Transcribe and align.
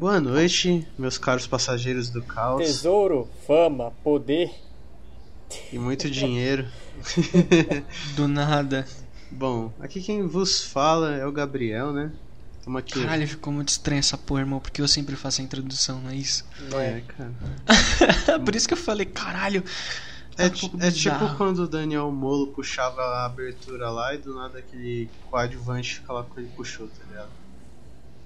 Boa 0.00 0.18
noite, 0.18 0.86
meus 0.98 1.18
caros 1.18 1.46
passageiros 1.46 2.08
do 2.08 2.22
caos. 2.22 2.64
Tesouro, 2.64 3.28
fama, 3.46 3.90
poder. 4.02 4.50
E 5.70 5.78
muito 5.78 6.08
dinheiro. 6.10 6.66
Do 8.16 8.26
nada. 8.26 8.86
Bom, 9.30 9.70
aqui 9.78 10.00
quem 10.00 10.26
vos 10.26 10.62
fala 10.64 11.14
é 11.16 11.26
o 11.26 11.32
Gabriel, 11.32 11.92
né? 11.92 12.10
Tamo 12.64 12.78
aqui. 12.78 12.94
Caralho, 12.98 13.28
ficou 13.28 13.52
muito 13.52 13.68
estranho 13.68 13.98
essa 13.98 14.16
porra, 14.16 14.40
irmão, 14.40 14.58
porque 14.58 14.80
eu 14.80 14.88
sempre 14.88 15.16
faço 15.16 15.42
a 15.42 15.44
introdução, 15.44 16.00
não 16.00 16.08
é 16.10 16.16
isso? 16.16 16.46
Não 16.70 16.80
É, 16.80 16.86
é? 16.98 17.00
cara. 17.02 18.40
Por 18.40 18.54
isso 18.54 18.66
que 18.66 18.72
eu 18.72 18.78
falei, 18.78 19.04
caralho. 19.04 19.62
É, 20.38 20.46
um 20.46 20.50
ti- 20.50 20.60
pouco 20.70 20.82
é 20.82 20.90
tipo 20.90 21.36
quando 21.36 21.58
o 21.64 21.68
Daniel 21.68 22.10
Molo 22.10 22.46
puxava 22.48 23.02
a 23.02 23.26
abertura 23.26 23.90
lá 23.90 24.14
e 24.14 24.18
do 24.18 24.34
nada 24.34 24.60
aquele 24.60 25.10
coadjuvante 25.30 25.96
fica 25.96 26.10
lá 26.14 26.22
com 26.22 26.40
ele 26.40 26.48
puxou, 26.56 26.86
tá 26.88 27.04
ligado? 27.06 27.28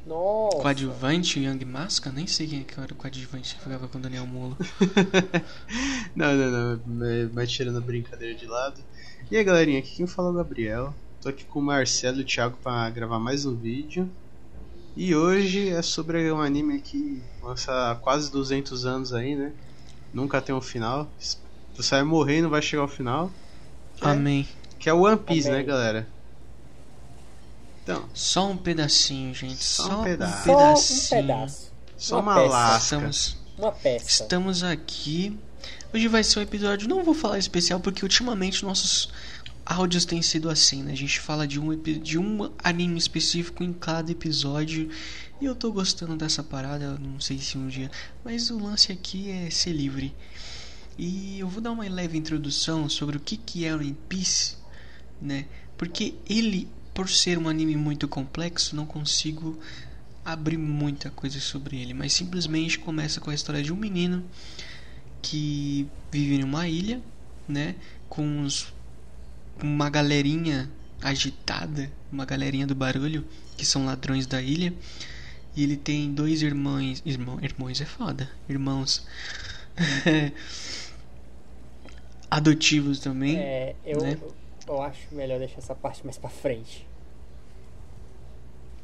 Nossa. 0.07 0.59
Coadjuvante, 0.59 1.41
Young 1.41 1.64
Masca? 1.64 2.12
Nem 2.12 2.27
sei 2.27 2.46
quem 2.46 2.61
é 2.61 2.64
que 2.64 2.79
era 2.79 2.93
o 2.93 2.96
coadjuvante 2.96 3.54
que 3.54 3.62
ficava 3.62 3.89
com 3.89 3.99
o 3.99 4.00
Daniel 4.00 4.26
Molo. 4.26 4.57
não, 6.14 6.35
não, 6.35 6.81
não, 6.86 7.31
mas- 7.32 7.50
tirando 7.50 7.79
a 7.79 7.81
brincadeira 7.81 8.35
de 8.35 8.46
lado. 8.46 8.81
E 9.31 9.36
aí, 9.36 9.43
galerinha, 9.45 9.79
aqui 9.79 9.96
quem 9.96 10.07
fala 10.07 10.29
é 10.29 10.32
o 10.32 10.35
Gabriel. 10.35 10.95
Tô 11.22 11.31
aqui 11.31 11.45
com 11.45 11.59
o 11.59 11.62
Marcelo 11.62 12.18
e 12.18 12.21
o 12.21 12.25
Thiago 12.26 12.59
pra 12.62 12.90
gravar 12.90 13.18
mais 13.18 13.46
um 13.46 13.57
vídeo. 13.57 14.11
E 14.96 15.14
hoje 15.14 15.71
é 15.71 15.81
sobre 15.82 16.31
um 16.31 16.40
anime 16.40 16.81
que 16.81 17.23
lança 17.43 17.90
há 17.90 17.95
quase 17.95 18.31
200 18.31 18.84
anos 18.84 19.12
aí, 19.12 19.34
né? 19.34 19.53
Nunca 20.12 20.40
tem 20.40 20.54
um 20.54 20.61
final. 20.61 21.11
Você 21.75 21.90
vai 21.96 22.04
morrer 22.04 22.39
e 22.39 22.43
não 22.43 22.50
vai 22.50 22.61
chegar 22.62 22.82
ao 22.82 22.89
final. 22.89 23.31
É. 24.03 24.09
Amém. 24.09 24.46
Que 24.79 24.89
é 24.89 24.93
o 24.93 25.00
One 25.00 25.17
Piece, 25.18 25.48
Amém. 25.48 25.61
né, 25.61 25.67
galera? 25.67 26.07
Então, 27.84 28.08
Só 28.14 28.50
um 28.50 28.56
pedacinho, 28.56 29.32
gente. 29.34 29.62
Só 29.62 29.84
Só, 29.84 29.96
um 29.98 30.00
um 30.00 30.04
pedaço. 30.04 30.32
Só 30.32 30.40
um 30.40 30.56
pedacinho. 30.56 31.20
pedaço. 31.22 31.72
só 31.96 32.20
Uma 32.20 32.33
uma, 32.33 32.34
peça. 32.42 32.48
lasca. 32.52 32.84
Estamos, 32.97 33.36
Uma 33.58 33.72
peça. 33.72 34.22
estamos 34.22 34.62
aqui. 34.64 35.39
Hoje 35.92 36.09
vai 36.09 36.25
ser 36.25 36.41
um 36.41 36.42
episódio, 36.42 36.89
não 36.89 37.05
vou 37.05 37.14
falar 37.14 37.39
especial, 37.39 37.78
porque 37.78 38.03
ultimamente 38.05 38.64
nossos 38.64 39.11
áudios 39.64 40.05
têm 40.05 40.20
sido 40.22 40.50
assim, 40.50 40.83
né? 40.83 40.92
A 40.92 40.97
gente 40.97 41.20
fala 41.20 41.47
de 41.47 41.61
um, 41.61 41.77
de 41.77 42.19
um 42.19 42.50
anime 42.62 42.98
específico 42.98 43.62
em 43.62 43.72
cada 43.72 44.11
episódio. 44.11 44.91
E 45.41 45.44
eu 45.44 45.55
tô 45.55 45.70
gostando 45.70 46.16
dessa 46.16 46.42
parada, 46.42 46.98
não 46.98 47.20
sei 47.20 47.39
se 47.39 47.56
um 47.59 47.69
dia. 47.69 47.91
Mas 48.25 48.50
o 48.50 48.59
lance 48.59 48.91
aqui 48.92 49.31
é 49.31 49.50
ser 49.50 49.72
livre. 49.72 50.14
E 50.98 51.39
eu 51.39 51.48
vou 51.48 51.61
dar 51.61 51.70
uma 51.72 51.89
leve 51.89 52.16
introdução 52.16 52.89
sobre 52.89 53.16
o 53.16 53.20
que, 53.20 53.37
que 53.37 53.64
é 53.64 53.75
One 53.75 53.97
Piece, 54.09 54.56
né? 55.20 55.44
Porque 55.77 56.14
ele, 56.28 56.69
por 56.95 57.11
ser 57.11 57.37
um 57.37 57.48
anime 57.48 57.77
muito 57.77 58.06
complexo, 58.06 58.77
não 58.77 58.87
consigo 58.87 59.59
abrir 60.25 60.56
muita 60.56 61.11
coisa 61.11 61.41
sobre 61.41 61.77
ele, 61.83 61.92
mas 61.92 62.14
simplesmente 62.14 62.78
começa 62.78 63.20
com 63.20 63.31
a 63.31 63.34
história 63.34 63.62
de 63.62 63.73
um 63.73 63.77
menino 63.77 64.25
que 65.20 65.87
vive 66.11 66.37
em 66.37 66.45
uma 66.45 66.69
ilha, 66.69 67.03
né, 67.47 67.75
com 68.09 68.25
uns, 68.25 68.72
uma 69.62 69.91
galerinha 69.91 70.70
agitada, 71.03 71.91
uma 72.11 72.25
galerinha 72.25 72.67
do 72.67 72.75
barulho, 72.75 73.27
que 73.56 73.67
são 73.67 73.84
ladrões 73.84 74.27
da 74.27 74.41
ilha, 74.41 74.72
e 75.55 75.62
ele 75.62 75.77
tem 75.77 76.12
dois 76.12 76.42
irmãos, 76.42 77.03
irmão, 77.05 77.39
irmãos 77.42 77.81
é 77.81 77.84
foda, 77.84 78.31
irmãos 78.48 79.06
adotivos 82.31 82.98
também. 82.98 83.37
É, 83.37 83.77
eu, 83.84 84.00
né? 84.00 84.19
Eu 84.67 84.81
acho 84.83 85.12
melhor 85.12 85.39
deixar 85.39 85.59
essa 85.59 85.75
parte 85.75 86.05
mais 86.05 86.17
pra 86.19 86.31
frente. 86.31 86.87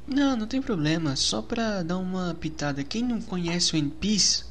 Não, 0.06 0.36
não 0.36 0.46
tem 0.46 0.60
problema. 0.60 1.14
Só 1.16 1.40
pra 1.42 1.82
dar 1.82 1.98
uma 1.98 2.34
pitada. 2.34 2.82
Quem 2.82 3.02
não 3.02 3.20
conhece 3.20 3.74
o 3.74 3.78
One 3.78 3.90
Piece, 3.90 4.44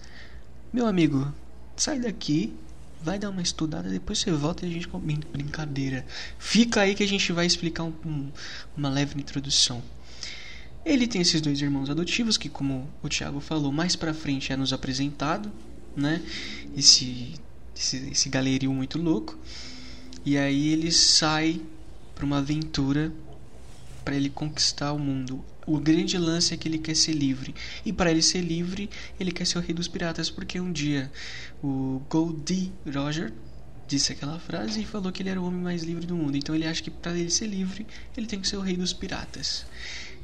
meu 0.72 0.86
amigo, 0.88 1.34
sai 1.76 2.00
daqui, 2.00 2.54
vai 3.02 3.18
dar 3.20 3.30
uma 3.30 3.42
estudada, 3.42 3.90
depois 3.90 4.20
você 4.20 4.32
volta 4.32 4.66
e 4.66 4.70
a 4.70 4.74
gente 4.74 4.88
comenta. 4.88 5.28
Brincadeira. 5.32 6.06
Fica 6.38 6.82
aí 6.82 6.96
que 6.96 7.04
a 7.04 7.08
gente 7.08 7.32
vai 7.32 7.46
explicar 7.46 7.84
um- 7.84 7.94
um- 8.06 8.32
uma 8.76 8.90
leve 8.90 9.20
introdução. 9.20 9.82
Ele 10.86 11.08
tem 11.08 11.22
esses 11.22 11.42
dois 11.42 11.62
irmãos 11.62 11.90
adotivos 11.90 12.38
que, 12.38 12.48
como 12.50 12.90
o 13.04 13.10
Thiago 13.10 13.40
falou, 13.40 13.72
mais 13.72 13.96
pra 13.96 14.14
frente 14.14 14.52
é 14.54 14.56
nos 14.58 14.72
apresentado, 14.72 15.52
né? 15.96 16.22
Esse, 16.76 17.34
esse, 17.76 17.98
esse 18.12 18.30
galerio 18.30 18.74
muito 18.74 18.98
louco. 19.02 19.38
E 20.30 20.38
aí 20.38 20.68
ele 20.68 20.92
sai 20.92 21.60
pra 22.14 22.24
uma 22.24 22.38
aventura 22.38 23.12
para 24.06 24.16
ele 24.16 24.30
conquistar 24.30 24.94
o 24.94 25.00
mundo. 25.00 25.44
O 25.66 25.80
grande 25.80 26.20
lance 26.20 26.54
é 26.54 26.58
que 26.58 26.68
ele 26.68 26.78
quer 26.78 26.96
ser 26.96 27.14
livre. 27.14 27.56
E 27.84 27.92
para 27.92 28.12
ele 28.12 28.22
ser 28.22 28.42
livre, 28.42 28.92
ele 29.20 29.32
quer 29.32 29.48
ser 29.48 29.58
o 29.58 29.62
rei 29.62 29.74
dos 29.74 29.88
piratas, 29.88 30.30
porque 30.30 30.60
um 30.60 30.72
dia 30.72 31.12
o 31.64 32.00
Goldie 32.08 32.72
Roger 32.94 33.34
disse 33.88 34.12
aquela 34.12 34.38
frase 34.38 34.82
e 34.82 34.86
falou 34.86 35.12
que 35.12 35.24
ele 35.24 35.32
era 35.32 35.42
o 35.42 35.46
homem 35.48 35.62
mais 35.62 35.82
livre 35.82 36.06
do 36.06 36.16
mundo. 36.16 36.38
Então 36.38 36.54
ele 36.54 36.68
acha 36.68 36.84
que 36.84 36.92
para 36.92 37.18
ele 37.18 37.32
ser 37.32 37.48
livre, 37.48 37.88
ele 38.16 38.28
tem 38.28 38.40
que 38.40 38.48
ser 38.48 38.58
o 38.58 38.62
rei 38.62 38.78
dos 38.78 38.94
piratas. 38.94 39.66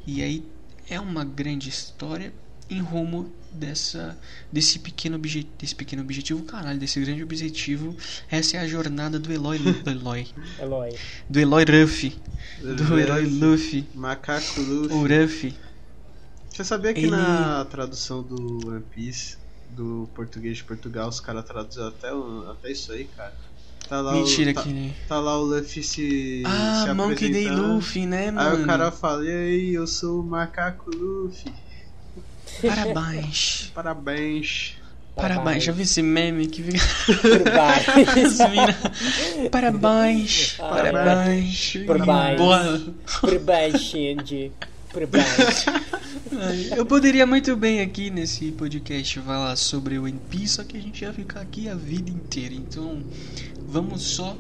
E 0.06 0.22
aí 0.22 0.46
é 0.88 1.00
uma 1.00 1.26
grande 1.26 1.68
história 1.68 2.32
em 2.70 2.80
rumo 2.82 3.32
dessa 3.52 4.18
desse 4.52 4.80
pequeno 4.80 5.16
obje, 5.16 5.48
desse 5.58 5.74
pequeno 5.76 6.02
objetivo, 6.02 6.44
caralho, 6.44 6.80
desse 6.80 7.00
grande 7.00 7.24
objetivo. 7.24 7.96
Essa 8.30 8.58
é 8.58 8.60
a 8.60 8.68
jornada 8.68 9.18
do 9.20 9.32
Eloy 9.32 9.58
do 9.60 9.90
Eloy, 9.90 10.28
Eloy. 10.60 10.96
do 11.30 11.40
Eloy 11.40 11.64
Ruffy, 11.64 12.16
do 12.62 13.00
herói 13.00 13.26
Luffy. 13.26 13.86
Macaco 13.94 14.60
Luffy. 14.62 14.94
O 14.98 15.02
Ruffy. 15.08 15.56
Você 16.50 16.64
sabia 16.64 16.94
que 16.94 17.02
Ele- 17.02 17.12
na 17.12 17.66
tradução 17.66 18.24
do 18.24 18.68
One 18.70 18.82
Piece, 18.94 19.38
do 19.70 20.10
português 20.16 20.58
de 20.58 20.64
Portugal, 20.64 21.10
os 21.10 21.20
caras 21.20 21.44
traduziram 21.46 21.88
até, 21.90 22.14
o- 22.14 22.50
até 22.50 22.72
isso 22.72 22.92
aí, 22.94 23.06
cara? 23.06 23.34
Tá 23.90 24.02
lá 24.02 24.14
Mentira 24.14 24.52
o, 24.52 24.54
tá, 24.54 24.64
que 24.64 24.70
nem. 24.70 24.96
tá 25.08 25.20
lá 25.20 25.38
o 25.38 25.44
Luffy 25.44 25.84
se. 25.84 26.42
Ah, 26.46 26.86
se 26.88 26.94
Monkey 26.94 27.30
D. 27.30 27.40
apresentando. 27.48 27.74
Luffy, 27.76 28.06
né, 28.06 28.26
Aí 28.30 28.32
mano? 28.32 28.64
o 28.64 28.66
cara 28.66 28.92
fala, 28.92 29.24
e 29.26 29.30
aí, 29.32 29.74
eu 29.74 29.86
sou 29.86 30.22
o 30.22 30.24
Macaco 30.24 30.90
Luffy. 30.90 31.54
Parabéns. 32.62 33.72
Parabéns. 33.74 34.78
Parabéns. 35.16 35.64
Já 35.64 35.72
vi 35.72 35.84
esse 35.84 36.02
meme 36.02 36.48
que 36.48 36.62
fica. 36.62 36.80
Parabéns. 37.52 38.38
Parabéns. 39.50 40.56
Parabéns. 40.58 41.78
Parabéns. 41.88 42.38
Boa. 42.38 42.82
Parabéns, 43.22 43.82
Shinji. 43.82 44.52
Parabéns. 44.92 45.66
Eu 46.76 46.86
poderia 46.86 47.26
muito 47.26 47.56
bem 47.56 47.80
aqui 47.80 48.10
nesse 48.10 48.52
podcast 48.52 49.20
falar 49.22 49.56
sobre 49.56 49.98
o 49.98 50.04
One 50.04 50.20
Piece, 50.30 50.56
só 50.56 50.64
que 50.64 50.76
a 50.76 50.82
gente 50.82 51.02
ia 51.02 51.14
ficar 51.14 51.42
aqui 51.42 51.70
a 51.70 51.76
vida 51.76 52.10
inteira. 52.10 52.54
Então, 52.54 53.02
vamos 53.68 54.02
só 54.02 54.36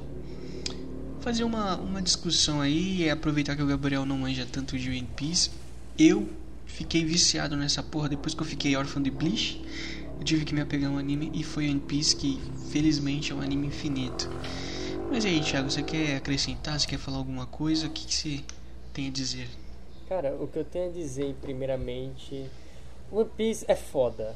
fazer 1.22 1.44
uma, 1.46 1.78
uma 1.78 2.02
discussão 2.02 2.60
aí 2.60 3.04
e 3.04 3.10
aproveitar 3.10 3.56
que 3.56 3.64
o 3.64 3.68
Gabriel 3.68 4.06
não 4.06 4.18
manja 4.18 4.46
tanto 4.50 4.78
de 4.78 4.90
One 4.90 5.08
Piece. 5.16 5.52
Eu 5.98 6.28
fiquei 6.76 7.06
viciado 7.06 7.56
nessa 7.56 7.82
porra 7.82 8.10
depois 8.10 8.34
que 8.34 8.42
eu 8.42 8.46
fiquei 8.46 8.76
órfão 8.76 9.02
de 9.02 9.10
Bleach. 9.10 9.62
Eu 10.20 10.26
tive 10.26 10.44
que 10.44 10.54
me 10.54 10.60
apegar 10.60 10.92
a 10.92 10.94
um 10.94 10.98
anime 10.98 11.32
e 11.34 11.42
foi 11.42 11.70
One 11.70 11.80
Piece 11.80 12.16
que 12.16 12.38
felizmente 12.70 13.32
é 13.32 13.36
um 13.36 13.42
anime 13.42 13.68
infinito. 13.68 14.30
Mas 15.10 15.24
aí, 15.24 15.40
Thiago, 15.40 15.72
você 15.72 15.82
quer 15.82 16.18
acrescentar? 16.18 16.78
Você 16.78 16.86
quer 16.86 16.98
falar 16.98 17.18
alguma 17.18 17.46
coisa? 17.46 17.88
O 17.88 17.90
que, 17.90 18.06
que 18.06 18.14
você 18.14 18.44
tem 18.94 19.08
a 19.08 19.12
dizer? 19.12 19.48
Cara, 20.10 20.36
o 20.36 20.48
que 20.48 20.60
eu 20.60 20.66
tenho 20.66 20.90
a 20.90 20.92
dizer, 20.92 21.34
primeiramente, 21.42 22.46
One 23.10 23.30
Piece 23.38 23.64
é 23.70 23.76
foda. 23.76 24.36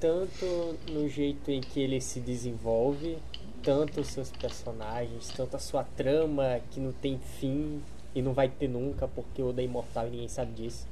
Tanto 0.00 0.76
no 0.90 1.08
jeito 1.08 1.48
em 1.50 1.60
que 1.60 1.78
ele 1.78 2.00
se 2.00 2.18
desenvolve, 2.18 3.18
tanto 3.62 4.00
os 4.00 4.08
seus 4.08 4.30
personagens, 4.30 5.28
tanto 5.28 5.54
a 5.54 5.60
sua 5.60 5.84
trama 5.84 6.60
que 6.72 6.80
não 6.80 6.90
tem 6.92 7.20
fim 7.38 7.80
e 8.14 8.22
não 8.22 8.32
vai 8.32 8.48
ter 8.48 8.68
nunca, 8.68 9.06
porque 9.06 9.40
o 9.40 9.50
Oda 9.50 9.62
é 9.62 9.64
imortal 9.64 10.08
e 10.08 10.10
ninguém 10.10 10.28
sabe 10.28 10.52
disso. 10.52 10.86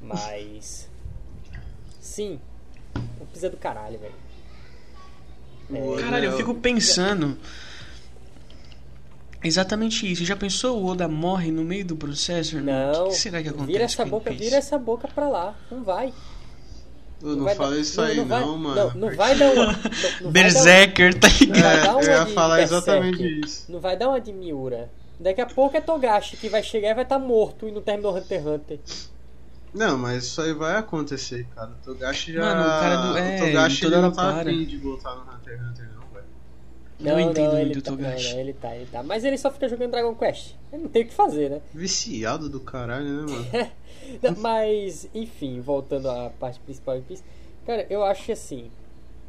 Mas. 0.00 0.88
Sim, 2.00 2.38
One 2.94 3.26
Piece 3.32 3.46
é 3.46 3.48
do 3.50 3.56
caralho, 3.56 3.98
velho. 3.98 4.14
O 5.70 5.92
Oda 5.94 6.02
Caralho, 6.02 6.24
é 6.24 6.28
eu 6.28 6.34
o- 6.34 6.36
fico 6.36 6.54
pensando. 6.54 7.36
Exatamente 9.42 10.10
isso. 10.10 10.24
Já 10.24 10.36
pensou 10.36 10.80
o 10.82 10.86
Oda 10.86 11.06
morre 11.08 11.50
no 11.50 11.62
meio 11.64 11.84
do 11.84 11.96
processo? 11.96 12.56
irmão? 12.56 12.92
Não, 12.92 13.04
O 13.06 13.08
que 13.10 13.14
será 13.16 13.42
que 13.42 13.48
acontece? 13.48 13.72
vira 13.72 13.84
essa 13.84 14.02
com 14.02 14.08
o 14.08 14.10
boca, 14.10 14.30
vira 14.32 14.56
essa 14.56 14.78
boca 14.78 15.08
pra 15.08 15.28
lá, 15.28 15.54
não 15.70 15.82
vai. 15.84 16.12
Ô, 17.22 17.26
Não, 17.28 17.44
vai 17.44 17.54
fala 17.54 17.70
dar- 17.70 17.78
isso 17.80 18.00
aí 18.00 18.16
não, 18.16 18.26
vai- 18.26 18.44
mano. 18.44 18.74
Não, 18.74 18.94
não 19.08 19.16
vai 19.16 19.34
dar 19.36 19.52
uma. 19.52 19.66
Não, 19.66 19.72
não 19.72 19.82
vai 19.82 20.22
dar 20.22 20.30
Berserker, 20.30 21.18
tá 21.18 21.28
ligado? 21.28 22.00
É, 22.00 22.04
eu 22.04 22.10
ia 22.10 22.26
falar 22.26 22.56
Berserk. 22.56 22.84
exatamente 22.84 23.40
isso. 23.46 23.72
Não 23.72 23.80
vai 23.80 23.96
dar 23.96 24.08
uma 24.08 24.20
de 24.20 24.32
Miura. 24.32 24.90
Daqui 25.18 25.40
a 25.40 25.46
pouco 25.46 25.76
é 25.76 25.80
Togashi 25.80 26.36
que 26.36 26.48
vai 26.48 26.62
chegar 26.62 26.90
e 26.90 26.94
vai 26.94 27.04
estar 27.04 27.18
morto 27.18 27.66
e 27.68 27.72
não 27.72 27.80
terminou 27.80 28.14
Hunter 28.16 28.38
x 28.38 28.46
Hunter. 28.46 28.78
Não, 29.76 29.98
mas 29.98 30.24
isso 30.24 30.40
aí 30.40 30.52
vai 30.54 30.76
acontecer, 30.76 31.46
cara. 31.54 31.70
O 31.70 31.84
Togashi 31.84 32.32
já. 32.32 32.40
Mano, 32.40 32.62
o 32.62 32.64
cara 32.64 32.96
do- 32.96 33.18
é, 33.18 33.36
o 33.36 33.46
Togashi 33.46 33.84
ele 33.86 33.96
não 33.96 34.10
tá 34.12 34.22
para. 34.32 34.50
afim 34.50 34.64
de 34.64 34.76
voltar 34.78 35.14
no 35.14 35.22
Hunter 35.22 35.52
x 35.54 35.62
Hunter, 35.68 35.90
não, 35.94 36.00
velho. 36.14 36.26
Não, 36.98 37.20
entendo 37.20 37.44
não, 37.48 37.54
muito 37.56 37.70
ele 37.70 37.78
o 37.78 37.82
tá, 37.82 37.90
Togashi. 37.90 38.32
não, 38.32 38.40
ele 38.40 38.52
tá, 38.54 38.74
ele 38.76 38.86
tá. 38.86 39.02
Mas 39.02 39.24
ele 39.24 39.36
só 39.38 39.50
fica 39.50 39.68
jogando 39.68 39.90
Dragon 39.90 40.14
Quest. 40.14 40.54
Ele 40.72 40.82
não 40.84 40.88
tem 40.90 41.02
o 41.02 41.06
que 41.06 41.12
fazer, 41.14 41.50
né? 41.50 41.60
Viciado 41.74 42.48
do 42.48 42.58
caralho, 42.60 43.04
né, 43.26 43.32
mano? 43.32 43.70
Não, 44.22 44.36
Mas, 44.36 45.08
enfim, 45.12 45.60
voltando 45.60 46.08
à 46.08 46.30
parte 46.30 46.60
principal 46.60 46.94
do 46.94 46.98
One 46.98 47.06
Piece. 47.08 47.24
Cara, 47.66 47.84
eu 47.90 48.04
acho 48.04 48.24
que 48.26 48.32
assim. 48.32 48.70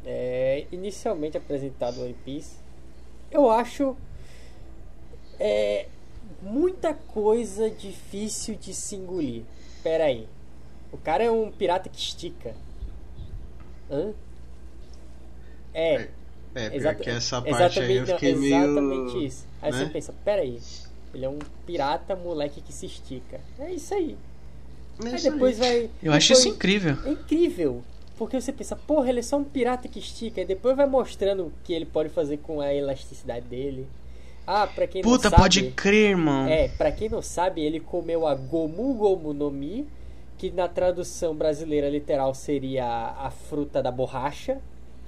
é, 0.06 0.66
inicialmente 0.70 1.36
apresentado 1.36 1.98
o 1.98 2.04
One 2.04 2.14
Piece, 2.24 2.56
eu 3.30 3.50
acho. 3.50 3.96
É, 5.38 5.86
muita 6.40 6.94
coisa 6.94 7.68
difícil 7.68 8.54
de 8.54 8.72
se 8.72 8.94
engolir. 8.96 9.42
Pera 9.82 10.04
aí. 10.04 10.28
O 10.92 10.96
cara 10.96 11.24
é 11.24 11.30
um 11.30 11.50
pirata 11.50 11.88
que 11.88 11.98
estica. 11.98 12.54
Hã? 13.90 14.12
É. 15.74 16.08
É, 16.54 16.70
pior 16.70 16.74
Exata- 16.76 17.02
que 17.04 17.10
essa 17.10 17.42
parte 17.42 17.80
aí 17.80 17.96
eu 17.96 18.06
não, 18.06 18.14
fiquei 18.14 18.32
exatamente 18.32 19.14
meio... 19.14 19.26
isso. 19.26 19.46
Aí 19.60 19.70
né? 19.70 19.78
você 19.78 19.86
pensa, 19.86 20.14
peraí, 20.24 20.58
ele 21.14 21.24
é 21.24 21.28
um 21.28 21.38
pirata 21.66 22.16
moleque 22.16 22.60
que 22.60 22.72
se 22.72 22.86
estica. 22.86 23.40
É 23.58 23.70
isso 23.72 23.94
aí. 23.94 24.16
É 25.04 25.08
Aí 25.08 25.14
isso 25.14 25.30
depois 25.30 25.60
aí. 25.60 25.68
vai. 25.82 25.90
Eu 26.02 26.12
acho 26.12 26.32
isso 26.32 26.48
incrível. 26.48 26.96
É 27.04 27.10
incrível. 27.10 27.82
Porque 28.16 28.40
você 28.40 28.52
pensa, 28.52 28.74
porra, 28.74 29.10
ele 29.10 29.20
é 29.20 29.22
só 29.22 29.36
um 29.36 29.44
pirata 29.44 29.86
que 29.86 30.00
estica. 30.00 30.40
E 30.40 30.44
depois 30.44 30.76
vai 30.76 30.86
mostrando 30.86 31.46
o 31.46 31.52
que 31.62 31.72
ele 31.72 31.86
pode 31.86 32.08
fazer 32.08 32.38
com 32.38 32.60
a 32.60 32.74
elasticidade 32.74 33.46
dele. 33.46 33.86
Ah, 34.44 34.66
pra 34.66 34.86
quem 34.88 35.02
não 35.02 35.10
Puta, 35.10 35.28
sabe. 35.30 35.42
pode 35.42 35.70
crer, 35.72 36.10
irmão. 36.10 36.48
É, 36.48 36.68
pra 36.68 36.90
quem 36.90 37.08
não 37.08 37.22
sabe, 37.22 37.60
ele 37.60 37.78
comeu 37.78 38.26
a 38.26 38.34
Gomu 38.34 38.94
Gomu 38.94 39.32
no 39.32 39.50
Mi, 39.50 39.86
que 40.38 40.50
na 40.52 40.68
tradução 40.68 41.34
brasileira 41.34 41.90
literal 41.90 42.32
seria 42.34 42.86
a, 42.86 43.30
fruta 43.30 43.82
da 43.82 43.90
borracha, 43.90 44.58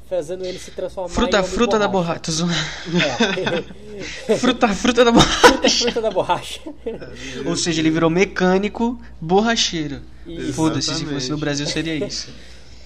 fazendo 0.09 0.45
ele 0.45 0.59
se 0.59 0.73
transformar 0.73 1.09
Fruta, 1.15 1.39
em 1.39 1.45
fruta 1.45 1.79
da 1.79 1.87
borracha. 1.87 2.21
borracha. 2.21 2.21
Tô 2.21 2.33
zoando. 2.33 2.53
É. 4.29 4.37
Fruta, 4.39 4.69
fruta 4.75 5.05
da 5.05 5.13
fruta, 5.13 5.53
borracha. 5.53 5.85
fruta 5.85 6.01
da 6.01 6.11
borracha. 6.11 6.61
Ou 7.47 7.55
seja, 7.57 7.81
ele 7.81 7.91
virou 7.91 8.11
mecânico 8.11 9.01
borracheiro. 9.21 10.01
Foda-se, 10.55 10.95
se 10.95 11.07
fosse 11.07 11.31
no 11.31 11.39
Brasil 11.39 11.67
seria 11.67 11.95
isso. 12.05 12.33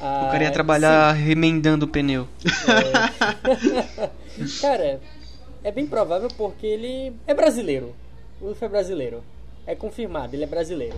Ah, 0.01 0.25
O 0.29 0.33
cara 0.33 0.45
ia 0.45 0.51
trabalhar 0.51 1.13
remendando 1.13 1.87
o 1.87 1.89
pneu. 1.89 2.29
sim. 4.37 4.61
Cara, 4.61 5.01
é 5.63 5.73
bem 5.73 5.87
provável 5.87 6.29
porque 6.37 6.67
ele 6.67 7.13
é 7.27 7.33
brasileiro. 7.35 7.95
O 8.41 8.49
Luffy 8.49 8.67
é 8.67 8.69
brasileiro. 8.69 9.23
É 9.67 9.75
confirmado, 9.75 10.35
ele 10.37 10.45
é 10.45 10.47
brasileiro. 10.47 10.97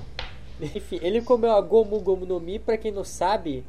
Enfim, 0.74 0.98
ele 1.02 1.20
comeu 1.22 1.52
a 1.52 1.60
Gomu 1.60 2.00
Gomu 2.00 2.24
no 2.26 2.40
Mi, 2.40 2.58
pra 2.58 2.76
quem 2.78 2.90
não 2.92 3.04
sabe, 3.04 3.64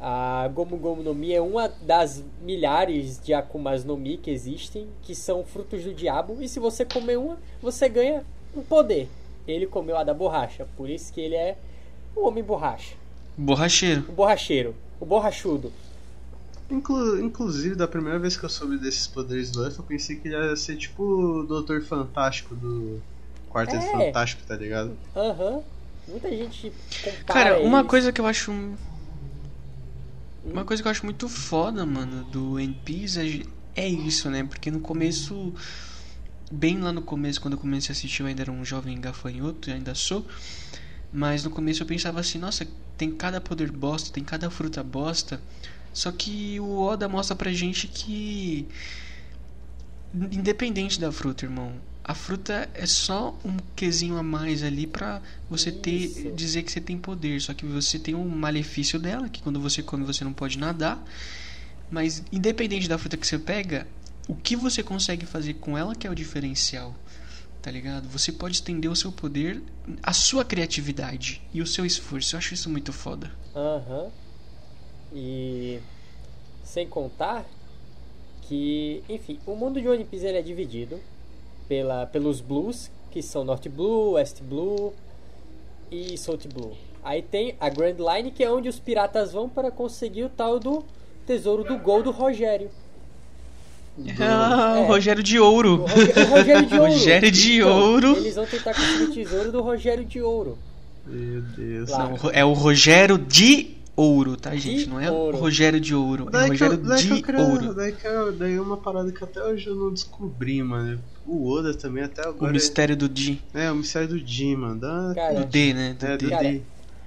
a 0.00 0.48
Gomu 0.54 0.76
Gomu 0.76 1.02
no 1.02 1.14
Mi 1.14 1.32
é 1.32 1.40
uma 1.40 1.68
das 1.82 2.22
milhares 2.42 3.20
de 3.20 3.34
Akumas 3.34 3.84
no 3.84 3.96
Mi 3.96 4.16
que 4.16 4.30
existem, 4.30 4.86
que 5.02 5.14
são 5.14 5.44
frutos 5.44 5.82
do 5.82 5.92
diabo, 5.92 6.36
e 6.40 6.48
se 6.48 6.60
você 6.60 6.84
comer 6.84 7.18
uma, 7.18 7.38
você 7.60 7.88
ganha 7.88 8.24
um 8.56 8.62
poder. 8.62 9.08
Ele 9.46 9.66
comeu 9.66 9.96
a 9.96 10.04
da 10.04 10.12
borracha, 10.14 10.66
por 10.76 10.88
isso 10.90 11.12
que 11.12 11.20
ele 11.20 11.34
é 11.34 11.56
o 12.14 12.26
homem 12.26 12.44
borracha, 12.44 12.94
Borracheiro. 13.36 14.04
o 14.08 14.12
borracheiro, 14.12 14.74
o 15.00 15.06
borrachudo. 15.06 15.72
Inclu- 16.70 17.18
inclusive, 17.20 17.74
da 17.74 17.88
primeira 17.88 18.18
vez 18.18 18.36
que 18.36 18.44
eu 18.44 18.48
soube 18.50 18.76
desses 18.76 19.06
poderes 19.06 19.50
do 19.50 19.62
Luffy, 19.64 19.78
eu 19.78 19.84
pensei 19.84 20.16
que 20.16 20.28
ele 20.28 20.36
ia 20.36 20.54
ser 20.54 20.76
tipo 20.76 21.02
o 21.02 21.42
Doutor 21.44 21.80
Fantástico 21.82 22.54
do 22.54 23.00
Quarteto 23.50 23.86
É. 23.86 23.90
Fantástico, 24.06 24.42
tá 24.46 24.54
ligado? 24.54 24.94
Aham. 25.16 25.62
Muita 26.08 26.28
gente 26.30 26.72
Cara, 27.26 27.60
uma 27.60 27.80
eles. 27.80 27.90
coisa 27.90 28.12
que 28.12 28.20
eu 28.20 28.26
acho. 28.26 28.52
Uma 30.44 30.64
coisa 30.64 30.82
que 30.82 30.86
eu 30.88 30.90
acho 30.90 31.04
muito 31.04 31.28
foda, 31.28 31.84
mano, 31.84 32.24
do 32.24 32.56
Piece 32.84 33.46
é, 33.76 33.82
é 33.84 33.88
isso, 33.88 34.30
né? 34.30 34.44
Porque 34.44 34.70
no 34.70 34.80
começo. 34.80 35.52
Bem 36.50 36.78
lá 36.80 36.90
no 36.90 37.02
começo, 37.02 37.40
quando 37.42 37.54
eu 37.54 37.60
comecei 37.60 37.90
a 37.90 37.92
assistir, 37.92 38.22
eu 38.22 38.26
ainda 38.26 38.42
era 38.42 38.50
um 38.50 38.64
jovem 38.64 38.98
gafanhoto, 38.98 39.68
e 39.68 39.72
ainda 39.72 39.94
sou. 39.94 40.26
Mas 41.12 41.44
no 41.44 41.50
começo 41.50 41.82
eu 41.82 41.86
pensava 41.86 42.20
assim, 42.20 42.38
nossa, 42.38 42.66
tem 42.96 43.10
cada 43.10 43.38
poder 43.38 43.70
bosta, 43.70 44.10
tem 44.10 44.24
cada 44.24 44.48
fruta 44.48 44.82
bosta. 44.82 45.42
Só 45.92 46.10
que 46.10 46.58
o 46.60 46.80
Oda 46.80 47.08
mostra 47.08 47.36
pra 47.36 47.52
gente 47.52 47.86
que. 47.86 48.66
Independente 50.14 50.98
da 50.98 51.12
fruta, 51.12 51.44
irmão. 51.44 51.74
A 52.08 52.14
fruta 52.14 52.70
é 52.72 52.86
só 52.86 53.38
um 53.44 53.58
quesinho 53.76 54.16
a 54.16 54.22
mais 54.22 54.62
ali 54.62 54.86
pra 54.86 55.20
você 55.50 55.70
ter 55.70 55.90
Isso. 55.90 56.30
dizer 56.30 56.62
que 56.62 56.72
você 56.72 56.80
tem 56.80 56.96
poder. 56.96 57.38
Só 57.38 57.52
que 57.52 57.66
você 57.66 57.98
tem 57.98 58.14
um 58.14 58.26
malefício 58.26 58.98
dela, 58.98 59.28
que 59.28 59.42
quando 59.42 59.60
você 59.60 59.82
come 59.82 60.04
você 60.04 60.24
não 60.24 60.32
pode 60.32 60.56
nadar. 60.56 61.04
Mas 61.90 62.22
independente 62.32 62.88
da 62.88 62.96
fruta 62.96 63.18
que 63.18 63.26
você 63.26 63.38
pega, 63.38 63.86
o 64.26 64.34
que 64.34 64.56
você 64.56 64.82
consegue 64.82 65.26
fazer 65.26 65.54
com 65.54 65.76
ela 65.76 65.94
que 65.94 66.06
é 66.06 66.10
o 66.10 66.14
diferencial. 66.14 66.94
Tá 67.60 67.70
ligado? 67.70 68.08
Você 68.08 68.32
pode 68.32 68.54
estender 68.54 68.90
o 68.90 68.96
seu 68.96 69.12
poder, 69.12 69.62
a 70.02 70.14
sua 70.14 70.46
criatividade 70.46 71.42
e 71.52 71.60
o 71.60 71.66
seu 71.66 71.84
esforço. 71.84 72.34
Eu 72.34 72.38
acho 72.38 72.54
isso 72.54 72.70
muito 72.70 72.90
foda. 72.90 73.30
Aham. 73.54 74.10
E 75.12 75.78
sem 76.64 76.88
contar 76.88 77.44
que, 78.40 79.02
enfim, 79.10 79.38
o 79.44 79.54
mundo 79.54 79.78
de 79.78 79.86
One 79.86 80.06
Piece 80.06 80.24
ele 80.24 80.38
é 80.38 80.42
dividido 80.42 80.98
pela, 81.68 82.06
pelos 82.06 82.40
blues, 82.40 82.90
que 83.10 83.22
são 83.22 83.44
North 83.44 83.68
Blue, 83.68 84.12
West 84.12 84.40
Blue 84.42 84.92
e 85.90 86.16
South 86.16 86.40
Blue. 86.54 86.72
Aí 87.04 87.22
tem 87.22 87.54
a 87.60 87.68
Grand 87.68 87.96
Line, 87.98 88.30
que 88.30 88.42
é 88.44 88.50
onde 88.50 88.68
os 88.68 88.78
piratas 88.78 89.32
vão 89.32 89.48
para 89.48 89.70
conseguir 89.70 90.24
o 90.24 90.28
tal 90.28 90.58
do 90.58 90.84
tesouro 91.26 91.64
do 91.64 91.78
gol 91.78 92.02
do 92.02 92.10
Rogério. 92.10 92.70
Ah, 94.20 94.76
É. 94.78 94.80
o 94.82 94.86
Rogério 94.86 95.22
de 95.22 95.38
Ouro. 95.40 95.82
O 95.82 95.86
Roge- 95.86 96.12
o 96.20 96.24
Rogério 96.30 96.66
de 96.66 96.74
Ouro. 96.78 96.92
Rogério 96.92 97.30
de 97.30 97.56
Então, 97.58 97.80
Ouro. 97.90 98.16
Eles 98.16 98.36
vão 98.36 98.46
tentar 98.46 98.74
conseguir 98.74 99.04
o 99.04 99.12
tesouro 99.12 99.52
do 99.52 99.60
Rogério 99.62 100.04
de 100.04 100.20
Ouro. 100.22 100.58
Meu 101.06 101.40
Deus. 101.42 101.90
Não, 101.90 102.30
é 102.32 102.44
o 102.44 102.52
Rogério 102.52 103.18
de 103.18 103.76
Ouro, 103.96 104.36
tá, 104.36 104.54
gente? 104.54 104.84
De 104.84 104.88
Não 104.90 105.00
é 105.00 105.10
ouro. 105.10 105.36
o 105.36 105.40
Rogério 105.40 105.80
de 105.80 105.94
Ouro. 105.94 106.24
É 106.24 106.28
o 106.28 106.30
Daí 106.30 106.56
que, 106.56 106.62
eu, 106.62 106.68
Rogério 106.68 106.84
daí, 106.88 107.02
que 107.02 107.10
eu 107.10 107.16
de 107.16 107.22
queria, 107.22 107.40
Ouro. 107.44 107.74
daí, 107.74 107.92
que 107.92 108.06
eu, 108.06 108.32
daí 108.32 108.54
é 108.54 108.60
uma 108.60 108.76
parada 108.76 109.10
que 109.10 109.24
até 109.24 109.42
hoje 109.42 109.66
eu 109.66 109.74
não 109.74 109.92
descobri, 109.92 110.62
mano. 110.62 111.00
O 111.28 111.46
Oda 111.50 111.74
também 111.74 112.04
até 112.04 112.22
O 112.26 112.30
agora. 112.30 112.52
mistério 112.52 112.96
do 112.96 113.08
D. 113.08 113.38
É, 113.52 113.64
é 113.66 113.70
o 113.72 113.76
mistério 113.76 114.08
do 114.08 114.20
D, 114.20 114.56
mano. 114.56 114.80
Da... 114.80 115.12
Cara, 115.14 115.34
Do 115.40 115.44
D, 115.46 115.74
né? 115.74 115.96
Do 115.98 116.06
é, 116.06 116.16
do 116.16 116.24
D. 116.24 116.30
Cara, 116.30 116.50
D. 116.50 116.62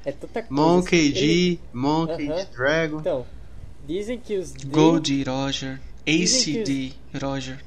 é 0.05 0.11
tanta 0.11 0.43
coisa. 0.43 0.47
Monkey 0.53 1.11
assim. 1.11 1.17
Ele- 1.23 1.55
D, 1.55 1.59
Monkey 1.73 2.27
Aham. 2.29 2.35
D 2.35 2.45
Dragon. 2.55 2.99
Então, 2.99 3.25
dizem 3.87 4.19
que 4.19 4.37
os 4.37 4.51
D- 4.51 4.67
Gold 4.67 5.23
Roger. 5.23 5.79
Ace 6.05 6.63
D 6.63 6.93
Roger. 7.21 7.63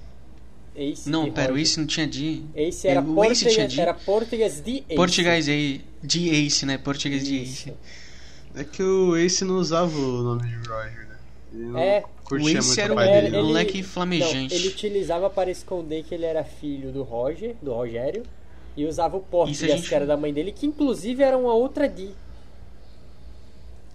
Ace 0.76 1.08
Não, 1.08 1.24
de 1.24 1.30
pera, 1.32 1.48
o 1.48 1.50
Roger. 1.54 1.62
Ace 1.62 1.78
não 1.80 1.86
tinha 1.86 2.06
D. 2.06 2.42
Ace 2.54 2.86
era, 2.88 3.00
O 3.00 3.24
Ace 3.24 3.46
tinha 3.48 3.68
D. 3.68 3.80
era 3.80 3.94
português 3.94 4.60
de 4.64 4.70
Ace. 4.88 4.94
Português 4.96 5.48
aí. 5.48 5.80
De 6.02 6.28
Ace, 6.30 6.66
né? 6.66 6.78
Português 6.78 7.24
de 7.24 7.42
Isso. 7.42 7.68
Ace. 7.70 7.74
É 8.56 8.62
que 8.64 8.82
o 8.82 9.16
Ace 9.16 9.44
não 9.44 9.56
usava 9.56 9.96
o 9.96 10.22
nome 10.22 10.42
de 10.48 10.54
Roger, 10.68 11.03
Ele 11.54 11.64
não 11.66 11.78
É. 11.78 12.04
O 12.30 12.48
Ace 12.48 12.80
era 12.80 12.92
o 12.92 12.96
um 12.96 12.98
dele. 13.00 13.26
ele- 13.28 13.36
moleque 13.42 13.78
Não, 13.80 13.88
flamejante. 13.88 14.54
ele 14.54 14.68
utilizava 14.68 15.30
para 15.30 15.50
esconder 15.50 16.02
que 16.02 16.14
ele 16.14 16.24
era 16.24 16.42
filho 16.42 16.90
do 16.90 17.02
Roger, 17.02 17.54
do 17.62 17.72
Rogério, 17.72 18.24
e 18.76 18.84
usava 18.84 19.16
o 19.16 19.20
português 19.20 19.62
Isso 19.62 19.72
a 19.72 19.76
gente- 19.76 19.88
que 19.88 19.94
era 19.94 20.04
da 20.06 20.16
mãe 20.16 20.32
dele, 20.32 20.50
que 20.50 20.66
inclusive 20.66 21.22
era 21.22 21.38
uma 21.38 21.54
outra 21.54 21.88
D. 21.88 22.08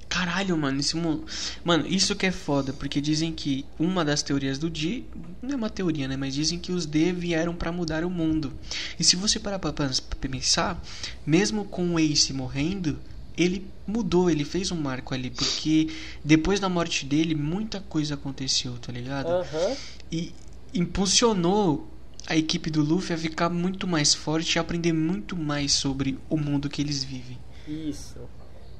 Caralho, 0.07 0.57
mano, 0.57 0.79
esse 0.79 0.95
mo... 0.97 1.23
Mano, 1.63 1.85
isso 1.87 2.15
que 2.15 2.25
é 2.25 2.31
foda, 2.31 2.73
porque 2.73 2.99
dizem 2.99 3.31
que 3.31 3.63
uma 3.77 4.03
das 4.03 4.23
teorias 4.23 4.57
do 4.57 4.67
D, 4.69 5.03
não 5.41 5.51
é 5.51 5.55
uma 5.55 5.69
teoria, 5.69 6.07
né, 6.07 6.17
mas 6.17 6.33
dizem 6.33 6.57
que 6.57 6.71
os 6.71 6.85
D 6.87 7.11
vieram 7.13 7.53
pra 7.53 7.71
mudar 7.71 8.03
o 8.03 8.09
mundo. 8.09 8.51
E 8.99 9.03
se 9.03 9.15
você 9.15 9.39
parar 9.39 9.59
pra 9.59 9.71
pensar, 10.19 10.81
mesmo 11.25 11.63
com 11.63 11.93
o 11.93 11.99
Ace 11.99 12.33
morrendo, 12.33 12.97
ele 13.39 13.65
mudou, 13.87 14.29
ele 14.29 14.43
fez 14.45 14.71
um 14.71 14.75
marco 14.79 15.13
ali, 15.13 15.29
porque 15.31 15.87
depois 16.23 16.59
da 16.59 16.67
morte 16.69 17.05
dele, 17.05 17.33
muita 17.33 17.79
coisa 17.79 18.13
aconteceu, 18.15 18.77
tá 18.79 18.91
ligado? 18.91 19.29
Aham. 19.29 19.75
E 20.11 20.33
impulsionou 20.73 21.87
a 22.27 22.35
equipe 22.35 22.69
do 22.69 22.81
Luffy 22.83 23.15
a 23.15 23.17
ficar 23.17 23.49
muito 23.49 23.87
mais 23.87 24.13
forte 24.13 24.55
e 24.55 24.59
aprender 24.59 24.93
muito 24.93 25.35
mais 25.35 25.71
sobre 25.73 26.19
o 26.29 26.37
mundo 26.37 26.69
que 26.69 26.81
eles 26.81 27.03
vivem. 27.03 27.37
Isso. 27.67 28.19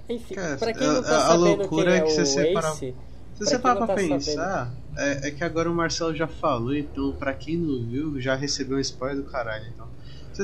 Enfim, 0.09 0.35
Cara, 0.35 0.57
pra 0.57 0.73
quem 0.73 0.87
a- 0.87 0.93
não 0.93 1.01
tá 1.03 1.17
a 1.17 1.21
sabendo 1.29 1.39
loucura 1.43 1.85
quem 1.85 1.93
é 1.93 1.97
é, 1.97 2.01
que 2.01 2.11
você 2.11 2.21
o 2.21 2.25
separa- 2.25 2.69
Ace, 2.71 2.95
Se 3.35 3.45
você 3.45 3.59
parar 3.59 3.75
pra 3.77 3.87
tá 3.87 3.95
pensar, 3.95 4.75
é, 4.97 5.27
é 5.29 5.31
que 5.31 5.43
agora 5.45 5.71
o 5.71 5.73
Marcelo 5.73 6.13
já 6.13 6.27
falou, 6.27 6.75
então 6.75 7.13
pra 7.13 7.33
quem 7.33 7.57
não 7.57 7.87
viu, 7.87 8.19
já 8.19 8.35
recebeu 8.35 8.77
um 8.77 8.81
spoiler 8.81 9.23
do 9.23 9.31
caralho. 9.31 9.65
Então, 9.73 9.87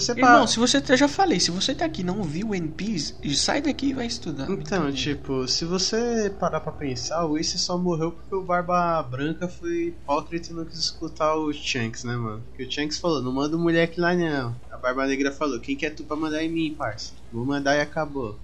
você 0.01 0.15
parar. 0.15 0.33
Irmão, 0.33 0.47
se 0.47 0.59
você 0.59 0.83
eu 0.87 0.97
já 0.97 1.07
falei, 1.07 1.39
se 1.39 1.51
você 1.51 1.73
tá 1.73 1.85
aqui 1.85 2.01
e 2.01 2.03
não 2.05 2.23
viu 2.23 2.51
One 2.51 2.69
Piece, 2.69 3.15
sai 3.35 3.61
daqui 3.61 3.87
e 3.87 3.93
vai 3.93 4.05
estudar. 4.05 4.49
Então, 4.49 4.91
tipo, 4.91 5.47
se 5.47 5.65
você 5.65 6.29
parar 6.39 6.59
pra 6.59 6.71
pensar, 6.71 7.25
o 7.25 7.37
Ace 7.37 7.57
só 7.57 7.77
morreu 7.77 8.11
porque 8.11 8.35
o 8.35 8.43
Barba 8.43 9.01
Branca 9.03 9.47
foi 9.47 9.87
hipócrita 9.87 10.51
e 10.51 10.55
não 10.55 10.65
quis 10.65 10.79
escutar 10.79 11.35
o 11.35 11.51
Shanks, 11.51 12.03
né, 12.03 12.15
mano? 12.15 12.43
Porque 12.47 12.63
o 12.63 12.71
Shanks 12.71 12.97
falou, 12.99 13.21
não 13.21 13.33
manda 13.33 13.55
o 13.55 13.59
moleque 13.59 13.99
lá 13.99 14.13
não. 14.13 14.55
A 14.71 14.77
Barba 14.77 15.07
Negra 15.07 15.31
falou, 15.31 15.59
quem 15.59 15.75
quer 15.75 15.91
tu 15.91 16.03
pra 16.03 16.15
mandar 16.15 16.43
em 16.43 16.49
mim, 16.49 16.75
parça? 16.77 17.13
Vou 17.31 17.45
mandar 17.45 17.75
e 17.75 17.81
acabou. 17.81 18.39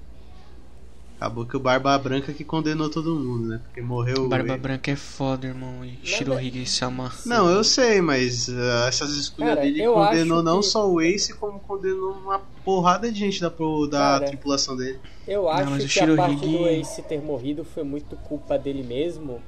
Acabou 1.22 1.46
que 1.46 1.56
o 1.56 1.60
Barba 1.60 1.96
Branca 2.00 2.34
que 2.34 2.44
condenou 2.44 2.90
todo 2.90 3.14
mundo, 3.16 3.48
né? 3.48 3.62
Porque 3.66 3.80
morreu. 3.80 4.28
Barba 4.28 4.54
ele. 4.54 4.58
Branca 4.58 4.90
é 4.90 4.96
foda, 4.96 5.46
irmão. 5.46 5.86
E 5.86 6.00
Shirohige 6.04 6.66
Sama. 6.66 7.12
Não, 7.28 7.48
eu 7.48 7.64
sei, 7.64 8.02
mas 8.02 8.48
uh, 8.48 8.88
essas 8.88 9.12
escolhas 9.12 9.52
Cara, 9.54 9.62
dele 9.62 9.86
condenou 9.86 10.42
não 10.42 10.62
que- 10.62 10.66
só 10.66 10.90
o 10.90 11.00
Ace, 11.00 11.36
como 11.36 11.60
condenou 11.60 12.14
uma 12.14 12.40
porrada 12.66 13.12
de 13.12 13.20
gente 13.20 13.40
da, 13.40 13.52
pro- 13.52 13.86
da 13.86 14.00
Cara, 14.00 14.26
tripulação 14.26 14.76
dele. 14.76 14.98
Eu 15.28 15.48
acho 15.48 15.70
mas 15.70 15.84
o 15.84 15.88
que 15.88 16.00
a 16.00 16.16
parte 16.16 16.40
Shirohige- 16.40 16.58
do 16.58 16.68
Ace 16.68 17.02
ter 17.04 17.22
morrido 17.22 17.64
foi 17.64 17.84
muito 17.84 18.16
culpa 18.16 18.58
dele 18.58 18.82
mesmo 18.82 19.40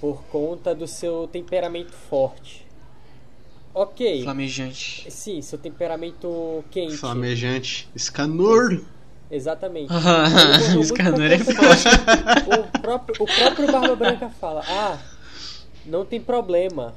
por 0.00 0.22
conta 0.30 0.72
do 0.72 0.86
seu 0.86 1.28
temperamento 1.32 1.90
forte. 2.08 2.64
Ok. 3.74 4.22
Flamejante. 4.22 5.10
Sim, 5.10 5.42
seu 5.42 5.58
temperamento 5.58 6.62
quente. 6.70 6.96
Flamejante. 6.96 7.88
Escanor! 7.92 8.80
Exatamente. 9.32 9.88
Por 9.88 9.96
é 11.32 11.38
foda. 11.38 12.60
O 12.60 12.80
próprio, 12.80 13.16
o 13.18 13.26
próprio 13.26 13.72
Barba 13.72 13.96
Branca 13.96 14.28
fala: 14.28 14.62
Ah, 14.68 14.98
não 15.86 16.04
tem 16.04 16.20
problema. 16.20 16.94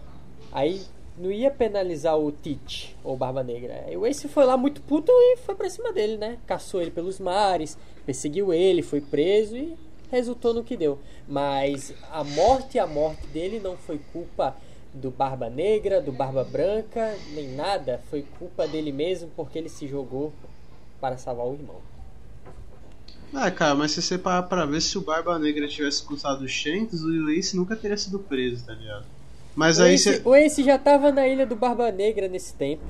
Aí 0.51 0.81
não 1.17 1.31
ia 1.31 1.49
penalizar 1.49 2.17
o 2.17 2.29
Tite 2.33 2.93
ou 3.05 3.15
Barba 3.15 3.41
Negra. 3.41 3.85
O 3.97 4.05
Ace 4.05 4.27
foi 4.27 4.43
lá 4.43 4.57
muito 4.57 4.81
puto 4.81 5.11
e 5.13 5.37
foi 5.37 5.55
pra 5.55 5.69
cima 5.69 5.93
dele, 5.93 6.17
né? 6.17 6.37
Caçou 6.45 6.81
ele 6.81 6.91
pelos 6.91 7.19
mares, 7.21 7.77
perseguiu 8.05 8.53
ele, 8.53 8.81
foi 8.81 8.99
preso 8.99 9.55
e 9.55 9.73
resultou 10.11 10.53
no 10.53 10.63
que 10.63 10.75
deu. 10.75 10.99
Mas 11.25 11.93
a 12.11 12.21
morte, 12.23 12.77
a 12.77 12.85
morte 12.85 13.25
dele 13.27 13.61
não 13.61 13.77
foi 13.77 13.99
culpa 14.11 14.55
do 14.93 15.09
Barba 15.09 15.49
Negra, 15.49 16.01
do 16.01 16.11
Barba 16.11 16.43
Branca, 16.43 17.17
nem 17.33 17.47
nada. 17.49 18.01
Foi 18.09 18.25
culpa 18.37 18.67
dele 18.67 18.91
mesmo 18.91 19.29
porque 19.37 19.57
ele 19.57 19.69
se 19.69 19.87
jogou 19.87 20.33
para 20.99 21.17
salvar 21.17 21.47
o 21.47 21.53
irmão. 21.53 21.94
Ah, 23.35 23.51
cara, 23.51 23.75
mas 23.75 23.91
se 23.91 24.01
você 24.01 24.17
parar 24.17 24.43
pra 24.43 24.65
ver 24.65 24.81
se 24.81 24.97
o 24.97 25.01
Barba 25.01 25.37
Negra 25.37 25.67
tivesse 25.67 25.97
escutado 25.97 26.41
o 26.43 26.47
Shanks, 26.47 27.01
o 27.03 27.29
Ace 27.29 27.55
nunca 27.55 27.75
teria 27.75 27.97
sido 27.97 28.17
preso, 28.19 28.65
tá 28.65 28.73
ligado? 28.73 29.05
Mas 29.55 29.77
O 29.79 29.83
aí 29.83 29.95
Ace, 29.95 30.03
você. 30.15 30.21
o 30.23 30.35
Ace 30.35 30.63
já 30.63 30.77
tava 30.77 31.11
na 31.11 31.27
ilha 31.27 31.45
do 31.45 31.55
Barba 31.55 31.91
Negra 31.91 32.27
nesse 32.27 32.53
tempo. 32.53 32.83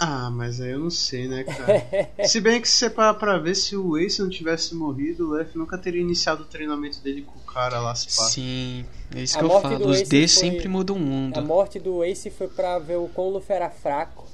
Ah, 0.00 0.30
mas 0.30 0.60
aí 0.60 0.70
eu 0.70 0.78
não 0.78 0.90
sei, 0.90 1.26
né, 1.26 1.42
cara? 1.44 2.26
se 2.26 2.40
bem 2.40 2.60
que 2.60 2.68
se 2.68 2.76
você 2.76 2.88
parar 2.88 3.14
pra 3.14 3.36
ver 3.36 3.54
se 3.56 3.76
o 3.76 3.98
Ace 3.98 4.22
não 4.22 4.28
tivesse 4.30 4.74
morrido, 4.74 5.26
o 5.26 5.36
Luffy 5.36 5.58
nunca 5.58 5.76
teria 5.76 6.00
iniciado 6.00 6.42
o 6.44 6.46
treinamento 6.46 7.00
dele 7.00 7.22
com 7.22 7.36
o 7.36 7.52
cara 7.52 7.80
lá. 7.80 7.94
Sim, 7.96 8.84
é 9.14 9.22
isso 9.22 9.36
A 9.36 9.40
que 9.40 9.44
eu 9.44 9.48
morte 9.48 9.62
falo. 9.62 9.78
do 9.78 9.88
Os 9.90 10.02
D 10.02 10.18
foi- 10.20 10.28
sempre 10.28 10.68
mudam 10.68 10.94
o 10.96 10.98
A 11.00 11.02
mundo. 11.02 11.42
morte 11.42 11.78
do 11.80 12.04
Ace 12.04 12.30
foi 12.30 12.46
pra 12.48 12.78
ver 12.78 12.96
o 12.96 13.08
quão 13.08 13.26
o 13.26 13.30
Luffy 13.32 13.54
era 13.56 13.68
fraco. 13.70 14.26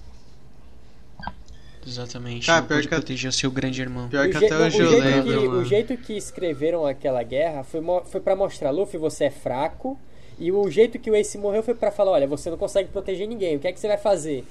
Exatamente. 1.87 2.49
Não 2.49 2.57
pior 2.63 2.69
pode 2.77 2.89
que 2.89 2.95
proteger 2.95 3.29
o 3.29 3.33
seu 3.33 3.51
grande 3.51 3.81
irmão. 3.83 4.09
Pior 4.09 4.27
O, 4.27 4.31
que 4.31 4.37
até 4.37 4.57
hoje 4.57 4.83
o 4.83 4.85
eu 4.85 4.91
jeito 4.91 5.05
lembro, 5.05 5.41
que, 5.41 5.49
mano. 5.49 5.61
o 5.61 5.65
jeito 5.65 5.97
que 5.99 6.17
escreveram 6.17 6.87
aquela 6.87 7.23
guerra 7.23 7.63
foi, 7.63 7.81
mo- 7.81 8.03
foi 8.07 8.21
para 8.21 8.35
mostrar, 8.35 8.71
Luffy, 8.71 8.99
você 8.99 9.25
é 9.25 9.31
fraco. 9.31 9.99
E 10.39 10.51
o 10.51 10.69
jeito 10.71 10.99
que 10.99 11.11
o 11.11 11.15
Ace 11.15 11.39
morreu 11.39 11.63
foi 11.63 11.75
pra 11.75 11.93
falar, 11.93 12.13
olha, 12.13 12.27
você 12.27 12.51
não 12.51 12.57
consegue 12.59 12.89
proteger 12.89 13.29
ninguém, 13.29 13.55
o 13.57 13.61
que 13.61 13.69
é 13.69 13.73
que 13.73 13.79
você 13.79 13.87
vai 13.87 13.99
fazer? 13.99 14.45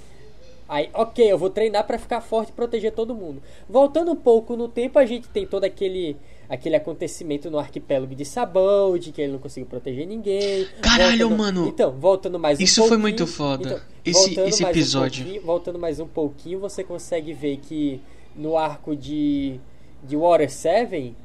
Aí, 0.69 0.89
ok, 0.93 1.29
eu 1.29 1.37
vou 1.37 1.49
treinar 1.49 1.83
pra 1.85 1.99
ficar 1.99 2.21
forte 2.21 2.49
e 2.49 2.53
proteger 2.53 2.93
todo 2.93 3.13
mundo. 3.13 3.41
Voltando 3.69 4.11
um 4.11 4.15
pouco 4.15 4.55
no 4.55 4.69
tempo, 4.69 4.97
a 4.97 5.05
gente 5.05 5.27
tem 5.27 5.45
todo 5.45 5.65
aquele 5.65 6.15
aquele 6.53 6.75
acontecimento 6.75 7.49
no 7.49 7.57
arquipélago 7.59 8.13
de 8.15 8.23
Sabão, 8.25 8.97
de 8.97 9.11
que 9.11 9.21
ele 9.21 9.31
não 9.33 9.39
conseguiu 9.39 9.67
proteger 9.67 10.05
ninguém. 10.07 10.67
Caralho, 10.81 11.29
Voltando- 11.29 11.37
mano. 11.37 11.67
Então, 11.67 11.91
voltando 11.91 12.39
mais 12.39 12.59
um 12.59 12.63
Isso 12.63 12.75
foi 12.81 12.89
pouquinho- 12.89 13.01
muito 13.01 13.27
foda. 13.27 13.69
Então, 13.69 13.79
Esse- 14.05 14.39
esse 14.39 14.39
mais 14.39 14.61
um 14.61 14.67
episódio. 14.67 15.23
pouquinho- 15.23 15.45
voltando 15.45 15.79
mais 15.79 15.99
um 15.99 16.07
pouquinho, 16.07 16.59
você 16.59 16.83
consegue 16.83 17.33
ver 17.33 17.57
que 17.57 18.01
no 18.35 18.57
arco 18.57 18.95
de, 18.95 19.59
de 20.03 20.15
Water 20.15 20.49
7, 20.51 21.15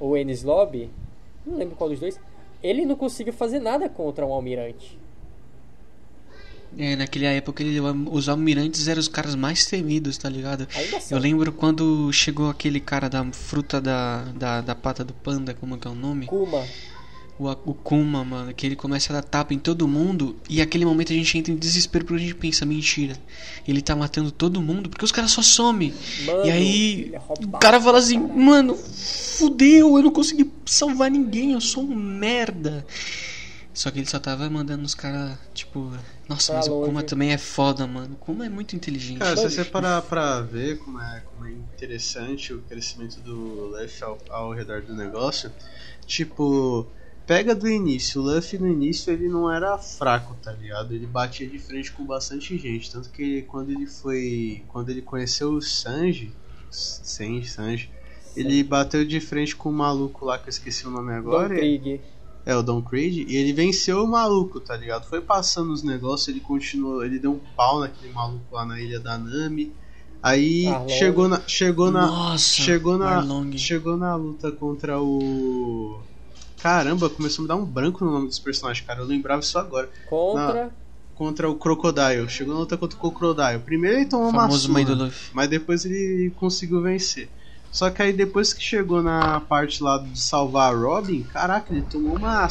ou 0.00 0.16
Ennis 0.16 0.42
Lobby, 0.42 0.90
não 1.46 1.56
lembro 1.58 1.74
qual 1.76 1.88
dos 1.90 1.98
dois, 2.00 2.20
ele 2.62 2.84
não 2.84 2.96
conseguiu 2.96 3.32
fazer 3.32 3.58
nada 3.60 3.88
contra 3.88 4.24
um 4.26 4.32
almirante. 4.32 4.98
É, 6.80 6.94
naquela 6.94 7.26
época 7.26 7.60
ele- 7.62 7.80
os 7.80 8.28
almirantes 8.28 8.86
eram 8.86 9.00
os 9.00 9.08
caras 9.08 9.34
mais 9.34 9.66
temidos, 9.66 10.16
tá 10.16 10.28
ligado? 10.28 10.66
São. 11.00 11.18
Eu 11.18 11.22
lembro 11.22 11.52
quando 11.52 12.12
chegou 12.12 12.48
aquele 12.48 12.78
cara 12.78 13.08
da 13.10 13.24
fruta 13.32 13.80
da, 13.80 14.22
da, 14.36 14.60
da 14.60 14.74
pata 14.76 15.02
do 15.04 15.12
panda, 15.12 15.54
como 15.54 15.76
que 15.76 15.88
é 15.88 15.90
o 15.90 15.94
nome? 15.94 16.26
Kuma, 16.26 16.64
O, 17.36 17.48
o 17.70 17.74
Kuma, 17.74 18.24
mano, 18.24 18.52
que 18.54 18.64
ele 18.66 18.74
começa 18.76 19.12
a 19.12 19.16
dar 19.20 19.22
tapa 19.22 19.52
em 19.54 19.58
todo 19.58 19.86
mundo 19.88 20.36
e 20.48 20.60
aquele 20.60 20.84
momento 20.84 21.12
a 21.12 21.16
gente 21.16 21.36
entra 21.38 21.52
em 21.52 21.56
desespero 21.56 22.04
porque 22.04 22.22
a 22.22 22.26
gente 22.26 22.34
pensa, 22.36 22.64
mentira, 22.64 23.16
ele 23.66 23.80
tá 23.82 23.94
matando 23.96 24.30
todo 24.30 24.60
mundo 24.60 24.88
porque 24.88 25.04
os 25.04 25.10
caras 25.12 25.30
só 25.32 25.42
somem. 25.42 25.92
mano, 26.26 26.46
e 26.46 26.50
aí 26.50 27.10
é 27.12 27.18
o 27.44 27.58
cara 27.58 27.80
fala 27.80 27.98
assim, 27.98 28.18
mano, 28.18 28.76
fudeu, 28.76 29.96
eu 29.96 30.02
não 30.02 30.10
consegui 30.10 30.50
salvar 30.64 31.10
ninguém, 31.10 31.52
eu 31.52 31.60
sou 31.60 31.82
um 31.84 31.94
merda. 31.94 32.84
Só 33.78 33.92
que 33.92 34.00
ele 34.00 34.08
só 34.08 34.18
tava 34.18 34.50
mandando 34.50 34.82
os 34.82 34.92
caras, 34.92 35.38
tipo, 35.54 35.92
nossa, 36.28 36.50
Pra 36.50 36.56
mas 36.56 36.66
o 36.66 36.72
longe. 36.72 36.88
Kuma 36.88 37.02
também 37.04 37.30
é 37.30 37.38
foda, 37.38 37.86
mano. 37.86 38.14
O 38.14 38.16
Kuma 38.16 38.44
é 38.44 38.48
muito 38.48 38.74
inteligente. 38.74 39.20
Cara, 39.20 39.36
se 39.36 39.48
você 39.48 39.64
parar 39.64 40.02
pra 40.02 40.40
ver 40.40 40.80
como 40.80 41.00
é, 41.00 41.20
como 41.20 41.46
é 41.46 41.52
interessante 41.52 42.52
o 42.52 42.60
crescimento 42.62 43.20
do 43.20 43.68
Luffy 43.68 44.02
ao, 44.02 44.18
ao 44.30 44.52
redor 44.52 44.82
do 44.82 44.96
negócio, 44.96 45.52
tipo, 46.04 46.88
pega 47.24 47.54
do 47.54 47.70
início, 47.70 48.20
o 48.20 48.24
Luffy 48.24 48.58
no 48.58 48.66
início 48.66 49.12
ele 49.12 49.28
não 49.28 49.48
era 49.48 49.78
fraco, 49.78 50.34
tá 50.42 50.50
ligado? 50.50 50.92
Ele 50.92 51.06
batia 51.06 51.48
de 51.48 51.60
frente 51.60 51.92
com 51.92 52.04
bastante 52.04 52.58
gente, 52.58 52.90
tanto 52.90 53.10
que 53.10 53.42
quando 53.42 53.70
ele 53.70 53.86
foi, 53.86 54.64
quando 54.66 54.88
ele 54.88 55.02
conheceu 55.02 55.52
o 55.52 55.62
Sanji, 55.62 56.34
Sanji, 56.68 57.48
Sanji, 57.48 57.90
ele 58.34 58.60
bateu 58.64 59.04
de 59.04 59.20
frente 59.20 59.54
com 59.54 59.68
o 59.68 59.72
maluco 59.72 60.24
lá 60.24 60.36
que 60.36 60.48
eu 60.48 60.50
esqueci 60.50 60.84
o 60.84 60.90
nome 60.90 61.12
Don 61.12 61.18
agora. 61.18 61.54
Krieg. 61.54 62.00
É, 62.48 62.56
o 62.56 62.62
Don 62.62 62.80
Creed, 62.80 63.28
e 63.28 63.36
ele 63.36 63.52
venceu 63.52 64.02
o 64.02 64.08
maluco, 64.08 64.58
tá 64.58 64.74
ligado? 64.74 65.06
Foi 65.06 65.20
passando 65.20 65.70
os 65.70 65.82
negócios, 65.82 66.28
ele 66.28 66.40
continuou, 66.40 67.04
ele 67.04 67.18
deu 67.18 67.32
um 67.32 67.40
pau 67.54 67.80
naquele 67.80 68.10
maluco 68.10 68.42
lá 68.50 68.64
na 68.64 68.80
ilha 68.80 68.98
da 68.98 69.18
Nami. 69.18 69.70
Aí 70.22 70.66
Arlong. 70.66 70.88
chegou 70.88 71.28
na 71.28 71.42
chegou 71.46 71.90
na 71.90 72.06
Nossa, 72.06 72.54
chegou 72.54 72.96
na 72.96 73.18
Arlong. 73.18 73.56
chegou 73.58 73.98
na 73.98 74.16
luta 74.16 74.50
contra 74.50 74.98
o 74.98 76.00
Caramba, 76.58 77.10
começou 77.10 77.42
a 77.42 77.44
me 77.44 77.48
dar 77.48 77.56
um 77.56 77.66
branco 77.66 78.02
no 78.02 78.10
nome 78.10 78.28
dos 78.28 78.38
personagens, 78.38 78.84
cara. 78.84 79.00
Eu 79.00 79.06
lembrava 79.06 79.42
isso 79.42 79.58
agora. 79.58 79.88
Contra. 80.08 80.70
Contra 81.14 81.50
o 81.50 81.54
Crocodile. 81.54 82.28
Chegou 82.28 82.54
na 82.54 82.60
luta 82.60 82.78
contra 82.78 82.96
o 82.96 83.00
Crocodile. 83.00 83.60
Primeiro 83.62 83.98
ele 83.98 84.06
tomou 84.06 84.30
uma 84.30 84.42
famoso 84.42 84.72
mãe 84.72 84.84
do 84.84 84.92
surra, 84.92 85.04
Luffy. 85.04 85.30
mas 85.34 85.48
depois 85.48 85.84
ele 85.84 86.32
conseguiu 86.36 86.80
vencer. 86.80 87.28
Só 87.70 87.90
que 87.90 88.02
aí 88.02 88.12
depois 88.12 88.52
que 88.52 88.62
chegou 88.62 89.02
na 89.02 89.40
parte 89.40 89.82
lá 89.82 89.98
de 89.98 90.18
salvar 90.18 90.72
a 90.72 90.76
Robin, 90.76 91.22
caraca, 91.22 91.72
ele 91.72 91.82
tomou 91.82 92.16
uma, 92.16 92.48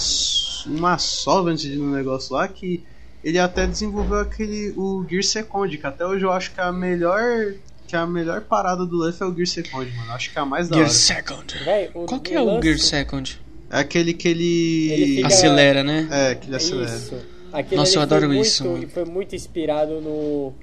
uma 0.68 0.98
sova 0.98 1.50
antes 1.50 1.64
de 1.64 1.74
ir 1.74 1.78
no 1.78 1.92
negócio 1.92 2.36
lá 2.36 2.48
que 2.48 2.84
ele 3.24 3.40
até 3.40 3.66
desenvolveu 3.66 4.20
aquele 4.20 4.74
o 4.78 5.04
Gear 5.10 5.24
Second, 5.24 5.76
que 5.78 5.86
até 5.88 6.06
hoje 6.06 6.24
eu 6.24 6.32
acho 6.32 6.54
que 6.54 6.60
é 6.62 6.64
a 6.64 6.72
melhor 6.72 7.54
que 7.88 7.96
a 7.96 8.06
melhor 8.06 8.42
parada 8.42 8.86
do 8.86 8.96
Luffy 8.98 9.24
é 9.24 9.26
o 9.26 9.34
Gear 9.34 9.48
Second, 9.48 9.92
mano. 9.96 10.12
Acho 10.12 10.32
que 10.32 10.38
é 10.38 10.42
a 10.42 10.46
mais 10.46 10.68
da 10.70 10.76
Gear 10.76 10.88
hora. 10.88 10.94
Second. 10.94 11.64
Véi, 11.64 11.90
o, 11.94 12.06
Qual 12.06 12.20
que 12.20 12.34
é 12.34 12.42
o 12.42 12.62
Gear 12.62 12.78
Second? 12.80 13.40
É 13.70 13.80
aquele 13.80 14.14
que 14.14 14.28
ele, 14.28 14.92
Ele 14.92 15.16
fica- 15.18 15.28
Acelera, 15.28 15.84
né? 15.84 16.08
é, 16.12 16.36
que 16.36 16.48
ele 16.48 16.56
acelera. 16.58 16.96
Isso. 16.96 17.16
Aquele 17.52 17.78
Nossa, 17.78 17.96
eu 17.98 18.02
adoro 18.02 18.28
muito, 18.28 18.46
isso, 18.46 18.66
mano. 18.66 18.88
Foi 18.90 19.06
muito 19.06 19.36
inspirado 19.36 20.00
no, 20.02 20.54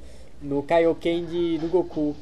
no 0.43 0.63
Kaioken 0.63 1.25
de, 1.25 1.59
do 1.59 1.67
Goku. 1.69 2.15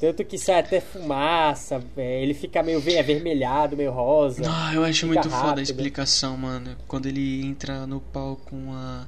Tanto 0.00 0.24
que 0.24 0.38
sai 0.38 0.60
até 0.60 0.80
fumaça, 0.80 1.82
é, 1.96 2.22
ele 2.22 2.32
fica 2.32 2.62
meio 2.62 2.80
ve- 2.80 2.98
avermelhado, 2.98 3.76
meio 3.76 3.90
rosa. 3.90 4.42
Ah, 4.48 4.72
eu 4.72 4.84
acho 4.84 5.06
muito 5.06 5.24
foda 5.28 5.36
a 5.36 5.40
rápido. 5.48 5.62
explicação, 5.64 6.36
mano. 6.36 6.76
Quando 6.86 7.06
ele 7.06 7.44
entra 7.44 7.86
no 7.86 8.00
pau 8.00 8.36
com 8.36 8.72
a. 8.72 9.06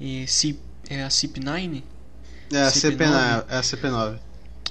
eh, 0.00 0.24
Cip- 0.26 0.58
é 0.90 1.04
a 1.04 1.08
CP9? 1.08 1.82
É 2.52 2.62
a 2.62 2.70
CP9. 2.70 2.96
CP9, 2.96 3.44
é 3.48 3.56
a 3.56 3.62
CP9. 3.62 4.18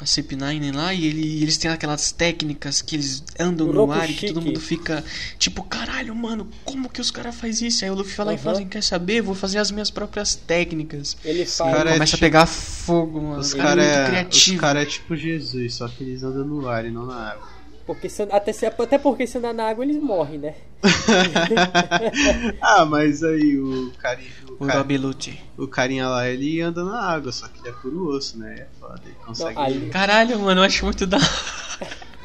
A 0.01 0.03
CP9 0.03 0.71
lá, 0.75 0.91
e 0.93 1.05
ele- 1.05 1.43
eles 1.43 1.57
têm 1.57 1.69
aquelas 1.69 2.11
técnicas 2.11 2.81
que 2.81 2.95
eles 2.95 3.23
andam 3.39 3.69
O 3.69 3.73
no 3.73 3.91
ar 3.91 4.09
e 4.09 4.13
que 4.15 4.27
todo 4.33 4.41
mundo 4.41 4.59
fica 4.59 5.03
tipo, 5.37 5.61
caralho, 5.63 6.15
mano, 6.15 6.47
como 6.65 6.89
que 6.89 6.99
os 6.99 7.11
caras 7.11 7.35
fazem 7.35 7.67
isso? 7.67 7.85
Aí 7.85 7.91
o 7.91 7.93
Luffy 7.93 8.13
fala 8.15 8.31
e 8.31 8.35
Aham. 8.35 8.43
fala 8.43 8.57
assim, 8.57 8.67
quer 8.67 8.81
saber? 8.81 9.21
Vou 9.21 9.35
fazer 9.35 9.59
as 9.59 9.69
minhas 9.69 9.91
próprias 9.91 10.33
técnicas. 10.35 11.15
Ele 11.23 11.43
E 11.43 11.45
faz. 11.45 11.71
cara 11.75 11.89
é 11.91 11.93
começa 11.93 12.13
tipo- 12.15 12.25
a 12.25 12.27
pegar 12.27 12.45
fogo, 12.47 13.21
mano. 13.21 13.39
Os 13.39 13.53
caras 13.53 13.85
é 13.85 13.87
muito 13.87 13.99
é, 13.99 14.03
os 14.03 14.09
criativo. 14.09 14.59
cara 14.59 14.81
é 14.81 14.85
tipo 14.85 15.15
Jesus, 15.15 15.75
só 15.75 15.87
que 15.87 16.03
eles 16.03 16.23
andam 16.23 16.45
no 16.45 16.67
ar 16.67 16.83
e 16.83 16.89
não 16.89 17.05
na 17.05 17.31
água. 17.33 17.47
Porque 17.85 18.07
se, 18.09 18.21
até, 18.23 18.53
se- 18.53 18.65
até 18.65 18.97
porque 18.97 19.25
se 19.27 19.37
andar 19.37 19.53
na 19.53 19.67
água 19.67 19.83
eles 19.83 19.97
morrem, 20.01 20.37
né? 20.39 20.55
ah, 22.61 22.85
mas 22.85 23.23
aí 23.23 23.57
o 23.59 23.91
carinha, 23.97 24.29
o, 24.59 24.63
O 24.63 24.67
Robilucci. 24.67 25.39
o 25.57 25.67
carinha 25.67 26.07
lá, 26.07 26.27
ele 26.29 26.61
anda 26.61 26.83
na 26.83 26.99
água, 27.01 27.31
só 27.31 27.47
que 27.47 27.59
ele 27.59 27.69
é 27.69 27.71
puro 27.71 28.07
osso, 28.09 28.37
né? 28.37 28.55
É 28.61 28.67
foda, 28.79 29.01
ele 29.05 29.15
consegue. 29.25 29.55
Não, 29.55 29.61
aí- 29.63 29.89
Caralho, 29.89 30.39
mano, 30.39 30.61
eu 30.61 30.65
acho 30.65 30.85
muito 30.85 31.05
da. 31.07 31.17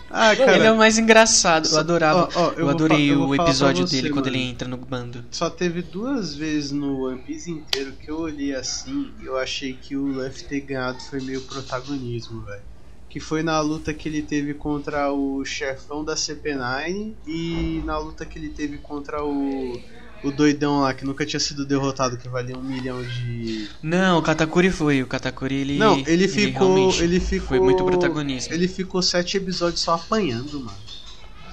Ah, 0.08 0.32
Ele 0.32 0.42
é 0.42 0.46
cara, 0.46 0.72
o 0.72 0.76
mais 0.78 0.98
engraçado. 0.98 1.68
Eu 1.68 1.78
adorava. 1.78 2.28
ó, 2.36 2.40
ó, 2.40 2.52
eu 2.52 2.58
eu 2.60 2.68
adorei 2.70 3.12
eu 3.12 3.20
o 3.26 3.34
episódio 3.34 3.86
você, 3.86 3.96
dele 3.96 4.10
quando 4.10 4.26
mano. 4.26 4.36
ele 4.36 4.44
entra 4.44 4.68
no 4.68 4.76
bando. 4.76 5.24
só 5.32 5.50
teve 5.50 5.82
duas 5.82 6.34
vezes 6.34 6.70
no 6.70 7.06
One 7.08 7.20
Piece 7.22 7.50
inteiro 7.50 7.92
que 7.92 8.08
eu 8.10 8.20
olhei 8.20 8.54
assim 8.54 9.12
e 9.20 9.26
eu 9.26 9.36
achei 9.36 9.72
que 9.74 9.96
o 9.96 10.06
Luffy 10.06 10.44
ter 10.44 10.60
ganhado 10.60 11.00
foi 11.00 11.20
meio 11.20 11.40
protagonismo, 11.42 12.40
velho. 12.42 12.62
Que 13.16 13.20
foi 13.20 13.42
na 13.42 13.58
luta 13.62 13.94
que 13.94 14.10
ele 14.10 14.20
teve 14.20 14.52
contra 14.52 15.10
o 15.10 15.42
chefão 15.42 16.04
da 16.04 16.14
CP9 16.14 17.14
e 17.26 17.80
na 17.86 17.96
luta 17.96 18.26
que 18.26 18.38
ele 18.38 18.50
teve 18.50 18.76
contra 18.76 19.24
o, 19.24 19.72
o 20.22 20.30
doidão 20.30 20.80
lá 20.82 20.92
que 20.92 21.02
nunca 21.02 21.24
tinha 21.24 21.40
sido 21.40 21.64
derrotado, 21.64 22.18
que 22.18 22.28
valia 22.28 22.54
um 22.58 22.60
milhão 22.62 23.02
de. 23.02 23.70
Não, 23.82 24.18
o 24.18 24.22
Katakuri 24.22 24.70
foi. 24.70 25.02
O 25.02 25.06
Katakuri 25.06 25.54
ele. 25.54 25.78
Não, 25.78 25.96
ele 26.06 26.28
ficou. 26.28 26.74
realmente 26.74 27.02
Ele 27.02 27.18
ficou. 27.18 27.48
Foi 27.48 27.58
muito 27.60 27.82
protagonista. 27.86 28.52
Ele 28.52 28.68
ficou 28.68 29.00
sete 29.00 29.38
episódios 29.38 29.80
só 29.80 29.94
apanhando, 29.94 30.60
mano. 30.60 30.76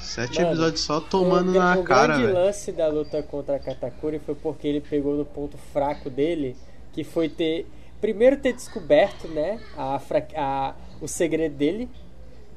Sete 0.02 0.40
Mano, 0.42 0.50
episódios 0.52 0.82
só 0.82 1.00
tomando 1.00 1.52
o, 1.52 1.54
na 1.54 1.78
o 1.78 1.84
cara, 1.86 2.08
grande 2.18 2.24
velho. 2.24 2.46
lance 2.46 2.74
da 2.74 2.90
luta 2.90 3.24
contra 3.24 3.56
a 3.56 3.60
Katakuri 3.60 4.20
foi 4.20 4.36
porque 4.36 4.68
ele 4.68 4.82
pegou 4.82 5.16
no 5.16 5.24
ponto 5.24 5.58
fraco 5.72 6.10
dele, 6.10 6.58
que 6.92 7.06
foi 7.06 7.30
ter 7.30 7.66
primeiro 8.02 8.36
ter 8.36 8.52
descoberto, 8.52 9.30
né, 9.30 9.62
a, 9.78 9.98
fra- 9.98 10.28
a- 10.36 10.76
o 11.04 11.08
segredo 11.08 11.56
dele 11.56 11.90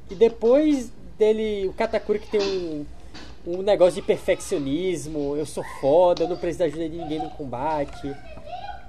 e 0.09 0.15
depois 0.15 0.91
dele 1.17 1.67
o 1.67 1.73
Katakuri 1.73 2.19
que 2.19 2.29
tem 2.29 2.41
um 2.41 2.85
um 3.49 3.61
negócio 3.61 3.93
de 3.95 4.01
perfeccionismo, 4.01 5.35
eu 5.37 5.45
sou 5.45 5.63
foda, 5.79 6.23
eu 6.23 6.27
não 6.27 6.35
preciso 6.35 6.59
da 6.59 6.65
ajuda 6.65 6.89
de 6.89 6.97
ninguém 6.97 7.19
no 7.23 7.29
combate. 7.29 8.13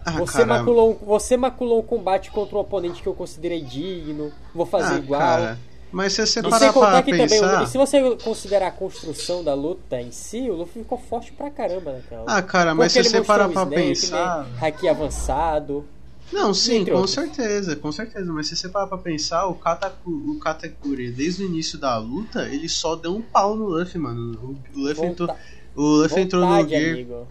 Ah, 0.04 0.10
Você 0.18 0.38
cara, 0.38 0.46
maculou, 0.46 0.90
um- 1.00 1.06
você 1.06 1.36
maculou 1.36 1.78
um 1.78 1.82
combate 1.82 2.30
contra 2.32 2.56
um 2.56 2.60
oponente 2.60 3.00
que 3.00 3.06
eu 3.08 3.14
considerei 3.14 3.60
digno, 3.62 4.32
vou 4.52 4.66
fazer 4.66 4.94
ah, 4.94 4.98
igual. 4.98 5.20
cara. 5.20 5.58
Mas 5.92 6.12
se 6.12 6.26
você 6.26 6.42
parar 6.42 6.72
pra 6.72 7.02
também, 7.02 7.28
pensar. 7.28 7.62
e 7.62 7.66
se 7.68 7.78
você 7.78 8.16
considerar 8.16 8.66
a 8.66 8.70
construção 8.72 9.44
da 9.44 9.54
luta 9.54 10.00
em 10.00 10.10
si, 10.10 10.50
o 10.50 10.54
Luffy 10.54 10.82
ficou 10.82 10.98
forte 10.98 11.30
pra 11.30 11.50
caramba 11.50 11.92
naquela. 11.92 12.24
Ah, 12.26 12.42
cara, 12.42 12.74
mas 12.74 12.92
Porque 12.92 13.04
se 13.08 13.10
você 13.14 13.22
parar 13.22 13.48
pra 13.48 13.62
Snake, 13.62 13.86
pensar. 13.86 14.44
né, 14.44 14.50
haki 14.60 14.88
avançado. 14.88 15.84
Não, 16.32 16.52
sim, 16.52 16.84
com 16.84 16.92
outros. 16.92 17.12
certeza, 17.12 17.74
com 17.76 17.90
certeza. 17.90 18.32
Mas 18.32 18.48
se 18.48 18.56
você 18.56 18.68
parar 18.68 18.86
pra 18.86 18.98
pensar, 18.98 19.46
o, 19.46 19.54
Kataku, 19.54 20.10
o 20.10 20.38
Katakuri, 20.38 21.10
desde 21.10 21.42
o 21.42 21.46
início 21.46 21.78
da 21.78 21.96
luta, 21.98 22.46
ele 22.48 22.68
só 22.68 22.94
deu 22.96 23.14
um 23.16 23.22
pau 23.22 23.56
no 23.56 23.66
Luffy, 23.66 23.98
mano. 23.98 24.38
O, 24.42 24.78
o 24.78 24.82
Luffy, 24.82 25.06
entrou, 25.06 25.26
Volta- 25.28 25.42
o 25.74 25.82
Luffy 26.02 26.20
entrou 26.22 26.42
no 26.42 26.48
vontade, 26.48 26.70
Gear. 26.70 26.92
amigo. 26.94 27.28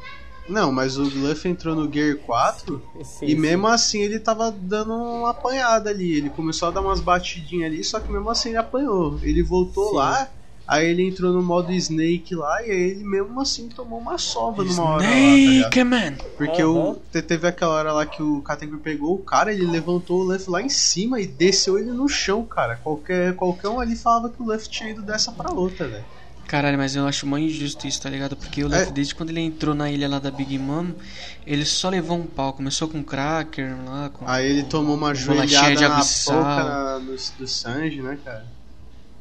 Não, 0.50 0.72
mas 0.72 0.98
o 0.98 1.04
Luffy 1.04 1.52
entrou 1.52 1.76
no 1.76 1.92
Gear 1.92 2.16
4 2.20 2.82
Sim, 3.04 3.26
e 3.26 3.30
sim. 3.32 3.36
mesmo 3.36 3.68
assim 3.68 4.00
ele 4.00 4.18
tava 4.18 4.50
dando 4.50 4.94
uma 4.94 5.32
apanhada 5.32 5.90
ali. 5.90 6.14
Ele 6.14 6.30
começou 6.30 6.70
a 6.70 6.72
dar 6.72 6.82
umas 6.82 7.02
batidinhas 7.02 7.72
ali, 7.72 7.84
só 7.84 8.00
que 8.00 8.10
mesmo 8.12 8.30
assim 8.30 8.50
ele 8.50 8.58
apanhou. 8.58 9.20
Ele 9.22 9.44
voltou 9.44 9.90
Sim. 9.90 9.96
lá, 9.98 10.30
aí 10.68 10.88
ele 10.90 11.08
entrou 11.08 11.32
no 11.34 11.42
modo 11.42 11.72
Snake 11.72 12.36
lá 12.36 12.62
e 12.66 12.72
aí 12.72 12.82
ele 12.92 13.04
mesmo 13.04 13.40
assim 13.42 13.70
tomou 13.70 14.00
uma 14.00 14.18
sova 14.18 14.64
numa 14.64 14.84
hora 14.84 15.04
tá? 15.04 15.10
Snake 15.16 15.84
Man! 15.84 16.14
Porque 16.38 16.62
Aham. 16.62 16.92
o, 16.92 16.96
te- 16.96 17.22
teve 17.22 17.48
aquela 17.48 17.74
hora 17.74 17.94
lá 17.94 18.06
que 18.06 18.22
o 18.22 18.42
Kategori 18.42 18.82
pegou 18.82 19.16
o 19.16 19.20
cara, 19.20 19.54
ele 19.54 19.66
levantou 19.66 20.20
o 20.20 20.24
Luffy 20.24 20.50
lá 20.50 20.62
em 20.62 20.70
cima 20.70 21.20
e 21.22 21.26
desceu 21.26 21.80
ele 21.80 21.92
no 21.92 22.08
chão, 22.10 22.44
cara. 22.44 22.76
Qualquer, 22.78 23.34
qualquer 23.36 23.70
um 23.70 23.80
ali 23.80 23.96
falava 23.96 24.30
que 24.30 24.42
o 24.42 24.46
Luffy 24.46 24.70
tinha 24.70 24.90
ido 24.92 25.02
dessa 25.02 25.32
pra 25.32 25.52
outra, 25.52 25.88
velho. 25.88 26.06
Caralho, 26.48 26.78
mas 26.78 26.96
eu 26.96 27.06
acho 27.06 27.28
mó 27.28 27.38
injusto 27.38 27.86
isso, 27.88 28.02
tá 28.02 28.10
ligado? 28.10 28.36
Porque 28.38 28.64
o 28.64 28.74
É. 28.74 28.80
Luffy, 28.80 28.94
desde 28.94 29.14
quando 29.14 29.32
ele 29.32 29.42
entrou 29.42 29.76
na 29.76 29.92
ilha 29.92 30.08
lá 30.08 30.18
da 30.18 30.32
Big 30.32 30.58
Mom, 30.58 30.92
ele 31.46 31.66
só 31.66 31.90
levou 31.90 32.18
um 32.18 32.26
pau. 32.26 32.54
Começou 32.54 32.88
com 32.88 33.04
cracker 33.04 33.76
lá, 33.86 34.10
com... 34.10 34.26
Aí 34.26 34.46
ele 34.50 34.64
tomou 34.64 34.96
uma 34.96 35.14
joelhada 35.14 35.76
de 35.76 35.82
na 35.82 35.90
boca 35.90 36.04
sal. 36.06 36.42
na- 36.44 37.00
no, 37.00 37.16
do 37.38 37.48
Sanji, 37.48 38.02
né, 38.02 38.18
cara? 38.24 38.46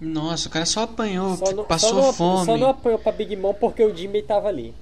Nossa, 0.01 0.49
o 0.49 0.51
cara 0.51 0.67
só 0.67 0.83
apanhou, 0.83 1.37
Só 1.37 1.53
não, 1.53 1.65
passou 1.65 1.89
só 1.91 1.95
não, 1.97 2.13
fome. 2.13 2.45
Só 2.47 2.57
não 2.57 2.69
apanhou 2.71 2.99
pra 2.99 3.13
Big 3.13 3.35
Mom 3.37 3.55
porque 3.55 3.83
o 3.83 3.95
Jimmy 3.97 4.23
tava 4.23 4.49
ali. 4.49 4.75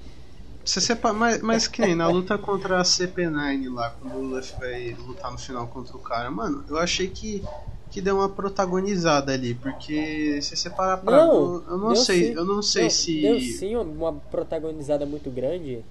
Você 0.65 0.97
pa- 0.97 1.13
mas, 1.13 1.43
mas 1.43 1.69
que 1.69 1.81
nem 1.83 1.95
na 1.95 2.09
luta 2.09 2.39
contra 2.39 2.81
a 2.81 2.83
CP9 2.85 3.73
lá, 3.73 3.91
quando 4.01 4.17
o 4.17 4.23
Luffy 4.23 4.59
vai 4.59 4.97
lutar 5.07 5.31
no 5.31 5.39
final 5.39 5.67
contra 5.69 5.95
o 5.97 6.01
cara, 6.01 6.31
mano, 6.31 6.65
eu 6.71 6.79
achei 6.79 7.07
que, 7.09 7.45
que 7.91 8.01
deu 8.01 8.17
uma 8.17 8.31
protagonizada 8.31 9.31
ali, 9.33 9.55
porque 9.55 10.41
se 10.41 10.57
você 10.57 10.71
parar 10.71 10.97
pra. 10.97 11.19
Não, 11.27 11.35
eu, 11.57 11.65
eu 11.69 11.79
não 11.79 11.95
sei, 11.95 12.29
sim. 12.29 12.33
eu 12.33 12.45
não 12.47 12.63
sei 12.63 12.83
Deu- 12.85 12.91
se. 12.91 13.21
Deu 13.21 13.41
sim 13.41 13.77
uma 13.77 14.15
protagonizada 14.15 15.05
muito 15.05 15.31
grande 15.31 15.85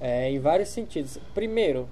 é, 0.00 0.30
em 0.30 0.38
vários 0.40 0.70
sentidos. 0.70 1.18
Primeiro, 1.34 1.86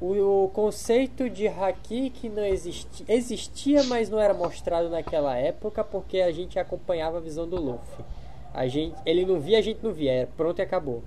o, 0.00 0.50
conceito 0.52 1.28
de 1.30 1.48
haki 1.48 2.10
que 2.10 2.28
não 2.28 2.44
existia, 2.44 3.06
existia, 3.08 3.82
mas 3.84 4.08
não 4.10 4.20
era 4.20 4.34
mostrado 4.34 4.88
naquela 4.90 5.36
época 5.36 5.82
porque 5.82 6.20
a 6.20 6.30
gente 6.32 6.58
acompanhava 6.58 7.18
a 7.18 7.20
visão 7.20 7.48
do 7.48 7.56
Luffy. 7.56 8.04
A 8.52 8.66
gente, 8.68 8.94
ele 9.04 9.24
não 9.26 9.38
via, 9.40 9.58
a 9.58 9.62
gente 9.62 9.80
não 9.82 9.92
via, 9.92 10.12
era 10.12 10.28
pronto 10.36 10.58
e 10.58 10.62
acabou. 10.62 11.02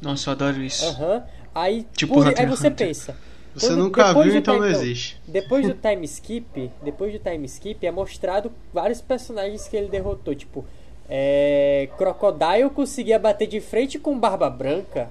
Nossa, 0.00 0.30
eu 0.30 0.32
adoro 0.32 0.60
isso. 0.62 0.84
Aham. 0.86 1.24
Aí, 1.54 1.86
Tipo 1.96 2.14
por- 2.14 2.26
aí 2.26 2.46
você 2.46 2.68
Hunter. 2.68 2.86
pensa. 2.88 3.16
Você 3.54 3.66
quando- 3.68 3.78
nunca 3.84 4.14
viu, 4.14 4.34
então 4.36 4.58
não 4.58 4.66
existe. 4.66 5.20
Depois 5.28 5.66
do 5.66 5.74
time 5.80 6.04
skip, 6.06 6.70
depois 6.82 7.12
do 7.12 7.18
time 7.18 7.44
skip 7.46 7.86
é 7.86 7.90
mostrado 7.90 8.50
vários 8.72 9.00
personagens 9.00 9.68
que 9.68 9.76
ele 9.76 9.88
derrotou, 9.88 10.34
tipo, 10.34 10.64
é, 11.08 11.88
Crocodile 11.98 12.70
conseguia 12.70 13.18
bater 13.18 13.46
de 13.46 13.60
frente 13.60 13.98
com 13.98 14.18
Barba 14.18 14.48
Branca. 14.48 15.10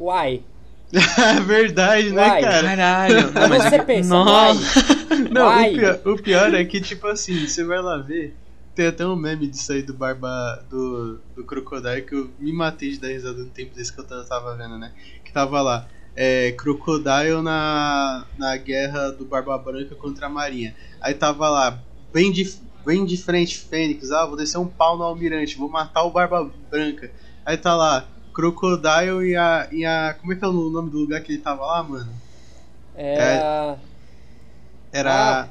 Uai. 0.00 0.42
É 0.92 1.40
verdade, 1.42 2.10
né, 2.10 2.28
Uai. 2.28 2.40
cara? 2.42 2.62
Caralho, 2.68 3.32
não, 3.32 3.48
mas 3.48 3.62
você 3.64 3.82
pensa, 3.82 4.08
Nossa. 4.10 4.80
uai. 4.80 5.30
Não, 5.30 5.48
o 5.48 5.74
pior, 5.74 6.00
o 6.04 6.22
pior 6.22 6.54
é 6.54 6.64
que, 6.64 6.80
tipo 6.80 7.06
assim, 7.08 7.46
você 7.46 7.64
vai 7.64 7.80
lá 7.80 7.96
ver. 7.98 8.36
Tem 8.74 8.86
até 8.88 9.06
um 9.06 9.14
meme 9.16 9.46
disso 9.46 9.72
aí 9.72 9.82
do 9.82 9.94
barba 9.94 10.64
do, 10.68 11.20
do 11.36 11.44
Crocodile 11.44 12.02
que 12.02 12.14
eu 12.14 12.30
me 12.40 12.52
matei 12.52 12.90
de 12.90 12.98
dar 12.98 13.08
risada 13.08 13.38
no 13.38 13.48
tempo 13.50 13.74
desse 13.74 13.92
que 13.92 14.00
eu 14.00 14.04
tava- 14.04 14.24
tava 14.24 14.56
vendo, 14.56 14.76
né? 14.78 14.92
Que 15.24 15.32
tava 15.32 15.60
lá. 15.62 15.86
É, 16.16 16.52
Crocodile 16.52 17.40
na, 17.42 18.24
na 18.36 18.56
guerra 18.56 19.10
do 19.10 19.24
Barba 19.24 19.56
Branca 19.58 19.94
contra 19.94 20.26
a 20.26 20.28
Marinha. 20.28 20.74
Aí 21.00 21.14
tava 21.14 21.48
lá, 21.48 21.78
bem 22.12 22.30
de, 22.32 22.52
bem 22.84 23.04
de 23.04 23.16
frente, 23.16 23.58
Fênix. 23.58 24.10
Ah, 24.10 24.26
vou 24.26 24.36
descer 24.36 24.58
um 24.58 24.66
pau 24.66 24.96
no 24.96 25.04
almirante, 25.04 25.56
vou 25.56 25.68
matar 25.68 26.02
o 26.04 26.10
Barba 26.10 26.48
Branca. 26.70 27.10
Aí 27.46 27.56
tá 27.56 27.74
lá, 27.76 28.08
Crocodile 28.34 29.24
e 29.30 29.36
a, 29.36 29.68
e 29.70 29.84
a. 29.86 30.14
Como 30.20 30.32
é 30.32 30.36
que 30.36 30.44
é 30.44 30.48
o 30.48 30.52
nome 30.52 30.90
do 30.90 30.98
lugar 30.98 31.20
que 31.22 31.32
ele 31.32 31.40
tava 31.40 31.64
lá, 31.64 31.82
mano? 31.82 32.12
Era. 32.96 33.78
Era. 34.92 35.48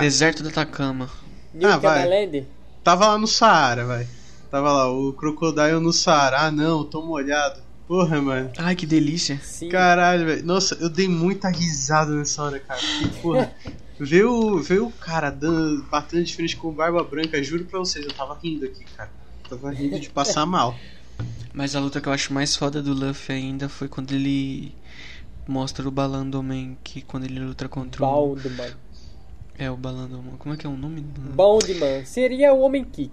Deserto 0.00 0.42
do 0.42 0.48
Atacama. 0.48 1.10
New 1.52 1.68
Ah, 1.70 1.76
vai. 1.76 2.08
Land. 2.08 2.46
Tava 2.82 3.08
lá 3.08 3.18
no 3.18 3.26
Saara, 3.26 3.84
vai. 3.84 4.06
Tava 4.50 4.72
lá, 4.72 4.90
o 4.90 5.12
Crocodile 5.12 5.78
no 5.80 5.92
Saara. 5.92 6.40
Ah, 6.46 6.50
não, 6.50 6.84
tô 6.84 7.02
molhado. 7.02 7.60
Porra, 7.86 8.20
mano. 8.20 8.50
Ai, 8.58 8.74
que 8.76 8.86
delícia. 8.86 9.38
Sim. 9.42 9.68
Caralho, 9.68 10.24
velho. 10.26 10.44
Nossa, 10.44 10.74
eu 10.80 10.88
dei 10.88 11.08
muita 11.08 11.48
risada 11.48 12.12
nessa 12.12 12.42
hora, 12.42 12.58
cara. 12.60 12.80
Porque, 12.80 13.20
porra, 13.20 13.50
ver 13.98 14.24
o, 14.24 14.58
ver 14.58 14.80
o 14.82 14.90
cara 14.90 15.30
dando, 15.30 15.82
batendo 15.84 16.24
de 16.24 16.34
frente 16.34 16.56
com 16.56 16.70
barba 16.72 17.02
branca, 17.02 17.42
juro 17.42 17.64
pra 17.64 17.78
vocês, 17.78 18.04
eu 18.04 18.12
tava 18.12 18.38
rindo 18.42 18.64
aqui, 18.66 18.84
cara. 18.96 19.10
Tava 19.48 19.70
rindo 19.70 19.98
de 19.98 20.10
passar 20.10 20.44
mal. 20.44 20.74
Mas 21.52 21.74
a 21.74 21.80
luta 21.80 22.00
que 22.00 22.08
eu 22.08 22.12
acho 22.12 22.32
mais 22.32 22.54
foda 22.54 22.82
do 22.82 22.92
Luffy 22.94 23.34
ainda 23.34 23.68
foi 23.68 23.88
quando 23.88 24.12
ele 24.12 24.74
mostra 25.46 25.86
o 25.88 25.90
Balandoman, 25.90 26.76
que 26.84 27.02
quando 27.02 27.24
ele 27.24 27.40
luta 27.40 27.68
contra 27.68 28.04
o... 28.04 28.06
Boundman. 28.08 28.72
É, 29.58 29.70
o 29.70 29.76
Balandoman. 29.76 30.36
Como 30.38 30.54
é 30.54 30.56
que 30.56 30.66
é 30.66 30.70
o 30.70 30.76
nome? 30.76 31.00
Boundman. 31.00 32.04
Seria 32.04 32.52
o 32.54 32.60
Homem 32.60 32.84
Kick. 32.84 33.12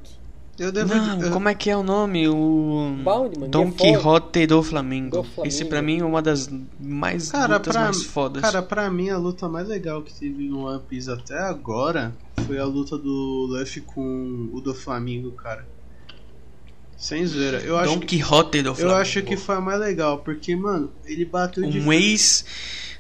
Eu 0.58 0.72
devo. 0.72 0.94
Não, 0.96 1.22
eu- 1.22 1.32
como 1.32 1.50
é 1.50 1.56
que 1.56 1.70
é 1.70 1.76
o 1.76 1.84
nome? 1.84 2.28
O 2.30 2.96
Boundman, 3.04 3.50
Don 3.50 3.68
é. 3.68 3.72
Quixote 3.72 4.48
do 4.48 4.62
Flamengo. 4.64 5.18
Do 5.18 5.24
Flamengo. 5.24 5.48
Esse 5.48 5.66
pra 5.66 5.82
mim 5.82 6.00
é 6.00 6.06
uma 6.06 6.22
das 6.22 6.50
mais 6.80 7.30
Cara, 7.32 7.56
lutas 7.58 7.74
pra, 7.74 7.84
mais 7.86 8.04
fodas. 8.04 8.42
cara, 8.42 8.62
pra 8.62 8.90
mim 8.90 9.10
a 9.10 9.18
luta 9.18 9.50
mais 9.50 9.68
legal 9.68 10.02
que 10.02 10.14
teve 10.14 10.48
no 10.48 10.66
One 10.68 10.82
Piece 10.88 11.12
até 11.12 11.38
agora 11.40 12.14
foi 12.46 12.58
a 12.58 12.64
luta 12.64 12.98
do 12.98 13.48
Luffy 13.50 13.82
com 13.82 14.50
o 14.54 14.62
do 14.62 14.74
Flamengo, 14.74 15.32
cara. 15.32 15.68
Sem 17.06 17.24
zoeira. 17.28 17.60
Eu 17.60 17.78
acho 17.78 17.94
Don 17.94 18.00
que, 18.00 18.18
Quixote 18.18 18.64
do 18.64 18.70
eu 18.70 18.76
Flamengo. 18.76 19.00
acho 19.00 19.22
que 19.22 19.38
foi 19.38 19.56
a 19.56 19.62
mais 19.62 19.80
legal, 19.80 20.18
porque, 20.20 20.56
mano, 20.56 20.92
ele 21.06 21.24
bateu 21.24 21.70
de 21.70 21.80
um 21.80 21.94
ex 21.94 22.44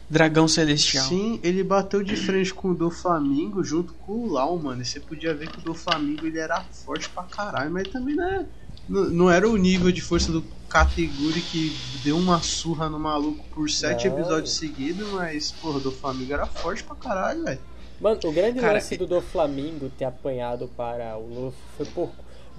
dragão 0.07 0.47
celestial. 0.47 1.07
Sim, 1.07 1.39
ele 1.41 1.63
bateu 1.63 2.03
de 2.03 2.15
frente 2.15 2.53
com 2.53 2.69
o 2.69 2.75
do 2.75 2.91
Flamengo 2.91 3.63
junto 3.63 3.93
com 3.93 4.11
o 4.11 4.31
Lau, 4.31 4.59
mano. 4.59 4.83
E 4.83 4.85
você 4.85 4.99
podia 4.99 5.33
ver 5.33 5.49
que 5.49 5.57
o 5.57 5.61
do 5.61 5.73
Flamengo 5.73 6.27
ele 6.27 6.37
era 6.37 6.61
forte 6.61 7.09
pra 7.09 7.23
caralho, 7.23 7.71
mas 7.71 7.87
também 7.87 8.15
não, 8.15 8.23
é- 8.27 8.45
não, 8.87 9.03
não 9.05 9.31
era 9.31 9.49
o 9.49 9.57
nível 9.57 9.91
de 9.91 10.01
força 10.01 10.31
do 10.31 10.43
Kateguri 10.69 11.41
que 11.41 11.75
deu 12.03 12.15
uma 12.17 12.39
surra 12.43 12.87
no 12.87 12.99
maluco 12.99 13.43
por 13.55 13.67
sete 13.71 14.07
Não. 14.07 14.19
episódios 14.19 14.53
seguidos, 14.55 15.07
mas, 15.13 15.51
porra, 15.51 15.77
o 15.77 15.81
do 15.81 15.91
Flamengo 15.91 16.31
era 16.31 16.45
forte 16.45 16.83
pra 16.83 16.95
caralho, 16.95 17.43
velho. 17.43 17.59
Mano, 17.99 18.19
o 18.25 18.31
grande 18.31 18.59
Cara, 18.59 18.73
lance 18.73 18.93
e- 18.93 18.97
do 18.99 19.07
Doflamingo 19.07 19.89
ter 19.97 20.05
apanhado 20.05 20.69
para 20.77 21.17
o 21.17 21.27
Luffy 21.45 21.59
foi 21.77 21.85
por 21.87 22.11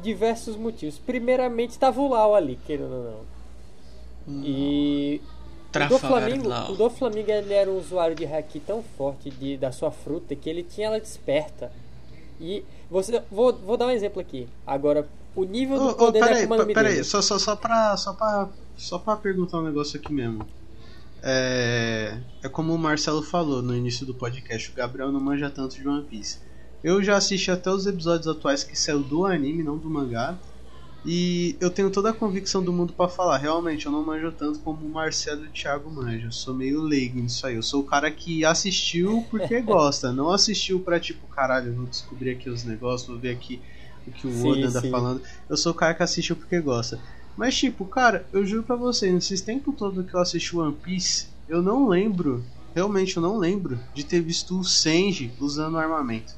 diversos 0.02 0.56
motivos. 0.56 0.98
Primeiramente, 0.98 1.78
tava 1.78 2.00
o 2.00 2.08
Lau 2.08 2.34
ali, 2.34 2.58
querendo 2.66 2.92
ou 2.92 3.04
não. 3.04 3.36
E 4.44 5.20
o 5.68 5.72
Trafalgar 5.72 6.00
Doflamingo, 6.00 6.48
Law. 6.48 6.72
o 6.72 6.76
Doflamingo 6.76 7.30
ele 7.30 7.54
era 7.54 7.70
um 7.70 7.78
usuário 7.78 8.16
de 8.16 8.24
haki 8.24 8.60
tão 8.60 8.82
forte 8.96 9.30
de, 9.30 9.56
da 9.56 9.70
sua 9.70 9.90
fruta 9.90 10.34
que 10.34 10.48
ele 10.48 10.62
tinha 10.62 10.88
ela 10.88 11.00
desperta. 11.00 11.70
E 12.40 12.64
você, 12.90 13.22
vou, 13.30 13.52
vou 13.52 13.76
dar 13.76 13.86
um 13.86 13.90
exemplo 13.90 14.20
aqui. 14.20 14.48
Agora, 14.66 15.08
o 15.34 15.44
nível 15.44 15.78
do 15.78 15.88
ô, 15.88 15.94
poder 15.94 16.20
da 16.20 16.26
peraí, 16.26 16.44
Akuma 16.44 16.64
Mi 16.64 16.74
peraí, 16.74 17.04
só, 17.04 17.20
só, 17.22 17.38
só, 17.38 17.54
pra, 17.54 17.96
só, 17.96 18.12
pra, 18.12 18.48
só 18.76 18.98
pra 18.98 19.16
perguntar 19.16 19.58
um 19.58 19.64
negócio 19.64 19.98
aqui 19.98 20.12
mesmo. 20.12 20.46
É, 21.22 22.18
é 22.42 22.48
como 22.48 22.74
o 22.74 22.78
Marcelo 22.78 23.22
falou 23.22 23.62
no 23.62 23.74
início 23.74 24.06
do 24.06 24.14
podcast, 24.14 24.70
o 24.70 24.74
Gabriel 24.74 25.10
não 25.10 25.20
manja 25.20 25.50
tanto 25.50 25.76
de 25.76 25.86
One 25.86 26.04
Piece. 26.04 26.38
Eu 26.82 27.02
já 27.02 27.16
assisti 27.16 27.50
até 27.50 27.70
os 27.70 27.86
episódios 27.86 28.28
atuais 28.28 28.62
que 28.62 28.78
saiu 28.78 29.02
do 29.02 29.26
anime, 29.26 29.62
não 29.62 29.76
do 29.76 29.90
mangá. 29.90 30.38
E 31.04 31.56
eu 31.60 31.70
tenho 31.70 31.88
toda 31.88 32.10
a 32.10 32.12
convicção 32.12 32.62
do 32.62 32.72
mundo 32.72 32.92
para 32.92 33.08
falar. 33.08 33.38
Realmente, 33.38 33.86
eu 33.86 33.92
não 33.92 34.04
manjo 34.04 34.32
tanto 34.32 34.58
como 34.58 34.84
o 34.84 34.90
Marcelo 34.90 35.44
e 35.44 35.48
o 35.48 35.52
Thiago 35.52 35.88
manjam. 35.88 36.26
Eu 36.26 36.32
sou 36.32 36.52
meio 36.52 36.82
leigo 36.82 37.20
nisso 37.20 37.46
aí. 37.46 37.54
Eu 37.54 37.62
sou 37.62 37.82
o 37.82 37.86
cara 37.86 38.10
que 38.10 38.44
assistiu 38.44 39.24
porque 39.30 39.60
gosta. 39.62 40.12
Não 40.12 40.30
assistiu 40.32 40.80
pra 40.80 40.98
tipo, 40.98 41.28
caralho, 41.28 41.72
vou 41.74 41.86
descobrir 41.86 42.30
aqui 42.30 42.50
os 42.50 42.64
negócios, 42.64 43.08
vou 43.08 43.18
ver 43.18 43.30
aqui 43.30 43.62
o 44.04 44.10
que 44.10 44.26
o 44.26 44.32
Sim, 44.32 44.50
Oda 44.50 44.66
anda 44.66 44.80
sim. 44.80 44.90
falando. 44.90 45.22
Eu 45.48 45.56
sou 45.56 45.70
o 45.70 45.74
cara 45.76 45.94
que 45.94 46.02
assistiu 46.02 46.34
porque 46.34 46.60
gosta. 46.60 47.00
Mas 47.36 47.56
tipo, 47.56 47.84
cara, 47.84 48.26
eu 48.32 48.44
juro 48.44 48.64
pra 48.64 48.74
vocês, 48.74 49.12
nesses 49.12 49.40
tempos 49.40 49.76
todo 49.76 50.02
que 50.02 50.14
eu 50.14 50.20
assisti 50.20 50.56
One 50.56 50.74
Piece, 50.74 51.28
eu 51.48 51.62
não 51.62 51.86
lembro, 51.86 52.42
realmente 52.74 53.16
eu 53.16 53.22
não 53.22 53.36
lembro 53.36 53.78
de 53.94 54.04
ter 54.04 54.20
visto 54.20 54.58
o 54.58 54.64
Senji 54.64 55.32
usando 55.38 55.78
armamento. 55.78 56.34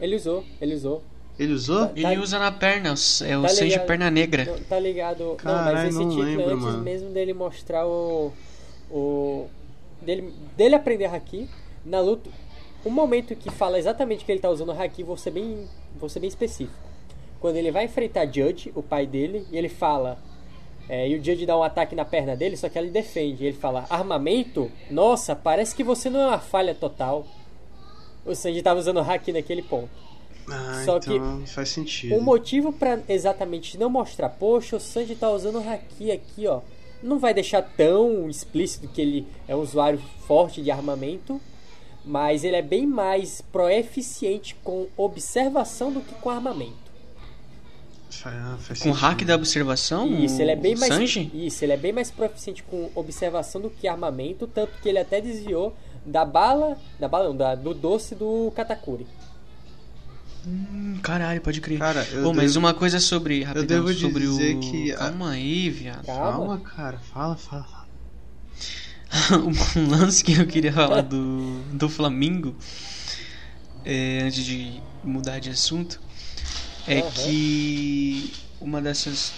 Ele 0.00 0.16
usou, 0.16 0.44
ele 0.60 0.74
usou. 0.74 1.02
Ele 1.38 1.52
usou? 1.52 1.86
Tá- 1.86 1.92
Ele 1.96 2.18
usa 2.18 2.38
na 2.38 2.50
perna, 2.50 2.94
o- 2.94 3.24
é 3.24 3.36
o 3.36 3.42
Tá 3.42 3.52
ligado. 3.52 3.86
Perna 3.86 4.10
Negra. 4.10 4.44
Não, 4.46 4.58
tá 4.64 4.78
ligado? 4.78 5.24
não, 5.24 5.36
Caralho, 5.36 5.76
mas 5.76 5.88
esse 5.88 5.98
não 5.98 6.08
título 6.08 6.24
lembro, 6.24 6.50
antes 6.50 6.64
mano. 6.64 6.82
mesmo 6.82 7.10
dele 7.10 7.32
mostrar 7.34 7.86
o. 7.86 8.32
o 8.90 9.46
dele, 10.00 10.32
dele 10.56 10.74
aprender 10.74 11.06
Haki 11.06 11.48
na 11.84 12.00
luta. 12.00 12.30
Um 12.84 12.90
momento 12.90 13.34
que 13.34 13.50
fala 13.50 13.78
exatamente 13.78 14.24
que 14.24 14.32
ele 14.32 14.40
tá 14.40 14.48
usando 14.48 14.72
Haki, 14.72 15.02
vou 15.02 15.16
ser 15.16 15.30
bem, 15.32 15.66
vou 15.98 16.08
ser 16.08 16.20
bem 16.20 16.28
específico. 16.28 16.78
Quando 17.40 17.56
ele 17.56 17.70
vai 17.70 17.84
enfrentar 17.84 18.24
Judge, 18.26 18.72
o 18.74 18.82
pai 18.82 19.06
dele, 19.06 19.46
e 19.52 19.58
ele 19.58 19.68
fala. 19.68 20.18
é, 20.88 21.06
e 21.08 21.14
o 21.18 21.22
Judge 21.22 21.44
dá 21.44 21.56
um 21.58 21.62
ataque 21.62 21.94
na 21.94 22.04
perna 22.04 22.34
dele, 22.36 22.56
só 22.56 22.68
que 22.68 22.78
ele 22.78 22.90
defende. 22.90 23.44
Ele 23.44 23.56
fala: 23.56 23.84
Armamento? 23.90 24.70
Nossa, 24.90 25.34
parece 25.36 25.74
que 25.74 25.82
você 25.84 26.08
não 26.08 26.20
é 26.20 26.26
uma 26.28 26.38
falha 26.38 26.74
total. 26.74 27.26
O 28.26 28.34
Sanji 28.34 28.62
tava 28.62 28.80
usando 28.80 29.00
Haki 29.00 29.32
naquele 29.32 29.62
ponto. 29.62 29.88
Ah, 30.48 30.82
Só 30.84 30.98
então 30.98 31.44
faz 31.46 31.68
sentido. 31.68 32.14
O 32.16 32.20
motivo 32.20 32.72
pra 32.72 33.00
exatamente 33.08 33.78
não 33.78 33.90
mostrar, 33.90 34.28
poxa, 34.28 34.76
o 34.76 34.80
Sanji 34.80 35.14
tá 35.14 35.30
usando 35.30 35.56
o 35.60 35.68
Haki 35.68 36.10
aqui, 36.10 36.46
ó. 36.46 36.60
Não 37.02 37.18
vai 37.18 37.34
deixar 37.34 37.62
tão 37.62 38.28
explícito 38.28 38.88
que 38.88 39.00
ele 39.00 39.26
é 39.46 39.54
um 39.54 39.60
usuário 39.60 40.00
forte 40.26 40.62
de 40.62 40.70
armamento, 40.70 41.40
mas 42.04 42.44
ele 42.44 42.56
é 42.56 42.62
bem 42.62 42.86
mais 42.86 43.40
proeficiente 43.40 44.56
com 44.62 44.86
observação 44.96 45.92
do 45.92 46.00
que 46.00 46.14
com 46.14 46.30
armamento. 46.30 46.86
Faz 48.58 48.80
Com 48.80 48.90
o 48.90 48.92
hack 48.92 49.24
da 49.24 49.34
observação? 49.34 50.06
Isso, 50.06 50.40
ele 50.40 50.50
é 50.50 50.56
bem 50.56 50.74
o 50.74 50.78
mais 50.78 50.94
Sanji? 50.94 51.30
Isso, 51.34 51.64
ele 51.64 51.72
é 51.72 51.76
bem 51.76 51.92
mais 51.92 52.10
proficiente 52.10 52.62
com 52.62 52.90
observação 52.94 53.60
do 53.60 53.68
que 53.68 53.86
armamento, 53.86 54.46
tanto 54.46 54.72
que 54.80 54.88
ele 54.88 54.98
até 54.98 55.20
desviou 55.20 55.74
da 56.06 56.24
bala, 56.24 56.78
da 56.98 57.08
bala 57.08 57.28
não, 57.28 57.36
da, 57.36 57.54
do 57.54 57.74
doce 57.74 58.14
do 58.14 58.52
Katakuri. 58.54 59.06
Hum, 60.46 60.98
caralho, 61.02 61.40
pode 61.40 61.60
crer. 61.60 61.78
Cara, 61.78 62.06
eu 62.12 62.32
mas 62.32 62.52
devo- 62.54 62.64
uma 62.64 62.72
coisa 62.72 63.00
sobre. 63.00 63.42
Rapidão, 63.42 63.84
devo 63.84 63.92
sobre 63.92 64.24
dizer 64.24 64.54
o. 64.56 64.60
que 64.60 64.92
a- 64.92 64.96
Calma 64.98 65.30
aí, 65.32 65.68
viado. 65.70 66.06
Calma. 66.06 66.32
Calma, 66.32 66.58
cara, 66.60 66.98
fala, 66.98 67.36
fala, 67.36 67.64
fala. 67.64 67.86
um 69.76 69.88
lance 69.90 70.22
que 70.22 70.32
eu 70.34 70.46
queria 70.46 70.72
falar 70.72 71.00
do, 71.02 71.60
do 71.72 71.88
Flamengo, 71.88 72.54
é, 73.84 74.20
antes 74.24 74.44
de 74.44 74.80
mudar 75.02 75.38
de 75.40 75.50
assunto, 75.50 76.00
é 76.86 77.00
Aham. 77.00 77.10
que 77.10 78.32
uma 78.60 78.80
dessas 78.80 79.32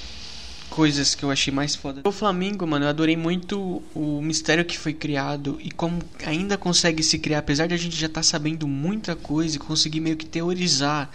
coisas 0.71 1.15
que 1.15 1.25
eu 1.25 1.31
achei 1.31 1.53
mais 1.53 1.75
foda 1.75 2.03
do 2.03 2.13
Flamengo, 2.13 2.67
mano, 2.67 2.85
eu 2.85 2.89
adorei 2.89 3.17
muito 3.17 3.83
o 3.95 4.21
mistério 4.23 4.65
que 4.65 4.79
foi 4.79 4.93
criado 4.93 5.59
e 5.63 5.71
como 5.71 6.01
ainda 6.25 6.57
consegue 6.57 7.03
se 7.03 7.19
criar, 7.19 7.39
apesar 7.39 7.67
de 7.67 7.75
a 7.75 7.77
gente 7.77 7.97
já 7.97 8.07
estar 8.07 8.23
sabendo 8.23 8.67
muita 8.69 9.17
coisa 9.17 9.57
e 9.57 9.59
conseguir 9.59 10.01
meio 10.01 10.17
que 10.17 10.27
teorizar 10.27 11.11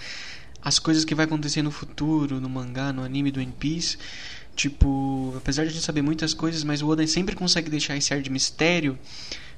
as 0.62 0.80
coisas 0.80 1.04
que 1.04 1.14
vai 1.14 1.26
acontecer 1.26 1.62
no 1.62 1.72
futuro, 1.72 2.40
no 2.40 2.50
mangá, 2.50 2.94
no 2.94 3.04
anime 3.04 3.32
do 3.32 3.40
One 3.40 3.54
Piece. 3.60 3.98
Tipo, 4.56 5.34
apesar 5.36 5.64
de 5.64 5.70
a 5.70 5.72
gente 5.72 5.84
saber 5.84 6.02
muitas 6.02 6.34
coisas, 6.34 6.64
mas 6.64 6.82
o 6.82 6.88
Oda 6.88 7.06
sempre 7.08 7.36
consegue 7.36 7.70
deixar 7.70 7.98
esse 7.98 8.14
ar 8.14 8.22
de 8.22 8.30
mistério. 8.30 8.98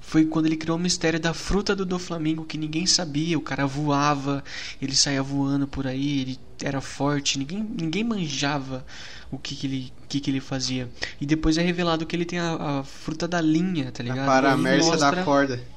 Foi 0.08 0.24
quando 0.26 0.46
ele 0.46 0.56
criou 0.56 0.78
o 0.78 0.80
mistério 0.80 1.20
da 1.20 1.34
fruta 1.34 1.76
do 1.76 1.84
Doflamingo 1.86 2.46
que 2.46 2.58
ninguém 2.58 2.86
sabia. 2.86 3.38
O 3.38 3.42
cara 3.42 3.66
voava, 3.66 4.44
ele 4.82 4.96
saía 4.96 5.22
voando 5.24 5.68
por 5.68 5.88
aí, 5.88 6.22
ele 6.22 6.40
era 6.62 6.80
forte, 6.80 7.40
ninguém, 7.40 7.68
ninguém 7.78 8.04
manjava 8.04 8.86
o 9.32 9.38
que, 9.40 9.56
que, 9.56 9.66
ele, 9.68 9.94
que, 10.08 10.20
que 10.20 10.30
ele 10.30 10.40
fazia. 10.40 10.90
E 11.20 11.26
depois 11.26 11.58
é 11.58 11.62
revelado 11.64 12.06
que 12.06 12.16
ele 12.16 12.24
tem 12.26 12.40
a, 12.40 12.80
a 12.80 12.84
fruta 12.84 13.28
da 13.28 13.42
linha, 13.42 13.92
tá 13.92 14.04
A 14.04 14.06
ligado? 14.06 14.26
paramércia 14.28 14.88
E 14.94 14.98
da 14.98 15.06
mostra- 15.08 15.24
corda. 15.24 15.75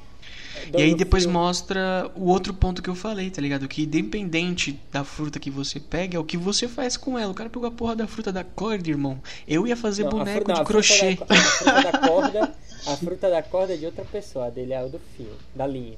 E 0.77 0.81
aí 0.81 0.95
depois 0.95 1.25
mostra 1.25 2.09
o 2.15 2.25
outro 2.25 2.53
ponto 2.53 2.81
que 2.81 2.89
eu 2.89 2.95
falei, 2.95 3.29
tá 3.29 3.41
ligado? 3.41 3.67
Que 3.67 3.83
independente 3.83 4.79
da 4.91 5.03
fruta 5.03 5.39
que 5.39 5.49
você 5.51 5.79
pega, 5.79 6.17
é 6.17 6.19
o 6.19 6.23
que 6.23 6.37
você 6.37 6.67
faz 6.67 6.97
com 6.97 7.17
ela. 7.17 7.31
O 7.31 7.35
cara 7.35 7.49
pegou 7.49 7.67
a 7.67 7.71
porra 7.71 7.95
da 7.95 8.07
fruta 8.07 8.31
da 8.31 8.43
corda, 8.43 8.89
irmão. 8.89 9.21
Eu 9.47 9.65
ia 9.67 9.75
fazer 9.77 10.03
Não, 10.03 10.11
boneco 10.11 10.39
fru- 10.45 10.47
não, 10.47 10.55
de 10.55 10.61
a 10.61 10.65
fruta 10.65 10.87
crochê. 10.87 11.15
da- 11.15 11.25
a 11.35 11.37
fruta 11.37 11.91
da 11.91 11.97
corda, 12.07 12.55
a 12.87 12.97
fruta 12.97 13.29
da 13.29 13.43
corda 13.43 13.73
é 13.73 13.77
de 13.77 13.85
outra 13.85 14.05
pessoa, 14.05 14.47
a 14.47 14.49
dele 14.49 14.73
é 14.73 14.83
o 14.83 14.89
do 14.89 14.99
fio, 15.15 15.31
da 15.55 15.65
linha. 15.67 15.97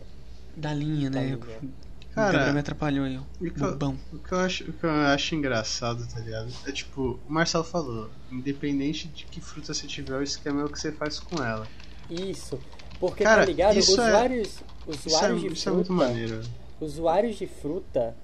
Da 0.55 0.73
linha, 0.73 1.09
Da 1.09 1.19
né? 1.21 1.25
linha. 1.27 1.37
O 1.37 2.13
Cara, 2.13 2.31
Gabriel 2.33 2.53
me 2.53 2.59
atrapalhou 2.59 3.05
aí, 3.05 3.17
ó. 3.17 3.21
o 3.21 3.49
que 3.51 3.61
eu- 3.63 3.71
Bobão. 3.71 3.97
O 4.11 4.17
que, 4.19 4.33
eu 4.33 4.39
acho, 4.39 4.63
o 4.65 4.73
que 4.73 4.83
eu 4.83 4.89
acho 4.91 5.33
engraçado, 5.33 6.05
tá 6.13 6.19
ligado? 6.19 6.51
É 6.67 6.71
tipo, 6.73 7.17
o 7.25 7.31
Marcelo 7.31 7.63
falou, 7.63 8.09
independente 8.29 9.07
de 9.07 9.23
que 9.25 9.39
fruta 9.39 9.73
você 9.73 9.87
tiver, 9.87 10.17
o 10.17 10.21
esquema 10.21 10.59
é 10.61 10.65
o 10.65 10.69
que 10.69 10.77
você 10.77 10.91
faz 10.91 11.21
com 11.21 11.41
ela. 11.41 11.65
Isso. 12.09 12.59
Porque 13.01 13.23
Cara, 13.25 13.41
tá 13.41 13.45
ligado? 13.47 13.77
isso 13.77 13.99
é- 13.99 14.07
Usuários, 14.07 14.47
Isso 14.47 14.63
é, 14.87 15.07
usuários 15.11 15.41
de 15.41 15.47
isso 15.47 15.53
é 15.69 15.71
fruta. 15.73 15.75
muito 15.75 15.93
maneiro. 15.93 16.41
usuários 16.79 17.35
de 17.35 17.47
fruta. 17.47 18.15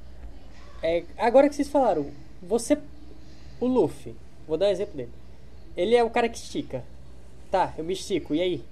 É, 0.81 1.03
agora 1.17 1.49
que 1.49 1.55
vocês 1.55 1.67
falaram, 1.67 2.05
você. 2.41 2.77
O 3.59 3.65
Luffy, 3.67 4.15
vou 4.47 4.55
dar 4.57 4.67
um 4.67 4.71
exemplo 4.71 4.95
dele. 4.95 5.09
Ele 5.75 5.95
é 5.95 6.03
o 6.03 6.09
cara 6.09 6.29
que 6.29 6.37
estica. 6.37 6.83
Tá, 7.51 7.73
eu 7.77 7.83
me 7.83 7.93
estico, 7.93 8.33
e 8.35 8.41
aí? 8.41 8.63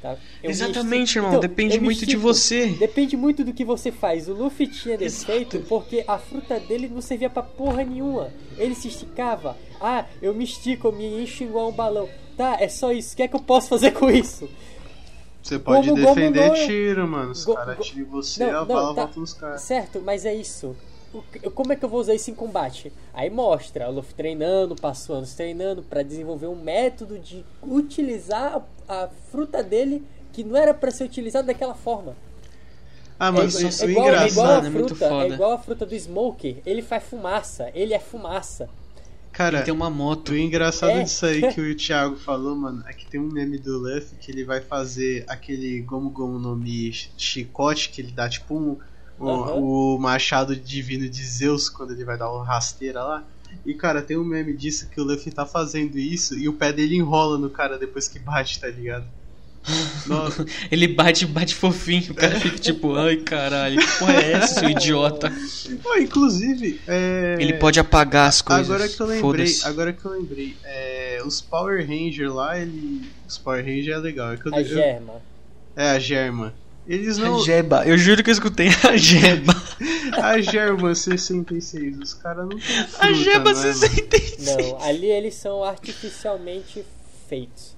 Tá, 0.00 0.16
Exatamente, 0.42 1.16
irmão. 1.16 1.30
Então, 1.30 1.40
Depende 1.40 1.78
muito 1.78 1.98
de 1.98 2.04
estico. 2.06 2.22
você. 2.22 2.66
Depende 2.70 3.16
muito 3.16 3.44
do 3.44 3.52
que 3.52 3.64
você 3.64 3.92
faz. 3.92 4.28
O 4.28 4.32
Luffy 4.32 4.66
tinha 4.66 4.96
Exato. 5.00 5.26
defeito 5.32 5.60
porque 5.68 6.02
a 6.08 6.18
fruta 6.18 6.58
dele 6.58 6.88
não 6.88 7.00
servia 7.00 7.30
pra 7.30 7.42
porra 7.42 7.84
nenhuma. 7.84 8.32
Ele 8.58 8.74
se 8.74 8.88
esticava. 8.88 9.56
Ah, 9.80 10.06
eu 10.20 10.34
me 10.34 10.42
estico, 10.44 10.88
eu 10.88 10.92
me 10.92 11.22
encho 11.22 11.44
igual 11.44 11.68
um 11.68 11.72
balão. 11.72 12.08
Tá, 12.36 12.56
é 12.60 12.68
só 12.68 12.92
isso. 12.92 13.14
O 13.14 13.16
que 13.16 13.22
é 13.22 13.28
que 13.28 13.36
eu 13.36 13.40
posso 13.40 13.68
fazer 13.68 13.92
com 13.92 14.10
isso? 14.10 14.48
Você 15.42 15.58
pode 15.58 15.88
Gomu 15.90 16.06
defender 16.06 16.48
não 16.48 16.54
é- 16.54 16.66
tiro, 16.66 17.06
mano. 17.08 17.32
Os 17.32 17.44
caras 17.44 17.78
atiram 17.78 18.00
em 18.00 18.04
você, 18.04 18.44
Não, 18.46 18.50
a 18.50 18.60
não, 18.60 18.66
bala 18.66 18.94
tá. 18.94 19.02
volta 19.04 19.20
nos 19.20 19.34
caras. 19.34 19.62
Certo, 19.62 20.00
mas 20.00 20.24
é 20.24 20.34
isso. 20.34 20.76
Como 21.54 21.72
é 21.72 21.76
que 21.76 21.84
eu 21.84 21.88
vou 21.90 22.00
usar 22.00 22.14
isso 22.14 22.30
em 22.30 22.34
combate? 22.34 22.90
Aí 23.12 23.28
mostra 23.28 23.88
o 23.90 23.92
Luffy 23.92 24.14
treinando, 24.14 24.74
passou 24.74 25.16
anos 25.16 25.34
treinando 25.34 25.82
pra 25.82 26.02
desenvolver 26.02 26.46
um 26.46 26.54
método 26.54 27.18
de 27.18 27.44
utilizar 27.62 28.62
a, 28.88 29.04
a 29.04 29.08
fruta 29.30 29.62
dele 29.62 30.02
que 30.32 30.42
não 30.42 30.56
era 30.56 30.72
pra 30.72 30.90
ser 30.90 31.04
utilizada 31.04 31.48
daquela 31.48 31.74
forma. 31.74 32.16
Ah, 33.18 33.30
mano, 33.30 33.44
é, 33.44 33.48
isso, 33.48 33.58
igual, 33.58 33.68
isso 33.70 33.84
é 33.84 33.86
é 33.86 33.90
igual- 33.90 34.06
é 34.06 34.10
igual 34.10 34.24
engraçado. 34.46 34.64
a 34.64 34.66
é 34.66 34.70
muito 34.70 34.88
fruta, 34.96 35.04
é 35.04 35.08
foda. 35.08 35.34
igual 35.34 35.52
a 35.52 35.58
fruta 35.58 35.84
do 35.86 35.94
Smoker. 35.94 36.56
Ele 36.64 36.82
faz 36.82 37.04
fumaça, 37.04 37.70
ele 37.74 37.92
é 37.92 37.98
fumaça. 37.98 38.70
Cara, 39.32 39.56
Ele 39.58 39.64
tem 39.64 39.74
uma 39.74 39.88
moto. 39.88 40.30
o 40.32 40.36
engraçado 40.36 40.90
É. 40.92 41.02
disso 41.02 41.24
aí 41.24 41.52
que 41.52 41.60
o 41.60 41.74
Thiago 41.74 42.16
falou, 42.16 42.54
mano, 42.54 42.84
é 42.86 42.92
que 42.92 43.06
tem 43.06 43.18
um 43.18 43.28
meme 43.32 43.58
do 43.58 43.78
Luffy 43.78 44.18
que 44.20 44.30
ele 44.30 44.44
vai 44.44 44.60
fazer 44.60 45.24
aquele 45.26 45.80
Gomu 45.80 46.10
Gomu 46.10 46.38
no 46.38 46.54
Mi 46.54 46.92
chicote, 47.16 47.88
que 47.88 48.00
ele 48.02 48.12
dá 48.12 48.28
tipo 48.28 48.54
um, 48.54 48.76
o, 49.18 49.28
Aham. 49.28 49.54
o 49.54 49.98
machado 49.98 50.54
divino 50.54 51.08
de 51.08 51.24
Zeus 51.24 51.68
quando 51.70 51.92
ele 51.92 52.04
vai 52.04 52.18
dar 52.18 52.30
o 52.30 52.42
rasteira 52.42 53.02
lá. 53.02 53.24
E 53.64 53.74
cara, 53.74 54.02
tem 54.02 54.16
um 54.16 54.24
meme 54.24 54.54
disso 54.54 54.88
que 54.88 55.00
o 55.00 55.04
Luffy 55.04 55.30
tá 55.32 55.44
fazendo 55.46 55.98
isso 55.98 56.38
e 56.38 56.48
o 56.48 56.52
pé 56.54 56.72
dele 56.72 56.96
enrola 56.96 57.38
no 57.38 57.48
cara 57.50 57.78
depois 57.78 58.08
que 58.08 58.18
bate, 58.18 58.58
tá 58.60 58.68
ligado? 58.68 59.06
Nossa, 60.06 60.44
Ele 60.70 60.88
bate, 60.88 61.24
bate 61.26 61.54
fofinho. 61.54 62.10
O 62.10 62.14
cara 62.14 62.38
fica 62.40 62.58
tipo, 62.58 62.94
ai 62.96 63.16
caralho, 63.18 63.78
que 63.80 63.98
porra 63.98 64.14
é 64.14 64.32
essa, 64.32 64.60
seu 64.60 64.68
idiota? 64.70 65.32
Pô, 65.82 65.94
inclusive, 65.96 66.80
é... 66.88 67.36
Ele 67.38 67.54
pode 67.54 67.78
apagar 67.78 68.28
as 68.28 68.42
coisas. 68.42 68.68
Agora 68.68 68.88
que 68.88 69.00
eu 69.00 69.06
lembrei, 69.06 69.56
agora 69.64 69.92
que 69.92 70.04
eu 70.04 70.10
lembrei, 70.10 70.56
é, 70.64 71.22
os 71.24 71.40
Power 71.40 71.86
Ranger 71.86 72.32
lá, 72.34 72.58
ele, 72.58 73.02
os 73.28 73.38
Power 73.38 73.64
Ranger 73.64 73.94
é 73.94 73.98
legal. 73.98 74.32
É, 74.32 74.36
que 74.36 74.48
eu- 74.48 74.54
A 74.54 74.60
eu- 74.60 74.64
germa. 74.66 75.14
é 75.76 75.90
a 75.90 75.98
Germa. 75.98 76.54
Eles 76.84 77.16
não, 77.16 77.36
A 77.40 77.44
Jeba, 77.44 77.86
eu 77.86 77.96
juro 77.96 78.24
que 78.24 78.30
eu 78.30 78.32
escutei 78.32 78.66
a 78.82 78.96
Jeba. 78.98 79.54
a 80.20 80.40
Germa 80.40 80.92
66, 80.92 81.96
os 81.96 82.12
caras 82.14 82.42
não 82.48 82.58
tem 82.58 82.60
fruta, 82.60 83.06
A 83.06 83.12
Jeba 83.12 83.52
não 83.52 83.60
é, 83.60 83.64
mano? 83.66 83.74
66. 83.78 84.56
Não, 84.56 84.82
ali 84.82 85.06
eles 85.06 85.34
são 85.36 85.62
artificialmente 85.62 86.84
feitos. 87.28 87.76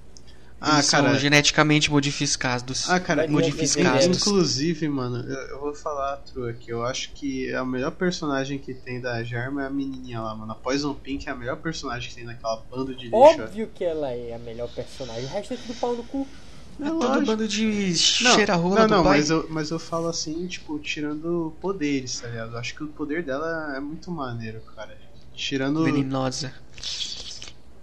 Ah, 0.67 0.75
Eles 0.77 0.89
cara, 0.89 1.09
são 1.11 1.19
geneticamente 1.19 1.91
modificados. 1.91 2.89
ah, 2.89 2.99
cara, 2.99 3.21
Vai 3.23 3.27
modificados. 3.31 4.05
inclusive, 4.05 4.89
mano, 4.89 5.17
eu, 5.29 5.39
eu 5.49 5.59
vou 5.59 5.75
falar 5.75 6.13
a 6.13 6.17
true 6.17 6.49
aqui. 6.49 6.71
Eu 6.71 6.83
acho 6.83 7.11
que 7.13 7.53
a 7.53 7.63
melhor 7.63 7.91
personagem 7.91 8.57
que 8.57 8.73
tem 8.73 8.99
da 8.99 9.23
Germa 9.23 9.63
é 9.63 9.67
a 9.67 9.69
menininha 9.69 10.21
lá, 10.21 10.33
mano. 10.35 10.51
A 10.51 10.55
Poison 10.55 10.93
Pink 10.95 11.27
é 11.29 11.31
a 11.31 11.35
melhor 11.35 11.57
personagem 11.57 12.09
que 12.09 12.15
tem 12.15 12.23
naquela 12.25 12.57
banda 12.69 12.93
de 12.95 13.03
lixo. 13.05 13.15
Óbvio 13.15 13.69
que 13.75 13.83
ela 13.83 14.09
é 14.11 14.33
a 14.33 14.39
melhor 14.39 14.67
personagem. 14.69 15.25
O 15.25 15.27
resto 15.27 15.53
é 15.53 15.57
tudo 15.57 15.75
pau 15.79 15.95
no 15.95 16.03
cu. 16.03 16.27
É 16.81 16.85
Todo 16.85 16.99
lógico. 16.99 17.25
bando 17.25 17.47
de 17.47 17.65
Não, 18.21 18.35
cheira-rola 18.35 18.79
não, 18.81 18.87
do 18.87 18.95
não 18.95 19.03
pai. 19.03 19.17
mas, 19.19 19.29
eu, 19.29 19.47
mas 19.49 19.69
eu 19.69 19.79
falo 19.79 20.09
assim, 20.09 20.45
tipo, 20.47 20.77
tirando 20.79 21.53
poderes, 21.61 22.19
tá 22.19 22.27
ligado? 22.27 22.51
Eu 22.53 22.57
acho 22.57 22.75
que 22.75 22.83
o 22.83 22.87
poder 22.87 23.23
dela 23.23 23.75
é 23.77 23.79
muito 23.79 24.11
maneiro, 24.11 24.59
cara. 24.75 24.97
Tirando. 25.33 25.83
Venenosa. 25.83 26.51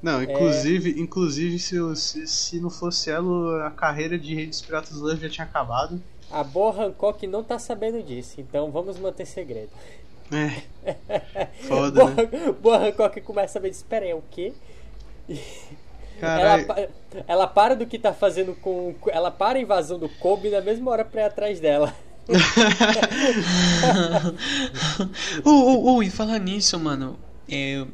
Não, 0.02 0.22
inclusive, 0.22 1.00
inclusive 1.00 1.58
se, 1.58 1.76
eu- 1.76 1.94
se, 1.94 2.26
se 2.26 2.60
não 2.60 2.68
fosse 2.70 3.10
ela, 3.10 3.66
a 3.66 3.70
carreira 3.70 4.18
de 4.18 4.34
Rei 4.34 4.46
dos 4.46 4.60
Piratas 4.60 4.96
Love 4.96 5.20
já 5.22 5.28
tinha 5.28 5.44
acabado. 5.44 6.02
A 6.30 6.42
boa 6.42 6.86
Hancock 6.86 7.26
não 7.26 7.44
tá 7.44 7.58
sabendo 7.58 8.02
disso, 8.02 8.40
então 8.40 8.70
vamos 8.70 8.98
manter 8.98 9.26
segredo. 9.26 9.70
É. 10.32 10.62
Foda, 11.68 12.04
né? 12.04 12.26
Boa, 12.26 12.52
boa 12.52 12.88
Hancock 12.88 13.20
começa 13.20 13.58
a 13.58 13.62
ver, 13.62 13.68
espera 13.68 14.04
aí, 14.04 14.10
é 14.10 14.14
o 14.14 14.22
quê? 14.30 14.52
Ela, 16.20 16.58
ela 17.26 17.46
para 17.46 17.74
do 17.76 17.86
que 17.86 17.98
tá 17.98 18.12
fazendo 18.12 18.54
com. 18.54 18.94
Ela 19.08 19.30
para 19.30 19.58
a 19.58 19.62
invasão 19.62 19.98
do 19.98 20.08
Kobe 20.08 20.50
na 20.50 20.60
mesma 20.60 20.90
hora 20.90 21.04
pra 21.04 21.22
ir 21.22 21.24
atrás 21.24 21.60
dela. 21.60 21.94
Ô, 25.44 25.94
ô, 25.96 26.02
e 26.02 26.10
falar 26.10 26.38
nisso, 26.38 26.78
mano. 26.78 27.18
é, 27.48 27.84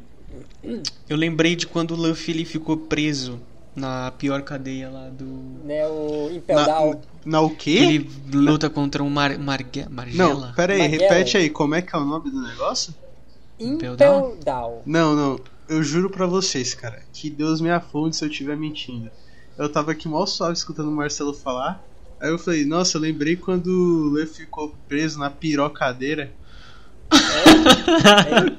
eu 1.09 1.17
lembrei 1.17 1.55
de 1.55 1.67
quando 1.67 1.91
o 1.91 1.95
Luffy 1.95 2.33
ele 2.33 2.45
ficou 2.45 2.77
preso 2.77 3.39
na 3.75 4.11
pior 4.11 4.41
cadeia 4.41 4.89
lá 4.89 5.09
do. 5.09 5.25
Né, 5.63 5.87
o 5.87 6.29
Impel 6.31 6.55
Na, 6.55 6.65
Down. 6.65 7.01
na 7.25 7.41
o 7.41 7.49
quê? 7.49 7.69
Ele 7.71 8.11
luta 8.33 8.69
contra 8.69 9.03
um 9.03 9.09
Mar, 9.09 9.37
Marge, 9.37 9.85
Margela. 9.89 10.47
Não, 10.47 10.53
pera 10.53 10.73
aí, 10.73 10.87
repete 10.87 11.37
aí, 11.37 11.49
como 11.49 11.75
é 11.75 11.81
que 11.81 11.95
é 11.95 11.99
o 11.99 12.05
nome 12.05 12.29
do 12.29 12.41
negócio? 12.41 12.93
Impel 13.59 13.95
Down? 13.95 14.37
Down. 14.43 14.81
Não, 14.85 15.15
não, 15.15 15.39
eu 15.67 15.83
juro 15.83 16.09
pra 16.09 16.25
vocês, 16.25 16.73
cara, 16.73 17.01
que 17.13 17.29
Deus 17.29 17.61
me 17.61 17.69
afunde 17.69 18.15
se 18.15 18.23
eu 18.23 18.29
estiver 18.29 18.57
mentindo. 18.57 19.09
Eu 19.57 19.69
tava 19.69 19.91
aqui 19.91 20.07
mal 20.07 20.25
suave 20.25 20.53
escutando 20.53 20.89
o 20.89 20.91
Marcelo 20.91 21.33
falar, 21.33 21.83
aí 22.19 22.29
eu 22.29 22.39
falei, 22.39 22.65
nossa, 22.65 22.97
eu 22.97 23.01
lembrei 23.01 23.35
quando 23.35 23.67
o 23.67 24.09
Luffy 24.09 24.45
ficou 24.45 24.73
preso 24.87 25.19
na 25.19 25.29
pirocadeira. 25.29 26.31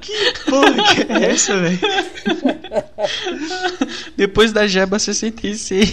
que 0.01 0.33
porra 0.49 0.73
que 0.95 1.11
é 1.11 1.31
essa, 1.31 1.57
velho? 1.57 1.79
Depois 4.17 4.51
da 4.51 4.67
Jeba 4.67 4.99
66. 4.99 5.91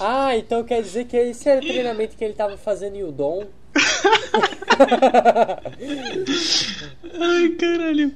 Ah, 0.00 0.36
então 0.36 0.64
quer 0.64 0.82
dizer 0.82 1.04
que 1.06 1.16
esse 1.16 1.48
era 1.48 1.60
o 1.60 1.64
treinamento 1.66 2.16
que 2.16 2.24
ele 2.24 2.34
tava 2.34 2.56
fazendo 2.56 2.96
em 2.96 3.04
Udon. 3.04 3.46
Ai, 7.20 7.48
caralho. 7.50 8.10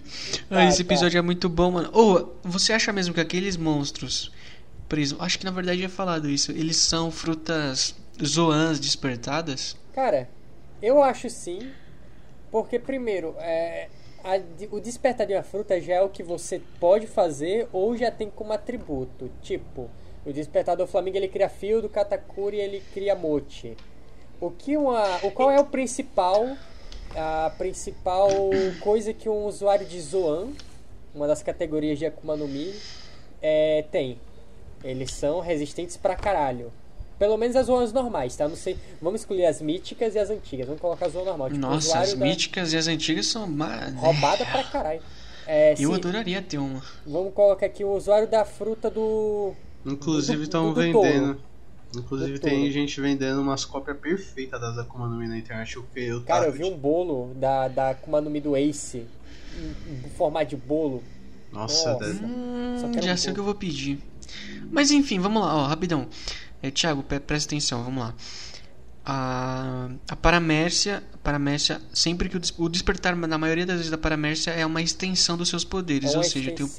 Tá, 0.49 0.59
Ah, 0.61 0.65
esse 0.67 0.83
tá. 0.85 0.93
episódio 0.93 1.19
é 1.19 1.23
muito 1.23 1.49
bom, 1.49 1.71
mano. 1.71 1.91
Ô, 1.93 2.29
você 2.43 2.73
acha 2.73 2.93
mesmo 2.93 3.15
que 3.15 3.21
aqueles 3.21 3.57
monstros 3.57 4.33
presos. 4.89 5.17
Acho 5.21 5.39
que 5.39 5.45
na 5.45 5.51
verdade 5.51 5.83
já 5.83 5.89
falado 5.89 6.29
isso. 6.29 6.51
Eles 6.53 6.77
são 6.77 7.11
frutas 7.11 7.95
zoãs 8.25 8.79
despertadas? 8.81 9.77
Cara, 9.93 10.29
eu 10.83 11.03
acho 11.03 11.29
sim. 11.31 11.71
Porque, 12.51 12.79
primeiro, 12.79 13.35
é, 13.39 13.89
a- 14.25 14.41
o 14.71 14.81
despertar 14.81 15.27
de 15.27 15.35
uma 15.35 15.43
fruta 15.43 15.81
já 15.81 15.95
é 15.95 16.03
o 16.03 16.09
que 16.09 16.23
você 16.23 16.61
pode 16.81 17.07
fazer 17.07 17.69
ou 17.73 17.97
já 17.97 18.11
tem 18.11 18.31
como 18.31 18.53
atributo. 18.53 19.31
Tipo, 19.43 19.91
o 20.25 20.33
despertar 20.33 20.77
do 20.77 20.87
Flamengo 20.87 21.17
ele 21.17 21.29
cria 21.29 21.49
fio, 21.49 21.83
do 21.83 21.89
Katakuri 21.89 22.59
ele 22.59 22.83
cria 22.95 23.15
mote. 23.15 23.77
O 24.41 24.51
que 24.51 24.77
uma, 24.77 25.17
o 25.25 25.31
qual 25.31 25.51
é 25.51 25.59
o 25.61 25.65
principal 25.67 26.57
a 27.15 27.51
principal 27.57 28.29
coisa 28.81 29.13
que 29.15 29.27
um 29.29 29.47
usuário 29.47 29.87
de 29.87 29.99
Zoan, 30.01 30.49
uma 31.15 31.27
das 31.27 31.43
categorias 31.43 31.99
de 31.99 32.05
Akuma 32.05 32.37
no 32.37 32.47
Mi, 32.47 32.75
é, 33.41 33.85
tem? 33.91 34.21
Eles 34.85 35.13
são 35.13 35.41
resistentes 35.41 35.97
pra 35.97 36.15
caralho. 36.15 36.71
Pelo 37.19 37.37
menos 37.39 37.57
as 37.57 37.67
zonas 37.67 37.93
normais, 37.93 38.37
tá? 38.37 38.47
Não 38.47 38.57
sei. 38.57 38.77
Vamos 39.01 39.23
escolher 39.23 39.47
as 39.47 39.63
míticas 39.63 40.15
e 40.15 40.19
as 40.19 40.29
antigas. 40.29 40.67
Vamos 40.67 40.81
colocar 40.83 41.07
a 41.07 41.09
zona 41.09 41.25
normal. 41.27 41.49
Tipo, 41.49 41.61
Nossa, 41.61 41.99
as 41.99 42.13
da- 42.15 42.25
míticas 42.25 42.73
e 42.73 42.77
as 42.77 42.87
antigas 42.89 43.27
são. 43.27 43.47
Roubada 43.97 44.45
pra 44.45 44.63
caralho. 44.71 45.01
É, 45.47 45.73
Eu 45.73 45.91
sim, 45.91 45.95
adoraria 45.95 46.43
ter 46.43 46.59
uma. 46.59 46.83
Vamos 47.07 47.33
colocar 47.33 47.67
aqui 47.67 47.85
o 47.85 47.91
usuário 47.97 48.29
da 48.29 48.45
fruta 48.45 48.91
do. 48.91 49.55
Inclusive 49.85 50.43
estão 50.43 50.69
do- 50.69 50.75
do 50.75 50.81
vendendo. 50.81 51.25
touro. 51.35 51.41
Inclusive 51.97 52.39
tem 52.41 52.71
gente 52.71 53.01
vendendo 53.01 53.41
umas 53.41 53.65
cópias 53.65 53.97
perfeitas 53.97 54.61
das 54.61 54.77
Akuma 54.77 55.07
no 55.09 55.17
Mi 55.17 55.27
na 55.29 55.39
internet. 55.39 55.79
O 55.79 55.85
que 55.95 56.01
eu 56.01 56.23
Cara, 56.25 56.41
tava 56.45 56.47
eu 56.49 56.53
vi 56.53 56.65
um 56.65 56.77
bolo 56.77 57.33
da, 57.37 57.69
da 57.69 57.91
Akuma 57.91 58.21
no 58.21 58.29
Mi 58.29 58.41
do 58.41 58.55
Ace. 58.57 59.07
Em, 59.57 60.05
em 60.07 60.11
formato 60.11 60.47
de 60.51 60.57
bolo. 60.57 61.03
Nossa, 61.51 61.93
Nossa. 61.93 62.05
deve- 62.05 62.25
Hum, 62.25 62.75
já 63.03 63.15
um 63.15 63.17
sei 63.17 63.31
o 63.31 63.35
que 63.35 63.41
eu 63.41 63.45
vou 63.45 63.55
pedir. 63.55 63.99
Mas 64.71 64.91
enfim, 64.91 65.19
vamos 65.21 65.41
lá, 65.41 65.57
ó, 65.57 65.67
rapidão. 65.67 66.09
É, 66.63 66.71
Thiago, 66.71 67.03
pre- 67.03 67.21
presta 67.21 67.49
atenção, 67.51 67.83
vamos 67.85 68.03
lá. 68.03 68.15
A, 69.05 69.89
a 70.09 70.17
paramércia, 70.17 71.03
a 71.15 71.19
paramércia, 71.19 71.81
sempre 71.95 72.29
que 72.29 72.37
o, 72.37 72.41
des- 72.41 72.53
o 72.59 72.69
despertar 72.69 73.15
na 73.15 73.39
maioria 73.39 73.65
das 73.65 73.77
vezes 73.77 73.91
da 73.91 73.99
paramércia 73.99 74.51
é 74.51 74.67
uma 74.67 74.83
extensão 74.83 75.37
dos 75.37 75.49
seus 75.49 75.65
poderes, 75.65 76.11
É 76.11 76.17
uma 76.17 76.19
ou 76.19 76.25
seja, 76.25 76.51
eu 76.51 76.55
tenho, 76.57 76.71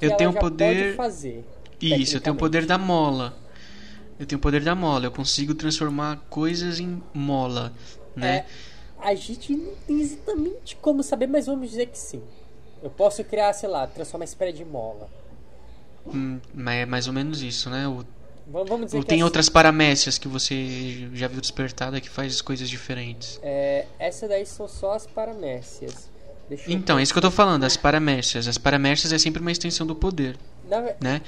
eu 0.00 0.16
tenho 0.16 0.32
poder- 0.32 0.84
pode 0.86 0.96
fazer. 0.96 1.44
isso, 1.80 2.16
eu 2.16 2.20
tenho 2.20 2.34
o 2.34 2.38
poder 2.38 2.64
da 2.64 2.78
mola. 2.78 3.36
Eu 4.18 4.24
tenho 4.24 4.38
o 4.38 4.42
poder 4.42 4.64
da 4.64 4.74
mola, 4.74 5.04
eu 5.04 5.10
consigo 5.12 5.54
transformar 5.54 6.16
coisas 6.30 6.80
em 6.80 7.02
mola, 7.12 7.70
né? 8.14 8.38
É, 8.38 8.44
a 8.98 9.14
gente 9.14 9.54
não 9.54 9.74
tem 9.86 10.00
exatamente 10.00 10.76
como 10.76 11.02
saber, 11.02 11.26
mas 11.26 11.44
vamos 11.44 11.68
dizer 11.68 11.86
que 11.86 11.98
sim. 11.98 12.22
Eu 12.82 12.88
posso 12.88 13.22
criar, 13.24 13.52
sei 13.52 13.68
lá, 13.68 13.86
transformar 13.86 14.24
esse 14.24 14.34
pé 14.36 14.50
de 14.50 14.64
mola. 14.64 15.10
Hum, 16.06 16.40
é 16.68 16.86
mais 16.86 17.06
ou 17.06 17.12
menos 17.12 17.42
isso, 17.42 17.68
né? 17.68 17.86
O, 17.86 18.04
Vamos, 18.48 18.86
dizer 18.86 18.98
ou 18.98 19.02
tem 19.04 19.16
assim, 19.16 19.22
outras 19.24 19.48
paramécias 19.48 20.18
que 20.18 20.28
você 20.28 21.08
já 21.12 21.26
viu 21.26 21.40
despertada 21.40 22.00
que 22.00 22.08
faz 22.08 22.40
coisas 22.40 22.70
diferentes. 22.70 23.40
é, 23.42 23.86
essa 23.98 24.28
daí 24.28 24.46
são 24.46 24.68
só 24.68 24.92
as 24.92 25.06
eu 25.06 25.90
Então, 26.68 26.96
é 26.98 27.02
isso 27.02 27.12
que 27.12 27.18
eu 27.18 27.22
tô 27.22 27.30
falando, 27.30 27.64
as 27.64 27.76
paramércias. 27.76 28.46
As 28.46 28.56
paramércias 28.56 29.12
é 29.12 29.18
sempre 29.18 29.40
uma 29.40 29.50
extensão 29.50 29.84
do 29.84 29.96
poder, 29.96 30.36
Na 30.68 30.80
né? 31.00 31.20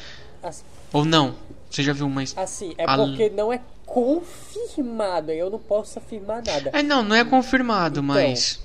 as- 0.43 0.65
Ou 0.93 1.05
não? 1.05 1.35
Você 1.69 1.83
já 1.83 1.93
viu 1.93 2.07
uma. 2.07 2.23
assim, 2.23 2.73
é 2.79 2.87
porque 2.87 3.29
não 3.31 3.53
é 3.53 3.61
confirmado, 3.85 5.33
eu 5.33 5.51
não 5.51 5.59
posso 5.59 5.99
afirmar 5.99 6.43
nada. 6.47 6.71
É, 6.73 6.83
não, 6.83 7.03
não 7.03 7.17
é 7.17 7.25
confirmado, 7.25 8.01
Então, 8.01 8.15
mas. 8.15 8.61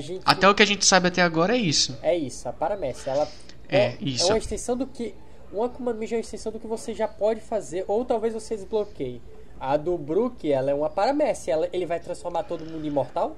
Gente 0.00 0.22
Até 0.24 0.48
o 0.48 0.54
que 0.54 0.62
a 0.62 0.66
gente 0.66 0.84
sabe 0.84 1.08
até 1.08 1.22
agora 1.22 1.54
é 1.56 1.58
isso. 1.60 1.98
é 2.02 2.16
isso, 2.16 2.48
a 2.48 2.52
paramécia, 2.52 3.10
ela 3.10 3.28
É, 3.68 3.96
isso. 4.00 4.24
É 4.26 4.32
uma 4.32 4.38
extensão 4.38 4.76
do 4.76 4.86
que 4.86 5.14
uma 5.54 5.66
Akuma 5.66 5.92
no 5.92 5.98
Mi 5.98 6.06
é 6.10 6.16
uma 6.16 6.20
extensão 6.20 6.50
do 6.52 6.58
que 6.60 6.66
você 6.66 6.94
já 6.94 7.06
pode 7.08 7.40
fazer 7.40 7.84
ou 7.88 8.04
talvez 8.04 8.34
você 8.34 8.56
desbloqueie. 8.56 9.20
A 9.58 9.76
do 9.76 9.96
Brook, 9.96 10.50
ela 10.50 10.70
é 10.70 10.74
uma 10.74 10.90
paramécia, 10.90 11.52
ela, 11.52 11.68
ele 11.72 11.86
vai 11.86 12.00
transformar 12.00 12.42
todo 12.42 12.64
mundo 12.64 12.84
em 12.84 12.88
imortal? 12.88 13.36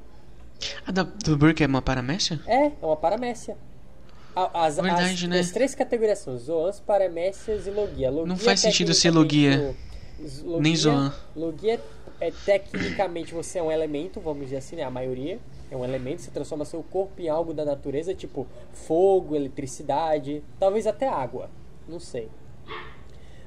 A 0.86 0.90
da, 0.90 1.02
do 1.02 1.36
Burke 1.36 1.62
é 1.62 1.66
uma 1.66 1.82
paramécia? 1.82 2.40
É, 2.46 2.66
é 2.66 2.72
uma 2.82 2.96
paramécia. 2.96 3.56
As, 4.34 4.76
Verdade, 4.76 5.24
as, 5.24 5.30
né? 5.30 5.40
as 5.40 5.50
três 5.50 5.74
categorias 5.74 6.18
são 6.18 6.36
Zoans, 6.36 6.78
Paramécias 6.80 7.66
e 7.66 7.70
Logia. 7.70 8.10
Logia 8.10 8.26
Não 8.26 8.36
faz 8.36 8.60
sentido 8.60 8.92
ser 8.92 9.10
o- 9.10 9.14
Logia, 9.14 9.74
Nem 10.60 10.76
Zoan. 10.76 11.14
Logia 11.34 11.80
é 12.20 12.30
tecnicamente 12.30 13.32
você 13.32 13.58
é 13.58 13.62
um 13.62 13.70
elemento, 13.72 14.20
vamos 14.20 14.44
dizer 14.44 14.56
assim, 14.58 14.76
né? 14.76 14.82
A 14.82 14.90
maioria 14.90 15.38
é 15.70 15.76
um 15.76 15.84
elemento, 15.84 16.22
você 16.22 16.30
transforma 16.30 16.64
seu 16.64 16.82
corpo 16.82 17.20
em 17.20 17.28
algo 17.28 17.52
da 17.54 17.64
natureza, 17.64 18.14
tipo 18.14 18.46
fogo, 18.72 19.34
eletricidade, 19.34 20.42
talvez 20.58 20.86
até 20.86 21.08
água. 21.08 21.50
Não 21.88 22.00
sei. 22.00 22.28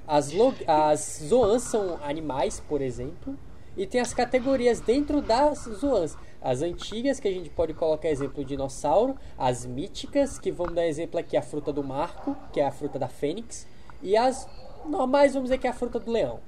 As, 0.07 0.31
as 0.67 1.21
zoans 1.27 1.63
são 1.63 1.99
animais, 2.03 2.59
por 2.67 2.81
exemplo, 2.81 3.37
e 3.77 3.85
tem 3.85 4.01
as 4.01 4.13
categorias 4.13 4.79
dentro 4.81 5.21
das 5.21 5.59
zoans. 5.59 6.17
As 6.41 6.61
antigas, 6.61 7.19
que 7.19 7.27
a 7.27 7.31
gente 7.31 7.49
pode 7.49 7.73
colocar 7.73 8.09
exemplo 8.09 8.43
dinossauro, 8.43 9.15
as 9.37 9.65
míticas, 9.65 10.39
que 10.39 10.51
vamos 10.51 10.73
dar 10.73 10.87
exemplo 10.87 11.19
aqui 11.19 11.37
a 11.37 11.41
fruta 11.41 11.71
do 11.71 11.83
marco, 11.83 12.35
que 12.51 12.59
é 12.59 12.65
a 12.65 12.71
fruta 12.71 12.97
da 12.97 13.07
fênix, 13.07 13.67
e 14.01 14.15
as 14.15 14.47
normais, 14.85 15.33
vamos 15.33 15.49
dizer 15.49 15.59
que 15.59 15.67
é 15.67 15.69
a 15.69 15.73
fruta 15.73 15.99
do 15.99 16.11
leão. 16.11 16.39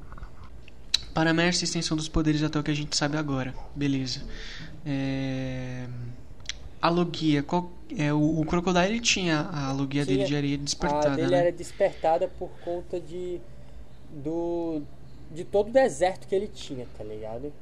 Paramércia 1.14 1.64
é 1.64 1.66
a 1.66 1.68
extensão 1.68 1.98
dos 1.98 2.08
poderes 2.08 2.42
até 2.42 2.58
o 2.58 2.64
que 2.64 2.72
a 2.72 2.74
gente 2.74 2.96
sabe 2.96 3.18
agora. 3.18 3.54
Beleza. 3.76 4.24
É... 4.86 5.86
A 6.82 6.90
logia, 6.90 7.44
qual... 7.44 7.70
é, 7.98 8.14
o, 8.14 8.42
o 8.42 8.46
Crocodile 8.46 9.00
tinha 9.00 9.50
a 9.52 9.72
logia 9.72 10.06
dele 10.06 10.24
de 10.24 10.36
areia 10.36 10.56
a 10.56 10.58
despertada, 10.58 11.16
dele 11.16 11.32
né? 11.32 11.38
era 11.40 11.52
despertada 11.52 12.28
por 12.28 12.50
conta 12.64 13.00
de 13.00 13.40
do 14.24 14.82
de 15.34 15.46
todo 15.46 15.70
o 15.70 15.72
deserto 15.72 16.28
que 16.28 16.36
ele 16.36 16.48
tinha, 16.48 16.86
tá 16.98 17.04
ligado? 17.04 17.54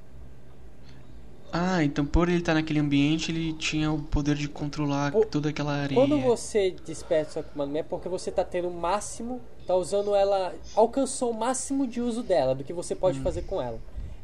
Ah, 1.52 1.84
então 1.84 2.06
por 2.06 2.30
ele 2.30 2.39
estar 2.39 2.54
naquele 2.54 2.80
ambiente, 2.80 3.32
ele 3.32 3.54
tinha 3.54 3.92
o 3.92 4.00
poder 4.00 4.36
de 4.36 4.48
controlar 4.48 5.12
Pô, 5.12 5.26
toda 5.26 5.50
aquela 5.50 5.74
areia. 5.74 6.00
Quando 6.00 6.20
você 6.20 6.76
desperta 6.86 7.32
sua 7.32 7.42
Akuma 7.42 7.78
é 7.78 7.84
porque 7.84 8.08
você 8.08 8.32
tá 8.32 8.44
tendo 8.44 8.68
o 8.68 8.74
máximo, 8.74 9.42
tá 9.65 9.76
usando 9.76 10.15
ela, 10.15 10.54
alcançou 10.76 11.32
o 11.32 11.34
máximo 11.34 11.88
de 11.88 12.02
uso 12.02 12.22
dela, 12.22 12.54
do 12.54 12.63
que 12.63 12.74
você 12.74 12.94
Hum. 12.94 12.98
pode 12.98 13.20
fazer 13.20 13.44
com 13.44 13.62
ela. 13.62 13.80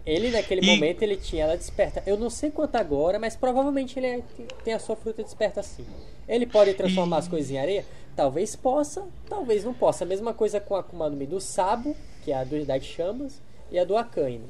Ele, 0.06 0.30
naquele 0.30 0.62
E- 0.62 0.66
momento, 0.68 1.02
ele 1.02 1.16
tinha 1.18 1.46
ela 1.46 1.58
desperta. 1.58 2.04
Eu 2.06 2.18
não 2.18 2.30
sei 2.30 2.52
quanto 2.52 2.76
agora, 2.76 3.18
mas 3.18 3.36
provavelmente 3.36 3.98
ele 3.98 4.06
é- 4.08 4.22
tem 4.64 4.74
a 4.74 4.80
sua 4.80 4.96
fruta 4.96 5.24
desperta 5.24 5.60
assim. 5.60 5.86
Ele 6.28 6.46
pode 6.46 6.74
transformar 6.76 7.18
E- 7.18 7.20
as 7.20 7.28
coisas 7.28 7.50
em 7.52 7.58
areia? 7.58 7.86
Talvez 8.16 8.56
possa, 8.56 9.04
talvez 9.28 9.64
não 9.64 9.74
possa. 9.74 10.04
A 10.04 10.08
mesma 10.08 10.34
coisa 10.34 10.60
com 10.60 10.76
a 10.76 10.80
Akuma 10.80 11.10
no 11.10 11.18
Mi 11.18 11.26
do 11.26 11.42
Sabo, 11.42 11.96
que 12.24 12.32
é 12.32 12.36
a 12.38 12.44
do 12.44 12.64
das 12.66 12.84
chamas, 12.84 13.42
e 13.72 13.80
a 13.80 13.84
do 13.84 13.98
Akainu, 13.98 14.46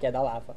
que 0.00 0.06
é 0.06 0.10
da 0.12 0.20
lava. 0.20 0.56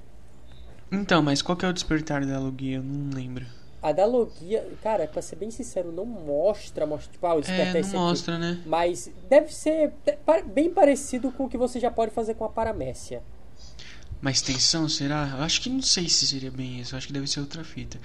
Então, 0.92 1.22
mas 1.22 1.42
qual 1.42 1.56
que 1.56 1.66
é 1.66 1.70
o 1.70 1.74
despertar 1.74 2.26
da 2.26 2.40
Logia? 2.40 2.78
Eu 2.78 2.84
não 2.84 3.16
lembro. 3.16 3.46
A 3.82 3.92
da 3.92 4.06
Logia, 4.06 4.68
cara, 4.82 5.06
pra 5.08 5.22
ser 5.22 5.36
bem 5.36 5.52
sincero, 5.52 5.92
não 5.92 6.06
mostra, 6.06 6.86
mostra 6.88 7.12
tipo, 7.12 7.26
ah, 7.28 7.36
o 7.36 7.42
despertar 7.42 7.68
É, 7.68 7.70
é 7.70 7.74
não 7.74 7.80
esse 7.80 7.90
aqui. 7.90 7.98
mostra, 8.00 8.38
né? 8.40 8.62
Mas 8.66 9.12
deve 9.30 9.54
ser 9.54 9.94
bem 10.48 10.72
parecido 10.72 11.32
com 11.32 11.46
o 11.46 11.50
que 11.50 11.58
você 11.58 11.80
já 11.80 11.92
pode 11.92 12.12
fazer 12.12 12.34
com 12.34 12.44
a 12.44 12.50
Paramécia. 12.50 13.22
Uma 14.26 14.32
extensão, 14.32 14.90
será? 14.90 15.36
Eu 15.38 15.44
acho 15.44 15.62
que 15.62 15.70
não 15.70 15.84
sei 15.84 16.10
se 16.10 16.26
seria 16.26 16.50
bem 16.50 16.80
isso. 16.80 16.96
Acho 16.96 17.06
que 17.06 17.14
deve 17.14 17.28
ser 17.28 17.42
outra 17.42 17.64
fita. 17.64 18.00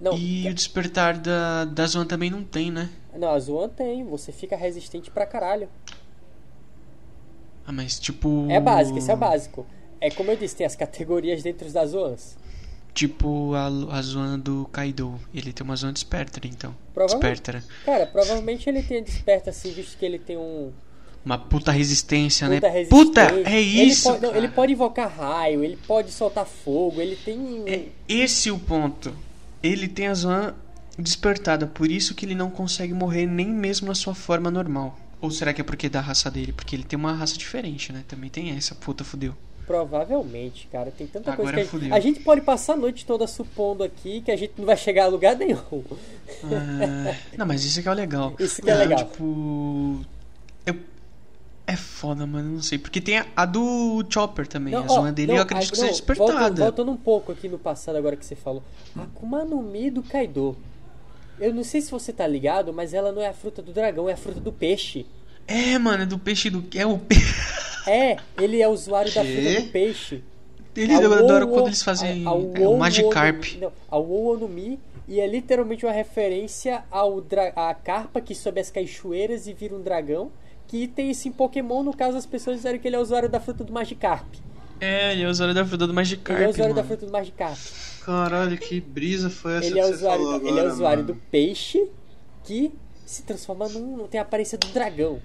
Não, 0.00 0.16
E 0.16 0.48
o 0.48 0.54
despertar 0.54 1.18
da, 1.18 1.64
da 1.64 1.84
Zoan 1.84 2.06
também 2.06 2.30
não 2.30 2.44
tem, 2.44 2.70
né? 2.70 2.88
não, 3.16 3.30
a 3.30 3.40
Zoan 3.40 3.68
tem, 3.68 4.04
você 4.04 4.30
fica 4.30 4.54
resistente 4.56 5.10
pra 5.10 5.26
caralho. 5.26 5.68
Ah, 7.66 7.72
mas 7.72 7.98
tipo. 7.98 8.46
É 8.48 8.60
básico, 8.60 8.98
esse 8.98 9.10
é 9.10 9.14
o 9.14 9.16
básico. 9.16 9.66
É 10.00 10.08
como 10.12 10.30
eu 10.30 10.36
disse, 10.36 10.54
tem 10.54 10.64
as 10.64 10.76
categorias 10.76 11.42
dentro 11.42 11.68
das 11.72 11.90
Zoans. 11.90 12.36
Tipo 12.94 13.52
a, 13.54 13.66
a 13.66 14.00
Zoan 14.00 14.38
do 14.38 14.64
Kaido. 14.70 15.18
Ele 15.34 15.52
tem 15.52 15.64
uma 15.64 15.74
Zoan 15.74 15.92
desperta, 15.92 16.38
então. 16.46 16.72
Provavelmente. 16.94 17.42
Desperta. 17.42 17.64
Cara, 17.84 18.06
provavelmente 18.06 18.68
ele 18.68 18.84
tem 18.84 19.02
desperta 19.02 19.50
assim, 19.50 19.72
visto 19.72 19.98
que 19.98 20.04
ele 20.06 20.20
tem 20.20 20.36
um. 20.36 20.72
Uma 21.28 21.36
puta 21.36 21.70
resistência, 21.70 22.48
Puta 22.48 22.60
né? 22.60 22.72
resistência. 22.72 23.04
Puta, 23.04 23.50
é 23.50 23.60
isso! 23.60 24.08
Ele 24.08 24.18
pode, 24.18 24.26
não, 24.32 24.36
ele 24.38 24.48
pode 24.48 24.72
invocar 24.72 25.10
raio, 25.14 25.62
ele 25.62 25.76
pode 25.86 26.10
soltar 26.10 26.46
fogo, 26.46 27.02
ele 27.02 27.16
tem. 27.16 27.64
É 27.66 27.84
esse 28.08 28.50
o 28.50 28.58
ponto. 28.58 29.12
Ele 29.62 29.86
tem 29.86 30.06
a 30.06 30.14
Zoan 30.14 30.54
despertada, 30.98 31.66
por 31.66 31.90
isso 31.90 32.14
que 32.14 32.24
ele 32.24 32.34
não 32.34 32.48
consegue 32.48 32.94
morrer 32.94 33.26
nem 33.26 33.46
mesmo 33.46 33.88
na 33.88 33.94
sua 33.94 34.14
forma 34.14 34.50
normal. 34.50 34.98
Ou 35.20 35.30
será 35.30 35.52
que 35.52 35.60
é 35.60 35.64
porque 35.64 35.86
é 35.88 35.90
da 35.90 36.00
raça 36.00 36.30
dele? 36.30 36.50
Porque 36.52 36.74
ele 36.74 36.82
tem 36.84 36.98
uma 36.98 37.12
raça 37.12 37.36
diferente, 37.36 37.92
né? 37.92 38.04
Também 38.08 38.30
tem 38.30 38.50
essa, 38.56 38.74
puta, 38.74 39.04
fudeu. 39.04 39.34
Provavelmente, 39.66 40.66
cara. 40.72 40.90
Tem 40.90 41.06
tanta 41.06 41.30
Agora 41.30 41.52
coisa 41.52 41.52
que 41.52 41.60
a 41.60 41.62
gente, 41.64 41.70
fudeu. 41.70 41.94
a 41.94 42.00
gente 42.00 42.20
pode 42.20 42.40
passar 42.40 42.72
a 42.72 42.76
noite 42.78 43.04
toda 43.04 43.26
supondo 43.26 43.84
aqui 43.84 44.22
que 44.22 44.30
a 44.30 44.36
gente 44.36 44.54
não 44.56 44.64
vai 44.64 44.78
chegar 44.78 45.04
a 45.04 45.08
lugar 45.08 45.36
nenhum. 45.36 45.58
Ah, 46.44 47.14
não, 47.36 47.44
mas 47.44 47.64
isso 47.64 47.82
que 47.82 47.88
é 47.88 47.90
o 47.90 47.94
legal. 47.94 48.34
Isso 48.38 48.62
que 48.62 48.70
é 48.70 48.72
Ah, 48.72 48.78
legal. 48.78 48.98
Tipo. 49.00 50.00
eu- 50.64 50.76
É 51.70 51.76
foda, 51.76 52.26
mano, 52.26 52.54
não 52.54 52.62
sei. 52.62 52.78
Porque 52.78 52.98
tem 53.00 53.18
a, 53.18 53.26
a 53.36 53.44
do 53.44 54.02
Chopper 54.08 54.46
também. 54.46 54.74
a 54.74 54.80
ó, 54.80 54.88
Zoan 54.88 55.12
dele 55.12 55.28
não, 55.32 55.36
eu 55.36 55.42
acredito 55.42 55.68
a- 55.68 55.70
que 55.72 55.76
seja 55.76 55.86
não, 55.88 55.92
despertada. 55.92 56.32
Voltando, 56.32 56.56
voltando 56.62 56.90
um 56.92 56.96
pouco 56.96 57.30
aqui 57.30 57.46
no 57.46 57.58
passado, 57.58 57.96
agora 57.96 58.16
que 58.16 58.24
você 58.24 58.34
falou. 58.34 58.62
Akuma 58.96 59.44
no 59.44 59.62
Mi 59.62 59.90
do 59.90 60.02
Kaido. 60.02 60.56
Eu 61.38 61.52
não 61.52 61.62
sei 61.62 61.80
se 61.82 61.90
você 61.90 62.10
tá 62.12 62.26
ligado, 62.26 62.72
mas 62.72 62.94
ela 62.94 63.12
não 63.12 63.20
é 63.20 63.28
a 63.28 63.32
fruta 63.34 63.60
do 63.60 63.70
dragão, 63.70 64.08
é 64.08 64.14
a 64.14 64.16
fruta 64.16 64.40
do 64.40 64.50
peixe. 64.50 65.04
É, 65.46 65.78
mano, 65.78 66.04
é 66.04 66.06
do 66.06 66.18
peixe 66.18 66.48
do. 66.50 66.64
É 66.76 66.86
o 66.86 66.98
peixe. 66.98 67.58
É, 67.86 68.18
ele 68.38 68.60
é 68.60 68.68
usuário 68.68 69.10
da 69.14 69.24
fruta 69.24 69.60
do 69.62 69.68
peixe. 69.68 70.22
Ele 70.76 70.92
A 70.92 70.98
adora 70.98 71.46
quando 71.46 71.68
eles 71.68 71.82
fazem. 71.82 72.26
a- 72.26 72.30
a 72.30 72.34
é, 72.62 72.68
o 72.68 72.76
Magikarp. 72.76 73.44
No- 73.54 73.60
Não, 73.60 73.72
a 73.90 73.96
Wo 73.96 74.36
no 74.36 74.46
Mi 74.46 74.78
e 75.08 75.18
é 75.20 75.26
literalmente 75.26 75.86
uma 75.86 75.92
referência 75.92 76.84
ao 76.90 77.18
dra 77.22 77.50
à 77.56 77.72
carpa 77.72 78.20
que 78.20 78.34
sobe 78.34 78.60
as 78.60 78.70
cachoeiras 78.70 79.46
e 79.46 79.54
vira 79.54 79.74
um 79.74 79.80
dragão. 79.80 80.30
Que 80.68 80.86
tem 80.86 81.10
esse 81.10 81.30
Pokémon, 81.30 81.82
no 81.82 81.96
caso 81.96 82.16
as 82.16 82.26
pessoas 82.26 82.56
disseram 82.56 82.78
que 82.78 82.86
ele 82.86 82.96
é 82.96 83.00
usuário 83.00 83.28
da 83.28 83.40
fruta 83.40 83.64
do 83.64 83.72
Magikarp. 83.72 84.26
É, 84.80 85.12
ele 85.12 85.22
é 85.24 85.28
usuário 85.28 85.54
da 85.54 85.64
fruta 85.64 85.86
do 85.86 85.94
Magikarp. 85.94 86.38
Ele 86.38 86.44
é 86.44 86.48
usuário 86.50 86.74
da 86.74 86.82
mano. 86.82 86.88
fruta 86.88 87.06
do 87.06 87.12
Magikarp. 87.12 87.58
Caralho, 88.04 88.56
que 88.56 88.80
brisa 88.80 89.28
foi 89.28 89.56
essa 89.56 89.66
Ele 89.66 89.78
é 89.80 89.86
usuário, 89.86 90.24
falou 90.24 90.40
ele 90.40 90.48
agora, 90.50 90.68
é 90.68 90.72
usuário 90.72 91.02
mano? 91.02 91.14
do 91.14 91.20
peixe 91.30 91.88
que 92.44 92.72
se 93.04 93.22
transforma 93.22 93.68
num. 93.68 94.06
tem 94.06 94.20
a 94.20 94.22
aparência 94.22 94.56
do 94.56 94.68
dragão. 94.68 95.20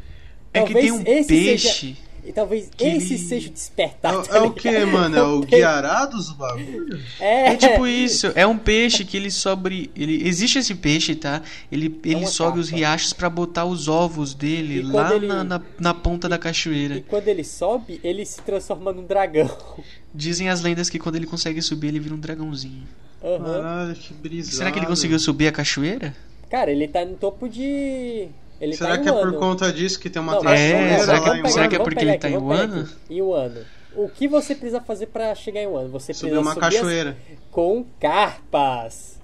É 0.53 0.63
que 0.63 0.73
tem 0.73 0.91
um 0.91 1.01
esse 1.05 1.27
peixe. 1.27 1.69
Seja, 1.69 1.97
e 2.25 2.31
talvez 2.33 2.69
que 2.75 2.83
esse 2.85 3.13
ele- 3.13 3.17
seja 3.23 3.47
o 3.47 3.51
É, 3.51 3.53
despertar. 3.53 4.15
o- 4.17 4.23
tá 4.23 4.37
é 4.37 4.41
o 4.41 4.51
que, 4.51 4.85
mano? 4.85 5.17
É 5.17 5.21
o 5.23 5.39
peixe. 5.41 5.55
Guiarados 5.57 6.29
o 6.29 6.35
bagulho? 6.35 6.99
É, 7.19 7.49
É 7.53 7.55
tipo 7.55 7.85
isso, 7.87 8.31
é 8.35 8.45
um 8.47 8.57
peixe 8.57 9.03
que 9.05 9.17
ele 9.17 9.29
sobe. 9.31 9.89
Ele, 9.95 10.27
existe 10.27 10.59
esse 10.59 10.75
peixe, 10.75 11.15
tá? 11.15 11.41
Ele, 11.71 11.99
ele 12.03 12.15
uma 12.15 12.27
sobe 12.27 12.59
os 12.59 12.67
capa. 12.67 12.77
riachos 12.77 13.13
pra 13.13 13.29
botar 13.29 13.65
os 13.65 13.87
ovos 13.87 14.33
dele 14.33 14.79
E 14.79 14.81
lá 14.83 15.15
ele- 15.15 15.27
na, 15.27 15.43
na, 15.43 15.61
na 15.79 15.93
ponta 15.93 16.27
da 16.29 16.37
cachoeira. 16.37 16.95
E 16.97 17.01
quando 17.01 17.27
ele 17.27 17.43
sobe, 17.43 17.99
ele 18.03 18.25
se 18.25 18.41
transforma 18.41 18.91
num 18.93 19.05
dragão. 19.05 19.49
Dizem 20.13 20.49
as 20.49 20.61
lendas 20.61 20.89
que 20.89 20.99
quando 20.99 21.15
ele 21.15 21.25
consegue 21.25 21.61
subir, 21.61 21.87
ele 21.87 21.99
vira 21.99 22.13
um 22.15 22.19
dragãozinho. 22.19 22.83
Aham. 23.23 23.43
Caralho, 23.61 23.95
que 23.95 24.13
brisa. 24.13 24.51
Será 24.51 24.71
que 24.71 24.77
ele 24.79 24.85
conseguiu 24.85 25.17
subir 25.17 25.47
a 25.47 25.51
cachoeira? 25.51 26.15
Cara, 26.49 26.69
ele 26.71 26.87
tá 26.87 27.03
no 27.05 27.15
topo 27.15 27.47
de. 27.49 28.27
Ele 28.63 28.75
Será 28.77 28.97
tá 28.97 29.03
que 29.03 29.09
é 29.09 29.11
por 29.11 29.33
conta 29.37 29.71
disso 29.73 29.99
que 29.99 30.09
tem 30.09 30.21
uma 30.21 30.33
Não, 30.41 30.49
É, 30.51 30.97
será 30.99 31.19
que 31.21 31.29
é- 31.29 31.33
pegar- 31.33 31.49
será 31.49 31.67
que 31.67 31.75
é 31.75 31.79
porque 31.79 31.99
ele 32.03 32.11
aqui, 32.11 32.19
tá 32.21 32.29
em 32.29 32.37
Wano? 32.37 32.89
Em 33.09 33.21
Wano. 33.21 33.61
O 33.95 34.07
que 34.09 34.27
você 34.27 34.55
precisa 34.55 34.79
fazer 34.81 35.07
pra 35.07 35.35
chegar 35.35 35.61
em 35.61 35.67
Wano? 35.67 35.89
Você 35.89 36.13
Subir 36.13 36.31
precisa 36.31 36.41
uma 36.41 36.53
subir 36.53 36.65
as- 36.65 36.73
cachoeira. 36.75 37.17
com 37.51 37.85
carpas. 37.99 39.19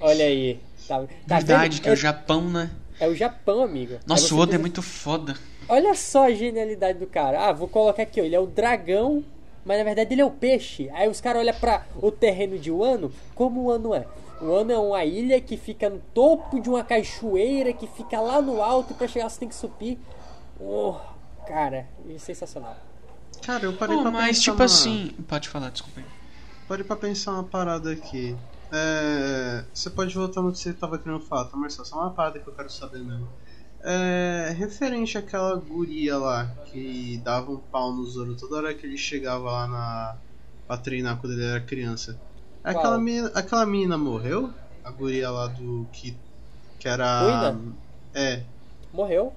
Olha 0.00 0.24
aí. 0.24 0.58
Tá, 0.88 0.98
tá 1.28 1.36
Verdade, 1.36 1.74
vendo? 1.76 1.82
que 1.82 1.88
é 1.88 1.92
o 1.92 1.96
Japão, 1.96 2.42
né? 2.48 2.70
É 2.98 3.06
o 3.06 3.14
Japão, 3.14 3.62
amigo. 3.62 3.96
Nossa, 4.06 4.34
o 4.34 4.38
Oda 4.38 4.42
é 4.42 4.58
precisa- 4.58 4.60
muito 4.60 4.82
foda. 4.82 5.34
Olha 5.68 5.94
só 5.94 6.26
a 6.26 6.32
genialidade 6.32 6.98
do 6.98 7.06
cara. 7.06 7.46
Ah, 7.48 7.52
vou 7.52 7.68
colocar 7.68 8.02
aqui, 8.02 8.20
ó. 8.20 8.24
Ele 8.24 8.34
é 8.34 8.40
o 8.40 8.46
dragão, 8.46 9.22
mas 9.64 9.78
na 9.78 9.84
verdade 9.84 10.12
ele 10.14 10.20
é 10.20 10.24
o 10.24 10.30
peixe. 10.30 10.90
Aí 10.92 11.08
os 11.08 11.20
caras 11.20 11.42
olham 11.42 11.54
pra 11.54 11.86
o 12.02 12.10
terreno 12.10 12.58
de 12.58 12.70
Wano, 12.70 13.12
como 13.34 13.60
o 13.60 13.64
Wano 13.66 13.94
é. 13.94 14.04
O 14.40 14.46
Wano 14.46 14.72
é 14.72 14.78
uma 14.78 15.04
ilha 15.04 15.40
que 15.40 15.56
fica 15.56 15.90
no 15.90 15.98
topo 16.14 16.60
de 16.60 16.68
uma 16.68 16.82
cachoeira, 16.82 17.72
que 17.72 17.86
fica 17.86 18.20
lá 18.20 18.40
no 18.40 18.62
alto, 18.62 18.92
e 18.92 18.94
pra 18.96 19.06
chegar 19.06 19.28
você 19.28 19.40
tem 19.40 19.48
que 19.48 19.54
subir. 19.54 19.98
Oh, 20.58 20.94
cara, 21.46 21.86
é 22.08 22.18
sensacional. 22.18 22.76
Cara, 23.42 23.64
eu 23.64 23.72
parei 23.74 23.96
Pô, 23.96 24.02
pra 24.02 24.10
mas 24.10 24.38
pensar 24.38 24.42
tipo 24.42 24.56
uma- 24.56 24.64
assim. 24.64 25.08
Pode 25.28 25.48
falar, 25.48 25.70
desculpa 25.70 26.00
aí. 26.00 26.06
Parei 26.68 26.84
pra 26.84 26.96
pensar 26.96 27.32
uma 27.32 27.44
parada 27.44 27.90
aqui. 27.92 28.36
É, 28.72 29.64
Você 29.74 29.90
pode 29.90 30.14
voltar 30.14 30.40
no 30.42 30.52
que 30.52 30.58
você 30.58 30.72
tava 30.72 30.98
querendo 30.98 31.20
falar, 31.22 31.46
tá, 31.46 31.56
Marcelo? 31.56 31.86
Só 31.86 31.96
uma 31.98 32.10
parada 32.10 32.38
que 32.38 32.46
eu 32.48 32.54
quero 32.54 32.70
saber 32.70 33.00
mesmo. 33.00 33.28
É, 33.82 34.54
referente 34.56 35.16
àquela 35.18 35.54
guria 35.56 36.16
lá 36.18 36.46
que 36.66 37.18
dava 37.24 37.50
um 37.50 37.56
pau 37.56 37.92
no 37.92 38.04
Zoro 38.06 38.36
toda 38.36 38.56
hora 38.56 38.74
que 38.74 38.86
ele 38.86 38.96
chegava 38.98 39.50
lá 39.50 39.66
na 39.66 40.16
pra 40.66 40.76
treinar 40.76 41.18
quando 41.20 41.32
ele 41.32 41.44
era 41.44 41.60
criança. 41.60 42.20
Qual? 42.62 42.76
Aquela 42.76 42.98
menina, 42.98 43.30
aquela 43.34 43.66
menina 43.66 43.98
morreu? 43.98 44.50
A 44.84 44.90
guria 44.90 45.30
lá 45.30 45.46
do 45.46 45.86
que 45.92 46.16
que 46.78 46.88
era 46.88 47.20
Kuina? 47.20 47.60
É, 48.14 48.42
Morreu. 48.92 49.32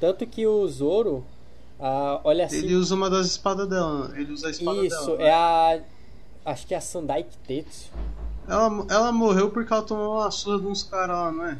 Tanto 0.00 0.26
que 0.26 0.46
o 0.46 0.66
Zoro, 0.68 1.24
ah, 1.80 2.20
olha 2.24 2.44
assim. 2.44 2.58
ele 2.58 2.74
usa 2.74 2.94
uma 2.94 3.08
das 3.08 3.26
espadas 3.26 3.68
dela. 3.68 4.12
Ele 4.14 4.32
usa 4.32 4.48
a 4.48 4.50
espada 4.50 4.84
Isso, 4.84 5.06
dela. 5.06 5.18
né? 5.18 5.24
é 5.24 5.32
a. 5.32 5.80
Acho 6.44 6.66
que 6.66 6.74
é 6.74 6.76
a 6.76 6.80
Sandai 6.80 7.24
Kitetsu. 7.24 7.90
Ela, 8.46 8.86
ela 8.88 9.12
morreu 9.12 9.50
porque 9.50 9.72
ela 9.72 9.82
tomou 9.82 10.14
uma 10.14 10.30
surra 10.30 10.60
de 10.60 10.66
uns 10.66 10.82
caras 10.82 11.16
lá, 11.16 11.32
não 11.32 11.46
é? 11.46 11.58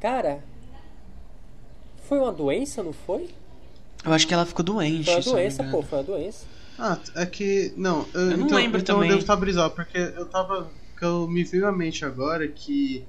Cara, 0.00 0.42
foi 2.04 2.18
uma 2.18 2.32
doença, 2.32 2.82
não 2.82 2.92
foi? 2.92 3.34
Eu 4.04 4.12
acho 4.12 4.26
que 4.26 4.32
ela 4.32 4.46
ficou 4.46 4.64
doente. 4.64 5.04
Foi 5.04 5.14
uma 5.14 5.22
doença, 5.22 5.64
pô, 5.64 5.82
foi 5.82 5.98
uma 5.98 6.04
doença. 6.04 6.46
Ah, 6.78 7.00
é 7.14 7.24
que. 7.26 7.72
Não, 7.76 8.06
eu, 8.14 8.30
Eu 8.32 8.36
não 8.38 8.46
então, 8.46 8.58
lembro 8.58 8.80
então 8.80 8.96
também. 8.96 9.10
eu 9.10 9.14
devo 9.16 9.22
estar 9.24 9.36
brisado, 9.36 9.74
porque 9.74 9.96
eu 9.98 10.26
tava. 10.28 10.70
Que 10.98 11.04
eu 11.04 11.28
me 11.28 11.44
veio 11.44 11.66
à 11.66 11.72
mente 11.72 12.04
agora 12.04 12.46
que 12.48 13.06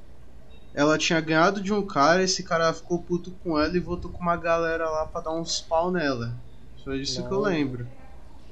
ela 0.74 0.98
tinha 0.98 1.20
ganhado 1.22 1.62
de 1.62 1.72
um 1.74 1.86
cara, 1.86 2.22
esse 2.22 2.44
cara 2.44 2.74
ficou 2.74 3.02
puto 3.02 3.32
com 3.44 3.58
ela 3.58 3.76
e 3.76 3.80
voltou 3.80 4.12
com 4.12 4.22
uma 4.22 4.36
galera 4.36 4.90
lá 4.90 5.06
pra 5.06 5.22
dar 5.22 5.34
uns 5.34 5.62
pau 5.62 5.90
nela. 5.92 6.36
Foi 6.84 7.00
disso 7.00 7.26
que 7.26 7.34
eu 7.34 7.38
Não. 7.38 7.44
lembro. 7.44 7.88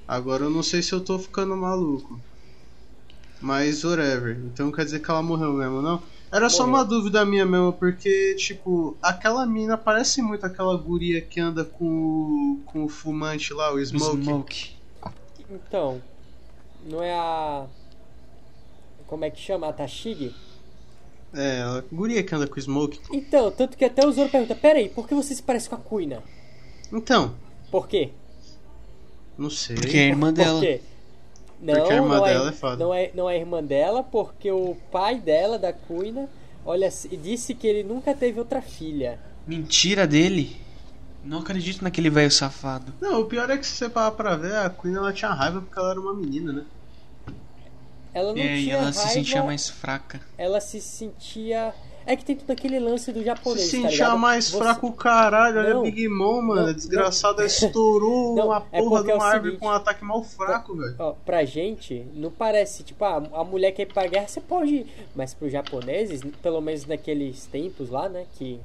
Agora 0.07 0.43
eu 0.45 0.49
não 0.49 0.63
sei 0.63 0.81
se 0.81 0.93
eu 0.93 1.01
tô 1.03 1.19
ficando 1.19 1.55
maluco. 1.55 2.19
Mas 3.41 3.83
whatever. 3.83 4.37
Então 4.45 4.71
quer 4.71 4.85
dizer 4.85 4.99
que 5.01 5.11
ela 5.11 5.21
morreu 5.21 5.53
mesmo, 5.53 5.81
não? 5.81 6.01
Era 6.31 6.49
só 6.49 6.65
uma 6.65 6.83
dúvida 6.83 7.23
minha 7.25 7.45
mesmo, 7.45 7.71
porque, 7.73 8.35
tipo, 8.35 8.97
aquela 9.01 9.45
mina 9.45 9.77
parece 9.77 10.21
muito 10.21 10.45
aquela 10.45 10.75
guria 10.77 11.21
que 11.21 11.39
anda 11.39 11.63
com, 11.63 11.85
o- 11.85 12.63
com 12.65 12.83
o 12.83 12.89
fumante 12.89 13.53
lá, 13.53 13.71
o 13.71 13.75
O 13.77 13.85
Smoke. 13.85 14.21
Smoke. 14.23 14.75
Então, 15.49 16.01
não 16.85 17.01
é 17.03 17.13
a. 17.13 17.65
Como 19.07 19.23
é 19.25 19.29
que 19.29 19.39
chama? 19.39 19.67
A 19.67 19.73
Tashigi? 19.73 20.33
É, 21.33 21.61
a 21.61 21.83
guria 21.91 22.23
que 22.23 22.33
anda 22.33 22.47
com 22.47 22.55
o 22.57 22.61
Smoke. 22.61 22.99
Então, 23.11 23.51
tanto 23.51 23.77
que 23.77 23.85
até 23.85 24.05
o 24.05 24.11
Zoro 24.11 24.29
pergunta: 24.29 24.55
Peraí, 24.55 24.89
por 24.89 25.07
que 25.07 25.13
você 25.13 25.35
se 25.35 25.43
parece 25.43 25.69
com 25.69 25.75
a 25.75 25.79
Kuina? 25.79 26.23
Então, 26.91 27.35
Por 27.69 27.87
quê? 27.87 28.11
não 29.37 29.49
sei. 29.49 29.75
Porque 29.75 29.97
é 29.97 30.03
a 30.03 30.07
irmã 30.07 30.27
Por 30.33 30.43
dela. 30.43 30.59
quê? 30.61 30.81
Não, 31.59 31.73
Porque 31.73 31.93
a 31.93 31.95
irmã 31.95 32.17
não 32.17 32.23
dela 32.23 32.45
é, 32.45 32.49
é 32.49 32.51
foda. 32.53 32.75
Não 32.83 32.93
é, 32.93 33.11
não 33.13 33.29
é 33.29 33.37
irmã 33.37 33.63
dela, 33.63 34.03
porque 34.03 34.49
o 34.51 34.75
pai 34.91 35.19
dela, 35.19 35.57
da 35.59 35.73
Kuina, 35.73 36.29
olha, 36.65 36.89
disse 36.89 37.53
que 37.53 37.67
ele 37.67 37.83
nunca 37.83 38.13
teve 38.13 38.39
outra 38.39 38.61
filha. 38.61 39.19
Mentira 39.45 40.07
dele. 40.07 40.57
Não 41.25 41.39
acredito 41.39 41.83
naquele 41.83 42.09
velho 42.09 42.31
safado. 42.31 42.93
Não, 43.01 43.19
o 43.21 43.25
pior 43.25 43.49
é 43.49 43.57
que 43.57 43.65
se 43.65 43.73
você 43.75 43.89
parar 43.89 44.11
pra 44.11 44.35
ver, 44.35 44.55
a 44.55 44.69
Queen 44.69 44.95
ela 44.95 45.11
tinha 45.11 45.31
raiva 45.31 45.59
porque 45.59 45.77
ela 45.79 45.91
era 45.91 45.99
uma 45.99 46.13
menina, 46.13 46.53
né? 46.53 46.63
Ela 48.13 48.31
não 48.33 48.39
É, 48.41 48.57
e 48.57 48.63
tinha 48.63 48.73
ela 48.75 48.83
raiva, 48.85 48.99
se 48.99 49.09
sentia 49.13 49.43
mais 49.43 49.67
fraca. 49.69 50.21
ela 50.37 50.61
se 50.61 50.79
sentia. 50.79 51.73
É 52.07 52.15
que 52.15 52.23
tem 52.23 52.35
todo 52.35 52.51
aquele 52.51 52.79
lance 52.79 53.11
do 53.11 53.23
japonês, 53.23 53.65
Se 53.65 53.81
tá 53.81 53.89
sentia 53.89 54.05
ligado? 54.05 54.19
mais 54.19 54.45
Você- 54.45 54.57
fraco 54.59 54.85
o 54.87 54.93
caralho, 54.93 55.57
olha 55.59 55.81
Big 55.91 56.07
Mom, 56.07 56.39
mano. 56.39 56.61
Não, 56.61 56.69
a 56.69 56.71
desgraçada 56.71 57.43
estourou 57.47 58.35
Não, 58.35 58.45
uma 58.49 58.63
é 58.71 58.79
porra 58.79 59.03
de 59.03 59.09
é 59.09 59.13
o 59.13 59.17
uma 59.17 59.25
árvore 59.25 59.43
seguinte- 59.53 59.59
com 59.59 59.65
um 59.65 59.71
ataque 59.71 60.05
mal 60.05 60.23
fraco, 60.23 60.75
velho. 60.77 60.95
Ó, 60.99 61.13
pra 61.25 61.43
gente, 61.45 62.05
não 62.13 62.29
parece, 62.29 62.83
tipo, 62.83 63.03
ah, 63.03 63.23
a 63.33 63.43
mulher 63.43 63.71
quer 63.71 63.81
ir 63.83 63.85
pra 63.91 64.05
guerra, 64.05 64.27
você 64.27 64.39
pode 64.39 64.75
ir. 64.75 65.07
Mas 65.15 65.33
pros 65.33 65.51
japoneses, 65.51 66.21
pelo 66.43 66.61
menos 66.61 66.85
naqueles 66.85 67.47
tempos 67.47 67.89
lá, 67.89 68.07
né, 68.07 68.25
que... 68.37 68.59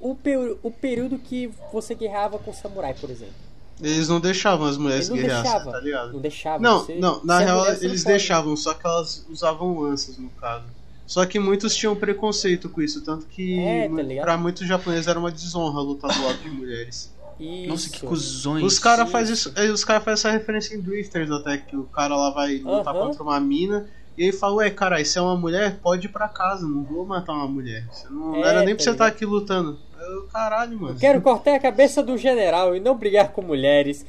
O, 0.00 0.10
o, 0.10 0.58
o 0.64 0.70
período 0.70 1.18
que 1.18 1.50
você 1.72 1.94
guerreava 1.94 2.38
com 2.38 2.50
o 2.50 2.54
samurai, 2.54 2.94
por 2.94 3.10
exemplo. 3.10 3.34
Eles 3.82 4.08
não 4.08 4.18
deixavam 4.20 4.66
as 4.66 4.78
mulheres 4.78 5.08
Ele 5.08 5.16
não 5.20 5.26
guerrear, 5.26 5.42
deixava, 5.42 5.72
tá 5.72 5.80
ligado? 5.80 6.12
não 6.14 6.20
deixava. 6.20 6.62
Não, 6.62 6.80
você- 6.80 6.94
não, 6.94 7.22
na 7.24 7.38
real 7.40 7.58
mulher, 7.60 7.78
eles 7.82 8.04
deixavam, 8.04 8.56
só 8.56 8.72
que 8.72 8.86
elas 8.86 9.26
usavam 9.28 9.78
lanças 9.78 10.16
no 10.16 10.30
caso. 10.30 10.64
Só 11.06 11.24
que 11.26 11.38
muitos 11.38 11.76
tinham 11.76 11.94
preconceito 11.94 12.68
com 12.68 12.80
isso, 12.82 13.02
tanto 13.04 13.26
que 13.26 13.58
É, 13.60 13.88
tá 13.88 14.22
pra 14.22 14.36
muitos 14.36 14.66
japoneses 14.66 15.06
era 15.06 15.18
uma 15.18 15.30
desonra 15.30 15.80
lutar 15.80 16.10
do 16.12 16.24
lado 16.24 16.38
de 16.38 16.48
mulheres. 16.50 17.14
Isso. 17.38 17.68
Nossa, 17.68 17.90
que 17.90 18.00
cuzões. 18.00 18.64
Os 18.64 18.78
caras 18.78 19.10
fazem 19.10 19.34
isso, 19.34 19.52
eh, 19.54 19.70
os 19.70 19.84
cara 19.84 20.00
fazem 20.00 20.14
essa 20.14 20.30
referência 20.30 20.74
em 20.74 20.80
Drifters 20.80 21.30
até, 21.30 21.58
que 21.58 21.76
o 21.76 21.84
cara 21.84 22.16
lá 22.16 22.30
vai 22.30 22.56
lutar 22.56 22.96
Aham. 22.96 23.06
contra 23.08 23.22
uma 23.22 23.38
mina 23.38 23.86
e 24.16 24.22
ele 24.24 24.32
fala, 24.32 24.54
ué, 24.56 24.70
cara, 24.70 25.04
se 25.04 25.18
é 25.18 25.20
uma 25.22 25.36
mulher, 25.36 25.78
pode 25.82 26.06
ir 26.06 26.10
pra 26.10 26.28
casa, 26.28 26.66
não 26.66 26.82
vou 26.84 27.04
matar 27.06 27.32
uma 27.34 27.46
mulher. 27.48 27.86
Você 27.90 28.08
não, 28.08 28.32
não 28.32 28.44
É, 28.44 28.48
era 28.48 28.62
nem 28.64 28.74
pra 28.74 28.76
tá 28.76 28.84
você 28.84 28.90
estar 28.90 29.04
ligado? 29.04 29.16
aqui 29.16 29.26
lutando. 29.26 29.78
Eu, 29.98 30.26
caralho, 30.28 30.80
mano. 30.80 30.98
Quero 30.98 31.20
cortar 31.20 31.54
a 31.56 31.60
cabeça 31.60 32.02
do 32.02 32.16
general 32.16 32.76
e 32.76 32.80
não 32.80 32.96
brigar 32.96 33.32
com 33.32 33.42
mulheres. 33.42 34.06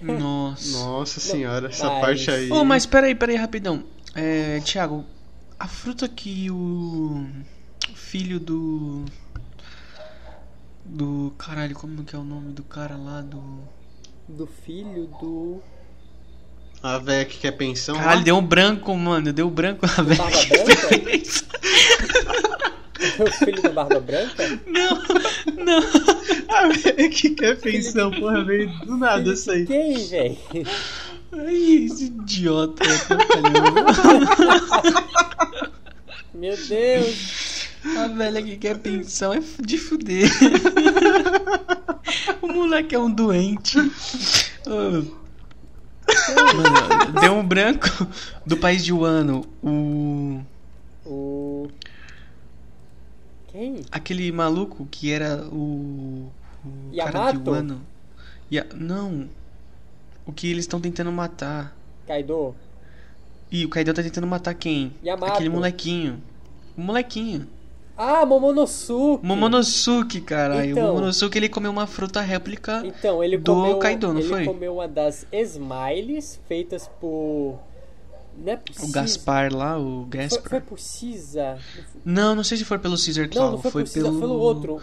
Nossa. 0.00 0.78
Nossa 0.78 1.20
senhora, 1.20 1.68
essa 1.68 1.86
mas- 1.88 2.00
parte 2.00 2.30
aí. 2.30 2.50
Ô, 2.50 2.64
mas 2.64 2.86
peraí, 2.86 3.14
peraí, 3.14 3.36
rapidão. 3.36 3.82
É, 4.14 4.60
Thiago, 4.60 5.04
a 5.58 5.66
fruta 5.68 6.08
que 6.08 6.50
o 6.50 7.26
filho 7.94 8.38
do. 8.40 9.04
Do. 10.84 11.32
Caralho, 11.38 11.74
como 11.74 12.04
que 12.04 12.14
é 12.14 12.18
o 12.18 12.24
nome 12.24 12.52
do 12.52 12.62
cara 12.62 12.96
lá 12.96 13.20
do. 13.20 13.42
Do 14.28 14.46
filho 14.46 15.06
do... 15.20 15.60
A 16.84 16.98
velha 16.98 17.24
que 17.24 17.38
quer 17.38 17.52
pensão. 17.52 17.96
Caralho, 17.96 18.18
lá. 18.18 18.24
deu 18.24 18.36
um 18.36 18.46
branco, 18.46 18.94
mano. 18.94 19.32
Deu 19.32 19.48
branco 19.48 19.86
a 19.86 20.02
velha. 20.02 20.18
Barba 20.22 20.36
Branca? 20.46 21.24
o 23.24 23.32
filho 23.32 23.62
da 23.62 23.68
Barba 23.70 24.00
Branca? 24.00 24.60
Não, 24.66 25.02
não. 25.64 25.82
A 26.54 26.68
velha 26.68 27.08
que 27.08 27.30
quer 27.30 27.58
pensão, 27.58 28.10
porra, 28.10 28.44
veio 28.44 28.68
do 28.80 28.98
nada 28.98 29.32
isso 29.32 29.50
aí. 29.50 29.64
Quem, 29.64 29.96
velho? 30.08 30.36
Ai, 31.32 31.86
esse 31.86 32.04
idiota. 32.04 32.84
Meu 36.34 36.54
Deus. 36.54 37.66
A 37.96 38.08
velha 38.08 38.42
que 38.42 38.58
quer 38.58 38.76
pensão 38.76 39.32
é 39.32 39.40
de 39.58 39.78
fuder. 39.78 40.30
o 42.42 42.48
moleque 42.48 42.94
é 42.94 42.98
um 42.98 43.10
doente. 43.10 43.78
Ô. 44.66 45.23
Mano, 46.28 47.20
deu 47.20 47.32
um 47.34 47.46
branco 47.46 47.88
do 48.46 48.56
país 48.56 48.84
de 48.84 48.92
Wano. 48.92 49.44
O. 49.62 50.40
O... 51.04 51.68
Quem? 53.48 53.82
Aquele 53.90 54.30
maluco 54.32 54.86
que 54.90 55.10
era 55.10 55.44
o. 55.52 56.30
O 56.64 56.96
cara 56.96 57.10
de 57.10 57.16
Yamato? 57.36 57.50
Wano. 57.50 57.80
Ya- 58.50 58.66
Não. 58.74 59.28
O 60.26 60.32
que 60.32 60.50
eles 60.50 60.64
estão 60.64 60.80
tentando 60.80 61.12
matar. 61.12 61.76
Kaido? 62.06 62.54
E 63.52 63.64
o 63.64 63.68
Kaido 63.68 63.92
tá 63.92 64.02
tentando 64.02 64.26
matar 64.26 64.54
quem? 64.54 64.92
Yamato. 65.04 65.34
Aquele 65.34 65.50
molequinho. 65.50 66.22
O 66.76 66.80
molequinho. 66.80 67.46
Ah, 67.96 68.26
Momonosuke. 68.26 69.24
Momonosuke, 69.24 70.20
caralho. 70.20 70.72
Então. 70.72 70.84
O 70.84 70.88
Momonosuke 70.94 71.38
ele 71.38 71.48
comeu 71.48 71.70
uma 71.70 71.86
fruta 71.86 72.20
réplica. 72.20 72.82
Então, 72.84 73.22
ele 73.22 73.38
do 73.38 73.54
comeu, 73.54 73.78
Kaido, 73.78 74.12
não 74.12 74.18
ele 74.20 74.28
foi? 74.28 74.44
comeu 74.44 74.74
uma 74.74 74.88
das 74.88 75.26
Smiles 75.32 76.40
feitas 76.48 76.90
por... 77.00 77.58
Não 78.36 78.52
é 78.52 78.60
O. 78.82 78.90
Gaspar 78.90 79.54
lá, 79.54 79.78
o 79.78 80.00
Foi, 80.10 80.18
Gaspar. 80.18 80.50
foi 80.50 80.60
por 80.60 80.76
Caesar? 80.78 81.58
Não, 82.04 82.34
não 82.34 82.42
sei 82.42 82.58
se 82.58 82.64
foi 82.64 82.78
pelo 82.80 82.96
Caesar 82.96 83.28
Claw. 83.28 83.44
Não, 83.44 83.52
não 83.52 83.62
foi, 83.62 83.70
por 83.70 83.82
Caesar, 83.84 84.02
pelo... 84.02 84.12
foi 84.12 84.20
pelo 84.20 84.40
outro. 84.40 84.80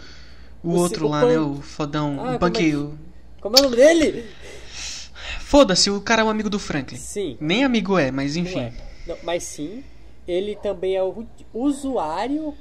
O 0.64 0.70
O 0.70 0.76
outro 0.78 1.06
o 1.06 1.10
lá, 1.10 1.20
Pan- 1.20 1.28
né? 1.28 1.38
O 1.38 1.54
fodão. 1.60 2.10
Ah, 2.12 2.12
o 2.12 2.16
como 2.22 2.30
é 2.34 2.38
banqueiro. 2.38 2.98
Como 3.42 3.56
é 3.56 3.60
o 3.60 3.62
nome 3.64 3.76
dele? 3.76 4.24
Foda-se, 5.40 5.90
o 5.90 6.00
cara 6.00 6.22
é 6.22 6.24
um 6.24 6.30
amigo 6.30 6.48
do 6.48 6.58
Franklin. 6.58 6.96
Sim. 6.96 7.36
Nem 7.38 7.62
amigo 7.62 7.98
é, 7.98 8.10
mas 8.10 8.36
Não 8.36 8.42
enfim. 8.42 8.58
é. 8.60 8.72
Não, 9.06 9.16
mas 9.22 9.42
sim, 9.42 9.84
ele 10.26 10.56
também 10.56 10.96
é 10.96 11.02
o 11.02 11.26
usuário 11.52 12.54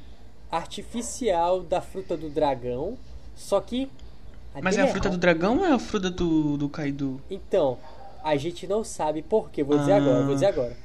artificial 0.52 1.62
da 1.62 1.82
fruta 1.82 2.18
do 2.18 2.30
dragão, 2.30 2.97
só 3.36 3.60
que... 3.62 3.89
Mas 4.62 4.78
é 4.78 4.82
a 4.82 4.88
fruta 4.88 5.08
ra- 5.08 5.16
do 5.16 5.18
dragão 5.20 5.60
ou 5.60 5.66
é 5.66 5.72
a 5.72 5.80
fruta 5.80 6.10
do, 6.12 6.58
do 6.58 6.68
Kaido? 6.68 7.22
Então, 7.30 7.78
a 8.24 8.36
gente 8.36 8.68
não 8.68 8.84
sabe 8.84 9.22
por 9.22 9.49
quê. 9.49 9.64
Vou 9.64 9.78
dizer 9.80 9.93
Ah. 9.93 9.97
agora, 9.97 10.24
vou 10.26 10.34
dizer 10.34 10.47
agora. 10.47 10.76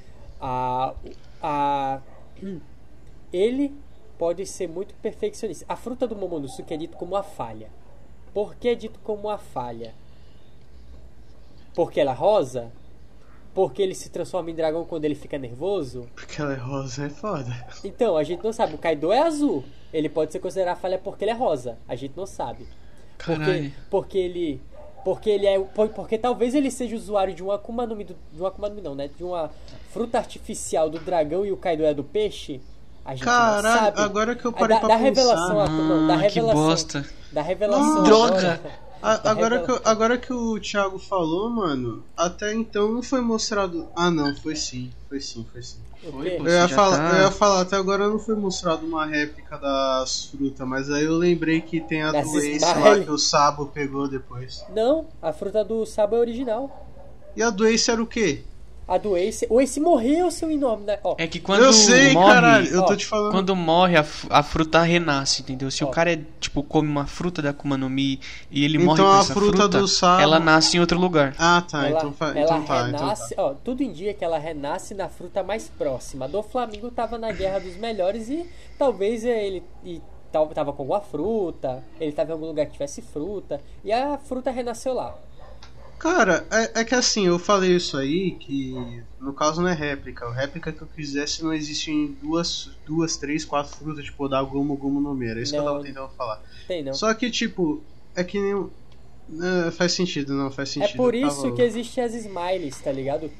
A, 0.41 0.95
a, 1.43 2.01
ele 3.33 3.75
pode 4.17 4.47
ser 4.47 4.69
muito 4.69 4.95
perfeccionista. 4.95 5.64
A 5.69 5.75
fruta 5.75 6.07
do 6.07 6.14
Momonosuke 6.14 6.73
é 6.73 6.77
dito 6.77 6.97
como 6.97 7.17
a 7.17 7.23
falha. 7.25 7.69
Por 8.33 8.55
que 8.55 8.69
é 8.69 8.75
dito 8.75 9.01
como 9.03 9.29
a 9.29 9.37
falha? 9.37 9.93
Porque 11.75 12.01
ela 12.01 12.12
é 12.12 12.14
rosa? 12.14 12.71
Porque 13.57 13.81
ele 13.81 13.95
se 13.95 14.11
transforma 14.11 14.51
em 14.51 14.55
dragão 14.55 14.85
quando 14.85 15.07
ele 15.07 15.15
fica 15.15 15.39
nervoso? 15.39 16.07
Porque 16.15 16.43
ela 16.43 16.53
é 16.53 16.57
rosa, 16.57 17.07
é 17.07 17.09
foda. 17.09 17.67
Então, 17.83 18.15
a 18.17 18.23
gente 18.23 18.45
não 18.45 18.53
sabe. 18.53 18.75
O 18.75 18.79
Kaido 18.79 19.11
é 19.11 19.21
azul. 19.23 19.65
Ele 19.93 20.11
pode 20.11 20.31
ser 20.31 20.41
considerado 20.41 20.79
falha 20.79 20.99
porque 20.99 21.25
ele 21.25 21.31
é 21.31 21.35
rosa. 21.35 21.79
A 21.89 21.97
gente 21.97 22.13
não 22.15 22.27
sabe. 22.27 22.69
Porque, 23.17 23.33
Caralho. 23.41 23.73
porque 23.91 24.19
ele. 24.19 24.61
Porque 25.03 25.31
ele 25.31 25.47
é. 25.47 25.59
por- 25.59 25.89
Porque 25.89 26.19
talvez 26.19 26.55
ele 26.55 26.71
seja 26.71 26.95
usuário 26.95 27.33
de 27.33 27.43
um 27.43 27.51
Akuma 27.51 27.87
no 27.87 27.97
Mi. 27.97 28.05
do- 28.05 28.17
De 28.31 28.43
um 28.43 28.45
Akuma 28.45 28.69
no 28.69 28.75
Mi, 28.75 28.83
não, 28.83 28.95
né? 28.95 29.09
De 29.17 29.25
uma 29.25 29.51
fruta 29.91 30.19
artificial 30.19 30.91
do 30.91 30.99
dragão 30.99 31.47
e 31.47 31.51
o 31.51 31.57
Kaido 31.57 31.83
é 31.85 31.95
do 31.95 32.05
peixe. 32.05 32.61
A 33.07 33.15
gente 33.15 33.25
não 33.25 33.33
Caralho, 33.33 33.79
sabe. 33.85 34.01
agora 34.03 34.35
que 34.37 34.45
eu 34.45 34.51
Ah, 34.51 34.55
parei 34.59 34.77
da, 34.77 34.81
pra 34.81 34.89
da 34.89 34.95
pensar. 34.97 35.05
revelação, 35.09 35.61
Ah, 35.61 35.69
não, 35.69 36.07
da 36.09 36.17
que 36.17 36.23
revelação. 36.25 36.63
bosta. 36.63 37.07
Da 37.33 37.41
revelação. 37.41 38.03
Droga. 38.03 38.37
agora- 38.37 38.86
A- 39.03 39.18
da 39.18 39.30
agora, 39.30 39.61
que, 39.61 39.80
agora 39.84 40.18
que 40.18 40.32
o 40.32 40.59
Thiago 40.59 40.99
falou, 40.99 41.49
mano, 41.51 42.03
até 42.16 42.53
então 42.55 42.90
não 42.92 43.03
foi 43.03 43.20
mostrado. 43.20 43.86
Ah, 43.94 44.11
não, 44.11 44.34
foi 44.36 44.57
sim, 44.57 44.90
foi 45.09 45.20
sim, 45.20 45.47
foi 45.53 45.62
sim. 45.62 45.78
Foi. 46.11 46.36
Eu 46.38 46.47
ia, 46.47 46.68
falar, 46.68 46.97
tá- 46.99 47.16
eu 47.16 47.22
ia 47.22 47.30
falar, 47.30 47.61
até 47.62 47.76
agora 47.76 48.09
não 48.09 48.18
foi 48.18 48.34
mostrado 48.36 48.86
uma 48.86 49.05
réplica 49.07 49.59
das 49.59 50.26
frutas, 50.26 50.66
mas 50.66 50.90
aí 50.90 51.05
eu 51.05 51.16
lembrei 51.16 51.61
que 51.61 51.80
tem 51.80 52.03
a 52.03 52.12
Das 52.12 52.30
doença 52.30 52.66
lá 52.66 52.72
Smile. 52.90 53.05
que 53.05 53.11
o 53.11 53.18
Sabo 53.18 53.66
pegou 53.66 54.09
depois. 54.09 54.64
Não, 54.70 55.07
a 55.20 55.32
fruta 55.32 55.64
do 55.64 55.84
Sabo 55.84 56.16
é 56.16 56.20
original. 56.20 56.84
E 57.36 57.42
a 57.42 57.51
doença 57.51 57.92
era 57.92 58.03
o 58.03 58.07
quê? 58.07 58.44
A 58.89 58.99
do 58.99 59.16
Ace. 59.16 59.45
O 59.51 59.61
Ace 59.61 59.80
morreu, 59.80 60.30
seu 60.30 60.49
enorme, 60.49 60.84
né? 60.84 60.99
Ó, 61.03 61.16
É 61.18 61.26
que 61.26 61.41
quando 61.41 61.64
eu 61.64 61.72
sei, 61.72 62.12
morre, 62.12 62.32
caralho, 62.34 62.66
eu 62.68 62.82
ó, 62.82 62.87
tô 62.87 62.95
te 62.97 63.05
falando. 63.05 63.32
Quando 63.32 63.57
morre, 63.57 63.97
a, 63.97 64.05
a 64.30 64.43
fruta 64.45 64.80
renasce, 64.82 65.43
entendeu? 65.43 65.70
Se 65.72 65.82
Ó. 65.82 65.89
o 65.89 65.91
cara 65.91 66.12
é, 66.12 66.20
tipo, 66.39 66.62
come 66.62 66.89
uma 66.89 67.05
fruta 67.05 67.43
da 67.43 67.51
Akuma 67.51 67.76
no 67.76 67.91
Mi 67.91 68.20
e 68.49 68.64
ele 68.64 68.78
morre 68.78 69.01
Então 69.01 69.07
com 69.07 69.16
a 69.16 69.20
essa 69.20 69.34
fruta 69.34 69.57
fruta, 69.62 69.78
do 69.80 69.89
Sabo- 69.89 70.22
ela 70.22 70.39
nasce 70.39 70.76
em 70.76 70.80
outro 70.80 70.99
lugar. 71.01 71.34
Ah, 71.37 71.64
tá, 71.68 71.89
ela, 71.89 71.99
então, 71.99 72.12
fa... 72.12 72.26
ela 72.28 72.41
então 72.41 72.62
tá, 72.62 72.89
então 72.89 73.01
renasce, 73.01 73.34
tá. 73.34 73.43
ó, 73.45 73.55
tudo 73.55 73.82
indica 73.82 74.14
que 74.14 74.24
ela 74.24 74.39
renasce 74.39 74.95
na 74.95 75.09
fruta 75.09 75.43
mais 75.43 75.68
próxima. 75.68 76.26
A 76.26 76.28
do 76.28 76.41
Flamengo 76.45 76.89
tava 76.91 77.18
na 77.18 77.32
guerra 77.32 77.59
dos 77.59 77.76
melhores 77.76 78.28
e 78.28 78.47
talvez 78.78 79.24
ele 79.24 79.64
e, 79.84 80.01
tava 80.30 80.72
com 80.72 80.82
alguma 80.82 81.01
fruta, 81.01 81.82
ele 81.99 82.12
tava 82.12 82.30
em 82.30 82.32
algum 82.34 82.47
lugar 82.47 82.66
que 82.66 82.72
tivesse 82.72 83.03
fruta 83.03 83.61
e 83.84 83.91
a 83.93 84.16
fruta 84.16 84.51
renasceu 84.53 84.95
lá. 84.95 85.16
Cara, 85.99 86.47
é, 86.51 86.80
é 86.80 86.84
que 86.84 86.94
assim, 86.94 87.26
eu 87.26 87.38
falei 87.38 87.74
isso 87.74 87.97
aí, 87.97 88.32
que 88.32 88.74
no 89.18 89.32
caso 89.32 89.62
não 89.62 89.68
é 89.68 89.72
réplica. 89.72 90.28
O 90.28 90.30
réplica 90.32 90.70
que 90.72 90.82
eu 90.82 90.86
quisesse 90.86 91.42
não 91.42 91.53
existe 91.53 91.90
em 91.90 92.12
duas, 92.22 92.70
duas 92.86 93.16
três, 93.16 93.44
quatro 93.44 93.74
frutas, 93.76 94.05
tipo, 94.05 94.28
da 94.28 94.42
Gomu 94.42 94.76
Gomu 94.76 95.01
no 95.01 95.14
Mi. 95.14 95.26
Era 95.28 95.40
isso 95.40 95.53
que 95.53 95.59
eu 95.59 95.64
Não. 95.64 95.72
tava 95.72 95.84
tentando 95.84 96.09
falar. 96.11 96.42
Tem 96.68 96.84
não? 96.84 96.92
Só 96.92 97.12
que, 97.14 97.30
tipo, 97.30 97.82
é 98.14 98.22
que 98.22 98.38
nem. 98.38 98.68
É, 99.66 99.70
faz 99.72 99.92
sentido, 99.92 100.34
não, 100.34 100.51
faz 100.51 100.68
É 100.70 100.72
sentido. 100.74 100.97
por 100.97 101.14
eu 101.14 101.26
isso 101.26 101.42
tava- 101.42 101.57
que 101.57 101.62
existem 101.62 102.05
as 102.05 102.14
smiles, 102.14 102.78
tá 102.80 102.92
ligado? 102.92 103.30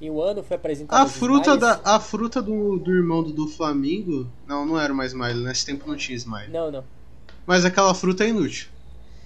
Em 0.00 0.10
um 0.10 0.20
ano 0.20 0.42
foi 0.42 0.56
apresentado 0.56 1.00
A 1.00 1.06
fruta, 1.08 1.56
da, 1.56 1.80
a 1.84 1.98
fruta 1.98 2.42
do, 2.42 2.76
do 2.78 2.92
irmão 2.92 3.22
do, 3.22 3.32
do 3.32 3.48
Flamingo. 3.48 4.28
Não, 4.46 4.66
não 4.66 4.78
era 4.78 4.92
mais 4.92 5.12
Smile, 5.12 5.42
nesse 5.44 5.64
tempo 5.64 5.88
não 5.88 5.96
tinha 5.96 6.16
Smile. 6.16 6.48
Não, 6.52 6.70
não. 6.70 6.84
Mas 7.46 7.64
aquela 7.64 7.94
fruta 7.94 8.22
é 8.24 8.28
inútil. 8.28 8.68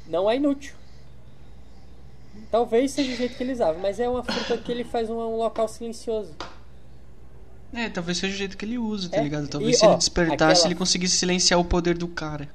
Não 0.07 0.31
é 0.31 0.37
inútil. 0.37 0.75
Talvez 2.51 2.91
seja 2.93 3.13
o 3.13 3.17
jeito 3.17 3.37
que 3.37 3.43
ele 3.43 3.53
usava, 3.53 3.79
mas 3.79 3.99
é 4.01 4.09
uma 4.09 4.23
fruta 4.23 4.57
que 4.57 4.71
ele 4.71 4.85
faz 4.85 5.11
um, 5.11 5.15
um 5.19 5.37
local 5.37 5.67
silencioso. 5.69 6.31
É, 7.75 7.89
talvez 7.89 8.17
seja 8.19 8.33
o 8.35 8.37
jeito 8.39 8.57
que 8.57 8.65
ele 8.65 8.79
usa, 8.79 9.09
tá 9.09 9.19
É, 9.19 9.23
ligado? 9.23 9.49
Talvez 9.49 9.77
e, 9.77 9.79
se 9.79 9.85
ele 9.85 9.93
ó, 9.95 9.97
despertasse, 9.97 10.53
aquela- 10.61 10.67
ele 10.69 10.75
conseguisse 10.75 11.17
silenciar 11.17 11.59
o 11.61 11.65
poder 11.65 11.99
do 11.99 12.09
cara. 12.09 12.49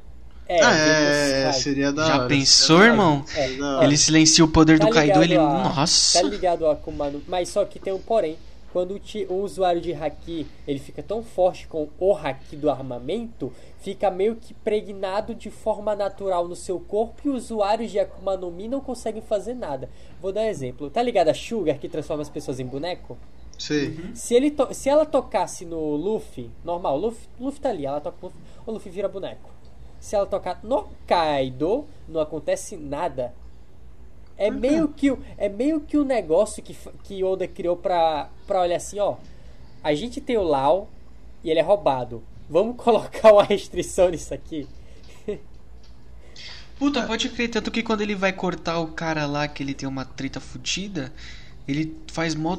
É, 0.47 0.61
ah, 0.61 0.69
Deus 0.69 0.79
é, 0.81 1.43
Raio. 1.49 1.61
seria 1.61 1.91
da 1.93 2.07
Já 2.07 2.15
hora, 2.19 2.27
pensou, 2.27 2.83
irmão? 2.83 3.23
da 3.59 3.77
hora. 3.77 3.85
Ele 3.85 3.97
silencia 3.97 4.43
o 4.43 4.47
poder 4.47 4.79
do 4.79 4.87
Tá 4.87 4.93
Kaido, 4.93 5.21
ligado 5.21 5.23
ele. 5.23 5.35
a- 5.37 5.63
Nossa! 5.75 6.21
Tá 6.21 6.27
ligado 6.27 6.67
Akuma 6.67 7.11
Mas 7.27 7.49
só 7.49 7.63
que 7.63 7.79
tem 7.79 7.93
um 7.93 7.99
porém. 7.99 8.37
Quando 8.71 8.95
o, 8.95 8.99
ti- 8.99 9.25
o 9.29 9.41
usuário 9.41 9.81
de 9.81 9.93
Haki 9.93 10.47
ele 10.67 10.79
fica 10.79 11.03
tão 11.03 11.21
forte 11.21 11.67
com 11.67 11.89
o 11.99 12.13
Haki 12.15 12.55
do 12.55 12.69
armamento, 12.69 13.51
fica 13.79 14.09
meio 14.09 14.35
que 14.37 14.53
pregnado 14.53 15.35
de 15.35 15.49
forma 15.51 15.95
natural 15.95 16.47
no 16.47 16.55
seu 16.55 16.79
corpo 16.79 17.21
e 17.25 17.29
usuários 17.29 17.91
de 17.91 17.99
Akuma 17.99 18.37
no 18.37 18.49
Mi 18.49 18.67
não 18.69 18.79
conseguem 18.79 19.21
fazer 19.21 19.53
nada. 19.55 19.89
Vou 20.21 20.31
dar 20.31 20.41
um 20.41 20.45
exemplo. 20.45 20.89
Tá 20.89 21.01
ligado 21.03 21.27
a 21.27 21.33
Sugar 21.33 21.77
que 21.79 21.89
transforma 21.89 22.21
as 22.21 22.29
pessoas 22.29 22.59
em 22.59 22.65
boneco? 22.65 23.17
Sei. 23.57 23.99
Se, 24.15 24.33
ele 24.33 24.49
to- 24.49 24.73
se 24.73 24.89
ela 24.89 25.05
tocasse 25.05 25.65
no 25.65 25.95
Luffy, 25.95 26.49
normal, 26.63 26.97
Luffy, 26.97 27.27
Luffy 27.39 27.59
tá 27.61 27.69
ali, 27.69 27.85
ela 27.85 27.99
toca 28.01 28.17
no 28.21 28.27
Luffy, 28.29 28.41
o 28.65 28.71
Luffy 28.71 28.91
vira 28.91 29.07
boneco. 29.09 29.49
Se 29.99 30.15
ela 30.15 30.25
tocar 30.25 30.59
no 30.63 30.87
Kaido, 31.05 31.85
não 32.07 32.21
acontece 32.21 32.75
nada. 32.77 33.33
É 34.45 34.49
meio 34.51 34.87
que 34.89 35.11
o- 35.11 35.19
é 35.37 35.47
meio 35.49 35.79
que 35.81 35.97
o 35.97 36.03
negócio 36.03 36.63
que 36.63 36.75
que 37.03 37.23
Oda 37.23 37.47
criou 37.47 37.75
pra, 37.77 38.29
pra 38.47 38.61
olhar 38.61 38.77
assim, 38.77 38.99
ó. 38.99 39.15
A 39.83 39.93
gente 39.93 40.19
tem 40.21 40.37
o 40.37 40.43
Lau 40.43 40.89
e 41.43 41.49
ele 41.49 41.59
é 41.59 41.63
roubado. 41.63 42.23
Vamos 42.49 42.75
colocar 42.81 43.31
uma 43.33 43.43
restrição 43.43 44.09
nisso 44.09 44.33
aqui. 44.33 44.67
Puta, 46.77 47.03
pode 47.03 47.29
crer, 47.29 47.49
tanto 47.49 47.69
que 47.69 47.83
quando 47.83 48.01
ele 48.01 48.15
vai 48.15 48.33
cortar 48.33 48.79
o 48.79 48.87
cara 48.87 49.27
lá, 49.27 49.47
que 49.47 49.61
ele 49.61 49.73
tem 49.75 49.87
uma 49.87 50.03
treta 50.03 50.39
fudida, 50.39 51.13
ele 51.67 51.95
faz 52.11 52.33
mó. 52.33 52.57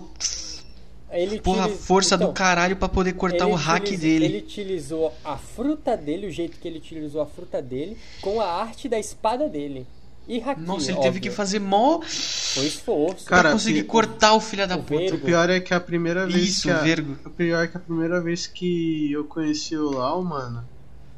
Ele 1.11 1.41
Porra, 1.41 1.64
utiliza- 1.64 1.83
força 1.83 2.14
então, 2.14 2.28
do 2.28 2.33
caralho 2.33 2.76
pra 2.76 2.89
poder 2.89 3.14
cortar 3.14 3.47
o 3.49 3.55
hack 3.55 3.83
utiliza- 3.83 4.03
dele. 4.03 4.24
Ele 4.24 4.39
utilizou 4.39 5.12
a 5.24 5.37
fruta 5.37 5.97
dele, 5.97 6.28
o 6.28 6.30
jeito 6.30 6.59
que 6.59 6.68
ele 6.68 6.78
utilizou 6.78 7.20
a 7.20 7.26
fruta 7.26 7.61
dele, 7.61 7.99
com 8.22 8.41
a 8.41 8.47
arte 8.47 8.89
da 8.89 8.99
espada 8.99 9.49
dele. 9.49 9.87
E 10.28 10.40
haki, 10.40 10.60
Nossa, 10.60 10.86
ele 10.86 10.92
óbvio. 10.98 11.02
teve 11.12 11.20
que 11.20 11.30
fazer 11.30 11.58
mó. 11.58 12.00
Foi 12.02 12.66
esforço. 12.66 13.26
Cara, 13.26 13.42
pra 13.42 13.52
conseguir 13.52 13.82
cortar 13.84 14.34
o 14.34 14.40
filho 14.40 14.66
da 14.68 14.76
o 14.76 14.82
puta. 14.82 15.00
Vergo. 15.00 15.16
O 15.16 15.20
pior 15.20 15.50
é 15.50 15.60
que 15.60 15.74
a 15.74 15.80
primeira 15.80 16.26
vez 16.26 16.48
Isso, 16.48 16.62
que 16.62 16.70
a, 16.70 16.78
vergo. 16.78 17.16
o 17.24 17.30
pior 17.30 17.64
é 17.64 17.66
que 17.66 17.76
a 17.76 17.80
primeira 17.80 18.20
vez 18.20 18.46
que 18.46 19.10
eu 19.10 19.24
conheci 19.24 19.76
o 19.76 19.90
Lau, 19.90 20.22
mano, 20.22 20.64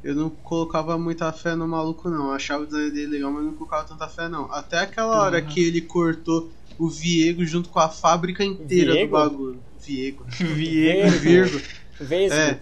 eu 0.03 0.15
não 0.15 0.29
colocava 0.29 0.97
muita 0.97 1.31
fé 1.31 1.55
no 1.55 1.67
maluco 1.67 2.09
não. 2.09 2.27
Eu 2.29 2.33
achava 2.33 2.63
o 2.63 2.65
design 2.65 2.89
dele 2.91 3.07
legal, 3.07 3.31
mas 3.31 3.43
não 3.43 3.53
colocava 3.53 3.83
tanta 3.83 4.07
fé 4.07 4.27
não. 4.27 4.51
Até 4.51 4.79
aquela 4.79 5.21
hora 5.21 5.41
que 5.41 5.63
ele 5.63 5.81
cortou 5.81 6.49
o 6.77 6.89
Viego 6.89 7.45
junto 7.45 7.69
com 7.69 7.79
a 7.79 7.87
fábrica 7.89 8.43
inteira 8.43 8.93
Viego? 8.93 9.07
do 9.07 9.11
bagulho. 9.23 9.59
Viego. 9.79 10.25
Viego. 10.29 11.09
Virgo. 11.19 11.61
Vesgo. 11.99 12.35
É. 12.35 12.59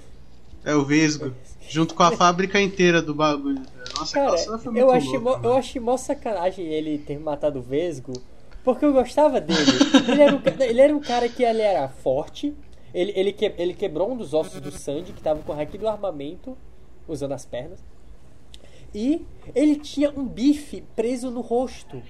É 0.65 0.73
o 0.75 0.83
Vesgo. 0.85 1.33
Junto 1.67 1.93
com 1.95 2.03
a 2.03 2.11
fábrica 2.11 2.61
inteira 2.61 3.01
do 3.01 3.13
bagulho. 3.15 3.61
Nossa, 3.97 4.13
Cara, 4.13 4.35
aquela 4.35 4.59
foi 4.59 4.71
muito 4.71 4.83
eu 4.83 4.91
achei, 4.91 5.09
louca, 5.17 5.23
mó, 5.23 5.31
mano. 5.37 5.45
eu 5.45 5.53
achei 5.57 5.81
mó 5.81 5.97
sacanagem 5.97 6.65
ele 6.65 6.97
ter 6.97 7.19
matado 7.19 7.59
o 7.59 7.61
Vesgo, 7.61 8.13
porque 8.63 8.85
eu 8.85 8.93
gostava 8.93 9.39
dele. 9.41 9.59
ele, 10.07 10.21
era 10.21 10.35
um, 10.35 10.41
ele 10.63 10.81
era 10.81 10.95
um 10.95 10.99
cara 10.99 11.27
que 11.29 11.43
ele 11.43 11.61
era 11.61 11.87
forte, 11.89 12.53
ele, 12.93 13.11
ele, 13.15 13.31
que- 13.33 13.53
ele 13.57 13.73
quebrou 13.73 14.11
um 14.11 14.17
dos 14.17 14.33
ossos 14.33 14.59
do 14.61 14.71
Sandy, 14.71 15.13
que 15.13 15.21
tava 15.21 15.41
com 15.41 15.51
o 15.53 15.59
haki 15.59 15.77
do 15.77 15.87
armamento, 15.87 16.57
usando 17.07 17.31
as 17.33 17.45
pernas. 17.45 17.79
E 18.93 19.25
ele 19.55 19.75
tinha 19.77 20.11
um 20.11 20.25
bife 20.25 20.83
preso 20.95 21.31
no 21.31 21.41
rosto. 21.41 22.01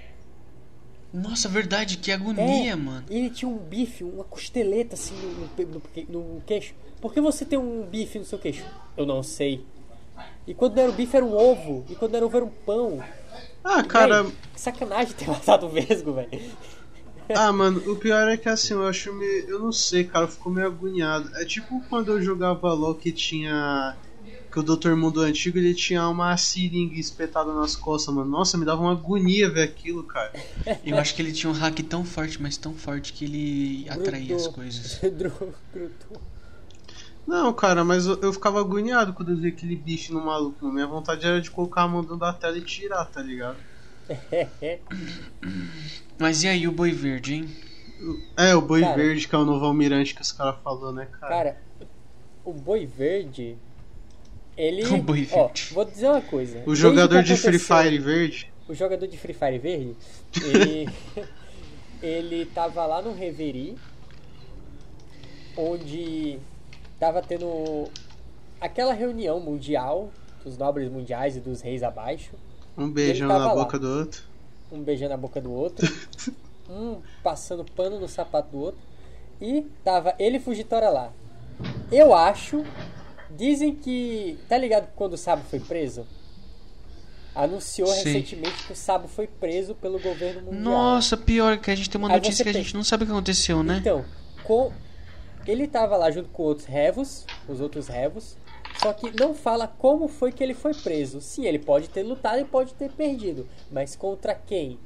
Nossa, 1.12 1.48
verdade, 1.48 1.96
que 1.96 2.10
agonia, 2.10 2.72
É, 2.72 2.74
mano. 2.76 3.04
Ele 3.08 3.30
tinha 3.30 3.48
um 3.48 3.56
bife, 3.56 4.02
uma 4.04 4.24
costeleta 4.24 4.94
assim 4.94 5.14
no, 5.14 5.66
no 6.10 6.24
no 6.34 6.40
queixo. 6.42 6.74
Por 7.04 7.12
que 7.12 7.20
você 7.20 7.44
tem 7.44 7.58
um 7.58 7.82
bife 7.82 8.18
no 8.18 8.24
seu 8.24 8.38
queixo? 8.38 8.64
Eu 8.96 9.04
não 9.04 9.22
sei. 9.22 9.62
E 10.46 10.54
quando 10.54 10.76
não 10.76 10.84
era 10.84 10.90
o 10.90 10.94
bife 10.94 11.14
era 11.14 11.26
um 11.26 11.36
ovo. 11.36 11.84
E 11.90 11.94
quando 11.94 12.14
era 12.14 12.24
ovo 12.24 12.34
era 12.34 12.46
um 12.46 12.50
pão. 12.64 13.04
Ah, 13.62 13.82
cara, 13.84 14.22
Véi, 14.22 14.32
que 14.54 14.60
sacanagem 14.62 15.12
ter 15.12 15.28
matado 15.28 15.66
o 15.66 15.68
Vesgo, 15.68 16.14
velho. 16.14 16.30
Ah, 17.36 17.52
mano, 17.52 17.92
o 17.92 17.96
pior 17.96 18.26
é 18.26 18.38
que 18.38 18.48
assim, 18.48 18.72
eu 18.72 18.86
acho 18.86 19.12
meio. 19.12 19.50
Eu 19.50 19.58
não 19.58 19.70
sei, 19.70 20.04
cara, 20.04 20.24
eu 20.24 20.28
fico 20.30 20.48
meio 20.48 20.66
agoniado. 20.66 21.30
É 21.36 21.44
tipo 21.44 21.78
quando 21.90 22.10
eu 22.10 22.22
jogava 22.22 22.72
LOL 22.72 22.94
que 22.94 23.12
tinha. 23.12 23.94
Que 24.50 24.58
o 24.58 24.62
Dr. 24.62 24.94
Mundo 24.94 25.20
antigo 25.20 25.58
ele 25.58 25.74
tinha 25.74 26.08
uma 26.08 26.34
seringa 26.38 26.98
espetada 26.98 27.52
nas 27.52 27.76
costas, 27.76 28.14
mano. 28.14 28.30
Nossa, 28.30 28.56
me 28.56 28.64
dava 28.64 28.80
uma 28.80 28.92
agonia 28.92 29.50
ver 29.50 29.64
aquilo, 29.64 30.04
cara. 30.04 30.32
Eu 30.82 30.96
acho 30.96 31.14
que 31.14 31.20
ele 31.20 31.32
tinha 31.32 31.50
um 31.50 31.54
hack 31.54 31.80
tão 31.80 32.02
forte, 32.02 32.40
mas 32.40 32.56
tão 32.56 32.72
forte 32.72 33.12
que 33.12 33.26
ele 33.26 33.86
atraía 33.90 34.34
as 34.36 34.46
coisas. 34.46 35.00
Grutou. 35.04 35.52
Não, 37.26 37.52
cara, 37.52 37.84
mas 37.84 38.06
eu, 38.06 38.20
eu 38.20 38.32
ficava 38.32 38.60
agoniado 38.60 39.14
quando 39.14 39.30
eu 39.32 39.36
via 39.36 39.48
aquele 39.50 39.76
bicho 39.76 40.12
no 40.12 40.24
maluco. 40.24 40.70
Minha 40.70 40.86
vontade 40.86 41.26
era 41.26 41.40
de 41.40 41.50
colocar 41.50 41.82
a 41.82 41.88
mão 41.88 42.02
dentro 42.02 42.16
da 42.18 42.32
tela 42.32 42.56
e 42.58 42.62
tirar, 42.62 43.04
tá 43.06 43.22
ligado? 43.22 43.56
Mas 46.18 46.42
e 46.42 46.48
aí 46.48 46.68
o 46.68 46.72
boi 46.72 46.92
verde, 46.92 47.34
hein? 47.34 47.48
É, 48.36 48.54
o 48.54 48.60
Boi 48.60 48.82
Cara. 48.82 48.96
Verde, 48.96 49.26
que 49.26 49.34
é 49.34 49.38
o 49.38 49.44
novo 49.44 49.64
almirante 49.64 50.14
que 50.14 50.20
os 50.20 50.32
caras 50.32 50.56
falou, 50.62 50.92
né, 50.92 51.08
cara? 51.20 51.34
Cara, 51.34 51.56
o 52.44 52.52
Boi 52.52 52.84
Verde. 52.84 53.56
Ele. 54.56 54.84
O 54.86 55.02
Boi 55.02 55.26
Ó, 55.32 55.46
Verde. 55.46 55.68
vou 55.72 55.84
dizer 55.84 56.08
uma 56.08 56.20
coisa. 56.20 56.62
o 56.66 56.74
jogador 56.74 57.22
de 57.22 57.36
Free 57.36 57.58
Fire 57.58 57.98
Verde. 57.98 58.52
o 58.68 58.74
jogador 58.74 59.06
de 59.06 59.16
Free 59.16 59.32
Fire 59.34 59.58
Verde, 59.58 59.96
ele, 60.44 60.88
ele 62.02 62.46
tava 62.46 62.84
lá 62.84 63.00
no 63.00 63.14
Reverie, 63.14 63.78
onde 65.56 66.38
tava 66.98 67.22
tendo 67.22 67.88
aquela 68.60 68.92
reunião 68.92 69.40
mundial 69.40 70.10
dos 70.44 70.56
nobres 70.58 70.88
mundiais 70.90 71.36
e 71.36 71.40
dos 71.40 71.60
reis 71.60 71.82
abaixo, 71.82 72.32
Um 72.76 72.90
beijão 72.90 73.28
na 73.28 73.38
lá. 73.38 73.54
boca 73.54 73.78
do 73.78 73.88
outro. 73.88 74.22
um 74.70 74.82
beijando 74.82 75.14
a 75.14 75.16
boca 75.16 75.40
do 75.40 75.52
outro, 75.52 75.86
um 76.68 76.98
passando 77.22 77.64
pano 77.64 77.98
no 78.00 78.08
sapato 78.08 78.50
do 78.50 78.58
outro, 78.58 78.80
e 79.40 79.62
tava 79.82 80.14
ele 80.18 80.36
e 80.38 80.40
Fugitória 80.40 80.88
lá. 80.90 81.12
Eu 81.90 82.12
acho, 82.14 82.64
dizem 83.30 83.74
que, 83.74 84.38
tá 84.48 84.58
ligado 84.58 84.88
quando 84.96 85.14
o 85.14 85.18
Sabo 85.18 85.42
foi 85.48 85.60
preso? 85.60 86.06
Anunciou 87.34 87.88
Sim. 87.88 88.04
recentemente 88.04 88.64
que 88.64 88.72
o 88.72 88.76
Sabo 88.76 89.08
foi 89.08 89.26
preso 89.26 89.74
pelo 89.74 89.98
governo 89.98 90.42
mundial. 90.42 90.62
Nossa, 90.62 91.16
pior 91.16 91.58
que 91.58 91.70
a 91.70 91.74
gente 91.74 91.90
tem 91.90 91.98
uma 92.00 92.08
Aí 92.08 92.14
notícia 92.14 92.44
que 92.44 92.48
a 92.50 92.52
gente 92.52 92.74
não 92.74 92.84
sabe 92.84 93.02
o 93.02 93.06
que 93.06 93.12
aconteceu, 93.12 93.62
né? 93.62 93.78
Então, 93.80 94.04
com... 94.44 94.72
ele 95.46 95.66
tava 95.68 95.96
lá 95.96 96.10
junto 96.10 96.28
com 96.30 96.42
outros 96.42 96.66
revos, 96.66 97.30
os 97.46 97.60
outros 97.60 97.88
revos, 97.88 98.38
só 98.72 98.92
que 98.92 99.10
não 99.12 99.34
fala 99.34 99.68
como 99.68 100.08
foi 100.08 100.32
que 100.32 100.42
ele 100.42 100.54
foi 100.54 100.74
preso. 100.74 101.20
Sim, 101.20 101.44
ele 101.46 101.58
pode 101.58 101.90
ter 101.90 102.02
lutado 102.02 102.40
e 102.40 102.44
pode 102.44 102.74
ter 102.74 102.90
perdido, 102.90 103.48
mas 103.70 103.94
contra 103.96 104.34
quem? 104.34 104.80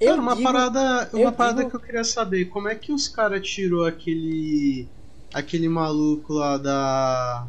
Cara, 0.00 0.20
uma 0.20 0.36
digo- 0.36 0.42
parada, 0.42 1.10
eu 1.14 1.20
uma 1.20 1.32
parada 1.32 1.64
digo- 1.64 1.70
que 1.70 1.74
eu 1.76 1.80
queria 1.80 2.04
saber, 2.04 2.46
como 2.46 2.68
é 2.68 2.74
que 2.74 2.92
os 2.92 3.08
caras 3.08 3.46
tirou 3.46 3.84
aquele 3.86 4.88
aquele 5.32 5.68
maluco 5.68 6.32
lá 6.34 6.56
da 6.56 7.48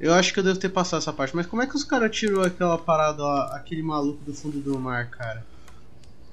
Eu 0.00 0.14
acho 0.14 0.32
que 0.34 0.40
eu 0.40 0.44
devo 0.44 0.58
ter 0.60 0.70
passado 0.70 1.00
essa 1.00 1.12
parte, 1.14 1.36
mas 1.36 1.46
como 1.46 1.62
é 1.62 1.68
que 1.68 1.76
os 1.76 1.84
caras 1.84 2.16
tirou 2.16 2.44
aquela 2.44 2.78
parada 2.78 3.22
lá, 3.24 3.56
aquele 3.56 3.82
maluco 3.82 4.24
do 4.24 4.34
fundo 4.34 4.60
do 4.62 4.78
mar, 4.80 5.10
cara? 5.10 5.49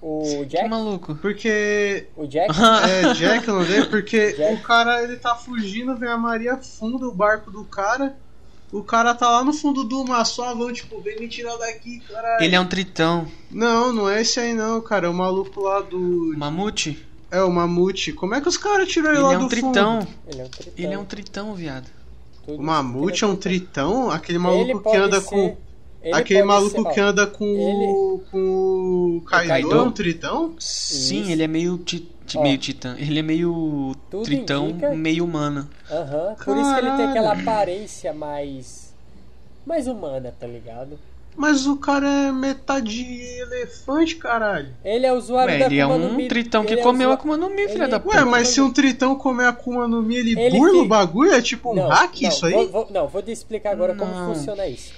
O 0.01 0.21
Que 0.41 0.45
Jack? 0.45 0.69
maluco. 0.69 1.15
Porque 1.15 2.07
O 2.15 2.27
Jack? 2.27 2.51
é 3.09 3.13
Jack, 3.13 3.47
não 3.47 3.61
vê? 3.61 3.83
Porque 3.85 4.33
Jack. 4.37 4.53
o 4.53 4.61
cara 4.61 5.03
ele 5.03 5.17
tá 5.17 5.35
fugindo, 5.35 5.95
vem 5.97 6.09
a 6.09 6.17
Maria 6.17 6.53
afunda 6.53 7.07
o 7.07 7.11
barco 7.13 7.49
do 7.51 7.63
cara. 7.63 8.15
O 8.71 8.83
cara 8.83 9.13
tá 9.15 9.29
lá 9.29 9.43
no 9.45 9.53
fundo 9.53 9.83
do 9.85 10.03
mar, 10.05 10.25
suavão, 10.25 10.71
tipo, 10.73 10.99
vem 11.01 11.17
me 11.19 11.27
tirar 11.29 11.55
daqui, 11.55 12.01
caralho. 12.01 12.43
Ele 12.43 12.53
é 12.55 12.59
um 12.59 12.67
tritão. 12.67 13.25
Não, 13.49 13.93
não 13.93 14.09
é 14.09 14.21
esse 14.21 14.39
aí 14.41 14.53
não, 14.53 14.81
cara. 14.81 15.07
É 15.07 15.09
o 15.09 15.13
maluco 15.13 15.61
lá 15.61 15.79
do. 15.79 16.33
Mamute? 16.37 17.07
É, 17.31 17.41
o 17.41 17.49
Mamute. 17.51 18.11
Como 18.13 18.35
é 18.35 18.41
que 18.41 18.47
os 18.49 18.57
caras 18.57 18.87
tiram 18.89 19.09
ele, 19.09 19.17
Ele 19.19 19.23
lá 19.25 19.33
é 19.33 19.37
um 19.37 19.41
do 19.43 19.47
tritão. 19.49 20.01
fundo? 20.01 20.13
Ele 20.27 20.41
é 20.41 20.43
um 20.43 20.49
tritão. 20.49 20.73
Ele 20.77 20.93
é 20.93 20.97
um 20.99 21.05
tritão, 21.05 21.55
viado. 21.55 21.87
Tudo 22.45 22.61
O 22.61 22.63
Mamute 22.65 23.23
é 23.23 23.27
um 23.27 23.35
tritão? 23.37 24.11
Aquele 24.11 24.37
Ele 24.37 24.43
maluco 24.43 24.91
que 24.91 24.97
anda 24.97 25.21
ser- 25.21 25.29
com. 25.29 25.57
Ele 26.09 26.15
Aquele 26.15 26.43
maluco 26.43 26.81
ser- 26.83 26.93
que 26.93 26.99
anda 26.99 27.27
com, 27.27 27.45
o- 27.45 28.21
com 28.31 29.17
o 29.17 29.21
Kaido, 29.21 29.47
Kaido? 29.49 29.71
é 29.75 29.81
um 29.81 29.91
tritão? 29.91 30.55
Sim, 30.59 31.21
Isso. 31.21 31.31
ele 31.31 31.43
é 31.43 31.47
meio, 31.47 31.77
ti, 31.79 32.07
ti- 32.25 32.37
Ó. 32.37 32.41
meio 32.41 32.57
titã. 32.57 32.95
Ele 32.97 33.19
é 33.19 33.23
meio 33.23 33.95
Tudo 34.09 34.23
tritão, 34.23 34.69
indica- 34.69 34.89
meio 34.93 35.23
humano. 35.25 35.67
Aham, 35.91 36.35
por 36.43 36.57
isso 36.57 36.73
que 36.73 36.79
ele 36.79 36.91
tem 36.97 37.05
aquela 37.07 37.33
aparência 37.33 38.13
mais. 38.13 38.87
mais 39.65 39.85
humana, 39.87 40.33
tá 40.39 40.47
ligado? 40.47 40.97
Mas 41.35 41.67
o 41.67 41.75
cara 41.75 42.07
é 42.09 42.31
metade 42.31 43.03
elefante, 43.03 44.15
caralho. 44.15 44.69
Ele 44.83 45.05
é 45.05 45.13
usuário 45.13 45.51
Ué, 45.53 45.59
da 45.59 45.65
ele 45.67 45.77
é 45.77 45.81
Akuma 45.83 46.05
um 46.05 46.13
Mi- 46.15 46.27
tritão 46.27 46.65
que 46.65 46.73
ele 46.73 46.79
é 46.79 46.83
comeu 46.83 47.09
a 47.09 47.11
usua- 47.11 47.19
Akuma 47.19 47.37
no 47.37 47.49
Mi, 47.49 47.67
filha 47.67 47.83
ele- 47.83 47.87
da 47.87 47.97
Ué, 47.97 48.01
puta. 48.01 48.25
mas 48.25 48.47
se 48.47 48.59
um 48.59 48.71
tritão 48.71 49.13
comer 49.15 49.43
a 49.43 49.49
Akuma 49.49 49.87
no 49.87 50.01
Mi, 50.01 50.15
ele, 50.15 50.39
Ele 50.39 50.57
burla 50.57 50.71
fica- 50.71 50.83
o 50.83 50.87
bagulho? 50.87 51.31
É 51.33 51.41
tipo 51.41 51.71
um 51.71 51.75
Não, 51.75 51.87
hack 51.89 52.19
não, 52.21 52.29
isso 52.29 52.45
aí? 52.45 52.53
Vou, 52.53 52.69
vou- 52.69 52.87
não, 52.89 53.07
vou 53.07 53.21
te 53.21 53.29
explicar 53.31 53.71
agora 53.73 53.93
como 53.93 54.11
Não. 54.11 54.33
funciona 54.33 54.65
isso. 54.67 54.91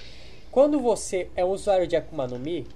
Quando 0.52 0.80
você 0.80 1.30
é 1.36 1.44
um 1.44 1.50
usuário 1.50 1.86
de 1.86 1.94
Akuma 1.94 2.26
no 2.26 2.36
Mi, 2.36 2.66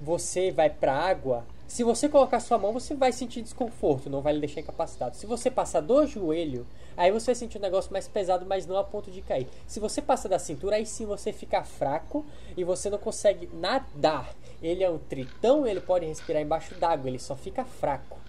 você 0.00 0.50
vai 0.50 0.68
pra 0.68 0.92
água, 0.92 1.44
Se 1.72 1.82
você 1.82 2.06
colocar 2.06 2.38
sua 2.38 2.58
mão, 2.58 2.70
você 2.70 2.94
vai 2.94 3.12
sentir 3.12 3.40
desconforto, 3.40 4.10
não 4.10 4.20
vai 4.20 4.34
lhe 4.34 4.40
deixar 4.40 4.60
incapacitado. 4.60 5.16
Se 5.16 5.24
você 5.24 5.50
passar 5.50 5.80
do 5.80 6.06
joelho, 6.06 6.66
aí 6.94 7.10
você 7.10 7.24
vai 7.24 7.34
sentir 7.34 7.56
um 7.56 7.62
negócio 7.62 7.90
mais 7.90 8.06
pesado, 8.06 8.44
mas 8.44 8.66
não 8.66 8.76
a 8.76 8.84
ponto 8.84 9.10
de 9.10 9.22
cair. 9.22 9.48
Se 9.66 9.80
você 9.80 10.02
passa 10.02 10.28
da 10.28 10.38
cintura, 10.38 10.76
aí 10.76 10.84
sim 10.84 11.06
você 11.06 11.32
fica 11.32 11.64
fraco 11.64 12.26
e 12.58 12.62
você 12.62 12.90
não 12.90 12.98
consegue 12.98 13.48
nadar. 13.54 14.34
Ele 14.62 14.84
é 14.84 14.90
um 14.90 14.98
tritão, 14.98 15.66
ele 15.66 15.80
pode 15.80 16.04
respirar 16.04 16.42
embaixo 16.42 16.74
d'água, 16.74 17.08
ele 17.08 17.18
só 17.18 17.34
fica 17.34 17.64
fraco. 17.64 18.21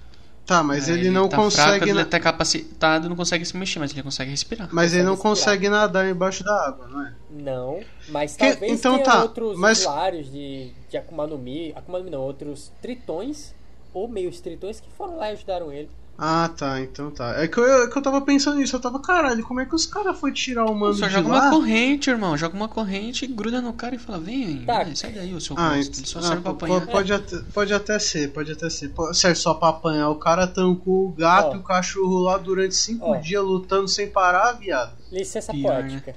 Tá, 0.45 0.61
mas 0.61 0.89
É, 0.89 0.93
ele 0.93 1.09
não 1.09 1.29
tá 1.29 1.37
consegue. 1.37 1.77
Fraco, 1.79 1.85
ele 1.89 2.03
tá 2.05 2.19
capacitado, 2.19 3.07
não 3.07 3.15
consegue 3.15 3.45
se 3.45 3.55
mexer, 3.55 3.79
mas 3.79 3.91
ele 3.91 4.03
consegue 4.03 4.29
respirar. 4.29 4.67
Mas 4.73 4.93
ele 4.93 5.03
não 5.03 5.15
consegue 5.15 5.67
consegue 5.67 5.69
nadar 5.69 6.05
embaixo 6.09 6.43
da 6.43 6.67
água, 6.67 6.85
não 6.87 7.05
é? 7.05 7.13
Não, 7.31 7.79
mas 8.09 8.35
Que- 8.35 8.51
talvez 8.51 8.71
então 8.73 8.93
tenha 8.95 9.05
tá, 9.05 9.21
outros 9.23 9.57
mas- 9.57 9.79
usuários 9.79 10.29
de, 10.29 10.71
de 10.89 10.97
Akuma 10.97 11.25
no 11.25 11.37
Mi, 11.37 11.71
Akuma 11.75 11.99
no 11.99 12.03
Mi 12.05 12.11
não, 12.11 12.19
outros 12.21 12.71
tritões, 12.81 13.55
ou 13.93 14.07
meios 14.07 14.41
tritões, 14.41 14.79
que 14.81 14.89
foram 14.97 15.15
lá 15.17 15.29
e 15.29 15.33
ajudaram 15.33 15.71
ele. 15.71 15.89
Ah, 16.15 16.47
tá, 16.55 16.79
então 16.79 17.09
tá. 17.09 17.41
É 17.41 17.47
que 17.47 17.57
eu, 17.59 17.83
é 17.85 17.89
que 17.89 17.97
eu 17.97 18.01
tava 18.01 18.21
pensando 18.21 18.57
nisso, 18.57 18.75
eu 18.75 18.79
tava, 18.79 18.99
caralho, 18.99 19.43
como 19.43 19.59
é 19.61 19.65
que 19.65 19.73
os 19.73 19.87
caras 19.87 20.17
foi 20.19 20.31
tirar 20.31 20.65
o 20.65 20.75
mano 20.75 20.93
Só 20.93 21.07
de 21.07 21.13
joga 21.13 21.27
lá? 21.27 21.41
uma 21.41 21.49
corrente, 21.49 22.09
irmão. 22.09 22.37
Joga 22.37 22.55
uma 22.55 22.67
corrente, 22.69 23.25
gruda 23.25 23.59
no 23.61 23.73
cara 23.73 23.95
e 23.95 23.97
fala: 23.97 24.19
vem, 24.19 24.63
Tá. 24.63 24.83
vai, 24.83 24.95
sai 24.95 25.11
daí, 25.11 25.33
o 25.33 25.41
seu 25.41 25.57
Ah, 25.57 25.75
rosto. 25.75 25.97
Ele 25.99 26.05
só 26.07 26.19
ah, 26.19 26.21
serve 26.21 26.41
pra 26.43 26.51
apanhar. 26.51 26.85
pode, 26.87 27.11
até, 27.13 27.37
pode 27.51 27.73
até 27.73 27.97
ser, 27.97 28.31
pode 28.31 28.51
até 28.51 28.69
ser. 28.69 28.89
Pode 28.89 29.17
ser 29.17 29.35
só 29.35 29.55
pra 29.55 29.69
apanhar. 29.69 30.09
O 30.09 30.15
cara 30.15 30.45
tancou 30.45 31.07
o 31.07 31.11
gato 31.11 31.53
Ó. 31.53 31.55
e 31.55 31.57
o 31.57 31.63
cachorro 31.63 32.19
lá 32.19 32.37
durante 32.37 32.75
cinco 32.75 33.07
Ó. 33.07 33.15
dias 33.15 33.43
lutando 33.43 33.87
sem 33.87 34.07
parar, 34.07 34.51
viado. 34.53 34.93
Licença 35.11 35.51
Pior, 35.51 35.81
poética. 35.81 36.15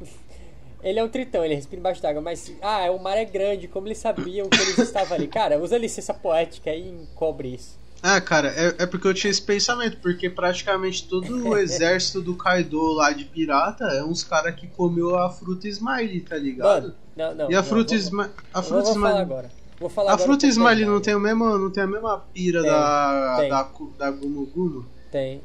Ele 0.82 0.98
é 0.98 1.04
um 1.04 1.08
tritão, 1.08 1.44
ele 1.44 1.54
respira 1.54 1.78
embaixo 1.78 2.02
d'água, 2.02 2.20
mas. 2.20 2.52
Ah, 2.60 2.90
o 2.90 3.00
mar 3.00 3.16
é 3.16 3.24
grande, 3.24 3.68
como 3.68 3.86
eles 3.86 3.98
sabiam 3.98 4.48
que 4.48 4.60
eles 4.60 4.76
estavam 4.78 5.14
ali? 5.16 5.28
Cara, 5.28 5.60
usa 5.60 5.78
licença 5.78 6.12
poética 6.12 6.74
e 6.74 6.88
encobre 6.88 7.54
isso. 7.54 7.80
Ah, 8.02 8.20
cara, 8.20 8.48
é, 8.48 8.74
é 8.82 8.86
porque 8.86 9.06
eu 9.06 9.14
tinha 9.14 9.30
esse 9.30 9.40
pensamento, 9.42 9.98
porque 9.98 10.28
praticamente 10.28 11.06
todo 11.08 11.48
o 11.48 11.56
exército 11.58 12.20
do 12.20 12.34
Kaido 12.34 12.80
lá 12.94 13.12
de 13.12 13.24
pirata 13.24 13.84
é 13.84 14.02
uns 14.02 14.24
caras 14.24 14.54
que 14.56 14.66
comeu 14.66 15.16
a 15.16 15.30
fruta 15.30 15.68
Smiley, 15.68 16.20
tá 16.20 16.36
ligado? 16.36 16.82
Mano, 16.88 16.94
não, 17.16 17.34
não. 17.34 17.50
e 17.50 17.54
a 17.54 17.62
fruta 17.62 17.94
Smiley. 17.94 18.30
A 18.52 18.60
fruta 18.62 18.82
vou 18.84 18.94
falar 18.94 19.08
Smiley. 19.10 19.22
agora. 19.22 19.50
Vou 19.78 19.88
falar 19.88 20.14
A 20.14 20.18
fruta 20.18 20.46
Smiley 20.46 20.84
não 20.84 21.00
tem, 21.00 21.14
o 21.14 21.20
mesmo, 21.20 21.58
não 21.58 21.70
tem 21.70 21.82
a 21.84 21.86
mesma 21.86 22.18
pira 22.32 22.60
Tem, 22.62 22.70
da, 22.70 23.36
tem. 23.38 23.48
da, 23.48 23.68
da 23.98 24.10
Gumu 24.10 24.46
Gumu? 24.46 24.86
Tem. 25.10 25.40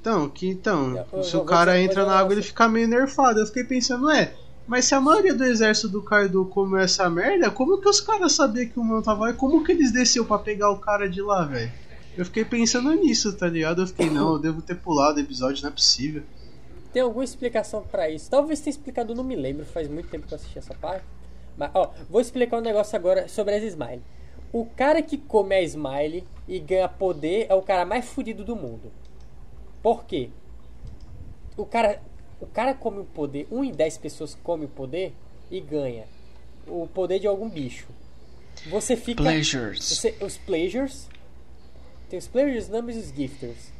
Então, 0.00 0.28
que 0.28 0.48
então, 0.48 1.06
Eu- 1.12 1.22
se 1.22 1.36
o 1.36 1.44
cara 1.44 1.78
entra 1.80 2.04
na 2.04 2.18
água, 2.18 2.32
ele 2.34 2.42
fica 2.42 2.68
meio 2.68 2.88
nerfado. 2.88 3.38
Eu 3.40 3.46
fiquei 3.46 3.64
pensando, 3.64 4.10
é, 4.10 4.34
mas 4.66 4.84
se 4.84 4.94
a 4.94 5.00
maioria 5.00 5.34
do 5.34 5.44
exército 5.44 5.88
do 5.88 6.02
Kaido 6.02 6.44
comeu 6.46 6.78
essa 6.78 7.08
merda, 7.10 7.50
como 7.50 7.80
que 7.80 7.88
os 7.88 8.00
caras 8.00 8.32
sabiam 8.32 8.68
que 8.68 8.78
o 8.78 8.84
mano 8.84 9.02
tava 9.02 9.26
lá 9.26 9.32
como 9.32 9.64
que 9.64 9.72
eles 9.72 9.92
desceu 9.92 10.24
pra 10.24 10.38
pegar 10.38 10.70
o 10.70 10.78
cara 10.78 11.08
de 11.08 11.20
lá, 11.20 11.44
velho? 11.44 11.72
Eu 12.16 12.24
fiquei 12.26 12.44
pensando 12.44 12.92
nisso, 12.92 13.32
tá 13.32 13.48
ligado? 13.48 13.82
Eu 13.82 13.86
fiquei, 13.86 14.10
não, 14.10 14.34
eu 14.34 14.38
devo 14.38 14.60
ter 14.60 14.76
pulado 14.76 15.16
o 15.16 15.20
episódio, 15.20 15.62
não 15.62 15.70
é 15.70 15.72
possível. 15.72 16.22
Tem 16.92 17.00
alguma 17.02 17.24
explicação 17.24 17.82
pra 17.82 18.10
isso? 18.10 18.30
Talvez 18.30 18.60
tenha 18.60 18.72
explicado, 18.72 19.14
não 19.14 19.24
me 19.24 19.34
lembro, 19.34 19.64
faz 19.64 19.88
muito 19.88 20.10
tempo 20.10 20.26
que 20.26 20.34
eu 20.34 20.36
assisti 20.36 20.58
essa 20.58 20.74
parte. 20.74 21.04
Mas, 21.56 21.70
ó, 21.74 21.90
vou 22.10 22.20
explicar 22.20 22.58
um 22.58 22.60
negócio 22.60 22.94
agora 22.96 23.28
sobre 23.28 23.54
as 23.54 23.62
Smile. 23.62 24.02
O 24.52 24.66
cara 24.66 25.00
que 25.00 25.16
come 25.16 25.54
a 25.54 25.62
Smile 25.62 26.26
e 26.46 26.58
ganha 26.58 26.88
poder 26.88 27.46
é 27.48 27.54
o 27.54 27.62
cara 27.62 27.86
mais 27.86 28.04
fudido 28.04 28.44
do 28.44 28.54
mundo. 28.54 28.92
Por 29.82 30.04
quê? 30.04 30.28
O 31.56 31.64
cara, 31.64 32.02
o 32.42 32.46
cara 32.46 32.74
come 32.74 32.98
o 33.00 33.04
poder, 33.04 33.46
1 33.50 33.64
em 33.64 33.72
10 33.72 33.98
pessoas 33.98 34.36
come 34.42 34.64
o 34.66 34.68
poder 34.68 35.14
e 35.50 35.60
ganha 35.60 36.04
o 36.66 36.86
poder 36.86 37.18
de 37.18 37.26
algum 37.26 37.48
bicho. 37.48 37.86
Você 38.68 38.96
fica. 38.96 39.22
Pleasures. 39.22 39.82
Você- 39.88 40.14
os 40.20 40.36
pleasures. 40.36 41.08
Tem 42.10 42.18
os 42.18 42.28
pleasures, 42.28 42.68
numbers 42.68 42.96
e 42.96 43.00
os 43.00 43.08
gifters. 43.16 43.72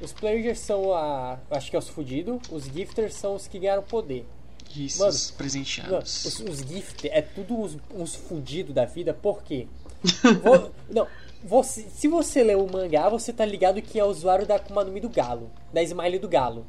Os 0.00 0.12
pleasures 0.12 0.58
são 0.58 0.94
a. 0.94 1.38
Acho 1.50 1.68
que 1.70 1.76
é 1.76 1.78
os 1.78 1.88
fudidos. 1.88 2.40
Os 2.50 2.64
gifters 2.64 3.14
são 3.14 3.34
os 3.34 3.46
que 3.46 3.58
ganharam 3.58 3.82
poder. 3.82 4.24
Isso, 4.74 5.00
Mano, 5.00 5.10
os 5.10 5.30
presenteados. 5.32 6.24
os, 6.24 6.38
os 6.40 6.58
gifters 6.60 7.12
é 7.12 7.20
tudo 7.20 7.58
uns, 7.58 7.76
uns 7.92 8.14
fudidos 8.14 8.72
da 8.72 8.84
vida, 8.84 9.12
por 9.12 9.42
quê? 9.42 9.66
Vo- 10.42 10.70
não, 10.88 11.08
você, 11.42 11.82
se 11.92 12.06
você 12.06 12.44
lê 12.44 12.54
o 12.54 12.66
mangá, 12.70 13.08
você 13.08 13.32
tá 13.32 13.44
ligado 13.44 13.82
que 13.82 13.98
é 13.98 14.04
usuário 14.04 14.46
da 14.46 14.54
Akuma 14.54 14.84
no 14.84 14.92
Mi 14.92 15.00
do 15.00 15.08
Galo. 15.08 15.50
Da 15.72 15.82
Smile 15.82 16.20
do 16.20 16.28
Galo. 16.28 16.64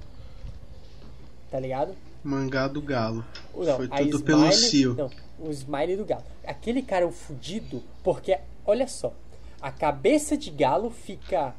Tá 1.52 1.60
ligado? 1.60 1.94
Mangá 2.24 2.68
do 2.68 2.82
Galo. 2.82 3.24
Não, 3.54 3.76
Foi 3.76 3.88
tudo 3.88 4.00
Smile- 4.18 4.24
pelo 4.24 4.52
Cio. 4.54 4.94
Não, 4.96 5.10
o 5.48 5.52
Smile 5.52 5.98
do 5.98 6.06
Galo. 6.06 6.24
Aquele 6.48 6.82
cara 6.82 7.04
é 7.04 7.08
um 7.08 7.12
fudido 7.12 7.84
porque, 8.04 8.38
olha 8.66 8.88
só, 8.88 9.14
a 9.62 9.70
cabeça 9.72 10.38
de 10.38 10.50
galo 10.50 10.90
fica. 10.90 11.54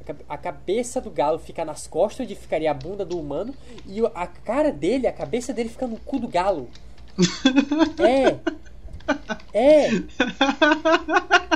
a 0.00 0.04
cabe- 0.04 0.24
A 0.28 0.38
cabeça 0.38 1.00
do 1.00 1.10
galo 1.10 1.38
fica 1.38 1.64
nas 1.64 1.86
costas, 1.86 2.24
onde 2.24 2.34
ficaria 2.34 2.70
a 2.70 2.74
bunda 2.74 3.04
do 3.04 3.18
humano, 3.18 3.54
e 3.86 4.00
a 4.14 4.26
cara 4.26 4.72
dele, 4.72 5.06
a 5.06 5.12
cabeça 5.12 5.52
dele 5.52 5.68
fica 5.68 5.86
no 5.86 5.98
cu 5.98 6.18
do 6.18 6.26
galo. 6.28 6.68
É. 8.00 8.38
É. 9.52 9.88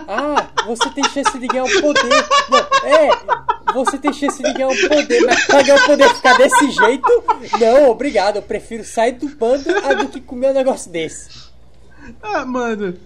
Ah, 0.07 0.49
você 0.67 0.89
tem 0.91 1.05
chance 1.05 1.39
de 1.39 1.47
ganhar 1.47 1.65
um 1.65 1.81
poder. 1.81 2.27
Não, 2.51 2.59
é. 2.89 3.11
Você 3.75 3.99
tem 3.99 4.13
chance 4.13 4.43
de 4.43 4.53
ganhar 4.53 4.69
um 4.69 4.89
poder, 4.89 5.21
mas 5.27 5.45
pra 5.47 5.63
ganhar 5.63 5.83
um 5.83 5.87
poder 5.87 6.09
ficar 6.15 6.37
desse 6.39 6.71
jeito, 6.71 7.25
não, 7.61 7.91
obrigado. 7.91 8.37
Eu 8.37 8.43
prefiro 8.43 8.85
sair 8.85 9.13
do 9.13 9.29
bando 9.29 9.65
do 9.65 10.09
que 10.09 10.21
comer 10.21 10.51
um 10.51 10.55
negócio 10.55 10.91
desse. 10.91 11.49
Ah, 12.23 12.47
mano, 12.47 12.99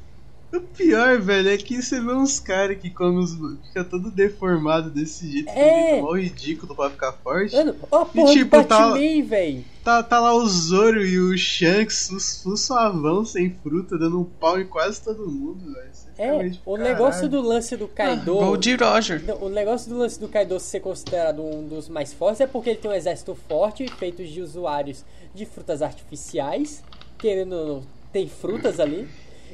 o 0.53 0.61
pior, 0.61 1.18
velho, 1.20 1.48
é 1.50 1.57
que 1.57 1.80
você 1.82 2.00
vê 2.00 2.12
uns 2.12 2.38
caras 2.40 2.76
que 2.78 2.90
os. 3.18 3.34
fica 3.68 3.82
todo 3.84 4.11
deformado 4.11 4.90
desse 4.90 5.30
jeito, 5.30 5.48
É. 5.50 5.98
é. 5.98 6.03
mó 6.03 6.12
ridículo 6.12 6.74
pra 6.74 6.90
ficar 6.90 7.12
forte. 7.12 7.55
Mano, 7.57 7.74
ó 7.90 8.05
porra 8.05 8.32
tipo, 8.32 8.64
tá- 8.64 8.92
véi. 8.92 9.64
Tá, 9.82 10.00
tá 10.03 10.20
lá 10.20 10.32
o 10.34 10.46
Zoro 10.46 11.05
e 11.05 11.18
o 11.18 11.36
Shanks, 11.36 12.44
o, 12.44 12.50
o 12.53 12.57
suavão 12.57 13.24
sem 13.24 13.50
fruta, 13.62 13.98
dando 13.98 14.20
um 14.20 14.24
pau 14.24 14.61
em 14.61 14.64
quase 14.66 15.03
todo 15.03 15.28
mundo, 15.28 15.72
velho. 15.72 15.90
É, 16.18 16.50
tipo, 16.50 16.70
o 16.70 16.76
caralho. 16.76 16.92
negócio 16.94 17.28
do 17.28 17.40
lance 17.40 17.76
do 17.76 17.88
Kaido. 17.88 18.34
Gold 18.34 18.76
Roger. 18.76 19.22
O 19.40 19.48
negócio 19.48 19.88
do 19.90 19.98
lance 19.98 20.20
do 20.20 20.28
Kaido 20.28 20.61
ser 20.61 20.78
considerado 20.80 21.42
um 21.42 21.66
dos 21.66 21.88
mais 21.88 22.12
fortes 22.12 22.40
é 22.40 22.46
porque 22.46 22.70
ele 22.70 22.78
tem 22.78 22.90
um 22.90 22.94
exército 22.94 23.34
forte, 23.48 23.88
feito 23.98 24.22
de 24.24 24.40
usuários 24.40 25.05
de 25.34 25.44
frutas 25.46 25.82
artificiais, 25.82 26.82
querendo 27.18 27.53
ou 27.55 27.66
não, 27.66 27.82
tem 28.12 28.28
frutas 28.28 28.78
ali, 28.78 29.09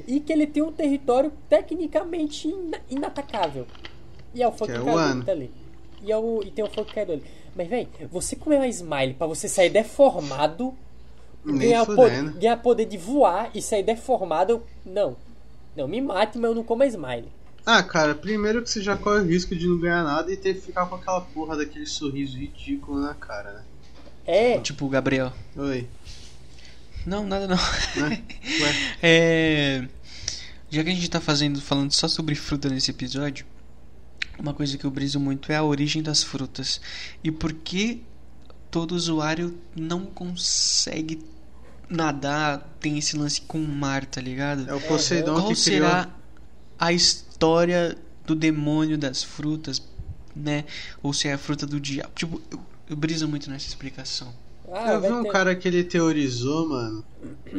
e 0.06 0.20
que 0.20 0.32
ele 0.32 0.46
tem 0.46 0.62
um 0.62 0.72
território 0.72 1.32
tecnicamente 1.48 2.48
ina- 2.48 2.80
inatacável. 2.90 3.66
E 4.34 4.42
é 4.42 4.48
o 4.48 4.52
Funk 4.52 4.72
que 4.72 5.24
tá 5.24 5.32
ali. 5.32 5.50
E, 6.02 6.12
é 6.12 6.16
o, 6.16 6.42
e 6.42 6.50
tem 6.50 6.64
o 6.64 6.68
Funk 6.68 6.92
Kaido 6.92 7.12
ali. 7.12 7.24
Mas, 7.56 7.68
véi, 7.68 7.88
você 8.10 8.36
comer 8.36 8.56
uma 8.56 8.68
Smile 8.68 9.14
pra 9.14 9.26
você 9.26 9.48
sair 9.48 9.70
deformado, 9.70 10.74
ganhar, 11.44 11.84
po 11.84 11.92
fudendo. 11.96 12.32
ganhar 12.38 12.56
poder 12.58 12.84
de 12.84 12.96
voar 12.96 13.50
e 13.54 13.60
sair 13.60 13.82
deformado, 13.82 14.62
não. 14.84 15.16
Não, 15.74 15.88
me 15.88 16.00
mate, 16.00 16.38
mas 16.38 16.50
eu 16.50 16.54
não 16.54 16.62
como 16.64 16.82
a 16.82 16.86
Smile. 16.86 17.28
Ah, 17.66 17.82
cara, 17.82 18.14
primeiro 18.14 18.62
que 18.62 18.70
você 18.70 18.80
já 18.80 18.96
corre 18.96 19.20
o 19.20 19.24
risco 19.26 19.54
de 19.54 19.66
não 19.66 19.78
ganhar 19.78 20.02
nada 20.02 20.32
e 20.32 20.36
ter 20.36 20.54
que 20.54 20.60
ficar 20.60 20.86
com 20.86 20.94
aquela 20.94 21.20
porra 21.20 21.56
daquele 21.56 21.86
sorriso 21.86 22.38
ridículo 22.38 22.98
na 23.00 23.14
cara, 23.14 23.52
né? 23.52 23.64
É, 24.26 24.58
Tipo 24.58 24.86
o 24.86 24.88
Gabriel. 24.88 25.32
Oi, 25.56 25.86
Não, 27.08 27.26
nada 27.26 27.48
não. 27.48 27.56
né? 28.08 28.22
É. 29.02 29.88
Já 30.70 30.84
que 30.84 30.90
a 30.90 30.94
gente 30.94 31.08
tá 31.08 31.20
fazendo, 31.20 31.60
falando 31.60 31.90
só 31.92 32.06
sobre 32.06 32.34
fruta 32.34 32.68
nesse 32.68 32.90
episódio, 32.90 33.46
uma 34.38 34.52
coisa 34.52 34.76
que 34.76 34.84
eu 34.84 34.90
briso 34.90 35.18
muito 35.18 35.50
é 35.50 35.56
a 35.56 35.62
origem 35.62 36.02
das 36.02 36.22
frutas. 36.22 36.80
E 37.24 37.30
por 37.30 37.54
que 37.54 38.02
todo 38.70 38.92
usuário 38.92 39.58
não 39.74 40.04
consegue 40.04 41.24
nadar, 41.88 42.76
tem 42.78 42.98
esse 42.98 43.16
lance 43.16 43.40
com 43.40 43.58
o 43.58 43.66
mar, 43.66 44.04
tá 44.04 44.20
ligado? 44.20 44.68
é 44.68 44.74
o 44.74 44.80
Poseidon 44.82 45.34
Qual 45.34 45.48
que 45.48 45.62
criou. 45.62 45.88
será 45.88 46.10
a 46.78 46.92
história 46.92 47.96
do 48.26 48.34
demônio 48.34 48.98
das 48.98 49.22
frutas, 49.22 49.82
né? 50.36 50.66
Ou 51.02 51.14
se 51.14 51.28
é 51.28 51.32
a 51.32 51.38
fruta 51.38 51.66
do 51.66 51.80
diabo. 51.80 52.12
Tipo, 52.14 52.42
eu, 52.50 52.60
eu 52.90 52.96
briso 52.96 53.26
muito 53.26 53.50
nessa 53.50 53.66
explicação. 53.66 54.34
Ah, 54.72 54.92
Eu 54.92 55.00
vi 55.00 55.12
um 55.12 55.22
ter- 55.22 55.32
cara 55.32 55.54
que 55.56 55.66
ele 55.68 55.84
teorizou, 55.84 56.68
mano. 56.68 57.04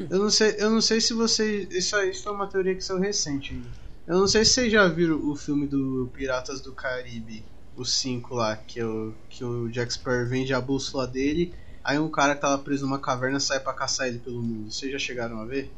Eu 0.09 0.19
não 0.19 0.29
sei, 0.29 0.55
eu 0.59 0.69
não 0.69 0.81
sei 0.81 1.01
se 1.01 1.13
você. 1.13 1.67
Isso, 1.71 1.95
isso 2.03 2.29
é 2.29 2.31
uma 2.31 2.47
teoria 2.47 2.75
que 2.75 2.81
saiu 2.81 2.99
recente. 2.99 3.61
Eu 4.07 4.17
não 4.19 4.27
sei 4.27 4.43
se 4.45 4.51
vocês 4.53 4.71
já 4.71 4.87
viram 4.87 5.19
o 5.29 5.35
filme 5.35 5.67
do 5.67 6.09
Piratas 6.13 6.61
do 6.61 6.73
Caribe, 6.73 7.43
o 7.75 7.85
5 7.85 8.35
lá, 8.35 8.55
que, 8.55 8.79
é 8.79 8.85
o, 8.85 9.13
que 9.29 9.43
o 9.43 9.69
Jack 9.69 9.93
Sparrow 9.93 10.25
vende 10.27 10.53
a 10.53 10.59
bússola 10.59 11.05
dele, 11.05 11.53
aí 11.83 11.99
um 11.99 12.09
cara 12.09 12.33
que 12.35 12.41
tava 12.41 12.57
preso 12.61 12.85
numa 12.85 12.97
caverna 12.99 13.39
sai 13.39 13.59
pra 13.59 13.73
caçar 13.73 14.07
ele 14.07 14.17
pelo 14.19 14.41
mundo. 14.41 14.71
Vocês 14.71 14.91
já 14.91 14.97
chegaram 14.97 15.39
a 15.39 15.45
ver? 15.45 15.71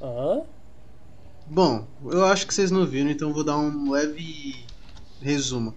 Hã? 0.00 0.42
Bom, 1.46 1.84
eu 2.04 2.24
acho 2.26 2.46
que 2.46 2.54
vocês 2.54 2.70
não 2.70 2.86
viram, 2.86 3.10
então 3.10 3.32
vou 3.32 3.42
dar 3.42 3.58
um 3.58 3.90
leve 3.90 4.64
resumo. 5.20 5.74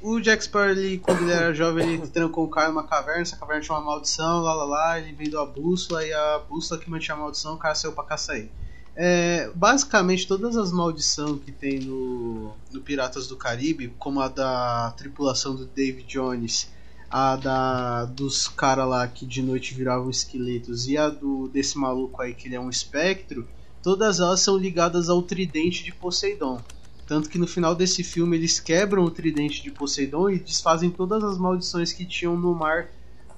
O 0.00 0.20
Jack 0.20 0.44
Sparrow, 0.44 0.70
ele, 0.70 0.98
quando 0.98 1.22
ele 1.22 1.32
era 1.32 1.52
jovem, 1.52 1.94
ele 1.94 2.06
trancou 2.06 2.44
um 2.44 2.50
cara 2.50 2.68
numa 2.68 2.84
caverna, 2.84 3.22
essa 3.22 3.36
caverna 3.36 3.62
tinha 3.62 3.76
uma 3.76 3.84
maldição, 3.84 4.40
lá 4.40 4.54
lá 4.54 4.64
lá, 4.64 5.00
ele 5.00 5.12
vendeu 5.12 5.40
a 5.40 5.46
bússola 5.46 6.06
e 6.06 6.12
a 6.12 6.38
bússola 6.38 6.80
que 6.80 6.88
mantinha 6.88 7.16
a 7.16 7.18
maldição, 7.18 7.54
o 7.54 7.58
cara 7.58 7.74
saiu 7.74 7.92
pra 7.92 8.04
caçar 8.04 8.36
ele. 8.36 8.50
É, 8.94 9.50
basicamente, 9.54 10.26
todas 10.26 10.56
as 10.56 10.72
maldições 10.72 11.40
que 11.44 11.50
tem 11.50 11.80
no, 11.80 12.52
no 12.72 12.80
Piratas 12.80 13.26
do 13.26 13.36
Caribe, 13.36 13.94
como 13.98 14.20
a 14.20 14.28
da 14.28 14.92
tripulação 14.96 15.54
do 15.54 15.66
David 15.66 16.06
Jones, 16.06 16.70
a 17.10 17.36
da 17.36 18.04
dos 18.04 18.48
caras 18.48 18.88
lá 18.88 19.06
que 19.08 19.24
de 19.24 19.42
noite 19.42 19.74
viravam 19.74 20.10
esqueletos 20.10 20.88
e 20.88 20.98
a 20.98 21.08
do 21.08 21.48
desse 21.48 21.78
maluco 21.78 22.20
aí 22.20 22.34
que 22.34 22.48
ele 22.48 22.56
é 22.56 22.60
um 22.60 22.68
espectro, 22.68 23.48
todas 23.82 24.20
elas 24.20 24.40
são 24.40 24.56
ligadas 24.56 25.08
ao 25.08 25.22
tridente 25.22 25.82
de 25.84 25.92
Poseidon. 25.92 26.60
Tanto 27.08 27.28
que 27.30 27.38
no 27.38 27.46
final 27.46 27.74
desse 27.74 28.04
filme 28.04 28.36
eles 28.36 28.60
quebram 28.60 29.02
o 29.02 29.10
tridente 29.10 29.62
de 29.62 29.70
Poseidon 29.70 30.28
e 30.30 30.38
desfazem 30.38 30.90
todas 30.90 31.24
as 31.24 31.38
maldições 31.38 31.92
que 31.92 32.04
tinham 32.04 32.36
no 32.36 32.54
mar 32.54 32.88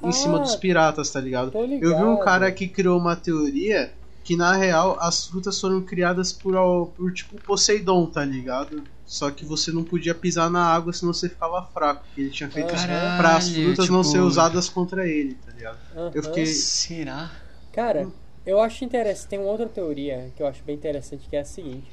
em 0.02 0.08
Ah, 0.08 0.12
cima 0.12 0.38
dos 0.40 0.56
piratas, 0.56 1.10
tá 1.10 1.20
ligado? 1.20 1.52
tô 1.52 1.62
Eu 1.62 1.68
vi 1.68 1.76
um 1.76 2.10
ligado. 2.12 2.24
cara 2.24 2.50
que 2.50 2.66
criou 2.66 2.98
uma 2.98 3.14
teoria 3.14 3.92
que 4.24 4.36
na 4.36 4.54
real 4.56 4.96
as 5.00 5.26
frutas 5.26 5.60
foram 5.60 5.80
criadas 5.82 6.32
por, 6.32 6.54
por 6.96 7.12
tipo 7.12 7.36
Poseidon, 7.38 8.06
tá 8.06 8.24
ligado? 8.24 8.82
Só 9.06 9.30
que 9.30 9.44
você 9.44 9.70
não 9.72 9.82
podia 9.84 10.14
pisar 10.14 10.50
na 10.50 10.64
água 10.64 10.92
senão 10.92 11.12
você 11.12 11.28
ficava 11.28 11.62
fraco. 11.72 12.04
Que 12.14 12.20
ele 12.22 12.30
tinha 12.30 12.48
feito 12.50 12.74
isso 12.74 12.86
Caralho, 12.86 13.18
pra 13.18 13.36
as 13.36 13.48
frutas 13.50 13.88
não 13.88 14.02
tipo- 14.02 14.12
ser 14.12 14.20
usadas 14.20 14.68
contra 14.68 15.06
ele, 15.06 15.34
tá 15.46 15.52
ligado? 15.52 15.78
Aham. 15.96 16.10
Eu 16.14 16.22
fiquei. 16.22 16.46
Será? 16.46 17.30
Cara, 17.72 18.08
eu 18.46 18.60
acho 18.60 18.84
interessante. 18.84 19.28
Tem 19.28 19.38
uma 19.38 19.50
outra 19.50 19.66
teoria 19.66 20.30
que 20.36 20.42
eu 20.42 20.46
acho 20.46 20.62
bem 20.64 20.76
interessante 20.76 21.26
que 21.28 21.34
é 21.36 21.40
a 21.40 21.44
seguinte: 21.44 21.90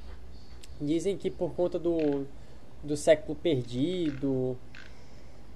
dizem 0.82 1.18
que 1.18 1.30
por 1.30 1.54
conta 1.54 1.78
do, 1.80 2.26
do 2.84 2.96
século 2.96 3.36
perdido, 3.36 4.58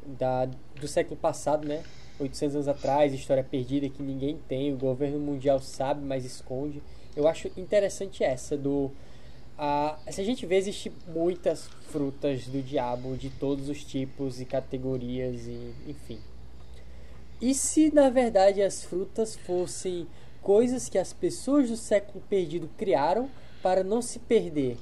da, 0.06 0.46
do 0.80 0.88
século 0.88 1.16
passado, 1.16 1.68
né? 1.68 1.84
800 2.20 2.56
anos 2.56 2.68
atrás, 2.68 3.14
história 3.14 3.44
perdida 3.44 3.90
que 3.90 4.04
ninguém 4.04 4.38
tem, 4.48 4.74
o 4.74 4.78
governo 4.78 5.20
mundial 5.20 5.60
sabe, 5.60 6.06
mas 6.06 6.24
esconde. 6.24 6.82
Eu 7.16 7.28
acho 7.28 7.50
interessante 7.58 8.24
essa 8.24 8.56
do. 8.56 8.92
A, 9.58 9.98
se 10.10 10.22
a 10.22 10.24
gente 10.24 10.46
vê, 10.46 10.56
existe 10.56 10.92
muitas 11.08 11.68
frutas 11.90 12.48
do 12.48 12.62
diabo 12.62 13.16
de 13.16 13.30
todos 13.30 13.70
os 13.70 13.84
tipos 13.84 14.40
e 14.40 14.46
categorias 14.46 15.46
e 15.48 15.74
enfim. 15.88 16.20
E 17.42 17.54
se 17.54 17.92
na 17.94 18.10
verdade 18.10 18.62
as 18.62 18.84
frutas 18.84 19.36
fossem 19.36 20.08
coisas 20.42 20.90
que 20.90 20.98
as 20.98 21.12
pessoas 21.12 21.70
do 21.70 21.78
século 21.78 22.24
perdido 22.30 22.70
criaram 22.78 23.30
para 23.62 23.84
não 23.84 24.02
se 24.02 24.20
perder? 24.20 24.78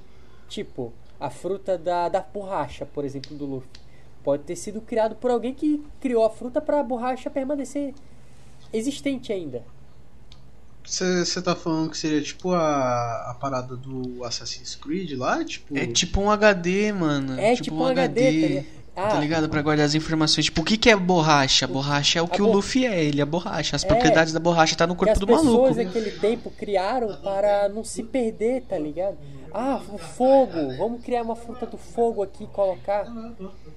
Tipo, 0.50 0.92
a 1.20 1.30
fruta 1.30 1.78
da, 1.78 2.10
da 2.10 2.20
borracha, 2.22 2.86
por 2.86 3.06
exemplo, 3.06 3.38
do 3.38 3.46
Luffy. 3.46 3.70
Pode 4.24 4.44
ter 4.44 4.56
sido 4.58 4.82
criado 4.82 5.16
por 5.16 5.32
alguém 5.32 5.54
que 5.54 5.82
criou 6.02 6.26
a 6.26 6.30
fruta 6.30 6.60
para 6.60 6.80
a 6.82 6.84
borracha 6.84 7.30
permanecer 7.30 7.94
existente 8.74 9.32
ainda. 9.32 9.64
Você 10.84 11.42
tá 11.42 11.56
falando 11.56 11.92
que 11.92 11.98
seria 11.98 12.22
tipo 12.22 12.52
a, 12.52 13.30
a 13.30 13.36
parada 13.40 13.76
do 13.76 14.24
Assassin's 14.26 14.76
Creed 14.76 15.12
lá? 15.18 15.44
Tipo. 15.46 15.78
É 15.78 15.86
tipo 15.86 16.20
um 16.20 16.32
HD, 16.32 16.92
mano. 16.92 17.40
É 17.40 17.56
tipo, 17.56 17.76
um 17.76 17.86
HD, 17.86 18.22
tá 18.24 18.32
ligado? 18.32 18.66
Ah, 18.96 19.08
Tá 19.08 19.20
ligado? 19.20 19.50
Pra 19.50 19.62
guardar 19.62 19.86
as 19.86 19.94
informações. 19.94 20.46
Tipo, 20.46 20.62
o 20.62 20.66
que, 20.66 20.78
que 20.78 20.90
é 20.90 20.96
borracha? 20.96 21.68
Borracha 21.68 22.20
é 22.20 22.22
o 22.22 22.28
que 22.28 22.42
o 22.42 22.52
Luffy 22.52 22.86
é, 22.86 23.04
ele 23.04 23.22
é 23.22 23.26
borracha. 23.26 23.76
As 23.76 23.84
É. 23.84 23.88
propriedades 23.88 24.34
da 24.34 24.40
borracha 24.40 24.76
tá 24.76 24.88
no 24.88 24.96
corpo 24.96 25.14
as 25.14 25.20
do 25.20 25.28
maluco. 25.28 25.68
pessoas 25.68 25.78
naquele 25.78 26.12
tempo 26.12 26.50
criaram 26.52 27.16
para 27.22 27.70
não 27.70 27.84
se 27.84 28.04
perder, 28.04 28.64
tá 28.64 28.78
ligado? 28.78 29.18
Ah, 29.54 29.82
o 29.90 29.98
fogo, 29.98 30.78
vamos 30.78 31.04
criar 31.04 31.24
uma 31.24 31.36
fruta 31.36 31.66
do 31.66 31.78
fogo 31.78 32.22
aqui 32.22 32.44
e 32.44 32.48
colocar. 32.48 33.06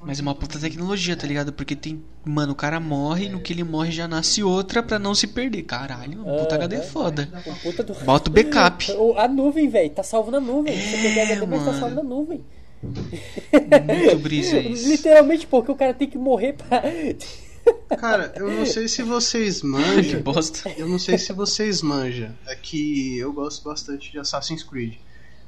Mas 0.02 0.18
é 0.18 0.22
uma 0.22 0.34
puta 0.34 0.58
tecnologia, 0.58 1.16
tá 1.16 1.26
ligado? 1.26 1.52
Porque 1.52 1.74
tem. 1.74 2.02
Mano, 2.24 2.52
o 2.52 2.56
cara 2.56 2.78
morre, 2.80 3.28
no 3.28 3.40
que 3.40 3.52
ele 3.52 3.64
morre 3.64 3.90
já 3.90 4.06
nasce 4.06 4.42
outra 4.42 4.82
pra 4.82 4.98
não 4.98 5.14
se 5.14 5.26
perder. 5.26 5.62
Caralho, 5.62 6.20
um 6.20 6.38
puta 6.38 6.54
Aham. 6.56 6.64
HD 6.64 6.82
foda. 6.82 7.28
Um 7.46 7.54
puta 7.54 7.82
do... 7.82 7.94
Bota 7.94 8.30
o 8.30 8.32
backup. 8.32 8.86
A 9.16 9.26
nuvem, 9.28 9.68
velho, 9.68 9.90
tá 9.90 10.02
salvo 10.02 10.30
na 10.30 10.40
nuvem. 10.40 10.74
Você 10.76 10.96
É, 10.96 11.02
perdeu 11.02 11.22
HD, 11.24 11.46
mas 11.46 11.58
tá 11.60 11.66
mano. 11.66 11.80
salvo 11.80 11.94
na 11.96 12.02
nuvem. 12.02 12.44
Muito 12.82 14.18
brisa 14.18 14.58
isso. 14.60 14.88
Literalmente 14.88 15.46
porque 15.46 15.70
o 15.70 15.74
cara 15.74 15.94
tem 15.94 16.08
que 16.08 16.18
morrer 16.18 16.54
pra. 16.54 16.82
Cara, 17.96 18.32
eu 18.34 18.50
não 18.50 18.66
sei 18.66 18.88
se 18.88 19.02
vocês 19.04 19.60
Que 19.60 19.66
manjam. 19.68 20.20
bosta. 20.22 20.68
Eu 20.76 20.88
não 20.88 20.98
sei 20.98 21.16
se 21.16 21.32
vocês 21.32 21.80
manjam. 21.80 22.30
É 22.46 22.56
que 22.56 23.16
eu 23.18 23.32
gosto 23.32 23.62
bastante 23.62 24.10
de 24.10 24.18
Assassin's 24.18 24.64
Creed. 24.64 24.94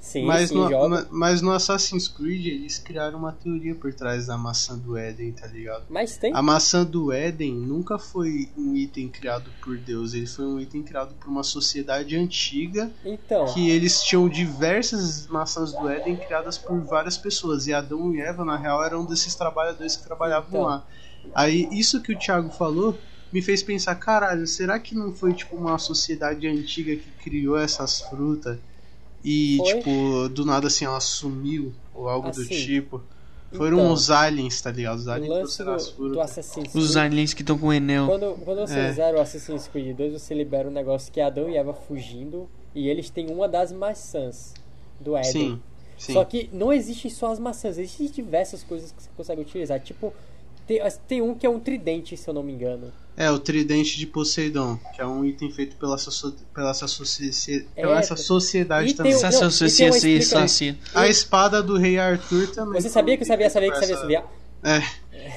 Sim, 0.05 0.27
mas, 0.27 0.51
sim, 0.51 0.55
no, 0.55 0.89
ma- 0.91 1.07
mas 1.11 1.41
no 1.41 1.51
Assassin's 1.51 2.07
Creed 2.09 2.45
eles 2.45 2.79
criaram 2.79 3.19
uma 3.19 3.33
teoria 3.33 3.75
por 3.75 3.95
trás 3.95 4.27
da 4.27 4.37
maçã 4.37 4.77
do 4.79 4.99
Éden, 4.99 5.33
tá 5.33 5.47
ligado? 5.47 5.87
Mas 5.89 6.19
tem. 6.19 6.31
A 6.35 6.43
maçã 6.43 6.85
do 6.85 7.11
Éden 7.11 7.55
nunca 7.55 7.99
foi 7.99 8.53
um 8.55 8.77
item 8.77 9.09
criado 9.09 9.55
por 9.63 9.79
Deus, 9.79 10.13
ele 10.13 10.27
foi 10.27 10.45
um 10.45 10.61
item 10.61 10.83
criado 10.83 11.15
por 11.15 11.29
uma 11.31 11.43
sociedade 11.43 12.15
antiga 12.17 12.93
Então. 13.03 13.47
que 13.55 13.71
eles 13.71 14.03
tinham 14.03 14.29
diversas 14.29 15.27
maçãs 15.27 15.73
do 15.73 15.89
Éden 15.89 16.17
criadas 16.17 16.59
por 16.59 16.79
várias 16.83 17.17
pessoas. 17.17 17.67
E 17.67 17.73
Adão 17.73 18.15
e 18.15 18.21
Eva, 18.21 18.45
na 18.45 18.59
real, 18.59 18.85
eram 18.85 19.07
desses 19.07 19.35
trabalhadores 19.35 19.97
que 19.97 20.05
trabalhavam 20.05 20.49
Então. 20.51 20.63
lá. 20.65 20.87
Aí, 21.35 21.67
isso 21.73 22.03
que 22.03 22.13
o 22.13 22.19
Thiago 22.19 22.51
falou 22.51 23.03
me 23.33 23.41
fez 23.41 23.63
pensar: 23.63 23.95
caralho, 23.95 24.47
será 24.47 24.79
que 24.79 24.95
não 24.95 25.15
foi 25.15 25.33
tipo 25.33 25.57
uma 25.57 25.79
sociedade 25.79 26.47
antiga 26.47 26.95
que 26.95 27.11
criou 27.13 27.57
essas 27.57 28.03
frutas? 28.03 28.59
E, 29.25 29.57
Foi. 29.57 29.75
tipo, 29.75 30.29
do 30.29 30.45
nada 30.45 30.67
assim 30.67 30.85
ela 30.85 31.01
sumiu, 31.01 31.73
ou 31.95 32.09
algo 32.09 32.31
do 32.31 32.41
Assim, 32.43 32.49
tipo. 32.49 33.01
Foram 33.53 33.79
então, 33.79 33.93
os 33.93 34.11
aliens, 34.11 34.61
tá 34.61 34.71
ligado? 34.71 34.99
Os 34.99 35.07
aliens 35.09 35.57
do, 35.97 36.13
do. 36.13 36.21
Assassin's 36.21 36.69
Creed. 36.73 36.85
Os 36.85 36.97
aliens 36.97 37.33
que 37.33 37.43
estão 37.43 37.57
com 37.57 37.69
o 37.69 37.73
Enel. 37.73 38.07
Quando, 38.07 38.35
quando 38.45 38.61
você 38.67 38.79
É. 38.79 38.93
zera 38.93 39.17
o 39.17 39.21
Assassin's 39.21 39.69
Creed 39.69 39.97
2, 39.97 40.13
você 40.13 40.35
libera 40.35 40.69
um 40.69 40.73
negócio 40.73 41.11
que 41.13 41.21
é 41.21 41.25
Adão 41.25 41.49
e 41.49 41.57
Eva 41.57 41.73
fugindo 41.73 42.49
e 42.75 42.89
eles 42.89 43.09
têm 43.11 43.31
uma 43.31 43.49
das 43.49 43.71
maçãs 43.71 44.53
do 44.99 45.17
Éden. 45.17 45.31
Sim, 45.33 45.61
sim. 45.97 46.13
Só 46.15 46.25
que 46.25 46.51
não 46.53 46.73
existem 46.73 47.09
só 47.11 47.31
as 47.31 47.39
maçãs, 47.39 47.79
existem 47.79 48.09
diversas 48.25 48.65
coisas 48.65 48.91
que 48.91 49.03
você 49.05 49.09
consegue 49.17 49.41
utilizar. 49.43 49.79
Tipo, 49.81 50.13
tem, 50.67 50.81
tem 51.09 51.23
um 51.23 51.35
que 51.35 51.47
é 51.47 51.51
um 51.51 51.59
tridente, 51.61 52.17
se 52.17 52.29
eu 52.29 52.35
não 52.35 52.43
me 52.43 52.53
engano. 52.53 52.93
É, 53.17 53.31
o 53.31 53.39
tridente 53.39 53.97
de 53.97 54.07
Poseidon, 54.07 54.77
que 54.95 55.01
é 55.01 55.07
um 55.07 55.25
item 55.25 55.49
feito 55.53 55.77
pela, 55.77 55.97
socio- 55.97 56.35
pela, 56.53 56.71
essa, 56.71 56.89
socie- 56.89 57.67
pela 57.77 57.97
É, 57.97 57.99
essa 58.01 58.17
sociedade 58.17 58.89
e 58.91 58.95
tem 58.95 58.97
também. 58.97 59.13
o- 59.13 59.17
Essa 59.17 59.31
não, 59.31 59.37
e 59.37 59.39
tem 59.71 59.89
associa. 60.43 60.79
A 60.95 61.07
espada 61.07 61.63
do 61.63 61.77
rei 61.79 61.97
Arthur 61.99 62.49
também. 62.53 62.81
Você 62.81 62.89
sabia 62.89 63.17
que 63.17 63.23
eu 63.23 63.27
sabia, 63.27 63.49
sabia 63.49 63.71
que 63.71 63.79
sabia, 63.79 63.93
essa- 63.95 64.03
sabia? 64.03 64.25
É, 64.65 64.83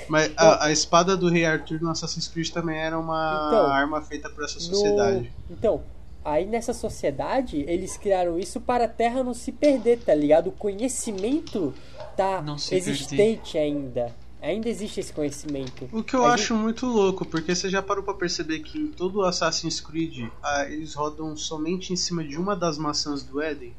mas 0.10 0.32
a, 0.38 0.66
a 0.66 0.72
espada 0.72 1.16
do 1.16 1.30
rei 1.30 1.46
Arthur 1.46 1.80
no 1.82 1.90
Assassin's 1.92 2.28
Creed 2.28 2.50
também 2.50 2.78
era 2.78 2.98
uma 2.98 3.48
Então, 3.48 3.68
arma 3.68 4.02
feita 4.02 4.28
por 4.30 4.44
essa 4.44 4.56
No- 4.56 4.62
sociedade. 4.62 5.32
Então, 5.52 5.84
aí 6.26 6.46
nessa 6.48 6.74
sociedade, 6.74 7.64
eles 7.68 7.96
criaram 7.96 8.40
isso 8.40 8.60
para 8.60 8.86
a 8.86 8.88
Terra 8.88 9.24
não 9.24 9.36
se 9.36 9.52
perder, 9.52 10.00
tá 10.00 10.16
ligado? 10.16 10.48
O 10.48 10.52
conhecimento 10.52 11.74
tá 12.16 12.42
existente 12.72 13.56
ainda. 13.58 14.12
Ainda 14.48 14.70
existe 14.70 15.00
esse 15.00 15.12
conhecimento. 15.14 15.88
O 15.92 16.04
que 16.04 16.16
eu 16.16 16.26
A 16.26 16.34
acho 16.34 16.56
muito 16.56 16.86
louco, 16.86 17.26
porque 17.26 17.54
você 17.56 17.70
já 17.70 17.82
parou 17.82 18.04
pra 18.04 18.14
perceber 18.14 18.60
que 18.60 18.78
em 18.80 18.88
todo 18.88 19.20
o 19.20 19.24
Assassin's 19.24 19.80
Creed 19.80 20.30
ah, 20.44 20.66
eles 20.70 20.94
rodam 20.94 21.36
somente 21.36 21.92
em 21.92 21.96
cima 21.96 22.24
de 22.24 22.38
uma 22.38 22.56
das 22.56 22.78
maçãs 22.78 23.24
do 23.24 23.42
Éden? 23.42 23.74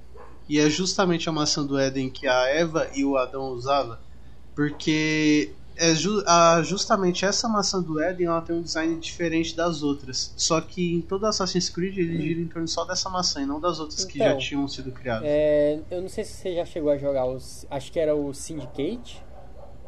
E 0.48 0.58
é 0.58 0.68
justamente 0.70 1.28
a 1.28 1.32
maçã 1.32 1.64
do 1.64 1.78
Éden 1.78 2.08
que 2.10 2.26
a 2.26 2.46
Eva 2.48 2.88
e 2.94 3.04
o 3.04 3.16
Adão 3.16 3.48
usavam? 3.50 3.98
Porque 4.54 5.52
é 5.76 5.94
ju- 5.94 6.24
a- 6.26 6.60
justamente 6.64 7.24
essa 7.24 7.48
maçã 7.48 7.80
do 7.80 8.00
Éden 8.02 8.26
ela 8.26 8.40
tem 8.40 8.56
um 8.56 8.62
design 8.62 8.98
diferente 8.98 9.54
das 9.54 9.82
outras. 9.82 10.32
Só 10.36 10.60
que 10.60 10.94
em 10.94 11.00
todo 11.00 11.24
Assassin's 11.26 11.68
Creed 11.70 11.96
ele 11.98 12.20
gira 12.20 12.40
em 12.40 12.46
torno 12.46 12.66
só 12.66 12.84
dessa 12.84 13.08
maçã 13.08 13.40
e 13.42 13.46
não 13.46 13.60
das 13.60 13.78
outras 13.78 14.04
que 14.04 14.18
já 14.18 14.26
Então, 14.30 14.38
tinham 14.38 14.66
sido 14.66 14.90
criadas. 14.90 15.22
É, 15.26 15.78
eu 15.90 16.02
não 16.02 16.08
sei 16.08 16.24
se 16.24 16.32
você 16.32 16.54
já 16.56 16.64
chegou 16.64 16.90
a 16.90 16.98
jogar 16.98 17.26
os. 17.26 17.64
Acho 17.70 17.92
que 17.92 18.00
era 18.00 18.14
o 18.16 18.34
Syndicate. 18.34 19.22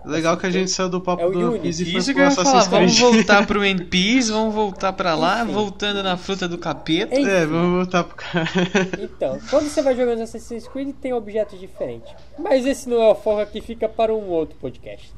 Legal 0.05 0.37
que 0.37 0.47
a 0.47 0.51
gente 0.51 0.71
saiu 0.71 0.89
do 0.89 1.01
papo 1.01 1.23
É 1.23 1.31
do 1.31 1.53
One 1.53 1.59
e 1.59 1.61
foi 1.61 1.69
Isso 1.71 2.07
que 2.07 2.15
pro 2.15 2.23
eu 2.23 2.25
ia 2.25 2.31
falar, 2.31 2.59
Assassin's 2.59 2.69
vamos 2.71 2.99
voltar 2.99 3.47
pro 3.47 3.61
One 3.63 3.85
Piece, 3.85 4.33
vamos 4.33 4.55
voltar 4.55 4.93
pra 4.93 5.15
lá, 5.15 5.43
Enfim. 5.43 5.53
voltando 5.53 6.03
na 6.03 6.17
fruta 6.17 6.49
do 6.49 6.57
capeta. 6.59 7.15
Enfim, 7.15 7.29
É, 7.29 7.45
vamos 7.45 7.77
voltar 7.85 8.05
pro 8.05 8.17
cara. 8.17 8.49
então, 8.99 9.39
quando 9.51 9.69
você 9.69 9.83
vai 9.83 9.95
jogando 9.95 10.23
Assassin's 10.23 10.67
Creed, 10.69 10.95
tem 11.01 11.13
objetos 11.13 11.61
diferentes. 11.61 12.13
Mas 12.39 12.65
esse 12.65 12.89
não 12.89 13.01
é 13.03 13.11
o 13.11 13.15
foco 13.15 13.41
aqui, 13.41 13.61
fica 13.61 13.89
para 13.89 14.15
um 14.15 14.29
outro 14.29 14.57
podcast. 14.59 15.13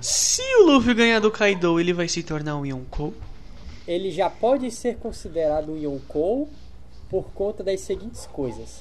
Se 0.00 0.42
o 0.60 0.66
Luffy 0.66 0.94
ganhar 0.94 1.20
do 1.20 1.30
Kaido, 1.30 1.78
ele 1.78 1.92
vai 1.92 2.08
se 2.08 2.22
tornar 2.22 2.56
um 2.56 2.64
Yonkou? 2.64 3.12
Ele 3.86 4.10
já 4.10 4.30
pode 4.30 4.70
ser 4.70 4.96
considerado 4.96 5.72
um 5.72 5.76
Yonkou 5.76 6.48
por 7.10 7.24
conta 7.34 7.62
das 7.62 7.80
seguintes 7.82 8.26
coisas. 8.26 8.80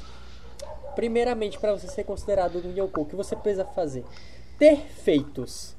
Primeiramente, 0.96 1.60
para 1.60 1.74
você 1.74 1.88
ser 1.90 2.06
considerado 2.06 2.64
um 2.66 2.72
Yonkou, 2.76 3.04
o 3.04 3.08
que 3.08 3.16
você 3.16 3.36
precisa 3.36 3.66
fazer? 3.66 4.06
Ter 4.58 4.78
feitos. 4.78 5.76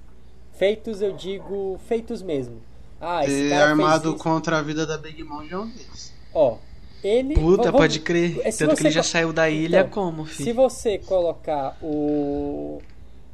Feitos, 0.54 1.00
eu 1.02 1.12
digo, 1.12 1.78
feitos 1.86 2.22
mesmo. 2.22 2.60
Ah, 3.00 3.24
esse 3.24 3.34
Ter 3.34 3.50
cara 3.50 3.70
armado 3.70 4.14
contra 4.16 4.58
a 4.58 4.62
vida 4.62 4.86
da 4.86 4.96
Big 4.96 5.22
Mom 5.22 5.42
de 5.46 5.54
um 5.54 5.66
deles. 5.68 6.12
Ó, 6.32 6.56
ele... 7.04 7.34
Puta, 7.34 7.64
vamos- 7.64 7.80
pode 7.80 8.00
crer. 8.00 8.52
Se 8.52 8.58
Tanto 8.66 8.76
que 8.76 8.82
ele 8.84 8.90
já 8.90 9.02
co- 9.02 9.06
saiu 9.08 9.32
da 9.32 9.48
ilha 9.50 9.80
Então, 9.80 9.90
como, 9.90 10.26
Se 10.26 10.44
filho? 10.44 10.54
você 10.54 10.98
colocar 10.98 11.76
o 11.82 12.80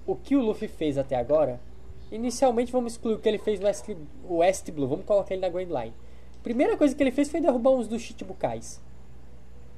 o 0.04 0.16
que 0.16 0.34
o 0.34 0.40
Luffy 0.40 0.66
fez 0.66 0.98
até 0.98 1.14
agora, 1.14 1.60
inicialmente 2.10 2.72
vamos 2.72 2.94
excluir 2.94 3.14
o 3.14 3.18
que 3.20 3.28
ele 3.28 3.38
fez 3.38 3.60
no 3.60 3.66
West, 3.66 3.84
o 4.28 4.36
West 4.38 4.68
Blue, 4.72 4.88
vamos 4.88 5.04
colocar 5.04 5.32
ele 5.32 5.40
na 5.42 5.48
Grand 5.48 5.68
Line. 5.82 5.92
Primeira 6.42 6.76
coisa 6.76 6.92
que 6.92 7.00
ele 7.00 7.12
fez 7.12 7.30
foi 7.30 7.40
derrubar 7.40 7.70
uns 7.70 7.86
dos 7.86 8.02
Chichibukais. 8.02 8.80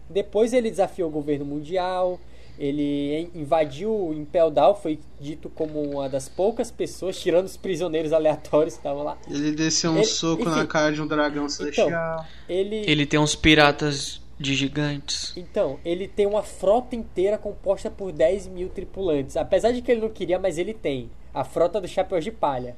Depois 0.09 0.55
ele 0.55 0.71
desafiou 0.71 1.11
o 1.11 1.13
governo 1.13 1.45
mundial, 1.45 2.19
ele 2.59 3.31
invadiu 3.35 3.91
o 3.93 4.15
Impel 4.15 4.51
Down, 4.51 4.75
foi 4.75 4.99
dito 5.21 5.49
como 5.51 5.83
uma 5.83 6.09
das 6.09 6.29
poucas 6.29 6.71
pessoas, 6.71 7.19
tirando 7.21 7.47
os 7.47 7.57
prisioneiros 7.57 8.13
aleatórios 8.13 8.75
que 8.75 8.81
estavam 8.81 9.03
lá. 9.03 9.19
Ele 9.29 9.53
desceu 9.53 9.91
um 9.91 9.97
Ele- 9.97 10.05
soco 10.05 10.43
enfim. 10.43 10.51
na 10.51 10.67
cara 10.67 10.93
de 10.93 11.03
um 11.03 11.07
dragão 11.07 11.49
celestial. 11.49 12.25
Ele, 12.49 12.77
Ele 12.87 13.07
tem 13.07 13.19
uns 13.19 13.35
piratas 13.35 14.23
de 14.39 14.55
gigantes. 14.55 15.33
Então, 15.37 15.79
ele 15.85 16.09
tem 16.09 16.27
uma 16.27 16.43
frota 16.43 16.97
inteira 16.97 17.39
composta 17.39 17.91
por 17.91 18.11
10 18.13 18.47
mil 18.49 18.69
tripulantes. 18.69 19.37
Apesar 19.37 19.71
de 19.73 19.81
que 19.81 19.91
ele 19.93 20.01
não 20.01 20.09
queria, 20.11 20.39
mas 20.39 20.59
ele 20.59 20.75
tem. 20.75 21.09
A 21.33 21.45
frota 21.45 21.81
do 21.81 21.87
Chapéu 21.89 22.19
de 22.21 22.31
Palha. 22.33 22.77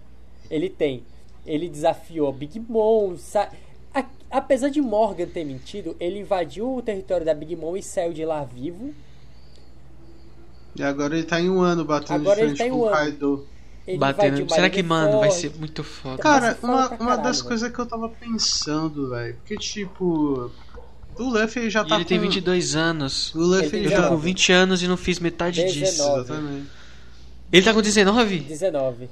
Ele 0.50 0.68
tem. 0.68 1.02
Ele 1.46 1.68
desafiou 1.68 2.32
Big 2.32 2.60
Mom. 2.60 3.16
sa- 3.16 3.50
A- 3.94 4.04
Apesar 4.30 4.68
de 4.68 4.80
Morgan 4.82 5.26
ter 5.26 5.44
mentido, 5.44 5.96
ele 5.98 6.18
invadiu 6.20 6.74
o 6.76 6.82
território 6.82 7.24
da 7.24 7.32
Big 7.32 7.54
Mom 7.56 7.76
e 7.76 7.82
saiu 7.82 8.12
de 8.12 8.24
lá 8.24 8.44
vivo. 8.44 8.92
E 10.78 10.82
agora 10.82 11.16
ele 11.16 11.26
tá 11.26 11.40
em 11.40 11.48
um 11.50 11.60
ano 11.60 11.84
batendo 11.84 12.20
Agora 12.20 12.36
de 12.36 12.42
ele 12.42 12.56
frente 12.56 12.58
tá 12.58 12.66
em 12.66 12.70
com 12.70 12.76
um 12.84 12.88
o. 12.88 12.90
Kaido. 12.90 13.46
Ele 13.86 13.98
Batendo. 13.98 14.48
Será 14.52 14.68
que, 14.68 14.82
mano, 14.82 15.12
vai 15.18 15.28
Marineford. 15.28 15.40
ser 15.54 15.58
muito 15.60 15.84
foda. 15.84 16.18
Cara, 16.22 16.58
uma, 16.62 16.72
uma 16.88 16.88
caralho, 16.96 17.22
das 17.22 17.40
coisas 17.40 17.70
que 17.72 17.78
eu 17.78 17.86
tava 17.86 18.08
pensando, 18.08 19.10
velho. 19.10 19.34
Porque, 19.36 19.56
tipo. 19.56 20.50
O 21.18 21.22
Luffy 21.22 21.70
já 21.70 21.82
E 21.82 21.88
tá 21.88 21.94
ele 21.96 22.04
tem 22.04 22.18
com... 22.18 22.24
22 22.26 22.74
anos. 22.76 23.34
O 23.34 23.38
Luffy 23.38 23.62
Ele 23.62 23.70
tem 23.70 23.82
Eu 23.84 23.90
já. 23.90 23.96
tô 23.96 24.02
com 24.02 24.08
19. 24.16 24.24
20 24.26 24.52
anos 24.52 24.82
e 24.82 24.88
não 24.88 24.96
fiz 24.96 25.18
metade 25.18 25.64
disso. 25.64 26.02
19. 26.02 26.20
Exatamente. 26.20 26.66
Ele 27.52 27.64
tá 27.64 27.72
com 27.72 27.80
19? 27.82 28.38
19. 28.40 29.08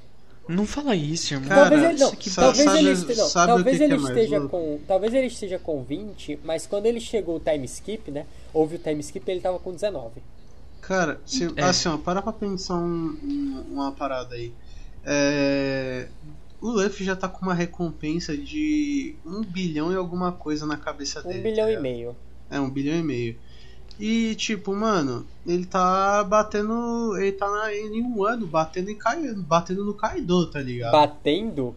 Não 0.47 0.67
fala 0.67 0.95
isso, 0.95 1.33
irmão. 1.33 1.49
Cara, 1.49 1.61
talvez 1.71 1.83
ele, 1.83 1.99
não, 2.01 2.11
talvez 2.35 2.65
sabe- 2.65 2.79
ele, 2.81 2.91
este- 2.91 3.15
não, 3.15 3.31
talvez 3.31 3.65
que 3.65 3.79
que 3.79 3.83
ele 3.85 3.95
é 3.95 3.97
esteja 3.97 4.39
louco? 4.39 4.49
com, 4.51 4.81
talvez 4.87 5.15
ele 5.15 5.27
esteja 5.29 5.59
com 5.59 5.83
20, 5.83 6.39
mas 6.45 6.67
quando 6.67 6.85
ele 6.85 7.01
chegou 7.01 7.37
o 7.37 7.41
time 7.41 7.65
skip, 7.65 8.11
né? 8.11 8.27
Houve 8.53 8.75
o 8.77 8.79
time 8.79 9.01
skip, 9.01 9.27
ele 9.31 9.41
tava 9.41 9.59
com 9.59 9.73
19. 9.73 10.21
Cara, 10.87 11.20
se, 11.24 11.45
É. 11.57 11.62
assim, 11.64 11.89
ó, 11.89 11.97
para 11.97 12.20
pra 12.20 12.32
pensar 12.32 12.74
um- 12.76 13.16
um- 13.22 13.64
uma 13.72 13.93
parada 13.93 14.35
aí. 14.35 14.53
É, 15.05 16.09
O 16.61 16.70
Luffy 16.70 17.05
já 17.05 17.14
tá 17.14 17.28
com 17.28 17.45
uma 17.45 17.53
recompensa 17.53 18.35
de 18.35 19.16
um 19.24 19.43
bilhão 19.43 19.93
e 19.93 19.97
alguma 19.97 20.32
coisa 20.32 20.64
na 20.64 20.78
cabeça 20.78 21.20
Um 21.20 21.28
dele. 21.28 21.43
bilhão 21.43 21.66
tá 21.66 21.72
e 21.72 21.78
meio. 21.80 22.16
É, 22.51 22.59
um 22.59 22.70
bilhão 22.70 22.99
e 22.99 23.03
meio. 23.03 23.37
E, 24.01 24.35
tipo, 24.35 24.74
mano, 24.74 25.26
ele 25.47 25.66
tá 25.66 26.24
batendo. 26.24 27.16
Ele 27.18 27.32
tá 27.32 27.51
na- 27.51 27.72
em 27.74 28.03
um 28.03 28.24
ano 28.24 28.47
batendo, 28.47 28.91
em 28.91 28.97
Kai, 28.97 29.22
batendo 29.35 29.85
no 29.85 29.93
Kaido, 29.93 30.47
tá 30.51 30.59
ligado? 30.61 30.93
Batendo? 30.93 31.74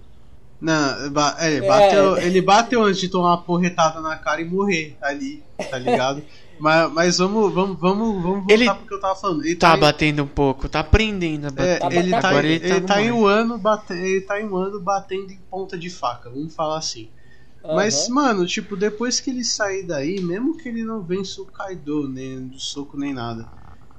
Não, 0.59 1.11
ba- 1.11 1.35
é, 1.39 1.53
ele, 1.53 1.65
É. 1.65 1.67
bateu, 1.67 2.17
ele 2.17 2.41
bateu 2.41 2.83
antes 2.83 3.01
de 3.01 3.09
tomar 3.09 3.31
uma 3.35 3.41
porretada 3.43 3.99
na 4.01 4.15
cara 4.15 4.41
e 4.41 4.45
morrer 4.45 4.97
ali, 5.01 5.43
tá 5.69 5.77
ligado? 5.77 6.23
mas, 6.59 6.91
mas 6.93 7.17
vamos, 7.17 7.53
vamos, 7.53 7.79
vamos, 7.79 8.21
vamos 8.23 8.45
voltar 8.45 8.53
Ele 8.53 8.69
pro 8.71 8.87
que 8.87 8.93
eu 8.93 8.99
tava 8.99 9.15
falando. 9.15 9.45
Ele 9.45 9.55
Tá 9.55 9.75
em- 9.75 9.79
batendo 9.79 10.23
um 10.23 10.27
pouco, 10.27 10.67
tá 10.69 10.79
aprendendo 10.81 11.45
a 11.47 11.63
é, 11.63 11.79
bater. 11.79 11.97
ele, 11.97 12.11
tá, 12.11 12.17
Agora 12.29 12.47
em- 12.47 12.49
ele 12.51 12.59
tá, 12.59 12.67
ele 12.67 12.81
tá 12.81 13.01
em 13.01 13.11
um 13.11 13.25
ano 13.25 13.57
bate, 13.57 13.93
ele 13.93 14.21
tá 14.21 14.41
em 14.41 14.45
um 14.45 14.55
ano 14.55 14.79
batendo 14.81 15.31
em 15.31 15.39
ponta 15.49 15.77
de 15.77 15.89
faca, 15.89 16.29
vamos 16.29 16.53
falar 16.55 16.77
assim. 16.77 17.09
Mas, 17.63 18.07
Aham. 18.07 18.13
mano, 18.15 18.45
tipo, 18.45 18.77
depois 18.77 19.19
que 19.19 19.29
ele 19.29 19.43
sair 19.43 19.83
daí, 19.85 20.21
mesmo 20.21 20.55
que 20.57 20.69
ele 20.69 20.83
não 20.83 21.01
vença 21.03 21.41
o 21.41 21.45
Kaido, 21.45 22.07
nem 22.07 22.47
do 22.47 22.59
soco, 22.59 22.97
nem 22.97 23.13
nada. 23.13 23.49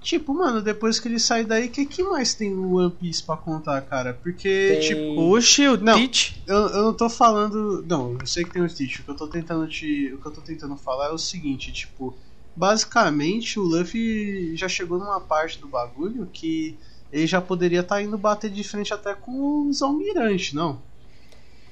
Tipo, 0.01 0.33
mano, 0.33 0.63
depois 0.63 0.99
que 1.01 1.09
ele 1.09 1.19
sair 1.19 1.45
daí, 1.45 1.67
o 1.67 1.71
que, 1.71 1.85
que 1.85 2.03
mais 2.05 2.33
tem 2.33 2.51
no 2.55 2.79
One 2.79 2.91
Piece 2.93 3.23
pra 3.23 3.37
contar, 3.37 3.81
cara? 3.83 4.15
Porque, 4.15 4.79
Tem- 4.79 4.81
tipo, 4.81 5.21
Oxe, 5.21 5.67
o 5.69 5.77
Não. 5.77 5.95
Teach. 5.99 6.41
eu, 6.47 6.57
eu 6.57 6.83
não 6.85 6.95
tô 6.95 7.11
falando. 7.11 7.85
Não, 7.87 8.17
eu 8.19 8.27
sei 8.27 8.45
que 8.45 8.53
tem 8.53 8.63
um 8.63 8.69
Stitch. 8.69 9.01
O 9.01 9.05
que 9.05 9.11
eu 9.11 9.17
tô 9.17 9.27
tentando 9.27 9.67
te. 9.69 10.15
O 10.15 10.21
que 10.21 10.27
eu 10.29 10.33
tô 10.33 10.41
tentando 10.41 10.77
falar 10.77 11.09
é 11.09 11.13
o 11.13 11.19
seguinte, 11.19 11.73
tipo, 11.73 12.17
basicamente 12.59 13.59
o 13.59 13.63
Luffy 13.63 14.57
já 14.57 14.69
chegou 14.69 14.99
numa 14.99 15.21
parte 15.21 15.59
do 15.59 15.69
bagulho 15.69 16.27
que 16.33 16.77
ele 17.13 17.27
já 17.27 17.41
poderia 17.41 17.81
estar 17.81 18.03
indo 18.03 18.19
bater 18.19 18.51
de 18.51 18.63
frente 18.65 18.93
até 18.93 19.15
com 19.15 19.69
os 19.69 19.81
almirantes, 19.81 20.53
não? 20.53 20.83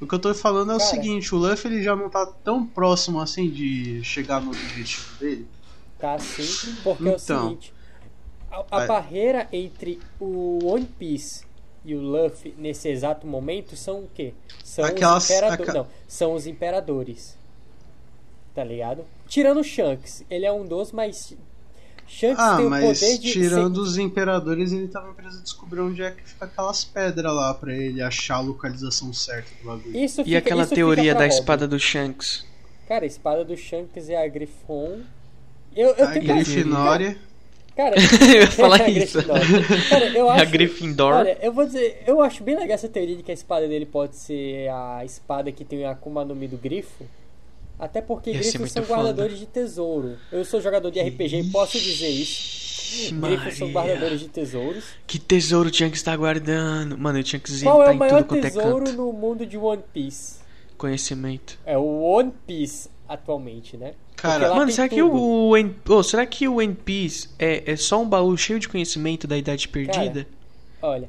O 0.01 0.07
que 0.07 0.15
eu 0.15 0.19
tô 0.19 0.33
falando 0.35 0.73
é 0.73 0.77
o 0.77 0.79
Cara. 0.79 0.91
seguinte, 0.91 1.35
o 1.35 1.39
Luffy 1.39 1.71
ele 1.73 1.83
já 1.83 1.97
não 1.97 2.09
tá 2.09 2.25
tão 2.45 2.65
próximo 2.67 3.21
assim 3.21 3.51
de 3.51 4.03
chegar 4.05 4.41
no 4.41 4.51
objetivo 4.51 5.15
dele. 5.19 5.47
Tá 5.99 6.19
sim, 6.19 6.77
porque 6.85 7.03
é 7.09 7.13
o 7.13 7.17
Então. 7.17 7.19
seguinte: 7.49 7.75
a, 8.51 8.61
a 8.71 8.79
Vai. 8.79 8.87
barreira 8.87 9.49
entre 9.53 9.99
o 10.21 10.59
One 10.65 10.85
Piece 10.85 11.45
e 11.85 11.95
o 11.95 12.01
Luffy 12.01 12.55
nesse 12.59 12.89
exato 12.89 13.27
momento 13.27 13.75
são 13.77 14.01
o 14.01 14.09
quê? 14.15 14.35
São 14.63 14.85
Aquelas- 14.85 15.25
os 15.25 15.31
imperadores. 15.31 15.69
aca- 15.71 15.79
Não, 15.79 15.87
são 16.07 16.35
os 16.35 16.47
imperadores. 16.47 17.39
Tá 18.57 18.65
ligado? 18.65 19.05
Tirando 19.29 19.61
o 19.61 19.65
Shanks, 19.65 20.25
ele 20.31 20.45
é 20.47 20.51
um 20.53 20.65
dos, 20.67 20.91
mas 20.91 21.35
Shanks 22.09 22.39
Ah, 22.43 22.57
tem 22.57 22.67
o 22.67 22.71
mas 22.71 23.01
poder 23.01 23.19
de 23.19 23.33
tirando 23.33 23.75
ser- 23.77 23.81
os 23.83 23.99
imperadores, 23.99 24.73
ele 24.73 24.89
tava 24.89 25.13
precisando 25.13 25.43
descobrir 25.45 25.81
onde 25.83 26.03
é 26.03 26.11
que 26.11 26.23
fica 26.27 26.47
aquelas 26.47 26.83
pedras 26.85 27.35
lá 27.35 27.53
pra 27.53 27.75
ele 27.75 28.01
achar 28.01 28.37
a 28.37 28.41
localização 28.41 29.13
certa 29.13 29.51
do 29.61 29.67
bagulho. 29.67 29.95
Isso 29.97 30.23
E 30.23 30.25
fica- 30.25 30.39
aquela 30.39 30.63
isso 30.63 30.75
teoria 30.75 31.13
da 31.15 31.21
Robin. 31.25 31.35
espada 31.35 31.69
do 31.69 31.79
Shanks. 31.79 32.47
Cara, 32.89 33.05
a 33.05 33.07
espada 33.07 33.45
do 33.45 33.55
Shanks 33.57 34.09
é 34.09 34.17
a 34.25 34.27
Griffon. 34.27 35.01
Eu, 35.77 35.91
eu 35.97 36.05
A 36.07 36.13
tenho 36.13 36.25
Grifinória. 36.35 37.19
Cara, 37.77 37.95
Eu 37.99 38.41
ia 38.41 38.47
falar 38.51 38.81
a 38.81 38.89
isso. 38.89 39.19
Cara, 39.91 40.07
eu 40.17 40.31
A 40.31 40.37
acho. 40.37 40.51
Gryffindor. 40.51 41.13
Olha, 41.13 41.37
eu 41.43 41.53
vou 41.53 41.67
dizer, 41.67 42.03
eu 42.07 42.23
acho 42.23 42.43
bem 42.43 42.55
legal 42.57 42.75
essa 42.75 42.89
teoria 42.89 43.17
de 43.17 43.23
que 43.23 43.31
a 43.31 43.35
espada 43.35 43.69
dele 43.69 43.85
pode 43.85 44.17
ser 44.17 44.69
a 44.71 45.05
espada 45.05 45.53
que 45.53 45.63
tem 45.63 45.85
a 45.85 45.91
Akuma 45.91 46.25
no 46.25 46.35
Mi 46.35 46.49
do 46.49 46.57
grifo. 46.57 47.05
Até 47.79 48.01
porque 48.01 48.31
Ia 48.31 48.41
grifos 48.41 48.73
são 48.73 48.83
foda. 48.83 49.03
guardadores 49.03 49.39
de 49.39 49.47
tesouro. 49.47 50.17
Eu 50.33 50.45
sou 50.45 50.61
jogador 50.61 50.91
de 50.91 51.01
RPG 51.01 51.41
e 51.41 51.51
posso 51.51 51.79
dizer 51.79 52.09
isso. 52.09 53.13
Grifos 53.13 53.59
são 53.59 53.71
guardadores 53.71 54.21
de 54.21 54.29
tesouros. 54.29 54.85
Que 55.07 55.19
tesouro 55.19 55.69
o 55.69 55.75
Shanks 55.75 56.03
tá 56.03 56.17
guardando? 56.17 56.97
Mano, 56.97 57.19
o 57.19 57.25
Shanks 57.27 57.63
Qual 57.63 57.79
tá 57.79 57.85
é 57.85 57.89
o 57.89 57.93
em 57.93 57.97
maior 57.97 58.21
é 58.21 58.41
tesouro 58.41 58.85
canto. 58.87 58.97
no 58.97 59.13
mundo 59.13 59.45
de 59.45 59.59
One 59.59 59.83
Piece? 59.93 60.37
Conhecimento. 60.79 61.59
É 61.67 61.77
o 61.77 62.01
One 62.03 62.33
Piece 62.47 62.89
atualmente, 63.09 63.77
né? 63.77 63.95
Cara, 64.17 64.55
Mano, 64.55 64.71
será 64.71 64.89
que 64.89 65.03
o 65.03 65.51
One... 65.51 65.77
oh, 65.89 66.03
será 66.03 66.25
que 66.25 66.49
o 66.49 66.57
One 66.57 66.75
Piece 66.75 67.29
é, 67.39 67.71
é 67.73 67.77
só 67.77 68.01
um 68.01 68.09
baú 68.09 68.37
cheio 68.37 68.59
de 68.59 68.69
conhecimento 68.69 69.27
da 69.27 69.37
Idade 69.37 69.69
Perdida? 69.69 70.27
Olha. 70.81 71.09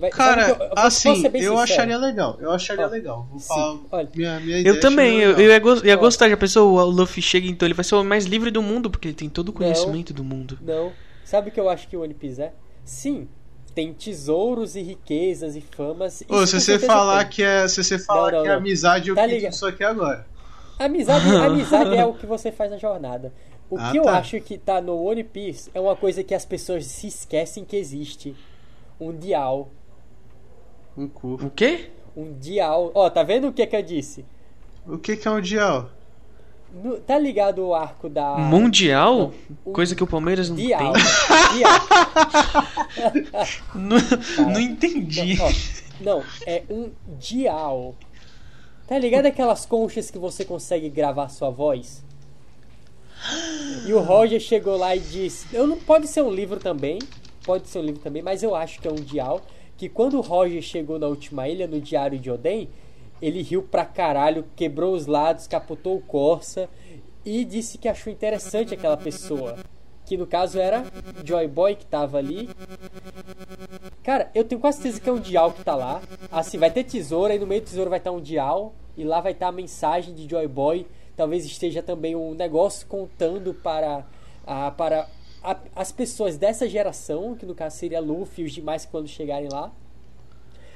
Vai- 0.00 0.10
Cara, 0.10 0.48
eu- 0.48 0.56
eu 0.56 0.72
assim, 0.76 1.10
eu 1.10 1.30
sincero? 1.30 1.58
acharia 1.58 1.98
legal. 1.98 2.36
Eu 2.40 2.50
acharia 2.50 2.86
Ó, 2.86 2.88
legal. 2.90 3.26
Vou 3.30 3.38
sim, 3.38 3.46
falar. 3.48 3.78
olha. 3.92 4.08
minha, 4.14 4.40
minha 4.40 4.58
ideia 4.58 4.72
eu 4.74 4.80
também, 4.80 5.18
eu, 5.20 5.32
eu 5.38 5.48
ia, 5.50 5.58
gos- 5.58 5.82
ia 5.84 5.96
gostar. 5.96 6.28
Já 6.28 6.36
pensou, 6.36 6.74
o 6.74 6.84
Luffy 6.84 7.22
chega 7.22 7.46
então, 7.46 7.66
ele 7.66 7.74
vai 7.74 7.84
ser 7.84 7.94
o 7.94 8.02
mais 8.02 8.24
livre 8.24 8.50
do 8.50 8.62
mundo, 8.62 8.90
porque 8.90 9.08
ele 9.08 9.14
tem 9.14 9.28
todo 9.28 9.50
o 9.50 9.52
Não. 9.52 9.58
conhecimento 9.58 10.12
do 10.12 10.24
mundo. 10.24 10.58
Não. 10.60 10.92
Sabe 11.24 11.50
o 11.50 11.52
que 11.52 11.60
eu 11.60 11.68
acho 11.68 11.86
que 11.86 11.96
o 11.96 12.02
One 12.02 12.14
Piece 12.14 12.42
é? 12.42 12.52
Sim, 12.84 13.28
tem 13.74 13.92
tesouros 13.92 14.74
e 14.74 14.82
riquezas 14.82 15.54
e 15.54 15.60
famas. 15.60 16.24
Ô, 16.28 16.44
se 16.46 16.58
você 16.60 16.78
falar 16.78 17.20
tem. 17.24 17.28
que 17.34 17.42
é, 17.44 17.68
se 17.68 17.84
você 17.84 17.98
falar 17.98 18.32
Não, 18.32 18.38
não, 18.38 18.42
que 18.42 18.48
é 18.48 18.52
não. 18.52 18.58
amizade, 18.58 19.08
eu 19.10 19.14
Tá 19.14 19.26
ligado? 19.26 19.52
isso 19.52 19.64
aqui 19.66 19.84
agora. 19.84 20.26
Amizade, 20.78 21.24
amizade 21.36 21.94
é 21.94 22.04
o 22.04 22.14
que 22.14 22.26
você 22.26 22.50
faz 22.50 22.70
na 22.70 22.78
jornada. 22.78 23.32
O 23.68 23.76
Ah, 23.78 23.90
que 23.92 23.98
eu 23.98 24.02
tá. 24.02 24.18
acho 24.18 24.40
que 24.40 24.58
tá 24.58 24.80
no 24.80 24.96
One 25.00 25.22
Piece 25.22 25.70
é 25.72 25.78
uma 25.78 25.94
coisa 25.94 26.24
que 26.24 26.34
as 26.34 26.44
pessoas 26.44 26.84
se 26.86 27.06
esquecem 27.06 27.64
que 27.64 27.76
existe. 27.76 28.34
Um 29.00 29.12
dial. 29.16 29.70
Um 30.96 31.08
cu. 31.08 31.34
O 31.34 31.50
quê? 31.50 31.90
Um 32.16 32.32
dial. 32.34 32.90
Ó, 32.94 33.08
tá 33.08 33.22
vendo 33.22 33.48
o 33.48 33.52
que 33.52 33.66
que 33.66 33.76
eu 33.76 33.82
disse? 33.82 34.24
O 34.86 34.98
que 34.98 35.16
que 35.16 35.26
é 35.28 35.30
um 35.30 35.40
dial? 35.40 35.88
No- 36.72 36.98
tá 36.98 37.18
ligado 37.18 37.64
o 37.66 37.74
arco 37.74 38.08
da. 38.08 38.36
Mundial? 38.38 39.16
Não, 39.18 39.32
o 39.64 39.72
Coisa 39.72 39.94
que 39.94 40.04
o 40.04 40.06
Palmeiras 40.06 40.48
não 40.48 40.56
Dial. 40.56 40.92
tem. 40.92 41.02
Dial. 41.58 43.46
Não, 43.74 43.96
não 44.52 44.60
entendi. 44.60 45.38
Ó, 45.40 45.50
não, 46.00 46.22
é 46.46 46.62
um 46.70 46.90
dial. 47.18 47.94
Tá 48.86 48.98
ligado 48.98 49.26
aquelas 49.26 49.66
conchas 49.66 50.10
que 50.10 50.18
você 50.18 50.44
consegue 50.44 50.88
gravar 50.88 51.28
sua 51.28 51.50
voz? 51.50 52.02
E 53.86 53.92
o 53.92 54.00
Roger 54.00 54.40
chegou 54.40 54.76
lá 54.76 54.94
e 54.96 55.00
disse: 55.00 55.46
eu 55.54 55.66
não 55.66 55.76
pode 55.78 56.06
ser 56.08 56.22
um 56.22 56.30
livro 56.32 56.58
também, 56.58 56.98
pode 57.44 57.68
ser 57.68 57.78
um 57.80 57.82
livro 57.82 58.00
também, 58.00 58.22
mas 58.22 58.42
eu 58.42 58.54
acho 58.54 58.80
que 58.80 58.88
é 58.88 58.90
um 58.92 58.94
dial. 58.96 59.42
Que 59.80 59.88
quando 59.88 60.18
o 60.18 60.20
Roger 60.20 60.60
chegou 60.60 60.98
na 60.98 61.06
última 61.06 61.48
ilha, 61.48 61.66
no 61.66 61.80
Diário 61.80 62.18
de 62.18 62.30
Oden, 62.30 62.68
ele 63.22 63.40
riu 63.40 63.62
pra 63.62 63.82
caralho, 63.82 64.44
quebrou 64.54 64.92
os 64.92 65.06
lados, 65.06 65.46
capotou 65.46 65.96
o 65.96 66.02
Corsa 66.02 66.68
e 67.24 67.46
disse 67.46 67.78
que 67.78 67.88
achou 67.88 68.12
interessante 68.12 68.74
aquela 68.74 68.98
pessoa. 68.98 69.56
Que 70.04 70.18
no 70.18 70.26
caso 70.26 70.60
era 70.60 70.84
Joy 71.24 71.48
Boy 71.48 71.76
que 71.76 71.86
tava 71.86 72.18
ali. 72.18 72.50
Cara, 74.02 74.30
eu 74.34 74.44
tenho 74.44 74.60
quase 74.60 74.82
certeza 74.82 75.00
que 75.00 75.08
é 75.08 75.12
um 75.14 75.18
dial 75.18 75.50
que 75.50 75.64
tá 75.64 75.74
lá. 75.74 76.02
Assim, 76.30 76.58
vai 76.58 76.70
ter 76.70 76.84
tesouro, 76.84 77.32
aí 77.32 77.38
no 77.38 77.46
meio 77.46 77.62
do 77.62 77.64
tesouro 77.64 77.88
vai 77.88 78.00
estar 78.00 78.12
um 78.12 78.20
dial. 78.20 78.74
E 78.98 79.02
lá 79.02 79.22
vai 79.22 79.32
estar 79.32 79.48
a 79.48 79.52
mensagem 79.52 80.14
de 80.14 80.28
Joy 80.28 80.46
Boy. 80.46 80.86
Talvez 81.16 81.46
esteja 81.46 81.82
também 81.82 82.14
um 82.14 82.34
negócio 82.34 82.86
contando 82.86 83.54
para, 83.54 84.06
a, 84.46 84.70
para 84.72 85.08
a- 85.42 85.56
as 85.74 85.90
pessoas 85.92 86.36
dessa 86.36 86.68
geração, 86.68 87.34
que 87.34 87.46
no 87.46 87.54
caso 87.54 87.76
seria 87.76 88.00
Luffy 88.00 88.44
e 88.44 88.46
os 88.46 88.52
demais 88.52 88.84
quando 88.84 89.08
chegarem 89.08 89.48
lá. 89.50 89.70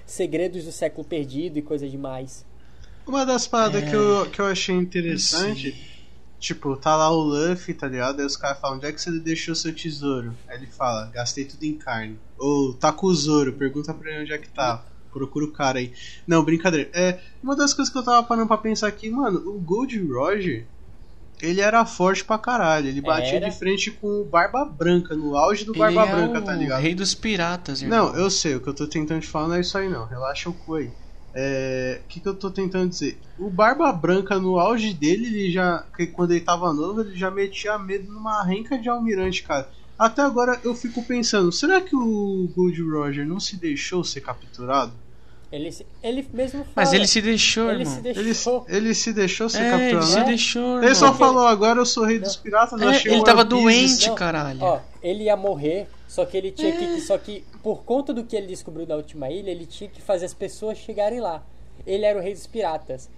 Segredos 0.07 0.65
do 0.65 0.73
século 0.73 1.07
perdido 1.07 1.59
e 1.59 1.63
coisa 1.63 1.89
demais. 1.89 2.45
Uma 3.07 3.25
das 3.25 3.47
paradas 3.47 3.89
que, 3.89 3.95
eu, 3.95 4.29
que 4.31 4.41
eu 4.41 4.47
achei 4.47 4.75
interessante, 4.75 5.75
tipo, 6.39 6.77
tá 6.77 6.97
lá 6.97 7.11
o 7.11 7.23
Luffy, 7.23 7.75
tá 7.75 7.87
ligado? 7.87 8.21
Aí 8.21 8.27
os 8.27 8.37
caras 8.37 8.59
falam, 8.61 8.77
onde 8.77 8.87
é 8.87 8.93
que 8.93 9.01
você 9.01 9.11
deixou 9.19 9.55
seu 9.55 9.75
tesouro? 9.75 10.35
Aí 10.49 10.57
ele 10.59 10.67
fala, 10.67 11.07
gastei 11.13 11.45
tudo 11.45 11.63
em 11.65 11.75
carne. 11.75 12.19
Ou 12.39 12.75
tá 12.75 12.93
com 12.93 13.07
o 13.07 13.15
Zoro, 13.15 13.53
pergunta 13.55 13.93
pra 13.95 14.11
ele 14.11 14.23
onde 14.23 14.33
é 14.33 14.39
que 14.39 14.49
tá. 14.49 14.85
Procura 15.13 15.45
o 15.45 15.53
cara 15.53 15.79
aí. 15.79 15.93
Não, 16.27 16.43
brincadeira. 16.45 16.91
É, 16.93 17.21
uma 17.43 17.55
das 17.55 17.73
coisas 17.73 17.93
que 17.93 17.99
eu 17.99 18.03
tava 18.03 18.27
parando 18.27 18.49
pra 18.49 18.59
pensar 18.59 18.89
aqui, 18.89 19.09
mano, 19.09 19.39
o 19.49 19.61
Gold 19.61 19.97
Roger, 20.13 20.67
ele 21.43 21.61
era 21.61 21.85
forte 21.85 22.25
pra 22.25 22.39
caralho. 22.39 22.89
Ele 22.89 23.01
batia 23.01 23.37
Era. 23.37 23.49
de 23.51 23.59
frente 23.59 23.91
com 23.91 24.07
o 24.07 24.25
Barba 24.25 24.65
Branca, 24.65 25.15
no 25.15 25.37
auge 25.37 25.65
do 25.65 25.73
Ele 25.73 25.79
Barba 25.79 26.03
é 26.07 26.13
Branca, 26.15 26.43
tá 26.43 26.55
ligado? 26.55 26.81
rei 26.81 26.95
dos 26.95 27.15
piratas, 27.15 27.83
irmão. 27.83 28.13
Não, 28.13 28.17
eu 28.17 28.31
sei, 28.31 28.55
o 28.57 28.61
que 28.61 28.69
eu 28.69 28.75
tô 28.75 28.87
tentando 28.87 29.21
te 29.21 29.27
falar 29.27 29.49
não 29.49 29.55
é 29.57 29.61
isso 29.61 29.77
aí 29.77 29.89
não. 29.89 30.07
Relaxa 30.07 30.49
o 30.49 30.55
cu 30.55 30.75
aí. 30.75 30.91
É, 31.37 32.01
O 32.05 32.09
que, 32.09 32.21
que 32.21 32.29
eu 32.29 32.35
tô 32.35 32.51
tentando 32.51 32.89
dizer? 32.89 33.21
O 33.39 33.51
Barba 33.51 33.93
Branca, 33.93 34.39
no 34.39 34.59
auge 34.59 34.95
dele, 34.95 35.27
ele 35.27 35.51
já. 35.51 35.85
Quando 36.13 36.31
ele 36.31 36.41
tava 36.41 36.73
novo, 36.73 37.01
ele 37.01 37.17
já 37.17 37.31
metia 37.31 37.77
medo 37.79 38.13
numa 38.13 38.45
renca 38.45 38.79
de 38.79 38.89
almirante, 38.89 39.43
cara. 39.43 39.69
Até 39.99 40.23
agora 40.23 40.61
eu 40.65 40.75
fico 40.75 41.05
pensando, 41.05 41.53
será 41.53 41.81
que 41.81 41.95
o 41.95 42.49
Gold 42.55 42.83
Roger 42.83 43.27
não 43.27 43.39
se 43.39 43.57
deixou 43.57 44.03
ser 44.03 44.21
capturado? 44.21 44.93
Ele, 45.55 45.75
ele 46.03 46.29
mesmo 46.33 46.61
fala. 46.65 46.73
Mas 46.75 46.93
ele 46.93 47.07
se 47.07 47.21
deixou, 47.23 47.71
ele 47.71 47.83
irmão. 47.83 47.95
se 47.95 48.09
Ele, 48.09 48.23
deixou. 48.25 48.67
ele 48.69 48.95
se 48.95 49.13
deixou 49.13 49.49
ser 49.49 49.59
É, 49.59 49.63
ele 49.63 49.71
capturado? 49.71 50.07
se 50.07 50.17
né? 50.19 50.25
deixou, 50.25 50.83
Ele 50.83 50.95
só 50.95 51.15
falou 51.15 51.47
agora 51.47 51.79
eu 51.79 51.87
sou 51.87 52.05
rei 52.05 52.19
dos 52.19 52.35
piratas, 52.37 52.81
eu 52.81 52.89
É, 52.91 52.97
achei 52.97 53.13
ele 53.13 53.21
o 53.21 53.25
tava 53.25 53.45
doente, 53.45 54.09
Não, 54.09 54.15
caralho. 54.15 54.59
Ó, 54.61 54.81
ele 55.03 55.25
ia 55.25 55.37
morrer, 55.37 55.87
só 56.09 56.25
que 56.25 56.37
ele 56.37 56.51
tinha 56.51 56.71
É. 56.75 56.77
que. 56.77 57.01
Só 57.03 57.17
que 57.19 57.45
por 57.63 57.85
conta 57.85 58.13
do 58.13 58.25
que 58.25 58.35
ele 58.35 58.47
descobriu 58.49 58.87
na 58.87 58.97
última 58.97 59.31
ilha, 59.31 59.51
ele 59.51 59.65
tinha 59.67 59.89
que 59.89 60.03
fazer 60.03 60.27
as 60.27 60.35
pessoas 60.35 60.77
chegarem 60.79 61.21
lá. 61.21 61.43
Ele 61.87 62.05
era 62.05 62.19
o 62.19 62.23
rei 62.23 62.33
dos 62.35 62.47
piratas. 62.47 63.09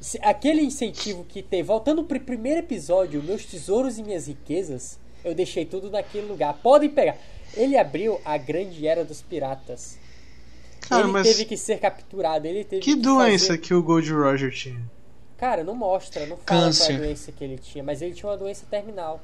Se- 0.00 0.18
Aquele 0.22 0.62
incentivo 0.62 1.24
que 1.24 1.40
tem, 1.42 1.62
voltando 1.62 2.02
pro 2.04 2.18
primeiro 2.20 2.60
episódio, 2.60 3.22
meus 3.22 3.44
tesouros 3.44 3.98
e 3.98 4.02
minhas 4.02 4.26
riquezas, 4.26 4.98
eu 5.24 5.34
deixei 5.34 5.64
tudo 5.64 5.90
naquele 5.90 6.26
lugar. 6.26 6.54
Podem 6.62 6.88
pegar. 6.90 7.16
Ele 7.54 7.76
abriu 7.78 8.20
a 8.24 8.36
grande 8.36 8.86
era 8.86 9.04
dos 9.04 9.22
piratas. 9.22 9.98
Cara, 10.88 11.02
ele 11.02 11.12
mas 11.12 11.26
teve 11.28 11.44
que 11.44 11.56
ser 11.56 11.78
capturado, 11.78 12.46
ele 12.46 12.64
teve 12.64 12.82
que 12.82 12.94
que 12.94 13.00
doença 13.00 13.46
fazer- 13.48 13.58
que 13.58 13.74
o 13.74 13.82
Gold 13.82 14.12
Roger 14.12 14.52
tinha? 14.52 14.80
Cara, 15.38 15.62
não 15.64 15.74
mostra, 15.74 16.22
não 16.26 16.36
fala 16.36 16.44
qual 16.46 16.58
é 16.60 16.62
Câncer. 16.64 16.94
a 16.94 16.98
doença 16.98 17.32
que 17.32 17.44
ele 17.44 17.58
tinha, 17.58 17.84
mas 17.84 18.00
ele 18.02 18.14
tinha 18.14 18.30
uma 18.30 18.36
doença 18.38 18.64
terminal. 18.70 19.20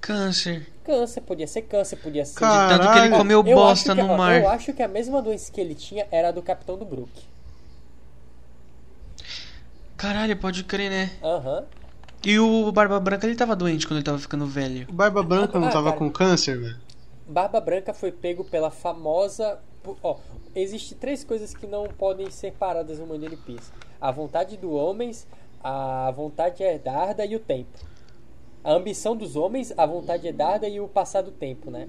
Câncer. 0.00 0.66
Câncer, 0.84 1.20
podia 1.22 1.46
ser 1.46 1.62
câncer, 1.62 1.96
podia 1.96 2.24
ser. 2.24 2.38
Cara, 2.38 2.68
Tanto 2.78 2.82
que 2.82 2.86
ele 2.86 2.94
Caralho. 3.08 3.16
comeu 3.16 3.42
Eu 3.44 3.56
bosta 3.56 3.92
acho 3.92 4.00
que, 4.00 4.06
no 4.06 4.12
ó, 4.14 4.16
mar. 4.16 4.40
Eu 4.40 4.48
acho 4.48 4.72
que 4.72 4.82
a 4.82 4.88
mesma 4.88 5.20
doença 5.20 5.50
que 5.50 5.60
ele 5.60 5.74
tinha 5.74 6.06
era 6.12 6.28
a 6.28 6.30
do 6.32 6.42
Capitão 6.42 6.78
do 6.78 6.84
Brook. 6.84 7.10
Caralho, 9.96 10.36
pode 10.36 10.62
crer, 10.64 10.90
né? 10.90 11.10
Aham. 11.22 11.64
E 12.24 12.38
o 12.38 12.70
Barba 12.72 12.98
Branca, 13.00 13.26
ele 13.26 13.36
tava 13.36 13.54
doente 13.56 13.86
quando 13.86 13.98
ele 13.98 14.04
tava 14.04 14.18
ficando 14.18 14.46
velho. 14.46 14.86
O 14.88 14.92
Barba 14.92 15.22
Branca 15.22 15.58
não 15.58 15.68
Ah, 15.68 15.72
tava 15.72 15.86
cara. 15.90 15.96
com 15.98 16.10
câncer, 16.10 16.58
velho? 16.58 16.76
Barba 17.26 17.60
Branca 17.60 17.94
foi 17.94 18.12
pego 18.12 18.44
pela 18.44 18.70
famosa. 18.70 19.58
Ó, 20.02 20.16
existem 20.60 20.96
três 20.98 21.22
coisas 21.22 21.54
que 21.54 21.66
não 21.66 21.86
podem 21.86 22.30
ser 22.30 22.52
paradas 22.52 22.98
no 22.98 23.12
One 23.12 23.36
Piece: 23.36 23.70
a 24.00 24.10
vontade 24.10 24.56
dos 24.56 24.72
homens, 24.72 25.26
a 25.62 26.10
vontade 26.10 26.62
herdada 26.62 27.24
e 27.24 27.36
o 27.36 27.40
tempo. 27.40 27.78
A 28.64 28.72
ambição 28.72 29.16
dos 29.16 29.36
homens, 29.36 29.72
a 29.76 29.86
vontade 29.86 30.26
herdada 30.26 30.68
e 30.68 30.80
o 30.80 30.88
passar 30.88 31.22
do 31.22 31.30
tempo, 31.30 31.70
né? 31.70 31.86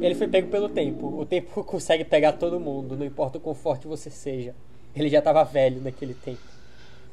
Ele 0.00 0.14
foi 0.14 0.28
pego 0.28 0.48
pelo 0.48 0.68
tempo. 0.68 1.20
O 1.20 1.26
tempo 1.26 1.62
consegue 1.64 2.04
pegar 2.04 2.34
todo 2.34 2.60
mundo, 2.60 2.96
não 2.96 3.04
importa 3.04 3.38
o 3.38 3.40
quão 3.40 3.54
forte 3.54 3.88
você 3.88 4.08
seja. 4.08 4.54
Ele 4.94 5.08
já 5.08 5.20
tava 5.20 5.42
velho 5.42 5.80
naquele 5.80 6.14
tempo. 6.14 6.40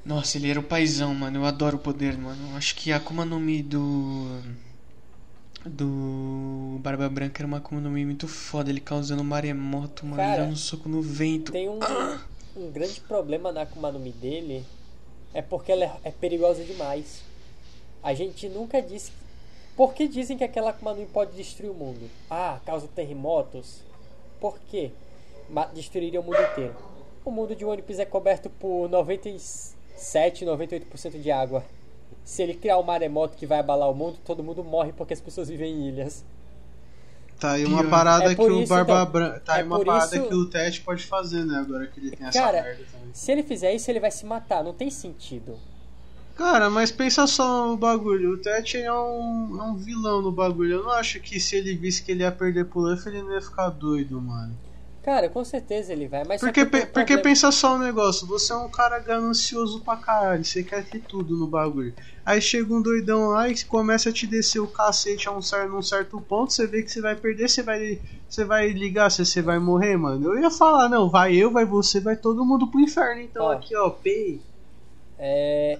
Nossa, 0.06 0.38
ele 0.38 0.50
era 0.50 0.60
o 0.60 0.64
paizão, 0.64 1.14
mano. 1.14 1.40
Eu 1.40 1.46
adoro 1.46 1.78
o 1.78 1.80
poder, 1.80 2.18
mano. 2.18 2.56
Acho 2.56 2.76
que 2.76 2.92
a 2.92 2.98
Akuma 2.98 3.26
no 3.26 3.40
Mi 3.40 3.62
do. 3.62 4.42
Do 5.66 6.80
Barba 6.80 7.10
Branca 7.10 7.42
era 7.42 7.48
uma 7.48 7.58
Akuma 7.58 7.82
no 7.82 7.90
Mi 7.90 8.06
muito 8.06 8.28
foda. 8.28 8.70
Ele 8.70 8.80
causando 8.80 9.24
maremoto, 9.24 10.06
mano. 10.06 10.18
Cara, 10.18 10.44
dando 10.44 10.54
um 10.54 10.56
soco 10.56 10.88
no 10.88 11.02
vento. 11.02 11.52
Tem 11.52 11.68
um, 11.68 11.80
um 12.56 12.72
grande 12.72 13.02
problema 13.02 13.52
na 13.52 13.64
Akuma 13.64 13.92
no 13.92 14.00
Mi 14.00 14.12
dele 14.12 14.66
é 15.34 15.42
porque 15.42 15.72
ela 15.72 15.86
é, 15.86 15.92
é 16.06 16.12
perigosa 16.12 16.64
demais. 16.64 17.22
A 18.02 18.14
gente 18.14 18.48
nunca 18.48 18.82
disse. 18.82 19.12
Por 19.76 19.94
que 19.94 20.08
dizem 20.08 20.38
que 20.38 20.44
aquela 20.44 20.72
Akuma 20.72 20.94
no 20.94 21.02
Mi 21.02 21.06
pode 21.06 21.36
destruir 21.36 21.70
o 21.70 21.74
mundo? 21.74 22.10
Ah, 22.30 22.60
causa 22.66 22.88
terremotos. 22.88 23.82
Por 24.40 24.58
quê? 24.70 24.92
Destruiria 25.74 26.22
o 26.22 26.24
mundo 26.24 26.42
inteiro. 26.52 26.76
O 27.26 27.32
mundo 27.32 27.56
de 27.56 27.66
One 27.66 27.82
Piece 27.82 28.02
é 28.02 28.06
coberto 28.06 28.50
por 28.50 28.90
97, 28.90 30.46
98% 30.46 31.22
de 31.22 31.32
água. 31.32 31.64
Se 32.30 32.44
ele 32.44 32.54
criar 32.54 32.78
um 32.78 32.84
maremoto 32.84 33.36
que 33.36 33.48
vai 33.48 33.58
abalar 33.58 33.90
o 33.90 33.96
mundo, 33.96 34.20
todo 34.24 34.44
mundo 34.44 34.64
morre 34.64 34.94
porque 34.94 35.16
as 35.16 35.20
pessoas 35.20 35.50
vivem 35.50 35.74
em 35.74 35.88
ilhas. 35.90 36.24
Tá 37.40 37.54
aí 37.54 37.66
uma 37.66 37.84
parada 37.90 38.32
É 38.32 38.36
que 38.36 38.42
o 38.44 38.62
isso, 38.62 38.70
Barba 38.70 39.02
então, 39.02 39.12
Branca. 39.12 39.40
Tá 39.40 39.54
aí 39.56 39.62
é 39.62 39.64
uma 39.64 39.84
parada 39.84 40.16
isso- 40.16 40.28
que 40.28 40.36
o 40.36 40.46
Ted 40.46 40.82
pode 40.82 41.04
fazer, 41.08 41.44
né? 41.44 41.58
Agora 41.58 41.88
que 41.88 42.00
ele 42.00 42.12
tem 42.16 42.28
essa 42.28 42.40
Cara, 42.40 42.62
merda 42.62 42.84
também. 42.92 43.10
Se 43.14 43.32
ele 43.32 43.42
fizer 43.42 43.74
isso, 43.74 43.90
ele 43.90 44.00
vai 44.00 44.12
se 44.12 44.28
matar. 44.28 44.64
Não 44.64 44.76
tem 44.76 44.92
sentido. 44.92 45.58
Cara, 46.36 46.70
mas 46.70 46.92
pensa 46.92 47.26
só 47.26 47.66
no 47.66 47.76
bagulho. 47.78 48.34
O 48.34 48.38
Ted 48.38 48.78
é 48.78 48.94
um, 48.94 49.58
é 49.60 49.64
um 49.64 49.76
vilão 49.76 50.22
no 50.22 50.32
bagulho. 50.32 50.74
Eu 50.76 50.84
não 50.84 50.92
acho 50.92 51.20
que 51.20 51.40
se 51.40 51.56
ele 51.56 51.74
visse 51.76 52.04
que 52.04 52.12
ele 52.12 52.22
ia 52.22 52.32
perder 52.32 52.66
pro 52.66 52.82
Luffy, 52.82 53.12
ele 53.12 53.24
não 53.24 53.34
ia 53.34 53.42
ficar 53.42 53.70
doido, 53.70 54.22
mano. 54.22 54.56
Cara, 55.02 55.30
com 55.30 55.44
certeza 55.46 55.94
ele 55.94 56.08
vai, 56.08 56.24
mas 56.26 56.42
Porque, 56.42 56.66
pe- 56.66 56.86
porque 56.86 56.92
problema. 57.06 57.22
pensa 57.24 57.52
só 57.52 57.76
um 57.76 57.80
negócio, 57.80 58.28
você 58.28 58.52
é 58.52 58.56
um 58.58 58.70
cara 58.70 59.00
ganancioso 59.00 59.80
pra 59.82 59.96
caralho, 59.96 60.44
você 60.44 60.62
quer 60.62 60.86
ter 60.86 61.00
tudo 61.00 61.38
no 61.38 61.48
bagulho. 61.48 61.94
Aí 62.26 62.42
chega 62.42 62.72
um 62.74 62.82
doidão 62.82 63.30
lá 63.30 63.48
e 63.50 63.64
começa 63.66 64.10
a 64.10 64.14
te 64.14 64.28
descer 64.28 64.60
o 64.60 64.68
cacete 64.68 65.28
a 65.28 65.32
um 65.32 65.42
certo, 65.42 65.72
num 65.72 65.82
certo 65.82 66.20
ponto, 66.22 66.52
você 66.54 66.68
vê 66.68 66.84
que 66.84 66.92
você 66.92 67.02
vai 67.02 67.16
perder, 67.16 67.50
você 67.50 67.64
vai, 67.64 68.00
você 68.28 68.44
vai 68.44 68.70
ligar 68.70 69.10
se 69.10 69.26
você 69.26 69.42
vai 69.42 69.58
morrer, 69.58 69.96
mano. 69.98 70.34
Eu 70.36 70.42
ia 70.42 70.52
falar, 70.52 70.90
não, 70.90 71.10
vai 71.10 71.34
eu, 71.36 71.50
vai 71.50 71.66
você, 71.66 72.00
vai 72.00 72.18
todo 72.18 72.46
mundo 72.46 72.68
pro 72.68 72.80
inferno, 72.82 73.22
então 73.22 73.46
Ó. 73.46 73.52
aqui, 73.54 73.76
ó, 73.76 73.90
pay. 73.90 74.42
É, 75.18 75.80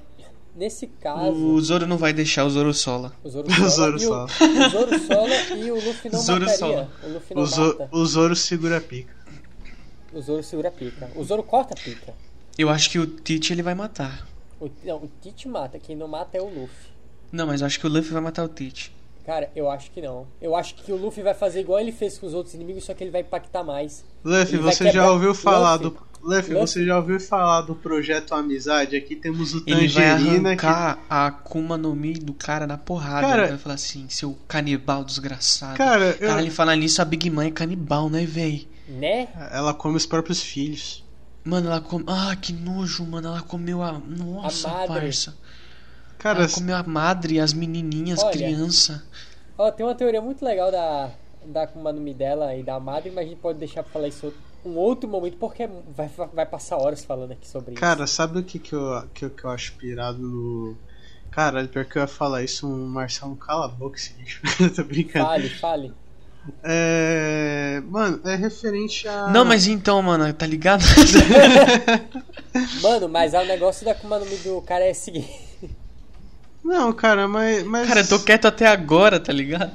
nesse 0.60 0.86
caso, 0.88 1.32
O 1.32 1.60
Zoro 1.62 1.88
não 1.88 1.98
vai 1.98 2.14
deixar 2.14 2.46
o 2.46 2.50
Zoro 2.50 2.74
sola. 2.74 3.14
o 3.24 3.30
Zoro 3.30 3.48
O 3.50 3.54
sola, 3.54 3.70
Zoro 3.70 3.98
e 4.00 4.06
o, 4.06 4.70
Zoro 4.70 5.00
sola 5.00 5.36
e 5.58 5.72
o 5.72 5.76
Luffy 5.76 6.12
não 6.12 6.20
Zoro 6.20 6.40
mataria. 6.42 6.58
sola. 6.60 6.92
O 7.04 7.10
Luffy 7.14 7.36
não 7.36 7.42
O, 7.44 7.46
Zo, 7.46 7.62
mata. 7.80 7.90
o 7.92 8.06
Zoro 8.06 8.36
segura 8.36 8.78
a 8.78 8.82
pica. 8.82 9.14
O 10.14 10.22
Zoro 10.22 10.44
segura 10.44 10.68
a 10.70 10.72
pica. 10.72 11.10
O 11.16 11.24
Zoro 11.24 11.42
corta 11.44 11.74
a 11.74 11.78
pica. 11.78 12.14
Eu 12.58 12.70
acho 12.70 12.90
que 12.90 13.00
o 13.00 13.08
Tite 13.08 13.54
ele 13.54 13.64
vai 13.64 13.74
matar. 13.74 14.28
O, 14.60 14.70
não, 14.84 14.98
o 14.98 15.10
Tite 15.22 15.48
mata. 15.48 15.80
Quem 15.80 15.96
não 15.96 16.08
mata 16.08 16.38
é 16.38 16.42
o 16.42 16.46
Luffy. 16.50 16.90
Não, 17.32 17.48
mas 17.48 17.62
eu 17.62 17.68
acho 17.68 17.80
que 17.80 17.88
o 17.88 17.90
Luffy 17.90 18.12
vai 18.12 18.22
matar 18.22 18.44
o 18.44 18.48
Tite. 18.50 18.92
Cara, 19.26 19.50
eu 19.56 19.70
acho 19.70 19.92
que 19.92 20.02
não. 20.02 20.28
Eu 20.42 20.56
acho 20.56 20.74
que 20.76 20.92
o 20.92 20.96
Luffy 20.98 21.22
vai 21.24 21.36
fazer 21.36 21.60
igual 21.62 21.80
ele 21.80 21.92
fez 21.92 22.18
com 22.18 22.26
os 22.26 22.34
outros 22.34 22.56
inimigos, 22.56 22.84
só 22.84 22.94
que 22.96 23.04
ele 23.04 23.12
vai 23.12 23.22
impactar 23.22 23.64
mais. 23.64 24.04
Luffy, 24.26 24.56
Ele 24.56 24.64
você 24.64 24.92
já 24.92 25.10
ouviu 25.12 25.36
falar 25.36 25.76
Luffy. 25.76 25.90
do. 25.92 26.09
Luffy, 26.22 26.54
Luffy. 26.54 26.68
você 26.68 26.86
já 26.86 26.98
ouviu 26.98 27.20
falar 27.20 27.62
do 27.62 27.74
projeto 27.76 28.34
Amizade? 28.36 28.96
Aqui 28.96 29.16
temos 29.16 29.54
o 29.54 29.64
Ele 29.66 29.88
vai 29.88 30.04
Tangerina 30.18 30.56
que 30.56 30.66
arrancar 30.66 31.00
a 31.10 31.28
Akuma 31.28 31.78
no 31.78 31.96
Mi 31.96 32.14
do 32.14 32.34
cara 32.34 32.68
na 32.68 32.78
porrada. 32.78 33.28
Cara- 33.28 33.42
ele 33.44 33.50
vai 33.52 33.58
falar 33.58 33.76
assim, 33.76 34.08
seu 34.10 34.38
canibal 34.48 35.04
desgraçado. 35.04 35.78
Cara, 35.78 36.16
eu- 36.20 36.28
Cara, 36.28 36.42
ele 36.42 36.52
fala 36.52 36.76
nisso, 36.76 37.02
a 37.02 37.06
Big 37.06 37.30
Mom 37.30 37.42
é 37.42 37.52
canibal, 37.52 38.10
né, 38.10 38.26
véi? 38.26 38.68
Né? 38.88 39.28
ela 39.52 39.74
come 39.74 39.96
os 39.98 40.06
próprios 40.06 40.42
filhos. 40.42 41.06
Mano, 41.44 41.68
ela 41.68 41.80
come... 41.80 42.04
Ah, 42.08 42.36
que 42.36 42.52
nojo, 42.52 43.06
mano. 43.06 43.28
Ela 43.30 43.42
comeu 43.42 43.82
a... 43.84 43.94
Nossa, 43.94 44.68
A 44.68 44.72
madre. 44.74 44.88
parça. 45.02 45.38
Cara, 46.18 46.40
Ela 46.40 46.50
comeu 46.50 46.76
a 46.76 46.84
madre, 46.84 47.40
as 47.40 47.54
menininhas, 47.54 48.20
Olha. 48.22 48.32
criança. 48.32 49.04
Ó, 49.58 49.72
tem 49.72 49.86
uma 49.86 49.96
teoria 49.96 50.22
muito 50.22 50.44
legal 50.44 50.72
da, 50.72 51.12
da 51.46 51.64
Akuma 51.64 51.94
no 51.94 52.02
Mi 52.02 52.14
dela 52.14 52.54
e 52.56 52.64
da 52.64 52.80
Madre, 52.80 53.10
mas 53.12 53.26
a 53.26 53.30
gente 53.30 53.40
pode 53.40 53.58
deixar 53.60 53.84
pra 53.84 53.92
falar 53.94 54.08
isso 54.10 54.34
um 54.66 54.76
outro 54.76 55.10
momento, 55.10 55.38
porque 55.38 55.68
vai, 55.96 56.10
vai 56.34 56.46
passar 56.46 56.78
horas 56.78 57.04
falando 57.04 57.32
aqui 57.32 57.48
sobre 57.48 57.76
Cara, 57.76 58.06
sabe 58.08 58.40
o 58.40 58.44
que, 58.44 58.60
que, 58.60 58.74
eu, 58.74 59.04
que, 59.14 59.26
eu- 59.26 59.30
que 59.30 59.44
eu 59.44 59.50
acho 59.50 59.74
pirado 59.74 60.20
no. 60.20 60.76
Caralho, 61.32 61.68
pior 61.68 61.86
que 61.86 61.98
eu 61.98 62.02
ia 62.02 62.08
falar 62.08 62.44
isso, 62.44 62.68
um 62.68 62.88
Marcelo 62.88 63.36
cala 63.36 63.66
a 63.66 63.70
boca. 63.70 63.98
Eu 64.60 64.68
tô 64.70 64.82
isso. 64.82 64.84
brincando. 64.84 65.26
Fale, 65.26 65.50
fale. 65.50 65.94
É. 66.64 67.82
Mano, 67.88 68.20
é 68.26 68.36
referente 68.36 69.08
a. 69.08 69.28
Não, 69.28 69.46
mas 69.46 69.68
então, 69.68 70.02
mano, 70.02 70.32
tá 70.34 70.48
ligado? 70.48 70.82
Mano, 72.82 73.08
mas 73.08 73.34
é 73.34 73.42
o 73.42 73.46
negócio 73.46 73.86
da 73.86 73.92
Akuma 73.92 74.18
no 74.20 74.26
Mi 74.26 74.38
do 74.38 74.62
cara 74.62 74.86
é 74.86 74.92
o 74.92 74.96
seguinte. 74.96 75.30
Não, 76.64 76.92
cara, 76.92 77.28
mas. 77.28 77.64
mas... 77.64 77.88
Cara, 77.88 78.02
eu 78.02 78.08
tô 78.08 78.20
quieto 78.20 78.46
até 78.46 78.68
agora, 78.68 79.20
tá 79.20 79.32
ligado? 79.32 79.72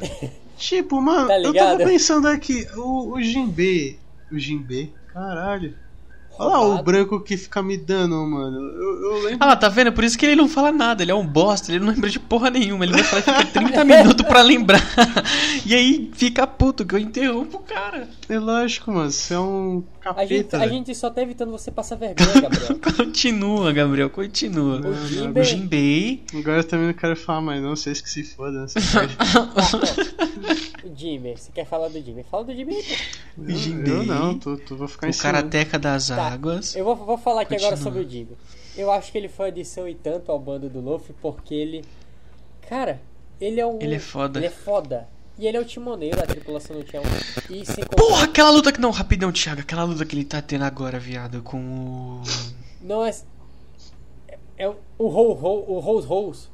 Tipo, 0.57 1.01
mano, 1.01 1.29
Tá 1.29 1.39
eu 1.39 1.53
tava 1.55 1.77
pensando 1.79 2.29
aqui, 2.29 2.67
o, 2.77 3.13
o 3.15 3.23
Jinbe. 3.23 3.99
O 4.31 4.39
Jinbe? 4.39 5.01
Caralho. 5.07 5.84
Olha 6.39 6.51
lá 6.51 6.61
o 6.81 6.83
branco 6.83 7.21
que 7.21 7.37
fica 7.37 7.63
me 7.63 7.77
dando, 7.77 8.17
mano. 8.27 8.59
Eu, 8.59 9.03
eu 9.03 9.23
lembro. 9.23 9.39
Ah 9.41 9.47
lá, 9.47 9.57
tá 9.57 9.69
vendo? 9.69 9.93
Por 9.93 10.03
isso 10.05 10.19
que 10.19 10.27
ele 10.27 10.37
não 10.37 10.49
fala 10.49 10.73
nada, 10.73 11.03
ele 11.03 11.11
é 11.13 11.15
um 11.15 11.27
bosta, 11.27 11.71
ele 11.73 11.85
não 11.85 11.93
lembra 11.93 12.11
de 12.11 12.19
porra 12.19 12.51
nenhuma, 12.51 12.85
ele 12.85 12.93
vai 12.93 13.03
falar 13.05 13.23
fica 13.23 13.61
30 13.61 13.85
minutos 13.85 14.27
pra 14.27 14.43
lembrar. 14.43 14.83
E 15.67 15.75
aí 15.75 16.11
fica 16.15 16.47
puto 16.47 16.85
que 16.85 16.95
eu 16.95 16.99
interrompo 16.99 17.57
o 17.57 17.61
cara. 17.61 18.07
É 18.29 18.39
lógico, 18.39 18.93
mano. 18.93 19.11
Você 19.11 19.33
é 19.33 19.39
um 19.39 19.83
A 20.05 20.27
gente, 20.27 20.45
capeta. 20.45 20.59
a 20.59 20.69
gente 20.69 20.95
só 20.95 21.09
tá 21.09 21.23
evitando 21.23 21.51
você 21.51 21.71
passar 21.71 21.97
vergonha, 21.97 22.41
Gabriel. 22.43 22.79
Continua, 22.97 23.73
Gabriel, 23.73 24.11
continua. 24.11 24.81
O 24.85 24.91
O. 24.91 25.43
Jinbei. 25.43 26.23
Agora 26.35 26.59
eu 26.59 26.65
também 26.65 26.87
não 26.89 26.93
quero 26.93 27.17
falar 27.17 27.41
mais, 27.41 27.63
não. 27.63 27.75
Vocês 27.75 28.01
que 28.03 28.11
se 28.11 28.25
parte. 28.37 29.17
O 30.85 30.95
Jimmy, 30.97 31.35
você 31.37 31.51
quer 31.53 31.65
falar 31.67 31.89
do 31.89 32.01
Jimmy? 32.01 32.25
Fala 32.31 32.45
do 32.45 32.55
Jimmy 32.55 32.75
aí, 32.77 32.83
pô. 32.83 33.43
O 33.43 33.51
Jinbei. 33.51 33.93
eu 33.93 34.05
não, 34.05 34.39
tu, 34.39 34.57
tu 34.59 34.77
vou 34.77 34.87
ficar 34.87 35.09
em 35.09 35.11
O 35.11 35.17
karateca 35.17 35.79
das 35.79 36.09
Tá, 36.09 36.24
águas. 36.33 36.75
Eu 36.77 36.85
vou, 36.85 36.97
vou 36.97 37.19
falar 37.19 37.43
aqui 37.43 37.57
agora 37.57 37.77
sobre 37.77 38.01
o 38.01 38.09
Jimmy. 38.09 38.37
Eu 38.77 38.91
acho 38.91 39.13
que 39.13 39.19
ele 39.19 39.29
foi 39.29 39.49
adição 39.49 39.89
e 39.89 39.95
tanto 39.95 40.33
ao 40.33 40.39
bando 40.39 40.69
do 40.69 40.81
Luffy 40.81 41.15
porque 41.21 41.55
ele. 41.55 41.85
Cara, 42.69 43.01
ele 43.41 43.61
é 43.61 43.67
um. 43.67 43.79
Ele 43.81 43.95
é 43.95 44.01
foda. 44.01 44.39
Ele 44.39 44.47
é 44.47 44.51
foda. 44.51 45.09
E 45.37 45.47
ele 45.49 45.57
é 45.57 45.61
o 45.61 45.65
timoneiro, 45.65 46.21
a 46.23 46.27
tripulação 46.27 46.81
tinha 46.85 47.03
um. 47.03 47.05
E 47.51 47.67
sem 47.67 47.83
contar- 47.85 47.97
Porra, 47.97 48.25
aquela 48.25 48.51
luta 48.51 48.71
que. 48.73 48.81
Não, 48.81 48.91
rapidão, 48.91 49.33
Thiago. 49.33 49.61
Aquela 49.63 49.83
luta 49.85 50.05
que 50.05 50.15
ele 50.15 50.25
tá 50.25 50.41
tendo 50.41 50.63
agora, 50.63 50.99
viado, 50.99 51.43
com 51.43 51.59
o. 51.59 52.23
Não 52.81 53.05
é. 53.05 53.13
É, 54.57 54.69
o 54.69 54.77
o 54.99 55.07
Ho 55.09 55.33
Ho, 55.33 55.75
o 55.77 55.79
Rose. 55.81 56.49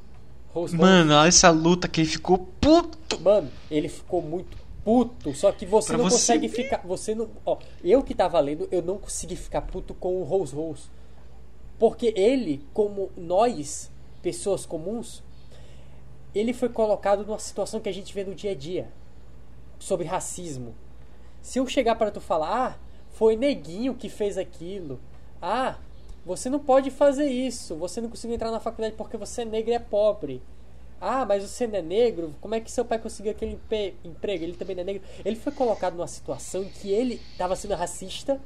Rose 0.52 0.76
Mano, 0.76 1.14
olha 1.14 1.28
essa 1.28 1.50
luta 1.50 1.86
que 1.86 2.00
ele 2.00 2.08
ficou 2.08 2.38
puto. 2.60 3.20
Mano, 3.20 3.48
ele 3.70 3.88
ficou 3.88 4.20
muito 4.22 4.56
puto. 4.84 5.34
Só 5.34 5.52
que 5.52 5.66
você 5.66 5.88
Pra 5.88 5.98
não 5.98 6.04
você 6.04 6.16
consegue 6.16 6.48
ver. 6.48 6.62
ficar. 6.62 6.78
Você 6.86 7.14
não. 7.14 7.30
Ó, 7.44 7.58
eu 7.82 8.02
que 8.02 8.14
tava 8.14 8.38
lendo, 8.40 8.68
eu 8.70 8.82
não 8.82 8.98
consegui 8.98 9.36
ficar 9.36 9.62
puto 9.62 9.94
com 9.94 10.20
o 10.20 10.24
Rose 10.24 10.54
Rose. 10.54 10.84
Porque 11.78 12.12
ele, 12.16 12.64
como 12.74 13.10
nós, 13.16 13.90
pessoas 14.22 14.66
comuns, 14.66 15.22
ele 16.34 16.52
foi 16.52 16.68
colocado 16.68 17.24
numa 17.24 17.38
situação 17.38 17.80
que 17.80 17.88
a 17.88 17.92
gente 17.92 18.12
vê 18.12 18.22
no 18.24 18.34
dia 18.34 18.50
a 18.52 18.54
dia. 18.54 18.88
Sobre 19.78 20.06
racismo. 20.06 20.74
Se 21.40 21.58
eu 21.58 21.66
chegar 21.66 21.94
para 21.94 22.10
tu 22.10 22.20
falar, 22.20 22.66
ah, 22.72 22.78
foi 23.12 23.34
neguinho 23.34 23.94
que 23.94 24.08
fez 24.10 24.36
aquilo. 24.36 25.00
Ah, 25.40 25.78
você 26.24 26.50
não 26.50 26.58
pode 26.58 26.90
fazer 26.90 27.26
isso. 27.30 27.74
Você 27.76 28.00
não 28.00 28.10
conseguiu 28.10 28.34
entrar 28.34 28.50
na 28.50 28.60
faculdade 28.60 28.94
porque 28.94 29.16
você 29.16 29.42
é 29.42 29.44
negro 29.46 29.70
e 29.70 29.74
é 29.74 29.78
pobre. 29.78 30.42
Ah, 31.00 31.24
mas 31.24 31.42
você 31.42 31.66
não 31.66 31.78
é 31.78 31.82
negro? 31.82 32.34
Como 32.42 32.54
é 32.54 32.60
que 32.60 32.70
seu 32.70 32.84
pai 32.84 32.98
conseguiu 32.98 33.32
aquele 33.32 33.58
emprego? 34.04 34.44
Ele 34.44 34.52
também 34.52 34.76
não 34.76 34.82
é 34.82 34.84
negro. 34.84 35.02
Ele 35.24 35.36
foi 35.36 35.50
colocado 35.50 35.94
numa 35.94 36.06
situação 36.06 36.62
em 36.62 36.68
que 36.68 36.90
ele 36.90 37.14
estava 37.32 37.56
sendo 37.56 37.74
racista, 37.74 38.38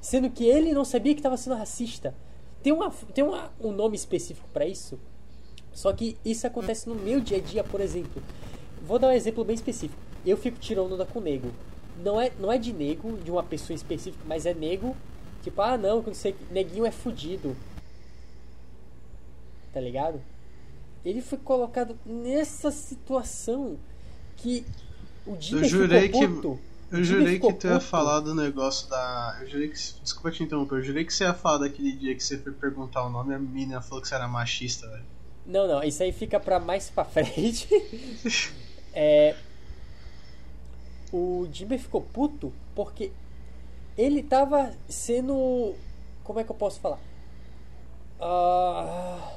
sendo 0.00 0.30
que 0.30 0.44
ele 0.44 0.72
não 0.72 0.84
sabia 0.84 1.14
que 1.14 1.18
estava 1.18 1.36
sendo 1.36 1.56
racista. 1.56 2.14
Tem, 2.62 2.72
uma, 2.72 2.90
tem 3.12 3.24
uma, 3.24 3.52
um 3.60 3.72
nome 3.72 3.96
específico 3.96 4.48
para 4.52 4.64
isso. 4.64 5.00
Só 5.72 5.92
que 5.92 6.16
isso 6.24 6.46
acontece 6.46 6.88
no 6.88 6.94
meu 6.94 7.20
dia 7.20 7.38
a 7.38 7.40
dia, 7.40 7.64
por 7.64 7.80
exemplo. 7.80 8.22
Vou 8.82 9.00
dar 9.00 9.08
um 9.08 9.12
exemplo 9.12 9.44
bem 9.44 9.56
específico. 9.56 10.00
Eu 10.24 10.36
fico 10.36 10.58
tirando 10.58 10.92
onda 10.92 11.04
com 11.04 11.20
nego. 11.20 11.50
Não 12.04 12.20
é, 12.20 12.30
não 12.38 12.52
é 12.52 12.58
de 12.58 12.72
nego, 12.72 13.16
de 13.18 13.32
uma 13.32 13.42
pessoa 13.42 13.74
específica, 13.74 14.22
mas 14.26 14.46
é 14.46 14.54
nego. 14.54 14.96
Tipo, 15.42 15.60
ah 15.60 15.76
não, 15.76 16.04
neguinho 16.50 16.86
é 16.86 16.90
fudido. 16.92 17.56
Tá 19.72 19.80
ligado? 19.80 20.20
Ele 21.06 21.22
foi 21.22 21.38
colocado 21.38 21.96
nessa 22.04 22.72
situação 22.72 23.78
que 24.36 24.66
o 25.24 25.36
Jimmy 25.40 25.62
Eu 25.62 25.68
jurei 25.68 26.00
ficou 26.02 26.20
que- 26.20 26.26
puto. 26.28 26.58
Eu 26.90 27.02
jurei 27.04 27.38
que 27.38 27.52
tu 27.52 27.66
ia 27.68 27.80
falar 27.80 28.20
do 28.20 28.34
negócio 28.34 28.88
da. 28.88 29.38
Eu 29.40 29.48
jurei 29.48 29.68
que. 29.68 29.74
Desculpa 30.02 30.30
te 30.32 30.42
interromper, 30.42 30.76
eu 30.76 30.82
jurei 30.82 31.04
que 31.04 31.14
você 31.14 31.22
ia 31.24 31.32
falar 31.34 31.58
daquele 31.58 31.92
dia 31.92 32.14
que 32.14 32.22
você 32.22 32.38
foi 32.38 32.52
perguntar 32.52 33.04
o 33.04 33.10
nome 33.10 33.32
e 33.32 33.34
a 33.34 33.38
menina 33.38 33.80
falou 33.80 34.02
que 34.02 34.08
você 34.08 34.14
era 34.16 34.26
machista, 34.26 34.88
velho. 34.88 35.04
Não, 35.46 35.68
não, 35.68 35.82
isso 35.82 36.02
aí 36.02 36.10
fica 36.12 36.40
pra 36.40 36.58
mais 36.58 36.90
pra 36.90 37.04
frente. 37.04 37.68
é, 38.92 39.36
o 41.12 41.46
Jimmy 41.52 41.78
ficou 41.78 42.02
puto 42.02 42.52
porque 42.74 43.12
ele 43.96 44.22
tava 44.24 44.72
sendo. 44.88 45.74
Como 46.24 46.40
é 46.40 46.44
que 46.44 46.50
eu 46.50 46.56
posso 46.56 46.80
falar? 46.80 46.98
Ah, 48.20 49.32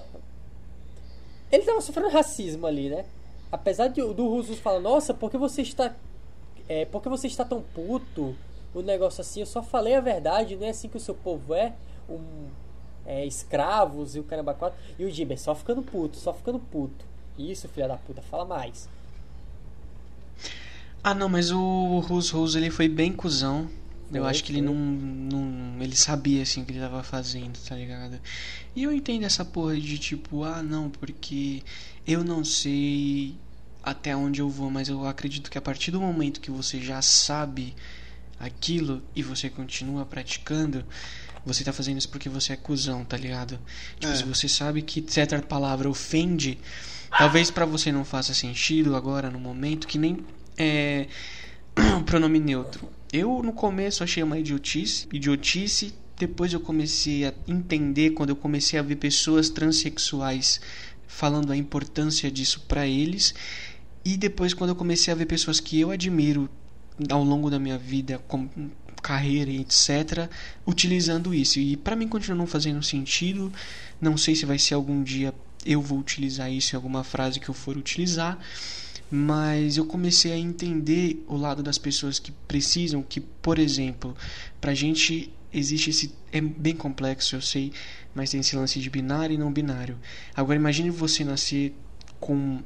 ele 1.51 1.63
tava 1.63 1.81
sofrendo 1.81 2.09
racismo 2.09 2.67
ali, 2.67 2.89
né? 2.89 3.05
Apesar 3.51 3.87
de, 3.87 4.01
do 4.01 4.27
Rusus 4.27 4.59
falar, 4.59 4.79
nossa, 4.79 5.13
por 5.13 5.31
que 5.31 5.37
você 5.37 5.61
está. 5.61 5.95
É, 6.67 6.85
por 6.85 7.01
que 7.01 7.09
você 7.09 7.27
está 7.27 7.43
tão 7.43 7.61
puto? 7.61 8.35
O 8.73 8.81
negócio 8.81 9.21
assim, 9.21 9.39
eu 9.39 9.45
só 9.47 9.63
falei 9.63 9.95
a 9.95 10.01
verdade, 10.01 10.55
não 10.55 10.67
é 10.67 10.69
assim 10.69 10.87
que 10.87 10.97
o 10.97 10.99
seu 10.99 11.15
povo 11.15 11.55
é. 11.55 11.73
Um, 12.07 12.47
é, 13.05 13.25
escravos 13.25 14.15
e 14.15 14.19
o 14.19 14.23
caramba 14.23 14.53
quatro. 14.53 14.79
E 14.97 15.03
o 15.03 15.09
Jimmy 15.09 15.35
só 15.37 15.55
ficando 15.55 15.81
puto, 15.81 16.17
só 16.17 16.31
ficando 16.31 16.59
puto. 16.59 17.05
Isso, 17.37 17.67
filha 17.67 17.87
da 17.87 17.97
puta, 17.97 18.21
fala 18.21 18.45
mais. 18.45 18.87
Ah, 21.03 21.15
não, 21.15 21.27
mas 21.29 21.51
o 21.51 21.99
Rose 21.99 22.31
Rose 22.31 22.57
ele 22.57 22.69
foi 22.69 22.87
bem 22.87 23.11
cuzão. 23.11 23.69
Eu 24.11 24.25
acho 24.25 24.43
que 24.43 24.51
ele 24.51 24.61
não, 24.61 24.73
não. 24.73 25.81
Ele 25.81 25.95
sabia 25.95 26.41
assim 26.41 26.61
o 26.61 26.65
que 26.65 26.71
ele 26.71 26.79
tava 26.79 27.03
fazendo, 27.03 27.57
tá 27.59 27.75
ligado? 27.75 28.19
E 28.75 28.83
eu 28.83 28.91
entendo 28.91 29.23
essa 29.23 29.45
porra 29.45 29.79
de 29.79 29.97
tipo, 29.99 30.43
ah, 30.43 30.63
não, 30.63 30.89
porque 30.89 31.61
eu 32.07 32.23
não 32.23 32.43
sei 32.43 33.35
até 33.83 34.15
onde 34.15 34.41
eu 34.41 34.49
vou, 34.49 34.69
mas 34.69 34.89
eu 34.89 35.05
acredito 35.07 35.49
que 35.49 35.57
a 35.57 35.61
partir 35.61 35.91
do 35.91 36.01
momento 36.01 36.41
que 36.41 36.51
você 36.51 36.81
já 36.81 37.01
sabe 37.01 37.75
aquilo 38.39 39.01
e 39.15 39.21
você 39.21 39.49
continua 39.49 40.05
praticando, 40.05 40.85
você 41.45 41.63
tá 41.63 41.71
fazendo 41.73 41.97
isso 41.97 42.09
porque 42.09 42.29
você 42.29 42.53
é 42.53 42.55
cuzão, 42.55 43.03
tá 43.05 43.17
ligado? 43.17 43.59
Tipo, 43.99 44.13
É. 44.13 44.15
se 44.15 44.23
você 44.23 44.47
sabe 44.47 44.81
que 44.81 45.03
certa 45.07 45.41
palavra 45.41 45.89
ofende, 45.89 46.59
talvez 47.17 47.49
pra 47.51 47.65
você 47.65 47.91
não 47.91 48.05
faça 48.05 48.33
sentido 48.33 48.95
agora 48.95 49.29
no 49.29 49.39
momento, 49.39 49.87
que 49.87 49.97
nem 49.97 50.17
é, 50.57 51.07
o 51.99 52.03
pronome 52.03 52.39
neutro. 52.39 52.89
Eu 53.11 53.41
no 53.41 53.53
começo 53.53 54.03
achei 54.03 54.21
uma 54.21 54.37
idiotice, 54.37 55.07
idiotice, 55.11 55.93
depois 56.17 56.53
eu 56.53 56.59
comecei 56.59 57.25
a 57.25 57.33
entender 57.47 58.11
quando 58.11 58.29
eu 58.29 58.35
comecei 58.35 58.77
a 58.77 58.83
ver 58.83 58.97
pessoas 58.97 59.49
transexuais 59.49 60.61
falando 61.07 61.51
a 61.51 61.57
importância 61.57 62.29
disso 62.29 62.65
pra 62.67 62.85
eles, 62.85 63.33
e 64.05 64.15
depois 64.15 64.53
quando 64.53 64.69
eu 64.69 64.75
comecei 64.75 65.11
a 65.11 65.15
ver 65.15 65.25
pessoas 65.25 65.59
que 65.59 65.79
eu 65.79 65.91
admiro 65.91 66.49
ao 67.09 67.23
longo 67.23 67.49
da 67.49 67.57
minha 67.57 67.77
vida, 67.77 68.19
como 68.27 68.49
carreira 69.01 69.49
e 69.49 69.61
etc, 69.61 70.29
utilizando 70.67 71.33
isso. 71.33 71.59
E 71.59 71.75
pra 71.77 71.95
mim 71.95 72.07
continua 72.07 72.37
não 72.37 72.45
fazendo 72.45 72.83
sentido. 72.83 73.51
Não 73.99 74.17
sei 74.17 74.35
se 74.35 74.45
vai 74.45 74.59
ser 74.59 74.73
algum 74.73 75.01
dia 75.01 75.33
eu 75.65 75.81
vou 75.81 75.99
utilizar 75.99 76.51
isso 76.51 76.75
em 76.75 76.77
alguma 76.77 77.03
frase 77.03 77.39
que 77.39 77.49
eu 77.49 77.53
for 77.53 77.75
utilizar, 77.75 78.37
mas 79.11 79.77
eu 79.77 79.85
comecei 79.85 80.31
a 80.31 80.37
entender 80.37 81.23
o 81.27 81.35
lado 81.35 81.63
das 81.63 81.77
pessoas 81.77 82.19
que 82.19 82.31
precisam, 82.47 83.01
que, 83.01 83.19
por 83.19 83.57
exemplo, 83.57 84.15
pra 84.61 84.73
gente 84.73 85.33
existe 85.51 85.89
esse 85.89 86.13
é 86.31 86.39
bem 86.39 86.75
complexo, 86.75 87.35
eu 87.35 87.41
sei, 87.41 87.71
mas 88.13 88.29
tem 88.29 88.39
esse 88.39 88.55
lance 88.55 88.79
de 88.79 88.89
binário 88.89 89.33
e 89.33 89.37
não 89.37 89.51
binário. 89.51 89.97
Agora 90.35 90.59
imagine 90.59 90.91
você 90.91 91.23
nascer 91.23 91.73
com 92.19 92.59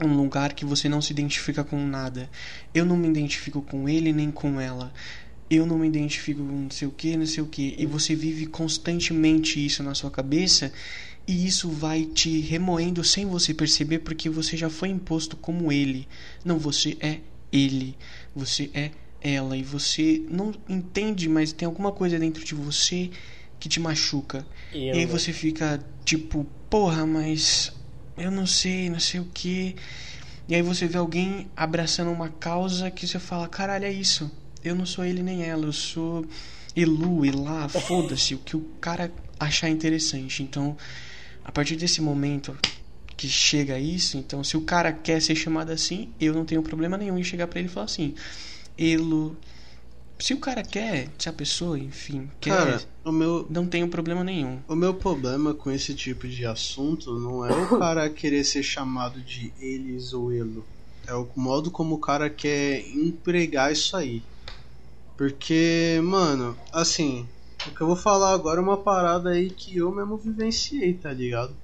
um 0.00 0.16
lugar 0.16 0.52
que 0.52 0.64
você 0.64 0.88
não 0.88 1.00
se 1.00 1.12
identifica 1.12 1.64
com 1.64 1.78
nada. 1.86 2.28
Eu 2.74 2.84
não 2.84 2.96
me 2.96 3.08
identifico 3.08 3.62
com 3.62 3.88
ele 3.88 4.12
nem 4.12 4.30
com 4.30 4.60
ela. 4.60 4.92
Eu 5.48 5.66
não 5.66 5.78
me 5.78 5.86
identifico 5.86 6.42
com 6.42 6.62
não 6.62 6.70
sei 6.70 6.88
o 6.88 6.90
que, 6.90 7.16
não 7.16 7.26
sei 7.26 7.42
o 7.42 7.46
que. 7.46 7.74
E 7.78 7.86
você 7.86 8.14
vive 8.14 8.46
constantemente 8.46 9.64
isso 9.64 9.82
na 9.82 9.94
sua 9.94 10.10
cabeça 10.10 10.72
e 11.26 11.46
isso 11.46 11.70
vai 11.70 12.04
te 12.04 12.40
remoendo 12.40 13.02
sem 13.02 13.26
você 13.26 13.54
perceber 13.54 14.00
porque 14.00 14.28
você 14.28 14.56
já 14.56 14.68
foi 14.68 14.88
imposto 14.90 15.36
como 15.36 15.72
ele. 15.72 16.06
Não, 16.44 16.58
você 16.58 16.96
é 17.00 17.20
ele. 17.50 17.96
Você 18.34 18.70
é 18.74 18.90
ela 19.20 19.56
e 19.56 19.62
você 19.62 20.22
não 20.28 20.52
entende, 20.68 21.28
mas 21.28 21.52
tem 21.52 21.64
alguma 21.66 21.92
coisa 21.92 22.18
dentro 22.18 22.44
de 22.44 22.54
você 22.54 23.10
que 23.58 23.68
te 23.68 23.80
machuca. 23.80 24.46
Eu, 24.72 24.80
E 24.80 24.98
aí 24.98 25.06
você 25.06 25.32
fica 25.32 25.82
tipo, 26.04 26.44
porra, 26.68 27.06
mas 27.06 27.72
eu 28.16 28.30
não 28.30 28.46
sei, 28.46 28.90
não 28.90 29.00
sei 29.00 29.20
o 29.20 29.24
que. 29.24 29.76
E 30.46 30.54
aí 30.54 30.60
você 30.60 30.86
vê 30.86 30.98
alguém 30.98 31.50
abraçando 31.56 32.10
uma 32.10 32.28
causa 32.28 32.90
que 32.90 33.06
você 33.06 33.18
fala, 33.18 33.48
caralho, 33.48 33.86
é 33.86 33.92
isso. 33.92 34.30
Eu 34.62 34.74
não 34.74 34.84
sou 34.84 35.04
ele 35.04 35.22
nem 35.22 35.42
ela, 35.42 35.64
eu 35.64 35.72
sou 35.72 36.26
Elu, 36.76 37.24
Elá, 37.24 37.68
foda-se, 37.68 38.34
o 38.34 38.38
que 38.38 38.56
o 38.56 38.60
cara 38.80 39.10
achar 39.38 39.68
interessante. 39.70 40.42
Então, 40.42 40.76
a 41.44 41.52
partir 41.52 41.76
desse 41.76 42.00
momento 42.00 42.56
que 43.16 43.28
chega 43.28 43.78
isso, 43.78 44.16
então 44.16 44.42
se 44.42 44.56
o 44.56 44.62
cara 44.62 44.92
quer 44.92 45.20
ser 45.20 45.36
chamado 45.36 45.70
assim, 45.70 46.12
eu 46.20 46.32
não 46.34 46.44
tenho 46.44 46.62
problema 46.62 46.96
nenhum 46.96 47.18
em 47.18 47.24
chegar 47.24 47.46
pra 47.46 47.58
ele 47.60 47.68
e 47.68 47.70
falar 47.70 47.86
assim, 47.86 48.14
Elo. 48.78 49.36
Se 50.18 50.32
o 50.32 50.38
cara 50.38 50.62
quer, 50.62 51.08
se 51.18 51.28
a 51.28 51.32
pessoa, 51.32 51.78
enfim, 51.78 52.30
quer, 52.40 52.50
Cara, 52.50 52.82
o 53.04 53.10
meu, 53.12 53.46
não 53.50 53.66
tenho 53.66 53.88
problema 53.88 54.22
nenhum. 54.22 54.60
o 54.68 54.74
meu 54.76 54.94
problema 54.94 55.52
com 55.52 55.70
esse 55.70 55.92
tipo 55.92 56.26
de 56.28 56.46
assunto 56.46 57.18
não 57.18 57.44
é 57.44 57.52
o 57.52 57.78
cara 57.78 58.08
querer 58.10 58.44
ser 58.44 58.62
chamado 58.62 59.20
de 59.20 59.52
eles 59.60 60.12
ou 60.12 60.32
elo. 60.32 60.64
É 61.06 61.14
o 61.14 61.28
modo 61.36 61.70
como 61.70 61.96
o 61.96 61.98
cara 61.98 62.30
quer 62.30 62.80
empregar 62.88 63.72
isso 63.72 63.96
aí. 63.96 64.22
Porque, 65.16 66.00
mano, 66.02 66.56
assim, 66.72 67.28
O 67.66 67.74
que 67.74 67.80
eu 67.80 67.86
vou 67.86 67.96
falar 67.96 68.32
agora 68.32 68.60
é 68.60 68.62
uma 68.62 68.76
parada 68.76 69.30
aí 69.30 69.50
que 69.50 69.78
eu 69.78 69.90
mesmo 69.90 70.16
vivenciei, 70.16 70.94
tá 70.94 71.12
ligado? 71.12 71.54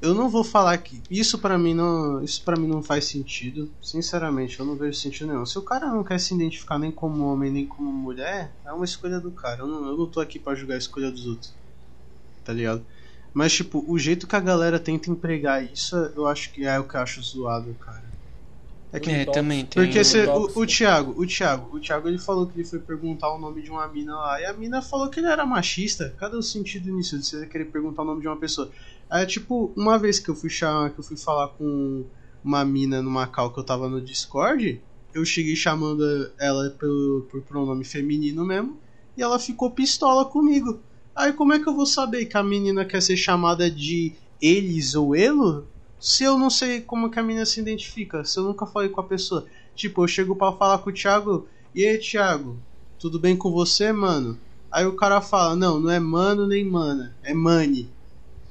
Eu 0.00 0.14
não 0.14 0.28
vou 0.28 0.42
falar 0.42 0.78
que 0.78 1.02
isso 1.10 1.38
para 1.38 1.58
mim 1.58 1.74
não, 1.74 2.22
isso 2.22 2.42
para 2.42 2.58
mim 2.58 2.66
não 2.66 2.82
faz 2.82 3.04
sentido. 3.04 3.70
Sinceramente, 3.82 4.58
eu 4.58 4.64
não 4.64 4.74
vejo 4.74 4.98
sentido 4.98 5.28
nenhum. 5.28 5.44
Se 5.44 5.58
o 5.58 5.62
cara 5.62 5.88
não 5.88 6.02
quer 6.02 6.18
se 6.18 6.34
identificar 6.34 6.78
nem 6.78 6.90
como 6.90 7.24
homem 7.24 7.50
nem 7.50 7.66
como 7.66 7.92
mulher, 7.92 8.50
é 8.64 8.72
uma 8.72 8.84
escolha 8.84 9.20
do 9.20 9.30
cara. 9.30 9.60
Eu 9.60 9.66
não, 9.66 9.86
eu 9.86 9.96
não 9.96 10.06
tô 10.06 10.20
aqui 10.20 10.38
para 10.38 10.56
julgar 10.56 10.76
a 10.76 10.78
escolha 10.78 11.10
dos 11.10 11.26
outros. 11.26 11.52
Tá 12.42 12.52
ligado? 12.52 12.84
Mas 13.32 13.52
tipo, 13.52 13.84
o 13.86 13.98
jeito 13.98 14.26
que 14.26 14.34
a 14.34 14.40
galera 14.40 14.80
tenta 14.80 15.10
empregar 15.10 15.62
isso, 15.62 15.94
eu 16.16 16.26
acho 16.26 16.52
que 16.52 16.64
é 16.64 16.80
o 16.80 16.88
que 16.88 16.96
eu 16.96 17.00
acho 17.00 17.22
zoado, 17.22 17.74
cara. 17.74 18.09
É, 18.92 18.98
que, 18.98 19.10
é 19.10 19.24
também 19.24 19.64
tem. 19.64 19.84
Porque 19.84 20.02
se, 20.02 20.26
o, 20.26 20.60
o 20.60 20.66
Thiago, 20.66 21.14
o 21.20 21.26
Thiago, 21.26 21.76
o 21.76 21.80
Thiago 21.80 22.08
ele 22.08 22.18
falou 22.18 22.46
que 22.46 22.58
ele 22.58 22.66
foi 22.66 22.80
perguntar 22.80 23.32
o 23.32 23.38
nome 23.38 23.62
de 23.62 23.70
uma 23.70 23.86
mina 23.86 24.14
lá 24.16 24.40
e 24.40 24.46
a 24.46 24.52
mina 24.52 24.82
falou 24.82 25.08
que 25.08 25.20
ele 25.20 25.28
era 25.28 25.46
machista. 25.46 26.12
Cadê 26.18 26.36
o 26.36 26.42
sentido 26.42 26.92
nisso 26.92 27.18
de 27.18 27.24
você 27.24 27.46
querer 27.46 27.66
perguntar 27.66 28.02
o 28.02 28.04
nome 28.04 28.20
de 28.20 28.26
uma 28.26 28.36
pessoa? 28.36 28.70
Aí, 29.08 29.24
tipo, 29.26 29.72
uma 29.76 29.98
vez 29.98 30.18
que 30.18 30.28
eu 30.28 30.34
fui 30.34 30.50
chamar, 30.50 30.90
que 30.90 30.98
eu 30.98 31.04
fui 31.04 31.16
falar 31.16 31.48
com 31.48 32.04
uma 32.44 32.64
mina 32.64 33.00
numa 33.00 33.26
call 33.26 33.52
que 33.52 33.60
eu 33.60 33.64
tava 33.64 33.88
no 33.88 34.00
Discord, 34.00 34.80
eu 35.14 35.24
cheguei 35.24 35.54
chamando 35.54 36.02
ela 36.38 36.70
pelo, 36.70 37.26
por 37.30 37.42
pronome 37.42 37.84
feminino 37.84 38.44
mesmo, 38.44 38.78
e 39.16 39.22
ela 39.22 39.38
ficou 39.38 39.70
pistola 39.70 40.24
comigo. 40.24 40.80
Aí 41.14 41.32
como 41.32 41.52
é 41.52 41.58
que 41.58 41.68
eu 41.68 41.74
vou 41.74 41.86
saber 41.86 42.24
que 42.26 42.36
a 42.36 42.42
menina 42.42 42.84
quer 42.84 43.02
ser 43.02 43.16
chamada 43.16 43.70
de 43.70 44.14
eles 44.40 44.94
ou 44.94 45.14
elo? 45.14 45.66
Se 46.00 46.24
eu 46.24 46.38
não 46.38 46.48
sei 46.48 46.80
como 46.80 47.10
que 47.10 47.18
a 47.18 47.22
menina 47.22 47.44
se 47.44 47.60
identifica, 47.60 48.24
se 48.24 48.38
eu 48.38 48.44
nunca 48.44 48.66
falei 48.66 48.88
com 48.88 49.02
a 49.02 49.04
pessoa. 49.04 49.46
Tipo, 49.76 50.02
eu 50.02 50.08
chego 50.08 50.34
para 50.34 50.56
falar 50.56 50.78
com 50.78 50.88
o 50.88 50.92
Thiago, 50.92 51.46
e 51.74 51.84
aí, 51.86 51.98
Thiago, 51.98 52.58
tudo 52.98 53.20
bem 53.20 53.36
com 53.36 53.52
você, 53.52 53.92
mano? 53.92 54.38
Aí 54.72 54.86
o 54.86 54.96
cara 54.96 55.20
fala, 55.20 55.54
não, 55.54 55.78
não 55.78 55.90
é 55.90 56.00
mano 56.00 56.46
nem 56.46 56.64
mana, 56.64 57.14
é 57.22 57.34
money. 57.34 57.90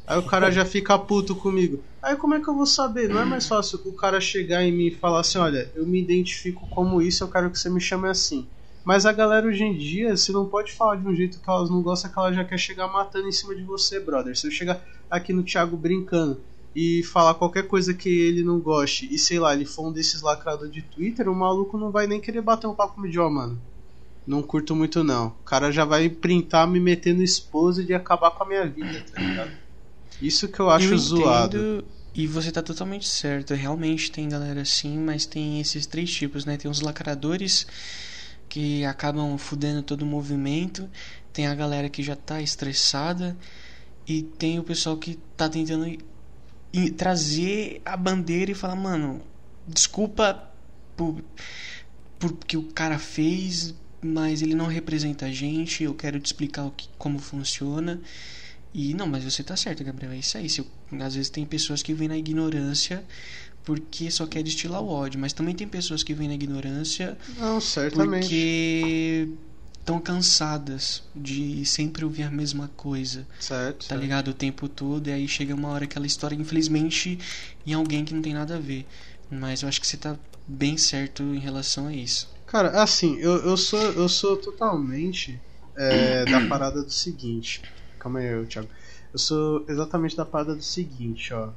Aí 0.05 0.17
o 0.17 0.23
cara 0.23 0.51
já 0.51 0.63
fica 0.63 0.97
puto 0.97 1.35
comigo. 1.35 1.83
Aí 2.01 2.15
como 2.15 2.33
é 2.33 2.39
que 2.39 2.47
eu 2.47 2.55
vou 2.55 2.65
saber? 2.65 3.09
Não 3.09 3.21
é 3.21 3.25
mais 3.25 3.47
fácil 3.47 3.79
o 3.85 3.93
cara 3.93 4.19
chegar 4.21 4.63
em 4.63 4.71
mim 4.71 4.87
e 4.87 4.95
falar 4.95 5.21
assim, 5.21 5.37
olha, 5.37 5.71
eu 5.75 5.85
me 5.85 6.01
identifico 6.01 6.67
como 6.69 7.01
isso, 7.01 7.23
eu 7.23 7.27
quero 7.29 7.49
que 7.49 7.59
você 7.59 7.69
me 7.69 7.81
chame 7.81 8.07
assim. 8.07 8.47
Mas 8.83 9.05
a 9.05 9.11
galera 9.11 9.47
hoje 9.47 9.63
em 9.63 9.77
dia, 9.77 10.15
você 10.15 10.31
não 10.31 10.45
pode 10.45 10.71
falar 10.71 10.95
de 10.95 11.07
um 11.07 11.15
jeito 11.15 11.39
que 11.39 11.49
elas 11.49 11.69
não 11.69 11.81
gostam, 11.81 12.11
que 12.11 12.17
ela 12.17 12.33
já 12.33 12.43
quer 12.43 12.57
chegar 12.57 12.87
matando 12.87 13.27
em 13.27 13.31
cima 13.31 13.55
de 13.55 13.63
você, 13.63 13.99
brother. 13.99 14.35
Se 14.37 14.47
eu 14.47 14.51
chegar 14.51 14.81
aqui 15.09 15.31
no 15.31 15.43
Thiago 15.43 15.77
brincando, 15.77 16.41
e 16.75 17.03
falar 17.03 17.33
qualquer 17.33 17.67
coisa 17.67 17.93
que 17.93 18.09
ele 18.09 18.43
não 18.43 18.59
goste 18.59 19.07
e 19.11 19.17
sei 19.17 19.39
lá, 19.39 19.53
ele 19.53 19.65
for 19.65 19.87
um 19.87 19.91
desses 19.91 20.21
lacradores 20.21 20.73
de 20.73 20.81
Twitter, 20.81 21.27
o 21.27 21.35
maluco 21.35 21.77
não 21.77 21.91
vai 21.91 22.07
nem 22.07 22.21
querer 22.21 22.41
bater 22.41 22.67
um 22.67 22.75
papo 22.75 22.95
comigo, 22.95 23.21
ó, 23.21 23.29
mano. 23.29 23.59
Não 24.25 24.43
curto 24.43 24.75
muito 24.75 25.03
não. 25.03 25.27
O 25.27 25.43
cara 25.43 25.71
já 25.71 25.83
vai 25.83 26.07
printar 26.07 26.67
me 26.67 26.79
meter 26.79 27.15
no 27.15 27.23
esposo 27.23 27.81
e 27.81 27.93
acabar 27.93 28.29
com 28.31 28.43
a 28.43 28.47
minha 28.47 28.67
vida, 28.67 29.03
tá 29.11 29.19
ligado? 29.19 29.51
Isso 30.21 30.47
que 30.47 30.59
eu 30.59 30.69
acho 30.69 30.93
eu 30.93 30.97
zoado. 30.97 31.83
E 32.13 32.27
você 32.27 32.51
tá 32.51 32.61
totalmente 32.61 33.07
certo. 33.07 33.53
Realmente 33.53 34.11
tem 34.11 34.29
galera 34.29 34.61
assim, 34.61 34.99
mas 34.99 35.25
tem 35.25 35.59
esses 35.59 35.85
três 35.87 36.11
tipos, 36.11 36.45
né? 36.45 36.57
Tem 36.57 36.69
os 36.69 36.81
lacradores 36.81 37.65
que 38.47 38.83
acabam 38.83 39.37
fudendo 39.37 39.81
todo 39.83 40.01
o 40.01 40.05
movimento, 40.05 40.89
tem 41.31 41.47
a 41.47 41.53
galera 41.53 41.87
que 41.87 42.01
já 42.01 42.15
tá 42.15 42.41
estressada 42.41 43.37
e 44.07 44.23
tem 44.23 44.59
o 44.59 44.63
pessoal 44.63 44.97
que 44.97 45.19
tá 45.37 45.47
tentando 45.47 45.85
e 46.71 46.89
trazer 46.91 47.81
a 47.83 47.97
bandeira 47.97 48.51
e 48.51 48.55
falar, 48.55 48.75
mano, 48.75 49.21
desculpa 49.67 50.49
por, 50.95 51.23
por 52.19 52.33
que 52.33 52.57
o 52.57 52.63
cara 52.63 52.99
fez, 52.99 53.73
mas 54.01 54.41
ele 54.41 54.53
não 54.53 54.67
representa 54.67 55.25
a 55.25 55.31
gente, 55.31 55.83
eu 55.83 55.93
quero 55.93 56.19
te 56.19 56.27
explicar 56.27 56.65
o 56.65 56.71
que, 56.71 56.87
como 56.97 57.19
funciona. 57.19 57.99
E 58.73 58.93
não, 58.93 59.07
mas 59.07 59.23
você 59.23 59.43
tá 59.43 59.55
certo, 59.55 59.83
Gabriel, 59.83 60.11
é 60.11 60.17
isso 60.17 60.37
aí. 60.37 60.47
Se, 60.47 60.63
às 61.01 61.15
vezes 61.15 61.29
tem 61.29 61.45
pessoas 61.45 61.81
que 61.81 61.93
vêm 61.93 62.07
na 62.07 62.17
ignorância 62.17 63.03
porque 63.63 64.09
só 64.09 64.25
quer 64.25 64.41
destilar 64.41 64.81
o 64.81 64.87
ódio, 64.87 65.19
mas 65.19 65.33
também 65.33 65.53
tem 65.53 65.67
pessoas 65.67 66.01
que 66.01 66.13
vêm 66.13 66.27
na 66.27 66.33
ignorância 66.33 67.17
não, 67.37 67.59
certamente. 67.59 68.21
porque 68.21 69.29
estão 69.89 69.99
cansadas 69.99 71.03
de 71.15 71.65
sempre 71.65 72.05
ouvir 72.05 72.23
a 72.23 72.29
mesma 72.29 72.69
coisa. 72.77 73.25
Certo. 73.39 73.79
Tá 73.79 73.95
certo. 73.95 74.01
ligado? 74.01 74.27
O 74.29 74.33
tempo 74.33 74.69
todo. 74.69 75.07
E 75.07 75.11
aí 75.11 75.27
chega 75.27 75.55
uma 75.55 75.69
hora 75.69 75.85
aquela 75.85 76.05
história, 76.05 76.35
infelizmente, 76.35 77.17
em 77.65 77.73
alguém 77.73 78.05
que 78.05 78.13
não 78.13 78.21
tem 78.21 78.33
nada 78.33 78.57
a 78.57 78.59
ver. 78.59 78.85
Mas 79.31 79.63
eu 79.63 79.69
acho 79.69 79.81
que 79.81 79.87
você 79.87 79.97
tá 79.97 80.15
bem 80.47 80.77
certo 80.77 81.23
em 81.23 81.39
relação 81.39 81.87
a 81.87 81.93
isso. 81.93 82.29
Cara, 82.45 82.81
assim, 82.81 83.17
eu, 83.17 83.37
eu 83.37 83.57
sou 83.57 83.79
eu 83.79 84.07
sou 84.07 84.37
totalmente 84.37 85.39
é, 85.75 86.25
da 86.25 86.45
parada 86.47 86.83
do 86.83 86.91
seguinte. 86.91 87.63
Calma 87.97 88.19
aí, 88.19 88.45
Thiago. 88.45 88.69
Eu 89.11 89.19
sou 89.19 89.65
exatamente 89.67 90.15
da 90.15 90.25
parada 90.25 90.55
do 90.55 90.63
seguinte, 90.63 91.33
ó. 91.33 91.49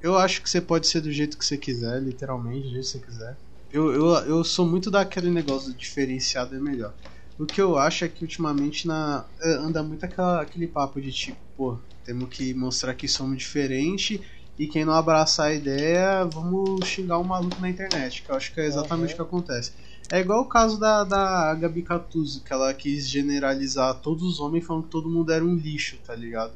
Eu 0.00 0.16
acho 0.16 0.42
que 0.42 0.48
você 0.48 0.60
pode 0.60 0.86
ser 0.86 1.00
do 1.00 1.12
jeito 1.12 1.36
que 1.36 1.44
você 1.44 1.56
quiser, 1.58 2.02
literalmente, 2.02 2.68
do 2.68 2.70
jeito 2.70 2.84
que 2.84 2.90
você 2.90 2.98
quiser. 2.98 3.36
Eu, 3.70 3.92
eu, 3.92 4.06
eu 4.26 4.44
sou 4.44 4.66
muito 4.66 4.90
daquele 4.90 5.30
negócio 5.30 5.74
diferenciado 5.74 6.54
é 6.54 6.58
melhor. 6.58 6.94
O 7.38 7.44
que 7.44 7.60
eu 7.60 7.76
acho 7.76 8.04
é 8.04 8.08
que 8.08 8.22
ultimamente 8.22 8.86
na, 8.86 9.24
é, 9.42 9.52
anda 9.54 9.82
muito 9.82 10.04
aquela, 10.04 10.40
aquele 10.40 10.66
papo 10.66 11.00
de 11.00 11.12
tipo, 11.12 11.38
pô, 11.56 11.78
temos 12.04 12.28
que 12.30 12.54
mostrar 12.54 12.94
que 12.94 13.06
somos 13.06 13.36
diferentes 13.36 14.20
e 14.58 14.66
quem 14.66 14.86
não 14.86 14.94
abraçar 14.94 15.48
a 15.48 15.54
ideia, 15.54 16.24
vamos 16.24 16.86
xingar 16.86 17.18
um 17.18 17.24
maluco 17.24 17.60
na 17.60 17.68
internet, 17.68 18.22
que 18.22 18.30
eu 18.30 18.36
acho 18.36 18.54
que 18.54 18.60
é 18.60 18.66
exatamente 18.66 19.10
uhum. 19.10 19.12
o 19.12 19.16
que 19.16 19.22
acontece. 19.22 19.72
É 20.10 20.20
igual 20.20 20.40
o 20.42 20.48
caso 20.48 20.78
da, 20.78 21.04
da 21.04 21.54
Gabi 21.54 21.82
Catuzzo, 21.82 22.42
que 22.42 22.52
ela 22.52 22.72
quis 22.72 23.08
generalizar 23.08 23.94
todos 23.96 24.22
os 24.22 24.40
homens 24.40 24.64
falando 24.64 24.84
que 24.84 24.90
todo 24.90 25.10
mundo 25.10 25.32
era 25.32 25.44
um 25.44 25.54
lixo, 25.54 25.98
tá 26.06 26.14
ligado? 26.14 26.52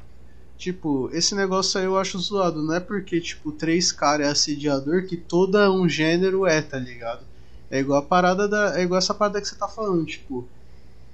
Tipo, 0.57 1.09
esse 1.11 1.35
negócio 1.35 1.79
aí 1.79 1.85
eu 1.85 1.97
acho 1.97 2.17
zoado, 2.19 2.63
não 2.63 2.73
é 2.73 2.79
porque, 2.79 3.19
tipo, 3.19 3.51
três 3.51 3.91
caras 3.91 4.27
é 4.27 4.29
assediador 4.29 5.05
que 5.05 5.17
todo 5.17 5.57
um 5.73 5.89
gênero 5.89 6.45
é, 6.47 6.61
tá 6.61 6.77
ligado? 6.77 7.25
É 7.69 7.79
igual 7.79 7.99
a 7.99 8.03
parada 8.03 8.47
da. 8.47 8.79
É 8.79 8.83
igual 8.83 8.99
essa 8.99 9.13
parada 9.13 9.41
que 9.41 9.47
você 9.47 9.55
tá 9.55 9.67
falando, 9.67 10.05
tipo, 10.05 10.47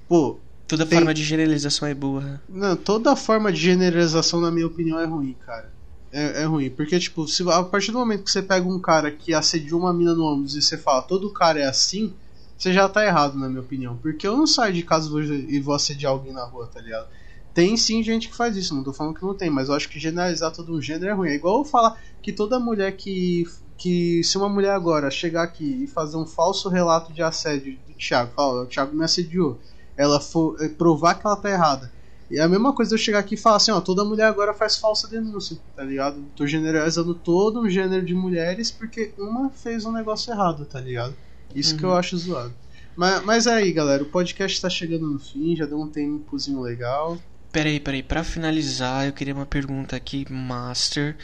Pô. 0.08 0.38
Toda 0.68 0.86
tem... 0.86 0.98
forma 0.98 1.14
de 1.14 1.24
generalização 1.24 1.88
é 1.88 1.94
boa. 1.94 2.42
Não, 2.50 2.76
toda 2.76 3.16
forma 3.16 3.52
de 3.52 3.60
generalização, 3.60 4.42
na 4.42 4.52
minha 4.52 4.68
opinião, 4.68 5.00
é 5.00 5.06
ruim, 5.06 5.36
cara. 5.46 5.72
É, 6.12 6.42
é 6.42 6.46
ruim. 6.46 6.70
Porque, 6.70 7.00
tipo, 7.00 7.28
se, 7.28 7.50
a 7.50 7.64
partir 7.64 7.92
do 7.92 8.00
momento 8.00 8.24
que 8.24 8.32
você 8.32 8.42
pega 8.42 8.68
um 8.68 8.80
cara 8.80 9.12
que 9.12 9.34
assediou 9.34 9.80
uma 9.80 9.94
mina 9.94 10.14
no 10.14 10.24
ônibus 10.24 10.56
e 10.56 10.62
você 10.62 10.78
fala, 10.78 11.02
todo 11.02 11.32
cara 11.32 11.60
é 11.60 11.66
assim, 11.66 12.14
você 12.58 12.74
já 12.74 12.90
tá 12.90 13.06
errado, 13.06 13.38
na 13.38 13.48
minha 13.48 13.62
opinião. 13.62 13.98
Porque 13.98 14.28
eu 14.28 14.36
não 14.36 14.48
saio 14.48 14.74
de 14.74 14.84
casa 14.84 15.10
e 15.24 15.60
vou 15.60 15.76
assediar 15.76 16.12
alguém 16.12 16.34
na 16.34 16.44
rua, 16.44 16.68
tá 16.68 16.82
ligado? 16.82 17.08
Tem 17.54 17.76
sim 17.76 18.04
gente 18.04 18.30
que 18.30 18.36
faz 18.36 18.56
isso, 18.56 18.76
não 18.76 18.84
tô 18.84 18.94
falando 18.94 19.16
que 19.16 19.24
não 19.24 19.34
tem, 19.34 19.50
mas 19.50 19.68
eu 19.68 19.74
acho 19.74 19.90
que 19.90 20.00
generalizar 20.00 20.52
todo 20.52 20.76
um 20.76 20.82
gênero 20.82 21.12
é 21.12 21.14
ruim. 21.14 21.30
É 21.30 21.36
igual 21.36 21.60
eu 21.60 21.66
falar 21.66 22.00
que 22.22 22.32
toda 22.32 22.60
mulher 22.60 22.96
que. 22.96 23.46
que 23.78 24.24
se 24.24 24.38
uma 24.38 24.50
mulher 24.50 24.72
agora 24.72 25.10
chegar 25.10 25.44
aqui 25.44 25.84
e 25.84 25.88
fazer 25.88 26.18
um 26.18 26.26
falso 26.26 26.70
relato 26.70 27.12
de 27.12 27.24
assédio 27.24 27.78
do 27.88 27.94
Thiago, 27.96 28.32
fala, 28.36 28.64
o 28.64 28.66
Thiago 28.68 28.96
me 28.96 29.04
assediou 29.04 29.60
ela 29.98 30.20
for 30.20 30.56
eh, 30.62 30.70
provar 30.70 31.16
que 31.16 31.26
ela 31.26 31.36
tá 31.36 31.50
errada. 31.50 31.92
E 32.30 32.38
é 32.38 32.42
a 32.42 32.48
mesma 32.48 32.74
coisa 32.74 32.94
eu 32.94 32.98
chegar 32.98 33.20
aqui 33.20 33.36
e 33.36 33.38
falar 33.38 33.56
assim, 33.56 33.72
ó, 33.72 33.80
toda 33.80 34.04
mulher 34.04 34.26
agora 34.26 34.54
faz 34.54 34.78
falsa 34.78 35.08
denúncia, 35.08 35.58
tá 35.76 35.84
ligado? 35.84 36.24
Tô 36.36 36.46
generalizando 36.46 37.16
todo 37.16 37.62
um 37.62 37.70
gênero 37.70 38.06
de 38.06 38.14
mulheres 38.14 38.70
porque 38.70 39.14
uma 39.18 39.50
fez 39.50 39.86
um 39.86 39.92
negócio 39.92 40.32
errado, 40.32 40.66
tá 40.66 40.80
ligado? 40.80 41.16
Isso 41.56 41.74
uhum. 41.74 41.78
que 41.80 41.86
eu 41.86 41.90
uhum. 41.90 41.96
acho 41.96 42.18
zoado. 42.18 42.54
Mas, 42.96 43.24
mas 43.24 43.48
é 43.48 43.54
aí, 43.54 43.72
galera, 43.72 44.04
o 44.04 44.08
podcast 44.08 44.60
tá 44.60 44.70
chegando 44.70 45.08
no 45.08 45.20
fim, 45.20 45.56
já 45.56 45.66
deu 45.66 45.80
um 45.80 45.88
tempozinho 45.88 46.60
legal. 46.62 47.18
Peraí, 47.52 47.80
peraí, 47.80 48.04
pra 48.04 48.24
finalizar, 48.24 49.08
eu 49.08 49.14
queria 49.14 49.34
uma 49.34 49.46
pergunta 49.46 49.96
aqui, 49.96 50.26
Master. 50.30 51.16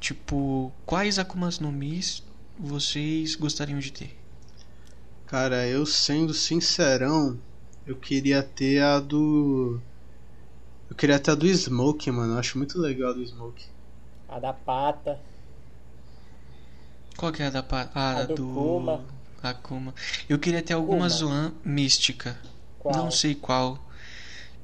Tipo, 0.00 0.72
quais 0.84 1.18
Akumas 1.18 1.60
no 1.60 1.70
Mis 1.70 2.22
vocês 2.58 3.36
gostariam 3.36 3.78
de 3.78 3.92
ter? 3.92 4.18
Cara, 5.26 5.66
eu 5.66 5.86
sendo 5.86 6.34
sincerão, 6.34 7.38
eu 7.86 7.96
queria 7.96 8.42
ter 8.42 8.82
a 8.82 8.98
do. 8.98 9.80
Eu 10.88 10.96
queria 10.96 11.18
ter 11.18 11.32
a 11.32 11.34
do 11.34 11.46
Smoke, 11.46 12.10
mano. 12.10 12.34
Eu 12.34 12.38
acho 12.38 12.56
muito 12.56 12.78
legal 12.78 13.10
a 13.10 13.14
do 13.14 13.26
Smoke. 13.26 13.64
A 14.28 14.38
da 14.38 14.52
pata. 14.52 15.20
Qual 17.16 17.32
que 17.32 17.42
é 17.42 17.46
a 17.46 17.50
da 17.50 17.62
pata? 17.62 17.90
Ah, 17.94 18.18
a 18.18 18.22
do. 18.24 18.34
do... 18.34 18.46
Kuma. 18.54 19.04
A 19.42 19.52
Kuma. 19.52 19.94
Eu 20.28 20.38
queria 20.38 20.62
ter 20.62 20.72
alguma 20.72 21.08
Zoan 21.08 21.52
mística. 21.64 22.38
Qual? 22.78 22.94
Não 22.94 23.10
sei 23.10 23.34
qual. 23.34 23.78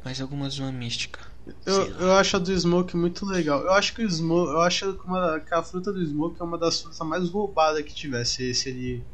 Mas 0.03 0.21
alguma 0.21 0.49
Zoan 0.49 0.73
mística. 0.73 1.21
Eu, 1.67 1.87
eu 1.99 2.13
acho 2.15 2.37
a 2.37 2.39
do 2.39 2.59
Smoke 2.59 2.97
muito 2.97 3.27
legal. 3.27 3.61
Eu 3.61 3.73
acho 3.73 3.95
que 3.95 4.03
o 4.03 4.11
Smoke. 4.11 4.53
Eu 4.53 4.61
acho 4.63 4.95
que, 4.95 5.07
uma, 5.07 5.41
que 5.41 5.55
a 5.55 5.63
fruta 5.63 5.93
do 5.93 6.05
Smoke 6.05 6.41
é 6.41 6.45
uma 6.45 6.57
das 6.57 6.81
frutas 6.81 7.01
mais 7.01 7.29
roubadas 7.29 7.83
que 7.83 7.95
tivesse. 7.95 8.55
Se 8.55 8.71
ele 8.71 9.05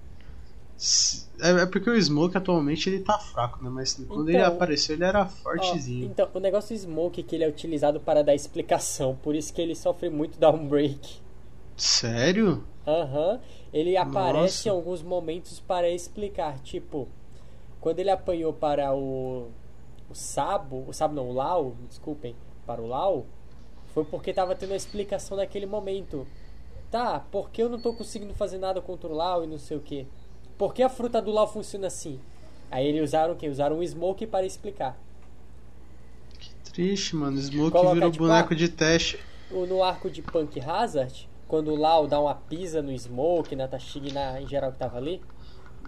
é, 1.41 1.63
é, 1.63 1.67
porque 1.67 1.89
o 1.89 2.01
Smoke 2.01 2.37
atualmente 2.37 2.91
ele 2.91 3.01
tá 3.01 3.19
fraco, 3.19 3.63
né? 3.65 3.71
Mas 3.71 3.95
quando 3.95 4.29
então, 4.29 4.29
ele 4.29 4.43
apareceu 4.43 4.95
ele 4.95 5.05
era 5.05 5.27
fortezinho. 5.27 6.07
Ó, 6.07 6.11
então, 6.11 6.29
o 6.35 6.39
negócio 6.41 6.77
do 6.77 6.81
Smoke 6.81 7.21
é 7.21 7.25
que 7.25 7.35
ele 7.35 7.45
é 7.45 7.49
utilizado 7.49 7.99
para 8.01 8.23
dar 8.23 8.35
explicação, 8.35 9.17
por 9.23 9.35
isso 9.35 9.53
que 9.53 9.61
ele 9.61 9.75
sofre 9.75 10.11
muito 10.11 10.39
downbreak. 10.39 11.21
Sério? 11.77 12.65
Aham. 12.87 13.33
Uhum. 13.33 13.41
Ele 13.73 13.97
aparece 13.97 14.41
Nossa. 14.41 14.69
em 14.69 14.73
alguns 14.73 15.03
momentos 15.03 15.61
para 15.61 15.91
explicar, 15.91 16.59
tipo, 16.61 17.09
quando 17.81 17.99
ele 17.99 18.11
apanhou 18.11 18.53
para 18.53 18.95
o 18.95 19.49
o 20.09 20.15
Sabo, 20.15 20.85
o 20.87 20.93
Sabo 20.93 21.15
não, 21.15 21.29
o 21.29 21.33
Lau, 21.33 21.77
desculpem, 21.89 22.37
para 22.65 22.81
o 22.81 22.87
Lau, 22.87 23.27
foi 23.93 24.05
porque 24.05 24.33
tava 24.33 24.55
tendo 24.55 24.73
a 24.73 24.77
explicação 24.77 25.37
naquele 25.37 25.67
momento. 25.67 26.27
Tá, 26.91 27.21
por 27.31 27.51
que 27.51 27.63
eu 27.63 27.69
não 27.69 27.81
tô 27.81 27.93
conseguindo 27.93 28.33
fazer 28.35 28.59
nada 28.59 28.81
contra 28.81 29.09
o 29.09 29.15
Lau 29.15 29.43
e 29.43 29.47
não 29.47 29.59
sei 29.59 29.77
o 29.77 29.81
que? 29.81 30.07
Por 30.59 30.73
que 30.75 30.83
a 30.83 30.89
fruta 30.89 31.21
do 31.21 31.31
Lau 31.31 31.47
funciona 31.47 31.87
assim? 31.87 32.19
Aí 32.71 32.87
eles 32.87 33.03
usaram 33.11 33.35
o 33.35 33.37
quê? 33.37 33.49
Usaram 33.49 33.79
um 33.79 33.87
Smoke 33.87 34.27
para 34.27 34.45
explicar. 34.47 34.99
Que 36.39 36.51
triste, 36.73 37.15
mano. 37.17 37.39
Smoke 37.39 37.71
Coloca, 37.73 37.95
virou 37.95 38.11
tipo, 38.11 38.25
boneco 38.27 38.55
de 38.55 38.69
teste. 38.69 39.19
O- 39.51 39.67
No 39.67 39.83
arco 39.83 40.11
de 40.11 40.23
Punk 40.23 40.61
Hazard, 40.61 41.29
quando 41.47 41.71
o 41.73 41.77
Lau 41.77 42.07
dá 42.07 42.21
uma 42.21 42.35
pisa 42.35 42.83
no 42.83 42.97
Smoke, 42.99 43.55
na 43.55 43.69
Tashig, 43.69 44.13
na, 44.13 44.41
em 44.41 44.47
geral 44.49 44.73
que 44.73 44.79
tava 44.79 44.97
ali, 44.99 45.23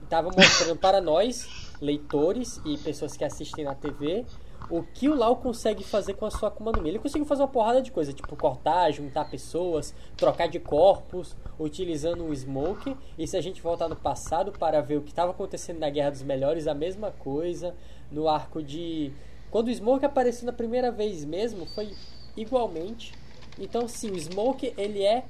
tava 0.09 0.31
mostrando 0.31 0.77
para 0.77 1.01
nós, 1.01 1.49
leitores 1.81 2.61
e 2.65 2.77
pessoas 2.79 3.17
que 3.17 3.25
assistem 3.25 3.65
na 3.65 3.75
TV, 3.75 4.25
o 4.71 4.83
que 4.83 5.09
o 5.09 5.15
Lau 5.15 5.37
consegue 5.37 5.83
fazer 5.83 6.15
com 6.15 6.27
a 6.27 6.31
sua 6.31 6.49
Akuma 6.49 6.73
no 6.73 6.83
Mi. 6.83 6.91
Ele 6.91 6.99
conseguiu 6.99 7.27
fazer 7.27 7.43
uma 7.43 7.49
porrada 7.49 7.81
de 7.81 7.91
coisa, 7.91 8.13
tipo 8.13 8.37
cortar, 8.37 8.91
juntar 8.93 9.31
pessoas, 9.31 9.95
trocar 10.17 10.47
de 10.47 10.61
corpos, 10.61 11.35
utilizando 11.59 12.25
um 12.25 12.35
Smoke. 12.35 12.97
E 13.17 13.27
se 13.27 13.37
a 13.37 13.41
gente 13.41 13.63
voltar 13.63 13.89
no 13.89 13.97
passado 13.97 14.53
para 14.53 14.81
ver 14.81 14.97
o 14.97 15.03
que 15.03 15.11
estava 15.11 15.31
acontecendo 15.31 15.79
na 15.79 15.89
Guerra 15.89 16.11
dos 16.11 16.23
Melhores, 16.23 16.67
a 16.67 16.75
mesma 16.75 17.11
coisa. 17.11 17.75
No 18.11 18.29
arco 18.29 18.63
de. 18.63 19.13
Quando 19.51 19.69
o 19.69 19.75
Smoke 19.75 20.05
apareceu 20.05 20.47
na 20.47 20.53
primeira 20.53 20.91
vez 20.91 21.25
mesmo, 21.25 21.67
foi 21.67 21.95
igualmente. 22.37 23.13
Então, 23.59 23.89
sim, 23.89 24.11
o 24.11 24.19
Smoke 24.19 24.73
ele 24.77 25.03
é 25.03 25.25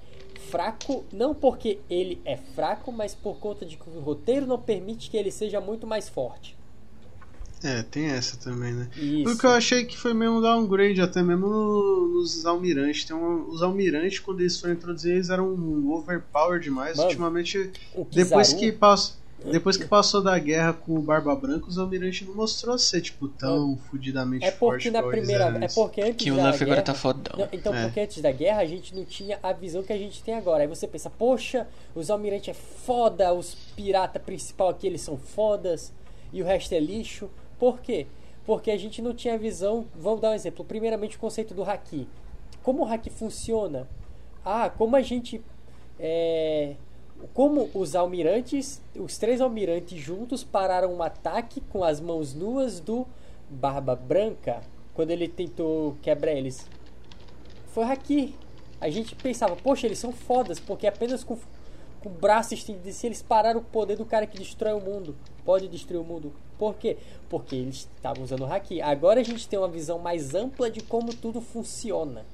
fraco, 0.50 1.04
não 1.12 1.34
porque 1.34 1.80
ele 1.88 2.20
é 2.24 2.36
fraco, 2.36 2.90
mas 2.90 3.14
por 3.14 3.38
conta 3.38 3.64
de 3.64 3.76
que 3.76 3.88
o 3.88 4.00
roteiro 4.00 4.46
não 4.46 4.60
permite 4.60 5.10
que 5.10 5.16
ele 5.16 5.30
seja 5.30 5.60
muito 5.60 5.86
mais 5.86 6.08
forte. 6.08 6.57
É, 7.62 7.82
tem 7.82 8.06
essa 8.06 8.36
também, 8.36 8.72
né? 8.72 8.88
Isso. 8.96 9.32
O 9.32 9.38
que 9.38 9.44
eu 9.44 9.50
achei 9.50 9.84
que 9.84 9.96
foi 9.98 10.14
mesmo 10.14 10.38
um 10.38 10.40
downgrade, 10.40 11.00
até 11.00 11.22
mesmo 11.22 11.48
no- 11.48 12.08
nos 12.20 12.46
almirantes. 12.46 13.04
Tem 13.04 13.16
um- 13.16 13.48
os 13.48 13.62
almirantes, 13.62 14.20
quando 14.20 14.40
eles 14.40 14.60
foram 14.60 14.74
introduzidos, 14.74 15.14
eles 15.16 15.30
eram 15.30 15.52
overpower 15.92 16.60
demais. 16.60 16.96
Mano, 16.96 17.08
Ultimamente, 17.08 17.70
O 17.94 18.04
depois 18.04 18.52
que, 18.52 18.70
passou, 18.70 19.16
depois 19.50 19.76
que 19.76 19.86
passou 19.86 20.22
da 20.22 20.38
guerra 20.38 20.72
com 20.72 20.94
o 20.96 21.02
Barba 21.02 21.34
Branca, 21.34 21.66
os 21.66 21.78
almirantes 21.78 22.26
não 22.28 22.34
mostrou 22.36 22.78
ser, 22.78 23.00
tipo, 23.00 23.26
tão 23.26 23.76
fudidamente 23.90 24.44
É 24.44 24.52
forte 24.52 24.90
porque 24.90 24.90
na 24.90 25.02
primeira. 25.02 25.44
É 25.60 25.68
porque 25.68 26.00
antes 26.00 26.24
Que 26.24 26.30
o 26.30 26.36
da 26.36 26.46
Luffy 26.50 26.62
agora 26.62 26.76
guerra- 26.76 26.82
tá 26.82 26.94
fodão. 26.94 27.38
Não, 27.38 27.48
então, 27.52 27.74
É. 27.74 27.84
porque 27.86 28.00
antes 28.00 28.22
da 28.22 28.30
guerra 28.30 28.60
a 28.60 28.66
gente 28.66 28.94
não 28.94 29.04
tinha 29.04 29.36
a 29.42 29.52
visão 29.52 29.82
que 29.82 29.92
a 29.92 29.98
gente 29.98 30.22
tem 30.22 30.34
agora. 30.34 30.62
Aí 30.62 30.68
você 30.68 30.86
pensa, 30.86 31.10
poxa, 31.10 31.66
os 31.92 32.08
almirantes 32.08 32.50
é 32.50 32.54
foda, 32.54 33.32
os 33.34 33.56
pirata 33.74 34.20
principal 34.20 34.68
aqui 34.68 34.86
eles 34.86 35.00
são 35.00 35.16
fodas 35.18 35.92
e 36.32 36.40
o 36.40 36.44
resto 36.44 36.72
é 36.72 36.78
lixo. 36.78 37.28
Por 37.58 37.80
quê? 37.80 38.06
Porque 38.44 38.70
a 38.70 38.76
gente 38.76 39.02
não 39.02 39.14
tinha 39.14 39.36
visão. 39.36 39.86
Vamos 39.94 40.20
dar 40.20 40.30
um 40.30 40.34
exemplo. 40.34 40.64
Primeiramente, 40.64 41.16
o 41.16 41.20
conceito 41.20 41.54
do 41.54 41.62
haki. 41.62 42.08
Como 42.62 42.84
o 42.84 42.88
haki 42.88 43.10
funciona? 43.10 43.86
Ah, 44.44 44.70
como 44.70 44.96
a 44.96 45.02
gente. 45.02 45.42
É, 45.98 46.74
como 47.34 47.68
os 47.74 47.96
almirantes, 47.96 48.80
os 48.96 49.18
três 49.18 49.40
almirantes 49.40 49.98
juntos 49.98 50.44
pararam 50.44 50.94
um 50.94 51.02
ataque 51.02 51.60
com 51.60 51.82
as 51.82 52.00
mãos 52.00 52.32
nuas 52.32 52.78
do 52.78 53.06
Barba 53.50 53.96
Branca 53.96 54.60
quando 54.94 55.10
ele 55.10 55.28
tentou 55.28 55.96
quebrar 56.02 56.32
eles. 56.32 56.68
Foi 57.68 57.84
haki. 57.84 58.34
A 58.80 58.90
gente 58.90 59.14
pensava, 59.14 59.54
poxa, 59.54 59.86
eles 59.86 59.98
são 59.98 60.12
fodas, 60.12 60.58
porque 60.58 60.86
apenas 60.86 61.22
com, 61.22 61.38
com 62.00 62.08
o 62.08 62.12
braço 62.12 62.52
estendido 62.52 62.88
eles 63.04 63.22
pararam 63.22 63.60
o 63.60 63.64
poder 63.64 63.96
do 63.96 64.04
cara 64.04 64.26
que 64.26 64.36
destrói 64.36 64.72
o 64.72 64.80
mundo. 64.80 65.16
Pode 65.48 65.66
destruir 65.66 65.98
o 65.98 66.04
mundo. 66.04 66.30
Por 66.58 66.74
quê? 66.74 66.98
Porque 67.26 67.56
eles 67.56 67.88
estavam 67.96 68.22
usando 68.22 68.42
o 68.42 68.52
haki. 68.52 68.82
Agora 68.82 69.20
a 69.20 69.22
gente 69.22 69.48
tem 69.48 69.58
uma 69.58 69.66
visão 69.66 69.98
mais 69.98 70.34
ampla 70.34 70.70
de 70.70 70.82
como 70.82 71.14
tudo 71.14 71.40
funciona. 71.40 72.26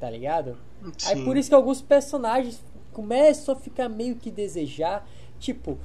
Tá 0.00 0.08
ligado? 0.08 0.56
Aí 1.04 1.16
Sim. 1.16 1.24
por 1.26 1.36
isso 1.36 1.50
que 1.50 1.54
alguns 1.54 1.82
personagens 1.82 2.64
começam 2.94 3.54
a 3.54 3.58
ficar 3.58 3.90
meio 3.90 4.16
que 4.16 4.30
desejar. 4.30 5.06
Tipo, 5.38 5.76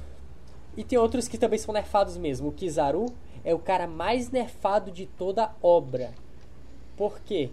e 0.74 0.82
tem 0.82 0.98
outros 0.98 1.28
que 1.28 1.36
também 1.36 1.58
são 1.58 1.74
nerfados 1.74 2.16
mesmo. 2.16 2.48
O 2.48 2.52
Kizaru 2.52 3.12
é 3.44 3.52
o 3.52 3.58
cara 3.58 3.86
mais 3.86 4.30
nerfado 4.30 4.90
de 4.90 5.04
toda 5.04 5.44
a 5.44 5.54
obra. 5.62 6.14
Por 6.96 7.20
quê? 7.20 7.50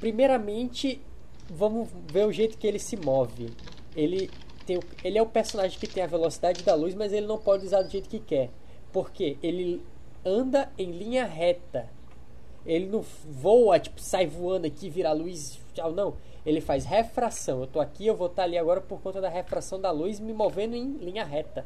Primeiramente, 0.00 1.00
vamos 1.48 1.88
ver 2.12 2.26
o 2.26 2.32
jeito 2.32 2.58
que 2.58 2.66
ele 2.66 2.80
se 2.80 2.96
move. 2.96 3.54
Ele, 3.94 4.28
tem, 4.62 4.78
o- 4.78 4.82
ele 5.04 5.18
é 5.18 5.22
o 5.22 5.26
personagem 5.26 5.78
que 5.78 5.86
tem 5.86 6.02
a 6.02 6.06
velocidade 6.06 6.62
da 6.62 6.74
luz, 6.74 6.94
mas 6.94 7.12
ele 7.12 7.26
não 7.26 7.38
pode 7.38 7.66
usar 7.66 7.82
do 7.82 7.90
jeito 7.90 8.08
que 8.08 8.18
quer. 8.18 8.50
Porque 8.92 9.36
ele 9.42 9.82
anda 10.24 10.70
em 10.78 10.90
linha 10.90 11.24
reta. 11.24 11.88
Ele 12.64 12.86
não 12.86 13.04
voa, 13.28 13.78
tipo, 13.80 14.00
sai 14.00 14.26
voando 14.26 14.66
aqui, 14.66 14.88
vira 14.88 15.08
a 15.10 15.12
luz, 15.12 15.58
tchau, 15.74 15.92
não. 15.92 16.14
Ele 16.46 16.60
faz 16.60 16.84
refração. 16.84 17.60
Eu 17.60 17.66
tô 17.66 17.80
aqui, 17.80 18.06
eu 18.06 18.16
vou 18.16 18.28
estar 18.28 18.44
ali 18.44 18.56
agora 18.56 18.80
por 18.80 19.00
conta 19.00 19.20
da 19.20 19.28
refração 19.28 19.80
da 19.80 19.90
luz, 19.90 20.20
me 20.20 20.32
movendo 20.32 20.74
em 20.76 20.92
linha 20.98 21.24
reta. 21.24 21.64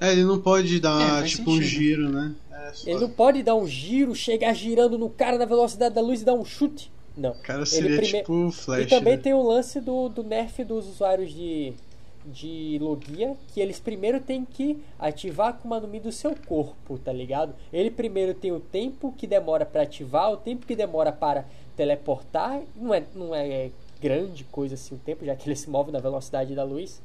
É, 0.00 0.12
ele 0.12 0.24
não 0.24 0.40
pode 0.40 0.80
dar, 0.80 1.22
É, 1.22 1.26
tipo, 1.26 1.50
um 1.50 1.54
sentido. 1.54 1.62
giro, 1.68 2.08
né? 2.08 2.34
É, 2.50 2.72
Ele 2.86 2.98
só- 2.98 3.00
não 3.06 3.10
pode 3.10 3.42
dar 3.42 3.54
um 3.54 3.66
giro, 3.66 4.14
chegar 4.14 4.54
girando 4.54 4.96
no 4.96 5.10
cara 5.10 5.36
na 5.36 5.44
velocidade 5.44 5.94
da 5.94 6.00
luz 6.00 6.22
e 6.22 6.24
dar 6.24 6.34
um 6.34 6.44
chute. 6.44 6.90
Não. 7.20 7.32
O 7.32 7.34
cara 7.42 7.58
Ele 7.58 7.66
seria, 7.66 7.96
prime- 7.98 8.18
tipo, 8.20 8.32
o 8.32 8.50
Flash. 8.50 8.84
E 8.84 8.86
também 8.86 9.16
né? 9.16 9.22
tem 9.22 9.34
o 9.34 9.42
lance 9.42 9.78
do, 9.78 10.08
do 10.08 10.24
nerf 10.24 10.64
dos 10.64 10.88
usuários 10.88 11.30
de, 11.32 11.74
de 12.24 12.78
Logia, 12.80 13.36
que 13.52 13.60
eles 13.60 13.78
primeiro 13.78 14.20
têm 14.20 14.42
que 14.44 14.82
ativar 14.98 15.48
a 15.48 15.50
Akuma 15.50 15.78
no 15.78 15.86
Mi 15.86 16.00
do 16.00 16.10
seu 16.10 16.34
corpo, 16.46 16.98
tá 16.98 17.12
ligado? 17.12 17.54
Ele 17.70 17.90
primeiro 17.90 18.32
tem 18.32 18.52
o 18.52 18.58
tempo 18.58 19.12
que 19.16 19.26
demora 19.26 19.66
para 19.66 19.82
ativar, 19.82 20.32
o 20.32 20.36
tempo 20.38 20.64
que 20.64 20.74
demora 20.74 21.12
para 21.12 21.44
teleportar, 21.76 22.62
não 22.74 22.94
é, 22.94 23.02
não 23.14 23.34
é 23.34 23.70
grande 24.00 24.44
coisa 24.44 24.74
assim 24.74 24.94
o 24.94 24.98
tempo, 24.98 25.22
já 25.24 25.36
que 25.36 25.46
ele 25.46 25.56
se 25.56 25.68
move 25.68 25.92
na 25.92 25.98
velocidade 25.98 26.54
da 26.54 26.64
luz. 26.64 27.02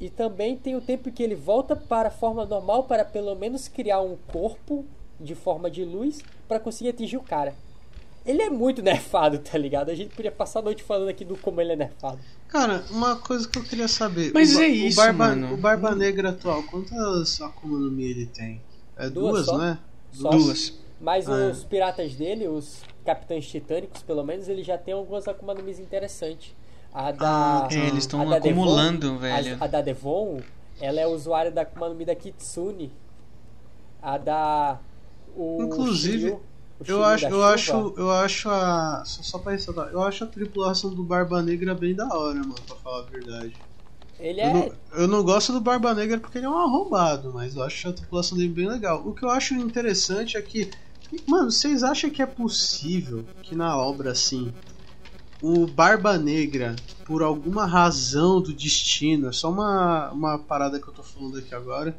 E 0.00 0.08
também 0.08 0.56
tem 0.56 0.74
o 0.74 0.80
tempo 0.80 1.12
que 1.12 1.22
ele 1.22 1.34
volta 1.34 1.76
para 1.76 2.08
a 2.08 2.10
forma 2.10 2.46
normal 2.46 2.84
para 2.84 3.04
pelo 3.04 3.34
menos 3.34 3.68
criar 3.68 4.00
um 4.00 4.16
corpo 4.32 4.86
de 5.20 5.34
forma 5.34 5.70
de 5.70 5.84
luz 5.84 6.22
para 6.48 6.58
conseguir 6.58 6.88
atingir 6.88 7.18
o 7.18 7.22
cara. 7.22 7.54
Ele 8.24 8.42
é 8.42 8.50
muito 8.50 8.82
nerfado, 8.82 9.38
tá 9.38 9.56
ligado? 9.56 9.90
A 9.90 9.94
gente 9.94 10.14
podia 10.14 10.30
passar 10.30 10.58
a 10.60 10.62
noite 10.62 10.82
falando 10.82 11.08
aqui 11.08 11.24
do 11.24 11.36
como 11.36 11.60
ele 11.60 11.72
é 11.72 11.76
nerfado. 11.76 12.18
Cara, 12.48 12.84
uma 12.90 13.16
coisa 13.16 13.48
que 13.48 13.58
eu 13.58 13.62
queria 13.64 13.88
saber. 13.88 14.30
Mas 14.34 14.54
o, 14.54 14.60
é 14.62 14.66
o 14.66 14.70
isso, 14.70 14.96
Barba, 14.96 15.28
mano. 15.28 15.54
O 15.54 15.56
Barba 15.56 15.94
Negra 15.94 16.30
atual, 16.30 16.62
quantas 16.64 17.40
Akuma 17.40 17.78
no 17.78 17.90
Mi 17.90 18.04
ele 18.04 18.26
tem? 18.26 18.60
É 18.96 19.08
Duas 19.08 19.32
duas, 19.32 19.46
só? 19.46 19.58
né? 19.58 19.78
Só 20.12 20.30
Duas. 20.30 20.78
Mas 21.00 21.28
Ah, 21.30 21.38
é. 21.38 21.50
os 21.50 21.64
piratas 21.64 22.14
dele, 22.14 22.46
os 22.46 22.82
capitães 23.06 23.46
titânicos, 23.48 24.02
pelo 24.02 24.22
menos, 24.22 24.48
ele 24.48 24.62
já 24.62 24.76
tem 24.76 24.92
algumas 24.92 25.26
Akuma 25.26 25.54
no 25.54 25.62
Mis 25.62 25.78
interessantes. 25.78 26.54
A 26.92 27.10
da. 27.12 27.64
Ah, 27.64 27.68
É, 27.70 27.86
eles 27.86 27.98
estão 28.04 28.20
a 28.20 28.24
da 28.26 28.38
Devon- 28.38 28.62
acumulando, 28.64 29.16
velho. 29.18 29.56
A, 29.60 29.64
a 29.64 29.66
da 29.68 29.80
Devon, 29.80 30.40
ela 30.80 31.00
é 31.00 31.06
usuária 31.06 31.50
da 31.50 31.62
Akuma 31.62 31.88
no 31.88 31.94
Mi 31.94 32.04
da 32.04 32.14
Kitsune. 32.14 32.92
A 34.02 34.18
da. 34.18 34.78
O 35.36 35.62
Inclusive, 35.62 36.18
Shiryu- 36.18 36.34
o 36.34 36.40
Eu 36.86 37.04
acho, 37.04 37.24
eu 37.26 37.30
chuva. 37.30 37.46
acho, 37.54 37.94
eu 37.96 38.10
acho 38.10 38.48
a. 38.48 39.04
Só, 39.04 39.22
só 39.22 39.38
pra 39.38 39.52
ressaltar, 39.52 39.88
eu 39.92 40.02
acho 40.02 40.24
a 40.24 40.26
tripulação 40.26 40.94
do 40.94 41.04
Barba 41.04 41.42
Negra 41.42 41.74
bem 41.74 41.94
da 41.94 42.08
hora, 42.08 42.38
mano, 42.38 42.54
pra 42.66 42.76
falar 42.76 43.00
a 43.00 43.08
verdade. 43.08 43.54
Ele 44.18 44.40
Eu, 44.40 44.46
é. 44.46 44.52
não, 44.52 44.72
eu 44.92 45.08
não 45.08 45.22
gosto 45.22 45.52
do 45.52 45.60
Barba 45.60 45.94
Negra 45.94 46.18
porque 46.18 46.38
ele 46.38 46.46
é 46.46 46.50
um 46.50 46.56
arrombado, 46.58 47.32
mas 47.32 47.54
eu 47.56 47.62
acho 47.62 47.88
a 47.88 47.92
tripulação 47.92 48.36
dele 48.36 48.50
bem 48.50 48.68
legal. 48.68 49.06
O 49.06 49.14
que 49.14 49.24
eu 49.24 49.30
acho 49.30 49.54
interessante 49.54 50.36
é 50.36 50.42
que. 50.42 50.70
Mano, 51.26 51.50
vocês 51.50 51.82
acham 51.82 52.08
que 52.10 52.22
é 52.22 52.26
possível 52.26 53.26
que 53.42 53.54
na 53.54 53.76
obra 53.76 54.12
assim. 54.12 54.52
O 55.42 55.66
Barba 55.66 56.18
Negra, 56.18 56.76
por 57.06 57.22
alguma 57.22 57.64
razão 57.64 58.40
do 58.42 58.52
destino, 58.52 59.28
é 59.28 59.32
só 59.32 59.50
uma, 59.50 60.10
uma 60.12 60.38
parada 60.38 60.78
que 60.78 60.86
eu 60.86 60.92
tô 60.92 61.02
falando 61.02 61.38
aqui 61.38 61.54
agora. 61.54 61.98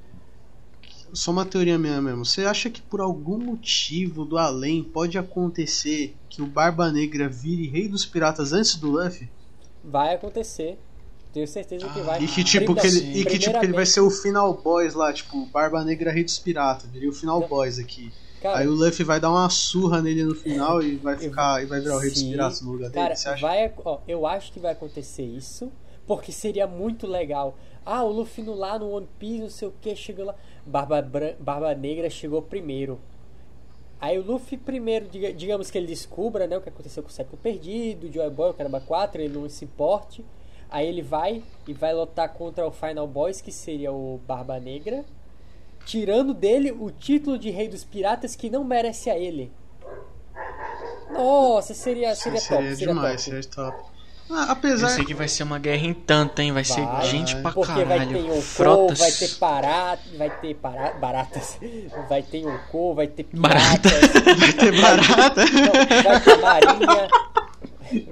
Só 1.14 1.32
uma 1.32 1.46
teoria 1.46 1.78
minha 1.78 2.02
mesmo. 2.02 2.26
Você 2.26 2.46
acha 2.46 2.70
que 2.70 2.82
por 2.82 3.02
algum 3.02 3.38
motivo 3.38 4.24
do 4.26 4.38
além 4.38 4.84
pode 4.84 5.18
acontecer 5.18 6.16
que 6.30 6.42
o 6.42 6.46
Barba 6.46 6.92
Negra 6.92 7.28
vire 7.28 7.68
rei 7.68 7.88
dos 7.88 8.06
piratas 8.06 8.54
antes 8.54 8.76
do 8.76 8.90
Luffy? 8.92 9.30
Vai 9.84 10.16
acontecer. 10.16 10.78
Tenho 11.34 11.48
certeza 11.48 11.88
que 11.90 12.02
vai. 12.02 12.22
E 12.22 12.28
que 12.28 12.44
tipo 12.44 12.76
que 12.76 12.86
ele, 12.86 13.20
e 13.20 13.26
que, 13.26 13.40
tipo, 13.40 13.58
que 13.60 13.66
ele 13.66 13.74
vai 13.74 13.86
ser 13.86 14.02
o 14.02 14.10
final 14.12 14.54
boss 14.54 14.94
lá, 14.94 15.14
tipo, 15.14 15.46
Barba 15.48 15.84
Negra 15.84 16.12
Rei 16.12 16.24
dos 16.26 16.38
Piratas, 16.40 16.90
viria 16.90 17.10
o 17.10 17.14
final 17.14 17.40
Não. 17.40 17.48
boss 17.48 17.80
aqui. 17.80 18.12
Cara, 18.42 18.60
Aí 18.60 18.68
o 18.68 18.72
Luffy 18.72 19.06
vai 19.06 19.20
dar 19.20 19.30
uma 19.30 19.50
surra 19.50 20.02
nele 20.02 20.24
no 20.24 20.36
final 20.36 20.82
e 20.82 20.96
vai 20.98 21.16
ficar 21.18 21.62
e 21.64 21.66
vai 21.68 21.80
virar 21.80 21.96
o 21.96 22.00
Rei 22.00 22.10
dos. 22.10 22.24
Piratas 22.24 22.62
no 22.62 22.72
lugar 22.74 22.90
dele. 22.90 23.04
Cara, 23.04 23.16
Você 23.16 23.30
acha? 23.30 23.42
vai, 23.42 23.74
ó, 23.86 24.00
eu 24.08 24.26
acho 24.26 24.52
que 24.52 24.60
vai 24.60 24.72
acontecer 24.74 25.24
isso, 25.24 25.72
porque 26.06 26.32
seria 26.32 26.68
muito 26.68 27.08
legal. 27.08 27.58
Ah, 27.86 28.04
o 28.04 28.12
Luffy 28.12 28.44
no 28.44 28.54
lá 28.54 28.78
no 28.78 28.90
One 28.90 29.08
Piece, 29.18 29.42
não 29.42 29.50
sei 29.50 29.68
o 29.68 29.74
que, 29.80 29.96
chegou 29.96 30.26
lá. 30.26 30.36
Barba, 30.72 31.02
Bran- 31.02 31.36
Barba 31.40 31.76
Negra 31.76 32.10
chegou 32.10 32.42
primeiro. 32.42 33.00
Aí 34.00 34.18
o 34.18 34.24
Luffy 34.24 34.58
primeiro, 34.58 35.08
diga- 35.08 35.32
digamos 35.34 35.70
que 35.70 35.78
ele 35.78 35.86
descubra 35.86 36.48
né, 36.48 36.58
o 36.58 36.62
que 36.62 36.70
aconteceu 36.70 37.04
com 37.04 37.10
o 37.10 37.12
século 37.12 37.38
perdido, 37.38 38.08
o 38.08 38.12
Joy 38.12 38.30
Boy, 38.32 38.50
o 38.50 38.54
Caramba 38.54 38.80
4, 38.82 39.22
ele 39.22 39.38
não 39.38 39.48
se 39.48 39.66
importe. 39.66 40.26
Aí 40.70 40.88
ele 40.88 41.02
vai 41.04 41.44
e 41.68 41.74
vai 41.74 41.94
lutar 41.94 42.30
contra 42.34 42.66
o 42.66 42.72
Final 42.72 43.06
Boss, 43.06 43.42
que 43.42 43.52
seria 43.52 43.92
o 43.92 44.20
Barba 44.26 44.60
Negra. 44.60 45.04
tirando 45.86 46.34
dele 46.34 46.72
o 46.72 46.90
título 46.92 47.38
de 47.40 47.50
rei 47.50 47.68
dos 47.68 47.84
piratas 47.84 48.36
que 48.36 48.50
não 48.50 48.64
merece 48.64 49.10
a 49.10 49.18
ele. 49.18 49.52
Nossa, 51.12 51.74
seria, 51.74 52.16
seria, 52.16 52.40
seria 52.40 52.58
top. 52.64 52.76
Seria 52.76 52.94
demais, 52.94 53.26
top. 53.26 53.44
seria 53.44 53.50
top. 53.50 53.91
Ah, 54.34 54.46
Eu 54.48 54.52
apesar. 54.54 54.90
sei 54.90 55.04
que 55.04 55.14
vai 55.14 55.28
ser 55.28 55.44
uma 55.44 55.60
guerra 55.60 55.86
em 55.86 55.94
tanto, 55.94 56.40
hein? 56.42 56.52
Vai, 56.52 56.64
ser 56.64 56.86
Vai, 56.86 57.06
gente 57.06 57.36
pra 57.42 57.52
Porque 57.52 57.72
vai 57.84 58.00
caralho. 58.00 58.10
ter 58.14 58.20
Yonkou, 58.20 58.42
Frotas. 58.42 59.00
vai 59.00 59.12
ter 59.12 59.28
parat, 59.36 60.00
vai 60.18 60.30
ter 60.30 60.56
para, 60.56 60.92
baratas, 60.94 61.58
vai 62.08 62.24
ter 62.24 62.38
Yonkou, 62.40 62.96
vai 62.96 63.08
ter 63.08 63.26
Barata. 63.34 63.90
piratas, 63.90 64.40
Vai 64.40 64.54
ter 64.54 64.82
barata. 64.82 65.46
não, 65.46 66.04
vai 66.04 66.22
ter 66.22 66.38
marinha, 66.38 67.08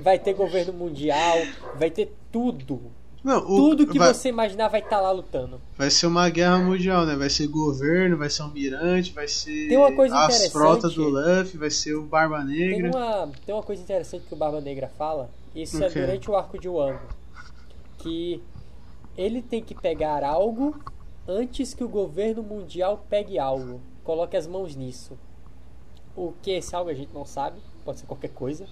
vai 0.01 0.19
ter 0.19 0.33
governo 0.33 0.73
mundial, 0.73 1.37
vai 1.77 1.89
ter 1.89 2.13
tudo. 2.31 2.81
Não, 3.21 3.39
o- 3.39 3.55
Tudo 3.57 3.85
que 3.87 3.99
vai, 3.99 4.13
você 4.13 4.29
imaginar 4.29 4.69
vai 4.69 4.79
estar 4.79 5.01
lá 5.01 5.11
lutando. 5.11 5.59
vai 5.77 5.89
ser 5.89 6.07
uma 6.07 6.29
guerra 6.29 6.57
mundial, 6.57 7.05
né? 7.05 7.17
Vai 7.17 7.29
ser 7.29 7.47
governo, 7.47 8.15
vai 8.15 8.29
ser 8.29 8.43
almirante, 8.43 9.11
vai 9.11 9.27
ser 9.27 9.67
Tem 9.67 9.77
uma 9.77 9.91
coisa 9.91 10.17
as 10.17 10.47
frotas 10.47 10.93
do 10.93 11.03
Luffy, 11.09 11.57
vai 11.57 11.69
ser 11.69 11.95
o 11.95 12.03
Barba 12.03 12.37
Tem 12.45 12.47
Negra. 12.81 12.91
uma, 12.97 13.29
tem 13.45 13.53
uma 13.53 13.61
coisa 13.63 13.81
interessante 13.81 14.23
que 14.25 14.33
o 14.33 14.37
Barba 14.37 14.61
Negra 14.61 14.89
fala, 14.97 15.29
isso 15.55 15.79
O 15.79 15.83
é 15.83 15.89
durante 15.89 16.29
o 16.29 16.35
arco 16.35 16.59
de 16.59 16.69
Wano, 16.69 16.99
que 17.97 18.41
ele 19.17 19.41
tem 19.41 19.61
que 19.63 19.75
pegar 19.75 20.23
algo 20.23 20.79
antes 21.27 21.73
que 21.73 21.83
o 21.83 21.89
governo 21.89 22.41
mundial 22.41 23.05
pegue 23.09 23.37
algo. 23.37 23.81
Coloque 24.03 24.35
as 24.35 24.47
mãos 24.47 24.75
nisso. 24.75 25.17
O 26.15 26.33
que 26.41 26.51
é 26.51 26.57
esse 26.57 26.75
algo 26.75 26.89
a 26.89 26.93
gente 26.93 27.13
não 27.13 27.25
sabe, 27.25 27.59
pode 27.85 27.99
ser 27.99 28.05
qualquer 28.05 28.29
coisa. 28.29 28.65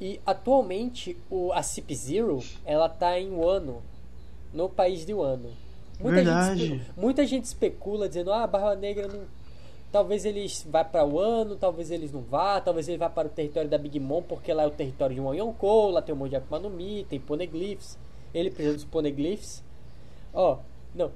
E 0.00 0.20
atualmente 0.26 1.16
o, 1.30 1.52
a 1.52 1.62
Cip 1.62 1.94
Zero, 1.94 2.42
ela 2.64 2.88
tá 2.88 3.18
em 3.18 3.30
Wano, 3.30 3.82
no 4.52 4.68
país 4.68 5.06
de 5.06 5.14
Wano. 5.14 5.50
Muita 5.98 6.16
Verdade. 6.16 6.66
gente, 6.66 6.90
muita 6.96 7.26
gente 7.26 7.44
especula 7.44 8.06
dizendo, 8.06 8.30
ah, 8.30 8.42
a 8.42 8.46
Barba 8.46 8.76
Negra 8.76 9.08
não, 9.08 9.24
Talvez 9.92 10.24
eles 10.24 10.66
vá 10.68 10.84
para 10.84 11.06
o 11.06 11.18
ano, 11.18 11.56
talvez 11.56 11.90
eles 11.90 12.12
não 12.12 12.20
vá, 12.20 12.60
talvez 12.60 12.88
ele 12.88 12.98
vá 12.98 13.08
para 13.08 13.28
o 13.28 13.30
território 13.30 13.70
da 13.70 13.78
Big 13.78 13.98
Mom, 13.98 14.22
porque 14.22 14.52
lá 14.52 14.64
é 14.64 14.66
o 14.66 14.70
território 14.70 15.14
de 15.14 15.20
um 15.20 15.32
Yonkou, 15.32 15.90
lá 15.90 16.02
tem 16.02 16.14
um 16.14 16.18
monte 16.18 16.30
de 16.30 16.36
Akuma 16.36 16.58
no 16.58 16.70
Mi, 16.70 17.04
tem 17.08 17.20
poneglyphs. 17.20 17.98
Ele 18.34 18.50
precisa 18.50 18.74
dos 18.74 18.84
poneglyphs. 18.84 19.62
Ó, 20.34 20.58
não. 20.94 21.10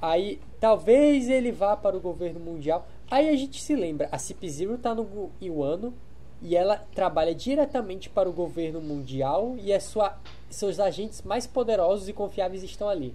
Aí, 0.00 0.40
talvez 0.58 1.28
ele 1.28 1.52
vá 1.52 1.76
para 1.76 1.96
o 1.96 2.00
governo 2.00 2.40
mundial. 2.40 2.86
Aí 3.10 3.28
a 3.28 3.36
gente 3.36 3.60
se 3.60 3.74
lembra, 3.74 4.08
a 4.10 4.18
Cip 4.18 4.48
Zero 4.48 4.78
tá 4.78 4.94
no 4.94 5.30
Iwano 5.40 5.92
e 6.40 6.56
ela 6.56 6.76
trabalha 6.94 7.34
diretamente 7.34 8.08
para 8.08 8.28
o 8.28 8.32
governo 8.32 8.80
mundial 8.80 9.56
e 9.58 9.72
a 9.72 9.80
sua, 9.80 10.16
seus 10.48 10.80
agentes 10.80 11.20
mais 11.22 11.46
poderosos 11.46 12.08
e 12.08 12.12
confiáveis 12.12 12.62
estão 12.62 12.88
ali. 12.88 13.14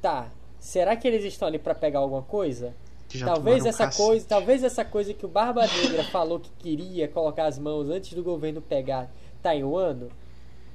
Tá, 0.00 0.30
será 0.58 0.96
que 0.96 1.06
eles 1.06 1.24
estão 1.24 1.48
ali 1.48 1.58
para 1.58 1.74
pegar 1.74 1.98
alguma 1.98 2.22
coisa? 2.22 2.74
Que 3.08 3.18
já 3.18 3.26
talvez 3.26 3.64
essa 3.66 3.84
cacete. 3.86 4.02
coisa, 4.06 4.26
talvez 4.28 4.62
essa 4.64 4.84
coisa 4.84 5.14
que 5.14 5.24
o 5.24 5.28
Barba 5.28 5.66
Negra 5.66 6.04
falou 6.10 6.40
que 6.40 6.50
queria 6.58 7.06
colocar 7.08 7.46
as 7.46 7.58
mãos 7.58 7.88
antes 7.88 8.12
do 8.14 8.22
governo 8.22 8.60
pegar 8.60 9.10
tá 9.42 9.54
em 9.54 9.62
um 9.64 9.76
ano. 9.76 10.08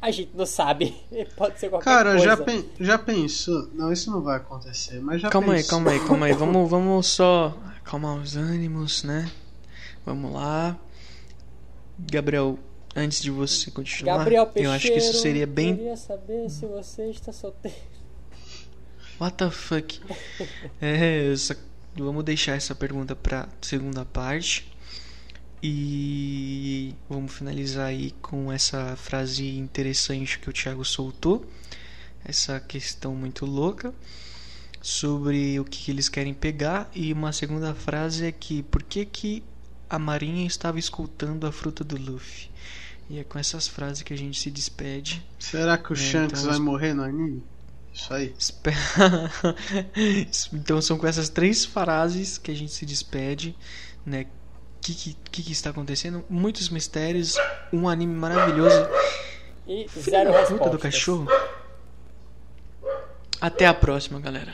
A 0.01 0.09
gente 0.09 0.31
não 0.35 0.45
sabe. 0.47 0.95
Pode 1.37 1.59
ser 1.59 1.69
qualquer 1.69 1.83
Cara, 1.85 2.11
coisa. 2.11 2.25
já, 2.25 2.37
pen- 2.37 2.65
já 2.79 2.97
pensou? 2.97 3.69
Não, 3.73 3.91
isso 3.93 4.09
não 4.09 4.21
vai 4.21 4.37
acontecer, 4.37 4.99
mas 4.99 5.21
já 5.21 5.29
Calma 5.29 5.53
aí, 5.53 5.63
calma 5.63 5.91
aí, 5.91 5.99
calma 6.07 6.25
aí. 6.25 6.33
Vamos, 6.33 6.69
vamos 6.69 7.05
só 7.07 7.55
acalmar 7.77 8.15
os 8.17 8.35
ânimos, 8.35 9.03
né? 9.03 9.29
Vamos 10.05 10.33
lá. 10.33 10.75
Gabriel, 11.99 12.57
antes 12.95 13.21
de 13.21 13.29
você 13.29 13.69
continuar, 13.69 14.17
Gabriel 14.17 14.47
Peixeiro, 14.47 14.69
eu 14.71 14.75
acho 14.75 14.87
que 14.87 14.97
isso 14.97 15.13
seria 15.21 15.45
bem. 15.45 15.75
Queria 15.75 15.95
saber 15.95 16.49
se 16.49 16.65
você 16.65 17.09
está 17.11 17.31
solteiro. 17.31 17.77
What 19.19 19.37
the 19.37 19.51
fuck? 19.51 20.01
É, 20.81 21.31
essa- 21.31 21.55
vamos 21.95 22.23
deixar 22.23 22.55
essa 22.55 22.73
pergunta 22.75 23.15
pra 23.15 23.47
segunda 23.61 24.03
parte. 24.05 24.71
E 25.63 26.95
vamos 27.07 27.33
finalizar 27.33 27.85
aí 27.87 28.11
com 28.21 28.51
essa 28.51 28.95
frase 28.95 29.47
interessante 29.57 30.39
que 30.39 30.49
o 30.49 30.53
Thiago 30.53 30.83
soltou. 30.83 31.45
Essa 32.25 32.59
questão 32.59 33.13
muito 33.15 33.45
louca 33.45 33.93
sobre 34.81 35.59
o 35.59 35.63
que 35.65 35.91
eles 35.91 36.09
querem 36.09 36.33
pegar. 36.33 36.89
E 36.95 37.13
uma 37.13 37.31
segunda 37.31 37.75
frase 37.75 38.25
é 38.25 38.31
que 38.31 38.63
por 38.63 38.81
que, 38.81 39.05
que 39.05 39.43
a 39.89 39.99
Marinha 39.99 40.47
estava 40.47 40.79
escutando 40.79 41.45
a 41.45 41.51
fruta 41.51 41.83
do 41.83 41.95
Luffy? 41.95 42.49
E 43.07 43.19
é 43.19 43.23
com 43.23 43.37
essas 43.37 43.67
frases 43.67 44.01
que 44.01 44.13
a 44.13 44.17
gente 44.17 44.39
se 44.39 44.49
despede. 44.49 45.23
Será 45.37 45.77
que 45.77 45.91
o 45.91 45.93
É, 45.93 45.97
Shanks 45.97 46.39
então- 46.41 46.51
vai 46.53 46.59
morrer 46.59 46.93
no 46.93 47.03
anime? 47.03 47.43
Isso 47.93 48.13
aí. 48.13 48.33
Então 50.53 50.81
são 50.81 50.97
com 50.97 51.07
essas 51.07 51.29
três 51.29 51.65
frases 51.65 52.37
que 52.37 52.51
a 52.51 52.55
gente 52.55 52.71
se 52.71 52.85
despede, 52.85 53.55
né? 54.05 54.25
O 54.77 54.81
que, 54.81 55.15
que, 55.29 55.43
que 55.43 55.51
está 55.51 55.69
acontecendo? 55.69 56.25
Muitos 56.29 56.69
mistérios, 56.69 57.35
um 57.71 57.87
anime 57.87 58.15
maravilhoso. 58.15 58.75
E 59.67 59.87
Filho 59.87 60.03
zero 60.03 60.31
da 60.31 60.39
respostas. 60.39 60.57
puta 60.57 60.69
do 60.71 60.79
cachorro. 60.79 61.27
Até 63.39 63.67
a 63.67 63.73
próxima, 63.73 64.19
galera. 64.19 64.53